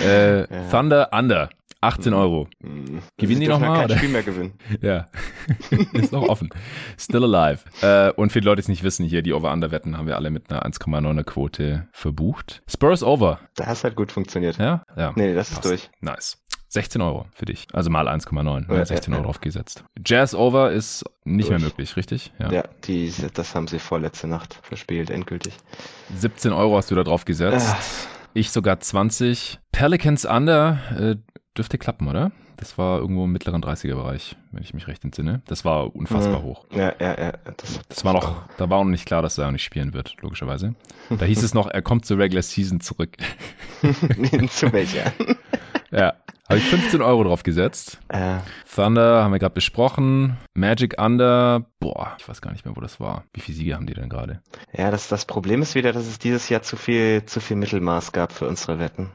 Äh, 0.02 0.40
ja. 0.40 0.46
Thunder 0.72 1.10
under. 1.12 1.50
18 1.82 2.14
Euro. 2.14 2.48
Mhm. 2.62 3.02
Gewinnen 3.18 3.42
die 3.42 3.48
nochmal? 3.48 3.88
Kein 3.88 3.98
Spiel 3.98 4.10
mehr 4.10 4.24
gewinnen. 4.24 4.54
ja. 4.82 5.08
ist 5.92 6.14
noch 6.14 6.30
offen. 6.30 6.50
Still 6.98 7.26
alive. 7.26 7.66
Äh, 7.82 8.12
und 8.14 8.32
für 8.32 8.40
die 8.40 8.46
Leute, 8.46 8.62
die 8.62 8.62
es 8.62 8.68
nicht 8.70 8.84
wissen, 8.84 9.06
hier 9.06 9.22
die 9.22 9.34
Over-Under-Wetten 9.34 9.98
haben 9.98 10.08
wir 10.08 10.16
alle 10.16 10.30
mit 10.30 10.50
einer 10.50 10.66
1,9er 10.66 11.24
Quote 11.24 11.90
verbucht. 11.92 12.64
Spurs 12.70 13.04
over. 13.04 13.42
Das 13.56 13.68
hat 13.68 13.84
halt 13.84 13.96
gut 13.98 14.14
funktioniert. 14.14 14.58
Ja? 14.60 14.84
Ja. 14.96 15.12
Nee, 15.18 15.34
das 15.34 15.50
ist 15.50 15.56
Passt. 15.56 15.70
durch. 15.70 15.90
Nice. 16.00 16.38
16 16.70 17.02
Euro 17.02 17.28
für 17.36 17.46
dich. 17.46 17.68
Also 17.74 17.92
mal 17.92 18.08
1,9. 18.08 18.74
Ja, 18.74 18.86
16 18.86 19.14
ja, 19.14 19.20
Euro 19.20 19.30
aufgesetzt. 19.30 19.84
Jazz 20.04 20.34
Over 20.34 20.72
ist 20.72 21.04
nicht 21.24 21.50
Durch. 21.50 21.60
mehr 21.60 21.70
möglich, 21.70 21.96
richtig? 21.98 22.32
Ja, 22.40 22.52
ja 22.52 22.64
die, 22.86 23.14
das 23.34 23.54
haben 23.54 23.68
sie 23.68 23.78
vorletzte 23.78 24.28
Nacht 24.28 24.60
verspielt, 24.64 25.12
endgültig. 25.12 25.54
17 26.16 26.52
Euro 26.52 26.78
hast 26.78 26.90
du 26.90 26.96
da 26.96 27.04
drauf 27.04 27.26
gesetzt. 27.26 27.76
Ich 28.34 28.52
sogar 28.52 28.80
20. 28.80 29.60
Pelicans 29.72 30.26
Under 30.26 30.80
äh, 30.98 31.16
dürfte 31.58 31.78
klappen, 31.78 32.08
oder? 32.08 32.32
Das 32.58 32.78
war 32.78 33.00
irgendwo 33.00 33.26
im 33.26 33.32
mittleren 33.32 33.62
30er-Bereich, 33.64 34.38
wenn 34.52 34.64
ich 34.64 34.74
mich 34.74 34.88
recht 34.88 35.04
entsinne. 35.04 35.42
Das 35.48 35.66
war 35.66 35.94
unfassbar 35.96 36.40
Mhm. 36.40 36.44
hoch. 36.44 36.66
Ja, 36.72 36.94
ja, 37.00 37.20
ja. 37.20 37.34
Das, 37.58 37.82
das 37.90 38.06
war 38.06 38.14
noch, 38.14 38.44
da 38.58 38.70
war 38.70 38.84
noch 38.84 38.90
nicht 38.90 39.06
klar, 39.06 39.22
dass 39.22 39.38
er 39.38 39.48
auch 39.48 39.52
nicht 39.52 39.64
spielen 39.64 39.94
wird, 39.94 40.16
logischerweise. 40.22 40.74
Da 41.10 41.26
hieß 41.26 41.44
es 41.44 41.54
noch, 41.54 41.68
er 41.68 41.82
kommt 41.82 42.06
zur 42.06 42.18
Regular 42.20 42.42
Season 42.44 42.80
zurück. 42.80 43.18
Zu 44.50 44.72
welcher? 44.72 45.12
ja. 45.94 46.14
Habe 46.50 46.60
ich 46.60 46.66
15 46.66 47.02
Euro 47.02 47.24
drauf 47.24 47.44
gesetzt. 47.44 48.00
Äh, 48.10 48.36
Thunder 48.76 49.24
haben 49.24 49.32
wir 49.32 49.40
gerade 49.40 49.54
besprochen. 49.56 50.38
Magic 50.54 51.02
Under, 51.02 51.66
boah, 51.80 52.16
ich 52.20 52.28
weiß 52.28 52.42
gar 52.42 52.52
nicht 52.52 52.66
mehr, 52.66 52.76
wo 52.76 52.82
das 52.82 53.00
war. 53.00 53.24
Wie 53.34 53.40
viele 53.40 53.58
Siege 53.58 53.76
haben 53.76 53.88
die 53.88 53.94
denn 53.94 54.10
gerade? 54.10 54.42
ja, 54.74 54.92
das, 54.92 55.08
das 55.08 55.26
Problem 55.26 55.62
ist 55.62 55.74
wieder, 55.74 55.94
dass 55.94 56.06
es 56.06 56.20
dieses 56.20 56.50
Jahr 56.50 56.62
zu 56.62 56.76
viel, 56.76 57.24
zu 57.26 57.40
viel 57.40 57.56
Mittelmaß 57.56 58.12
gab 58.12 58.34
für 58.34 58.48
unsere 58.48 58.78
Wetten. 58.78 59.12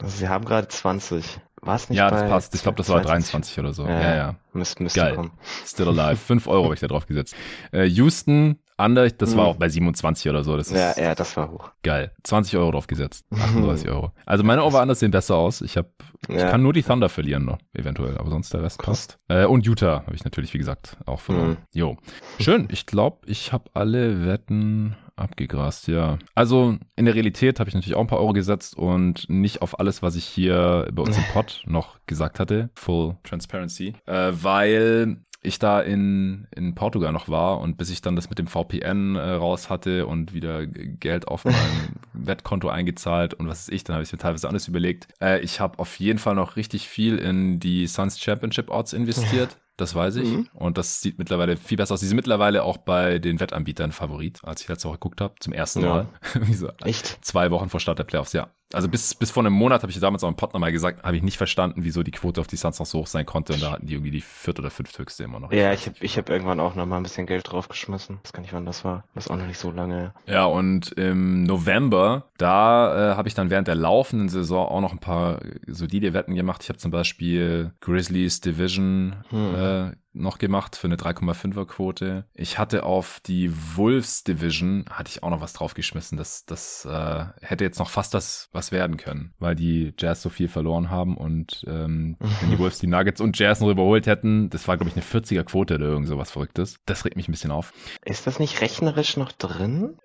Also 0.00 0.16
sie 0.16 0.28
haben 0.28 0.44
gerade 0.44 0.68
20. 0.68 1.40
War 1.60 1.76
es 1.76 1.88
nicht 1.88 1.98
Ja, 1.98 2.10
das 2.10 2.28
passt. 2.28 2.54
Ich 2.54 2.62
glaube, 2.62 2.76
das 2.76 2.88
war 2.88 3.02
22? 3.02 3.54
23 3.54 3.58
oder 3.58 3.72
so. 3.72 3.86
Ja, 3.86 4.00
Ja, 4.00 4.16
ja. 4.16 4.34
Müsste, 4.52 4.84
Geil. 4.84 5.16
kommen. 5.16 5.32
Still 5.66 5.88
alive. 5.88 6.16
5 6.16 6.46
Euro 6.46 6.64
habe 6.64 6.74
ich 6.74 6.80
da 6.80 6.86
drauf 6.86 7.06
gesetzt. 7.06 7.34
Äh, 7.72 7.84
Houston 7.86 8.58
Under, 8.76 9.08
das 9.08 9.36
war 9.36 9.44
Mhm. 9.44 9.50
auch 9.50 9.56
bei 9.56 9.68
27 9.68 10.28
oder 10.30 10.42
so. 10.42 10.56
Das 10.56 10.68
ist 10.68 10.76
Ja, 10.98 11.00
ja, 11.02 11.14
das 11.14 11.36
war 11.36 11.50
hoch. 11.50 11.70
geil. 11.82 12.12
20 12.24 12.56
Euro 12.56 12.72
drauf 12.72 12.86
gesetzt. 12.88 13.24
38 13.32 13.88
Euro. 13.88 14.12
Also 14.26 14.42
meine 14.42 14.64
Over-Unders 14.64 14.98
sehen 15.00 15.10
besser 15.12 15.36
aus. 15.36 15.60
Ich 15.60 15.76
habe 15.76 15.88
Ich 16.28 16.36
Ja. 16.36 16.50
kann 16.50 16.62
nur 16.62 16.72
die 16.72 16.82
Thunder 16.82 17.10
verlieren 17.10 17.44
noch, 17.44 17.58
eventuell, 17.74 18.16
aber 18.16 18.30
sonst 18.30 18.52
der 18.54 18.62
Rest 18.62 18.78
passt. 18.82 19.18
Äh, 19.28 19.44
und 19.44 19.66
Utah 19.66 20.04
habe 20.06 20.14
ich 20.14 20.24
natürlich, 20.24 20.54
wie 20.54 20.58
gesagt, 20.58 20.96
auch 21.04 21.20
verloren. 21.20 21.50
Mhm. 21.50 21.56
Jo. 21.74 21.96
Schön. 22.40 22.66
Ich 22.70 22.86
glaube, 22.86 23.18
ich 23.26 23.52
habe 23.52 23.64
alle 23.74 24.24
Wetten 24.26 24.96
abgegrast, 25.16 25.86
ja. 25.86 26.18
Also 26.34 26.78
in 26.96 27.04
der 27.04 27.14
Realität 27.14 27.60
habe 27.60 27.68
ich 27.68 27.74
natürlich 27.74 27.94
auch 27.94 28.00
ein 28.00 28.06
paar 28.06 28.20
Euro 28.20 28.32
gesetzt 28.32 28.74
und 28.76 29.28
nicht 29.28 29.60
auf 29.62 29.78
alles, 29.78 30.02
was 30.02 30.16
ich 30.16 30.24
hier 30.24 30.88
bei 30.92 31.02
uns 31.02 31.16
im 31.16 31.24
Pod 31.34 31.62
noch 31.66 31.98
gesagt 32.06 32.40
hatte. 32.40 32.70
Full 32.74 33.16
Transparency. 33.22 33.94
Äh, 34.06 34.32
weil 34.32 35.18
ich 35.44 35.58
da 35.58 35.80
in, 35.80 36.46
in 36.54 36.74
Portugal 36.74 37.12
noch 37.12 37.28
war 37.28 37.60
und 37.60 37.76
bis 37.76 37.90
ich 37.90 38.02
dann 38.02 38.16
das 38.16 38.28
mit 38.30 38.38
dem 38.38 38.46
VPN 38.46 39.16
äh, 39.16 39.30
raus 39.32 39.70
hatte 39.70 40.06
und 40.06 40.32
wieder 40.34 40.66
Geld 40.66 41.28
auf 41.28 41.44
mein 41.44 41.54
Wettkonto 42.12 42.68
eingezahlt 42.68 43.34
und 43.34 43.46
was 43.46 43.66
weiß 43.66 43.74
ich, 43.74 43.84
dann 43.84 43.94
habe 43.94 44.02
ich 44.04 44.12
mir 44.12 44.18
teilweise 44.18 44.48
alles 44.48 44.68
überlegt. 44.68 45.08
Äh, 45.20 45.40
ich 45.40 45.60
habe 45.60 45.78
auf 45.78 45.98
jeden 45.98 46.18
Fall 46.18 46.34
noch 46.34 46.56
richtig 46.56 46.88
viel 46.88 47.18
in 47.18 47.60
die 47.60 47.86
Suns 47.86 48.18
Championship 48.18 48.70
Odds 48.70 48.92
investiert. 48.92 49.56
Das 49.76 49.92
weiß 49.96 50.14
ich. 50.16 50.30
Mhm. 50.30 50.48
Und 50.54 50.78
das 50.78 51.00
sieht 51.00 51.18
mittlerweile 51.18 51.56
viel 51.56 51.76
besser 51.76 51.94
aus. 51.94 52.00
Die 52.00 52.06
sind 52.06 52.14
mittlerweile 52.14 52.62
auch 52.62 52.76
bei 52.76 53.18
den 53.18 53.40
Wettanbietern 53.40 53.90
Favorit, 53.90 54.38
als 54.44 54.62
ich 54.62 54.68
letzte 54.68 54.86
Woche 54.86 54.98
geguckt 54.98 55.20
habe, 55.20 55.34
zum 55.40 55.52
ersten 55.52 55.80
Ja. 55.80 55.88
Mal. 55.88 56.06
So, 56.52 56.68
Echt? 56.84 57.24
zwei 57.24 57.50
Wochen 57.50 57.68
vor 57.68 57.80
Start 57.80 57.98
der 57.98 58.04
Playoffs, 58.04 58.34
ja. 58.34 58.50
Also 58.72 58.88
bis, 58.88 59.14
bis 59.14 59.30
vor 59.30 59.42
einem 59.42 59.52
Monat 59.52 59.82
habe 59.82 59.92
ich 59.92 60.00
damals 60.00 60.24
auch 60.24 60.28
im 60.28 60.36
Pod 60.36 60.52
nochmal 60.52 60.72
gesagt, 60.72 61.04
habe 61.04 61.16
ich 61.16 61.22
nicht 61.22 61.36
verstanden, 61.36 61.84
wieso 61.84 62.02
die 62.02 62.10
Quote 62.10 62.40
auf 62.40 62.46
die 62.48 62.56
Suns 62.56 62.78
noch 62.80 62.86
so 62.86 63.00
hoch 63.00 63.06
sein 63.06 63.24
konnte. 63.26 63.52
Und 63.52 63.62
da 63.62 63.70
hatten 63.70 63.86
die 63.86 63.94
irgendwie 63.94 64.10
die 64.10 64.20
vierte 64.20 64.62
oder 64.62 64.70
fünfthöchste 64.70 65.22
immer 65.22 65.38
noch. 65.38 65.52
Ja, 65.52 65.72
ich 65.72 65.86
habe 65.86 65.96
ich 66.00 66.18
hab 66.18 66.28
irgendwann 66.28 66.58
auch 66.58 66.74
noch 66.74 66.86
mal 66.86 66.96
ein 66.96 67.02
bisschen 67.04 67.26
Geld 67.26 67.50
draufgeschmissen. 67.50 68.18
Das 68.22 68.32
kann 68.32 68.42
nicht 68.42 68.52
wann 68.52 68.66
das 68.66 68.84
war. 68.84 69.04
Das 69.14 69.26
ist 69.26 69.30
auch 69.30 69.36
noch 69.36 69.46
nicht 69.46 69.58
so 69.58 69.70
lange. 69.70 70.12
Ja, 70.26 70.46
und 70.46 70.92
im 70.92 71.44
November, 71.44 72.30
da 72.38 73.12
äh, 73.12 73.16
habe 73.16 73.28
ich 73.28 73.34
dann 73.34 73.50
während 73.50 73.68
der 73.68 73.76
laufenden 73.76 74.28
Saison 74.28 74.66
auch 74.66 74.80
noch 74.80 74.92
ein 74.92 74.98
paar 74.98 75.40
solide 75.66 76.12
Wetten 76.12 76.34
gemacht. 76.34 76.62
Ich 76.62 76.68
habe 76.68 76.78
zum 76.78 76.90
Beispiel 76.90 77.72
Grizzlies 77.80 78.40
Division 78.40 79.16
Hm. 79.30 79.54
äh, 79.54 79.92
noch 80.14 80.38
gemacht 80.38 80.76
für 80.76 80.86
eine 80.86 80.96
3,5er 80.96 81.66
Quote. 81.66 82.24
Ich 82.34 82.58
hatte 82.58 82.84
auf 82.84 83.20
die 83.26 83.50
Wolves 83.76 84.24
Division, 84.24 84.84
hatte 84.90 85.10
ich 85.10 85.22
auch 85.22 85.30
noch 85.30 85.40
was 85.40 85.52
draufgeschmissen. 85.54 86.16
Das, 86.16 86.44
das 86.46 86.84
äh, 86.88 87.24
hätte 87.42 87.64
jetzt 87.64 87.78
noch 87.78 87.90
fast 87.90 88.14
das 88.14 88.48
was 88.52 88.70
werden 88.72 88.96
können, 88.96 89.34
weil 89.38 89.54
die 89.56 89.92
Jazz 89.98 90.22
so 90.22 90.28
viel 90.30 90.48
verloren 90.48 90.90
haben 90.90 91.16
und 91.16 91.64
ähm, 91.66 92.16
wenn 92.40 92.50
die 92.50 92.58
Wolves 92.58 92.78
die 92.78 92.86
Nuggets 92.86 93.20
und 93.20 93.38
Jazz 93.38 93.60
noch 93.60 93.68
überholt 93.70 94.06
hätten, 94.06 94.50
das 94.50 94.66
war 94.68 94.76
glaube 94.76 94.90
ich 94.90 94.96
eine 94.96 95.04
40er 95.22 95.42
Quote 95.44 95.74
oder 95.74 95.86
irgend 95.86 96.06
sowas 96.08 96.30
Verrücktes. 96.30 96.76
Das 96.86 97.04
regt 97.04 97.16
mich 97.16 97.28
ein 97.28 97.32
bisschen 97.32 97.50
auf. 97.50 97.72
Ist 98.04 98.26
das 98.26 98.38
nicht 98.38 98.60
rechnerisch 98.60 99.16
noch 99.16 99.32
drin? 99.32 99.96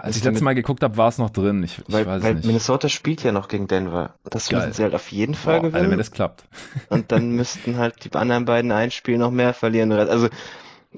Als 0.00 0.16
ich 0.16 0.22
damit- 0.22 0.34
letztes 0.34 0.42
Mal 0.42 0.54
geguckt 0.54 0.82
habe, 0.82 0.96
war 0.96 1.08
es 1.08 1.18
noch 1.18 1.30
drin. 1.30 1.62
Ich, 1.62 1.78
ich 1.78 1.84
Weil, 1.88 2.06
weiß 2.06 2.22
weil 2.22 2.34
nicht. 2.34 2.46
Minnesota 2.46 2.88
spielt 2.88 3.22
ja 3.22 3.32
noch 3.32 3.48
gegen 3.48 3.66
Denver. 3.68 4.14
Das 4.24 4.48
Geil. 4.48 4.60
müssen 4.60 4.72
sie 4.72 4.82
halt 4.82 4.94
auf 4.94 5.10
jeden 5.12 5.32
Boah, 5.32 5.38
Fall 5.38 5.54
Alter, 5.56 5.72
wenn 5.72 5.82
gewinnen. 5.84 5.98
das 5.98 6.10
klappt. 6.10 6.44
und 6.88 7.12
dann 7.12 7.30
müssten 7.36 7.76
halt 7.78 8.04
die 8.04 8.12
anderen 8.16 8.44
beiden 8.44 8.72
ein 8.72 8.90
Spiel 8.90 9.18
noch 9.18 9.30
mehr 9.36 9.54
verlieren. 9.54 9.92
Also 9.92 10.28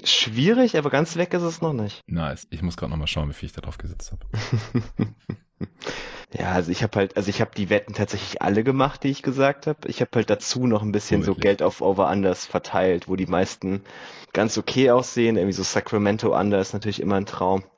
schwierig, 0.03 0.77
aber 0.77 0.89
ganz 0.89 1.15
weg 1.15 1.33
ist 1.33 1.43
es 1.43 1.61
noch 1.61 1.73
nicht. 1.73 2.01
Nice. 2.07 2.47
Ich 2.49 2.61
muss 2.61 2.77
gerade 2.77 2.91
nochmal 2.91 3.07
schauen, 3.07 3.29
wie 3.29 3.33
viel 3.33 3.47
ich 3.47 3.53
da 3.53 3.61
drauf 3.61 3.77
gesetzt 3.77 4.11
habe. 4.11 4.25
Ja, 6.31 6.51
also 6.51 6.71
ich 6.71 6.83
habe 6.83 6.95
halt, 6.97 7.17
also 7.17 7.29
ich 7.29 7.41
habe 7.41 7.51
die 7.57 7.71
Wetten 7.71 7.93
tatsächlich 7.93 8.41
alle 8.41 8.63
gemacht, 8.63 9.03
die 9.03 9.07
ich 9.09 9.23
gesagt 9.23 9.65
habe. 9.65 9.87
Ich 9.87 9.99
habe 9.99 10.11
halt 10.13 10.29
dazu 10.29 10.67
noch 10.67 10.83
ein 10.83 10.91
bisschen 10.91 11.21
Oh, 11.21 11.25
so? 11.25 11.35
Geld 11.35 11.63
auf 11.63 11.81
Over-Unders 11.81 12.45
verteilt, 12.45 13.07
wo 13.07 13.15
die 13.15 13.25
meisten 13.25 13.81
ganz 14.31 14.57
okay 14.59 14.91
aussehen. 14.91 15.37
Irgendwie 15.37 15.53
so 15.53 15.63
Sacramento 15.63 16.39
Under 16.39 16.59
ist 16.59 16.73
natürlich 16.73 17.01
immer 17.01 17.15
ein 17.15 17.25
Traum. 17.25 17.63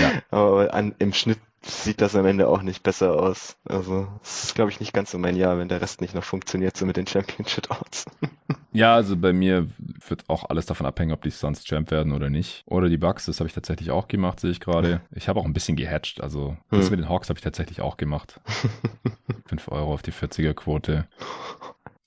Ja. 0.00 0.22
Aber 0.30 0.72
an, 0.72 0.94
im 0.98 1.12
Schnitt 1.12 1.38
sieht 1.68 2.00
das 2.00 2.14
am 2.16 2.24
Ende 2.26 2.48
auch 2.48 2.62
nicht 2.62 2.82
besser 2.82 3.12
aus. 3.14 3.56
Also 3.64 4.08
es 4.22 4.44
ist, 4.44 4.54
glaube 4.54 4.70
ich, 4.70 4.80
nicht 4.80 4.92
ganz 4.92 5.10
so 5.10 5.18
mein 5.18 5.36
Jahr, 5.36 5.58
wenn 5.58 5.68
der 5.68 5.80
Rest 5.80 6.00
nicht 6.00 6.14
noch 6.14 6.24
funktioniert, 6.24 6.76
so 6.76 6.86
mit 6.86 6.96
den 6.96 7.06
Championship 7.06 7.70
Outs. 7.70 8.06
Ja, 8.70 8.94
also 8.94 9.16
bei 9.16 9.32
mir 9.32 9.66
wird 10.06 10.24
auch 10.28 10.50
alles 10.50 10.66
davon 10.66 10.86
abhängen, 10.86 11.12
ob 11.12 11.22
die 11.22 11.30
Suns 11.30 11.64
Champ 11.64 11.90
werden 11.90 12.12
oder 12.12 12.28
nicht. 12.28 12.62
Oder 12.66 12.88
die 12.90 12.98
Bucks, 12.98 13.24
das 13.24 13.40
habe 13.40 13.48
ich 13.48 13.54
tatsächlich 13.54 13.90
auch 13.90 14.08
gemacht, 14.08 14.38
sehe 14.38 14.50
ich 14.50 14.60
gerade. 14.60 15.00
Ich 15.10 15.26
habe 15.28 15.40
auch 15.40 15.46
ein 15.46 15.54
bisschen 15.54 15.74
gehatcht. 15.74 16.20
Also 16.20 16.56
das 16.70 16.84
Hm. 16.84 16.90
mit 16.90 17.00
den 17.00 17.08
Hawks 17.08 17.28
habe 17.30 17.38
ich 17.38 17.42
tatsächlich 17.42 17.80
auch 17.80 17.96
gemacht. 17.96 18.40
5 19.46 19.68
Euro 19.68 19.94
auf 19.94 20.02
die 20.02 20.12
40er 20.12 20.52
Quote. 20.52 21.08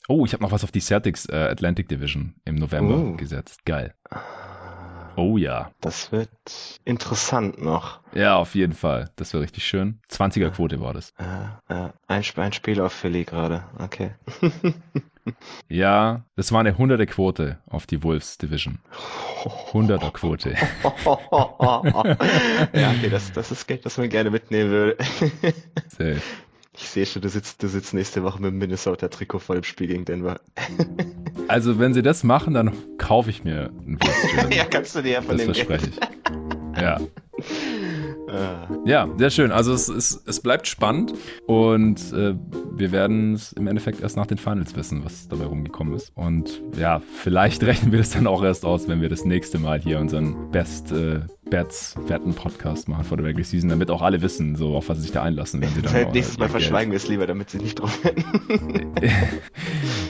Oh, 0.08 0.24
ich 0.26 0.34
habe 0.34 0.44
noch 0.44 0.52
was 0.52 0.64
auf 0.64 0.72
die 0.72 0.80
Celtics 0.82 1.26
äh, 1.28 1.36
Atlantic 1.36 1.90
Division 1.90 2.36
im 2.46 2.56
November 2.56 2.96
Oh. 2.96 3.18
gesetzt. 3.18 3.66
Geil. 3.66 3.96
Oh 5.16 5.38
ja. 5.38 5.72
Das 5.82 6.12
wird 6.12 6.30
interessant 6.86 7.62
noch. 7.62 8.00
Ja, 8.14 8.36
auf 8.36 8.56
jeden 8.56 8.74
Fall. 8.74 9.10
Das 9.16 9.34
wäre 9.34 9.44
richtig 9.44 9.66
schön. 9.66 10.00
20er 10.10 10.50
Quote 10.50 10.82
war 10.82 10.94
das. 10.94 11.14
Äh, 11.18 11.74
äh, 11.74 11.90
ein, 12.08 12.24
ein 12.36 12.54
Spiel 12.54 12.82
auf 12.82 12.94
Philly 12.94 13.24
gerade. 13.24 13.64
Okay. 13.80 14.12
Ja, 15.68 16.26
das 16.36 16.52
war 16.52 16.62
eine 16.62 16.74
100er 16.74 17.06
Quote 17.06 17.60
auf 17.68 17.86
die 17.86 18.04
Wolves 18.04 18.38
Division. 18.38 18.80
100er 19.72 20.12
Quote. 20.12 20.50
ja, 22.74 22.92
okay, 22.92 23.10
das, 23.10 23.32
das 23.32 23.52
ist 23.52 23.68
Geld, 23.68 23.86
das 23.86 23.98
man 23.98 24.10
gerne 24.10 24.32
mitnehmen 24.32 24.72
würde. 24.72 24.98
Safe. 25.90 26.22
Ich 26.74 26.88
sehe 26.90 27.06
schon, 27.06 27.22
du 27.22 27.30
sitzt, 27.30 27.62
du 27.62 27.68
sitzt 27.68 27.94
nächste 27.94 28.24
Woche 28.24 28.42
mit 28.42 28.52
dem 28.52 28.58
Minnesota-Trikot 28.60 29.40
vor 29.40 29.56
dem 29.56 29.64
Spiel 29.64 29.88
gegen 29.88 30.06
Denver. 30.06 30.40
Also, 31.48 31.80
wenn 31.80 31.94
sie 31.94 32.02
das 32.02 32.24
machen, 32.24 32.54
dann 32.54 32.72
kaufe 32.98 33.30
ich 33.30 33.44
mir 33.44 33.72
ein 33.86 33.98
Wolves 34.00 34.56
ja, 34.56 34.64
kannst 34.64 34.96
du 34.96 35.02
dir 35.02 35.12
ja 35.14 35.22
von 35.22 35.36
Das 35.36 35.46
dem 35.46 35.54
verspreche 35.54 35.90
Geld. 35.90 36.00
ich. 36.76 36.82
Ja. 36.82 37.00
Ah. 38.30 38.70
ja, 38.86 39.10
sehr 39.18 39.30
schön. 39.30 39.52
Also 39.52 39.74
es, 39.74 39.90
es, 39.90 40.24
es 40.26 40.40
bleibt 40.40 40.66
spannend 40.66 41.14
und 41.48 42.00
äh, 42.14 42.34
wir 42.72 42.94
werden 42.94 43.34
es 43.34 43.52
im 43.52 43.68
Endeffekt 43.68 44.00
erst 44.00 44.16
nach 44.16 44.26
den 44.26 44.38
Finals 44.38 44.74
wissen, 44.78 45.04
was 45.04 45.28
dabei 45.28 45.46
rumgekommen 45.48 45.94
ist. 45.94 46.14
Und 46.16 46.62
ja, 46.78 47.02
vielleicht 47.18 47.62
rechnen 47.64 47.92
wir 47.92 48.00
das 48.00 48.12
dann 48.12 48.28
auch 48.28 48.42
erst 48.42 48.64
aus, 48.64 48.88
wenn 48.88 49.02
wir 49.02 49.10
das 49.10 49.26
nächste 49.26 49.60
Mal 49.60 49.82
hier 49.82 50.00
unseren 50.00 50.50
Best 50.50 50.94
äh, 50.94 51.22
Bets 51.52 51.96
Wetten 52.08 52.34
Podcast 52.34 52.88
machen 52.88 53.04
vor 53.04 53.18
der 53.18 53.26
Regular 53.28 53.44
Season, 53.44 53.70
damit 53.70 53.92
auch 53.92 54.02
alle 54.02 54.22
wissen, 54.22 54.56
so 54.56 54.74
auf 54.76 54.88
was 54.88 54.98
sie 54.98 55.04
sich 55.04 55.12
da 55.12 55.22
einlassen, 55.22 55.62
wenn 55.62 55.70
sie 55.70 55.82
dann 55.82 56.08
auch, 56.08 56.14
Nächstes 56.14 56.38
Mal 56.38 56.46
Geld- 56.46 56.52
verschweigen 56.52 56.92
wir 56.92 56.98
es 56.98 57.08
lieber, 57.10 57.28
damit 57.28 57.50
sie 57.50 57.58
nicht 57.58 57.76
drauf 57.80 58.04
werden. 58.04 58.24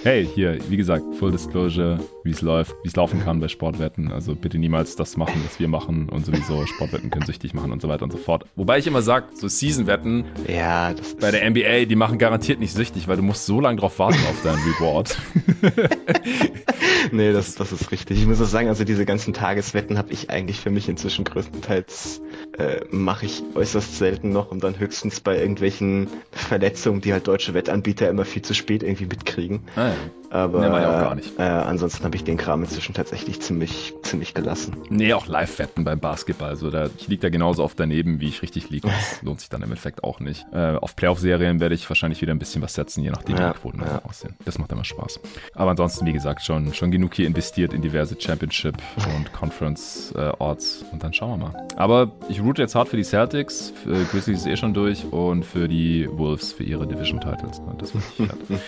hey, 0.03 0.29
hier, 0.35 0.59
wie 0.69 0.77
gesagt, 0.77 1.03
Full 1.15 1.31
Disclosure, 1.31 1.99
wie 2.23 2.29
es 2.29 2.41
läuft, 2.41 2.75
wie 2.83 2.89
es 2.89 2.95
laufen 2.95 3.23
kann 3.23 3.39
bei 3.39 3.47
Sportwetten. 3.47 4.11
Also 4.11 4.35
bitte 4.35 4.59
niemals 4.59 4.95
das 4.95 5.17
machen, 5.17 5.41
was 5.43 5.59
wir 5.59 5.67
machen 5.67 6.09
und 6.09 6.25
sowieso 6.27 6.65
Sportwetten 6.67 7.09
können 7.09 7.25
süchtig 7.25 7.55
machen 7.55 7.71
und 7.71 7.81
so 7.81 7.89
weiter 7.89 8.03
und 8.03 8.11
so 8.11 8.19
fort. 8.19 8.45
Wobei 8.55 8.77
ich 8.77 8.85
immer 8.85 9.01
sage, 9.01 9.25
so 9.33 9.47
Season-Wetten 9.47 10.25
ja, 10.47 10.93
bei 11.19 11.31
der 11.31 11.49
NBA, 11.49 11.85
die 11.85 11.95
machen 11.95 12.19
garantiert 12.19 12.59
nicht 12.59 12.73
süchtig, 12.73 13.07
weil 13.07 13.17
du 13.17 13.23
musst 13.23 13.47
so 13.47 13.59
lange 13.59 13.79
drauf 13.79 13.97
warten 13.97 14.19
auf 14.29 14.43
deinen 14.43 14.59
Reward. 14.59 15.17
nee, 17.11 17.33
das, 17.33 17.55
das 17.55 17.71
ist 17.71 17.91
richtig. 17.91 18.19
Ich 18.19 18.27
muss 18.27 18.39
auch 18.39 18.45
sagen, 18.45 18.67
also 18.67 18.83
diese 18.83 19.05
ganzen 19.05 19.33
Tageswetten 19.33 19.97
habe 19.97 20.13
ich 20.13 20.29
eigentlich 20.29 20.59
für 20.59 20.69
mich 20.69 20.87
inzwischen 20.87 21.23
größtenteils 21.31 22.21
äh, 22.57 22.81
mache 22.91 23.25
ich 23.25 23.43
äußerst 23.55 23.97
selten 23.97 24.31
noch 24.31 24.51
und 24.51 24.63
dann 24.63 24.77
höchstens 24.79 25.19
bei 25.19 25.39
irgendwelchen 25.39 26.07
Verletzungen, 26.31 27.01
die 27.01 27.13
halt 27.13 27.27
deutsche 27.27 27.53
Wettanbieter 27.53 28.09
immer 28.09 28.25
viel 28.25 28.41
zu 28.41 28.53
spät 28.53 28.83
irgendwie 28.83 29.05
mitkriegen. 29.05 29.61
Ah, 29.75 29.89
ja. 29.89 29.95
Aber 30.31 30.61
nee, 30.61 30.67
auch 30.67 30.81
gar 31.01 31.15
nicht. 31.15 31.37
Äh, 31.37 31.43
ansonsten 31.43 32.03
habe 32.05 32.15
ich 32.15 32.23
den 32.23 32.37
Kram 32.37 32.63
inzwischen 32.63 32.93
tatsächlich 32.93 33.41
ziemlich, 33.41 33.93
ziemlich 34.03 34.33
gelassen. 34.33 34.77
Nee, 34.89 35.13
auch 35.13 35.27
Live-Wetten 35.27 35.83
beim 35.83 35.99
Basketball. 35.99 36.49
Also 36.49 36.71
da, 36.71 36.89
ich 36.97 37.07
liege 37.09 37.21
da 37.21 37.29
genauso 37.29 37.63
oft 37.63 37.79
daneben, 37.79 38.21
wie 38.21 38.29
ich 38.29 38.41
richtig 38.41 38.69
liege. 38.69 38.87
Das 38.87 39.21
lohnt 39.23 39.41
sich 39.41 39.49
dann 39.49 39.61
im 39.61 39.69
Endeffekt 39.69 40.03
auch 40.03 40.19
nicht. 40.21 40.45
Äh, 40.53 40.75
auf 40.77 40.95
Playoff-Serien 40.95 41.59
werde 41.59 41.75
ich 41.75 41.87
wahrscheinlich 41.89 42.21
wieder 42.21 42.33
ein 42.33 42.39
bisschen 42.39 42.61
was 42.61 42.73
setzen, 42.73 43.03
je 43.03 43.09
nachdem, 43.11 43.37
wie 43.37 43.41
Ja, 43.41 43.51
die 43.53 43.59
Quoten 43.59 43.81
ja. 43.81 44.01
aussehen. 44.07 44.35
Das 44.45 44.57
macht 44.57 44.71
immer 44.71 44.85
Spaß. 44.85 45.19
Aber 45.53 45.71
ansonsten, 45.71 46.05
wie 46.05 46.13
gesagt, 46.13 46.41
schon, 46.43 46.73
schon 46.73 46.91
genug 46.91 47.13
hier 47.13 47.27
investiert 47.27 47.73
in 47.73 47.81
diverse 47.81 48.15
Championship 48.19 48.75
und 49.17 49.33
Conference-Orts. 49.33 50.85
und 50.93 51.03
dann 51.03 51.13
schauen 51.13 51.39
wir 51.41 51.47
mal. 51.49 51.67
Aber 51.75 52.11
ich 52.29 52.41
route 52.41 52.61
jetzt 52.61 52.75
hart 52.75 52.87
für 52.87 52.97
die 52.97 53.03
Celtics. 53.03 53.73
Für 53.83 54.03
Grizzlies 54.05 54.39
ist 54.39 54.47
eh 54.47 54.55
schon 54.55 54.73
durch. 54.73 55.03
Und 55.11 55.43
für 55.45 55.67
die 55.67 56.07
Wolves 56.09 56.53
für 56.53 56.63
ihre 56.63 56.87
Division-Titles. 56.87 57.61
Das 57.77 57.93
wird 57.93 58.19
nicht 58.19 58.31
fett. 58.47 58.59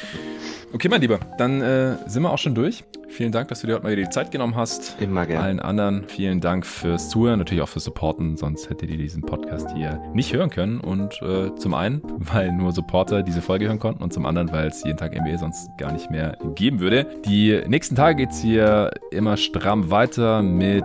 Okay, 0.74 0.90
mein 0.90 1.02
Lieber, 1.02 1.20
dann 1.38 1.62
äh, 1.62 1.98
sind 2.08 2.24
wir 2.24 2.32
auch 2.32 2.40
schon 2.40 2.56
durch. 2.56 2.84
Vielen 3.14 3.32
Dank, 3.32 3.48
dass 3.50 3.62
du 3.62 3.68
dir 3.68 3.74
heute 3.74 3.84
mal 3.84 3.92
wieder 3.92 4.02
die 4.02 4.10
Zeit 4.10 4.32
genommen 4.32 4.56
hast. 4.56 5.00
Immer 5.00 5.28
gerne. 5.28 5.44
Allen 5.44 5.60
anderen 5.60 6.06
vielen 6.08 6.42
Dank 6.42 6.66
fürs 6.66 7.10
Zuhören, 7.10 7.38
natürlich 7.38 7.62
auch 7.62 7.70
fürs 7.70 7.84
Supporten, 7.84 8.38
sonst 8.38 8.72
hättet 8.72 8.90
ihr 8.90 8.98
diesen 8.98 9.22
Podcast 9.22 9.70
hier 9.76 10.02
nicht 10.16 10.34
hören 10.34 10.50
können. 10.50 10.80
Und 10.80 11.22
äh, 11.22 11.54
zum 11.56 11.76
einen, 11.76 12.02
weil 12.18 12.52
nur 12.52 12.72
Supporter 12.72 13.22
diese 13.22 13.44
Folge 13.44 13.68
hören 13.68 13.78
konnten 13.78 14.02
und 14.02 14.14
zum 14.14 14.26
anderen, 14.26 14.52
weil 14.52 14.66
es 14.66 14.84
jeden 14.84 14.98
Tag 14.98 15.14
NBA 15.14 15.38
sonst 15.38 15.70
gar 15.78 15.92
nicht 15.92 16.10
mehr 16.10 16.40
geben 16.56 16.80
würde. 16.80 17.06
Die 17.24 17.62
nächsten 17.68 17.96
Tage 17.96 18.16
geht's 18.16 18.42
hier 18.42 18.90
immer 19.12 19.38
stramm 19.38 19.92
weiter 19.92 20.42
mit 20.42 20.84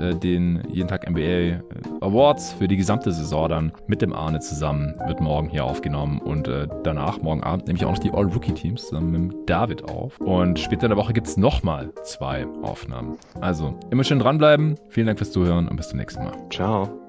äh, 0.00 0.16
den 0.16 0.64
jeden 0.68 0.88
Tag 0.88 1.08
NBA 1.08 1.62
Awards 2.00 2.54
für 2.54 2.66
die 2.66 2.76
gesamte 2.76 3.12
Saison 3.12 3.48
dann 3.48 3.72
mit 3.86 4.02
dem 4.02 4.12
Arne 4.12 4.40
zusammen. 4.40 4.94
Wird 5.06 5.20
morgen 5.20 5.48
hier 5.48 5.64
aufgenommen 5.64 6.18
und 6.18 6.48
äh, 6.48 6.66
danach, 6.82 7.22
morgen 7.22 7.44
Abend, 7.44 7.68
nehme 7.68 7.78
ich 7.78 7.84
auch 7.84 7.92
noch 7.92 7.98
die 8.00 8.10
All-Rookie-Teams 8.10 8.88
zusammen 8.88 9.12
mit 9.12 9.27
David 9.46 9.84
auf. 9.84 10.18
Und 10.20 10.58
später 10.58 10.84
in 10.84 10.90
der 10.90 10.98
Woche 10.98 11.12
gibt's 11.12 11.36
nochmal 11.36 11.92
zwei 12.04 12.46
Aufnahmen. 12.62 13.16
Also 13.40 13.78
immer 13.90 14.04
schön 14.04 14.18
dranbleiben. 14.18 14.76
Vielen 14.88 15.06
Dank 15.06 15.18
fürs 15.18 15.32
Zuhören 15.32 15.68
und 15.68 15.76
bis 15.76 15.88
zum 15.88 15.98
nächsten 15.98 16.24
Mal. 16.24 16.32
Ciao. 16.50 17.07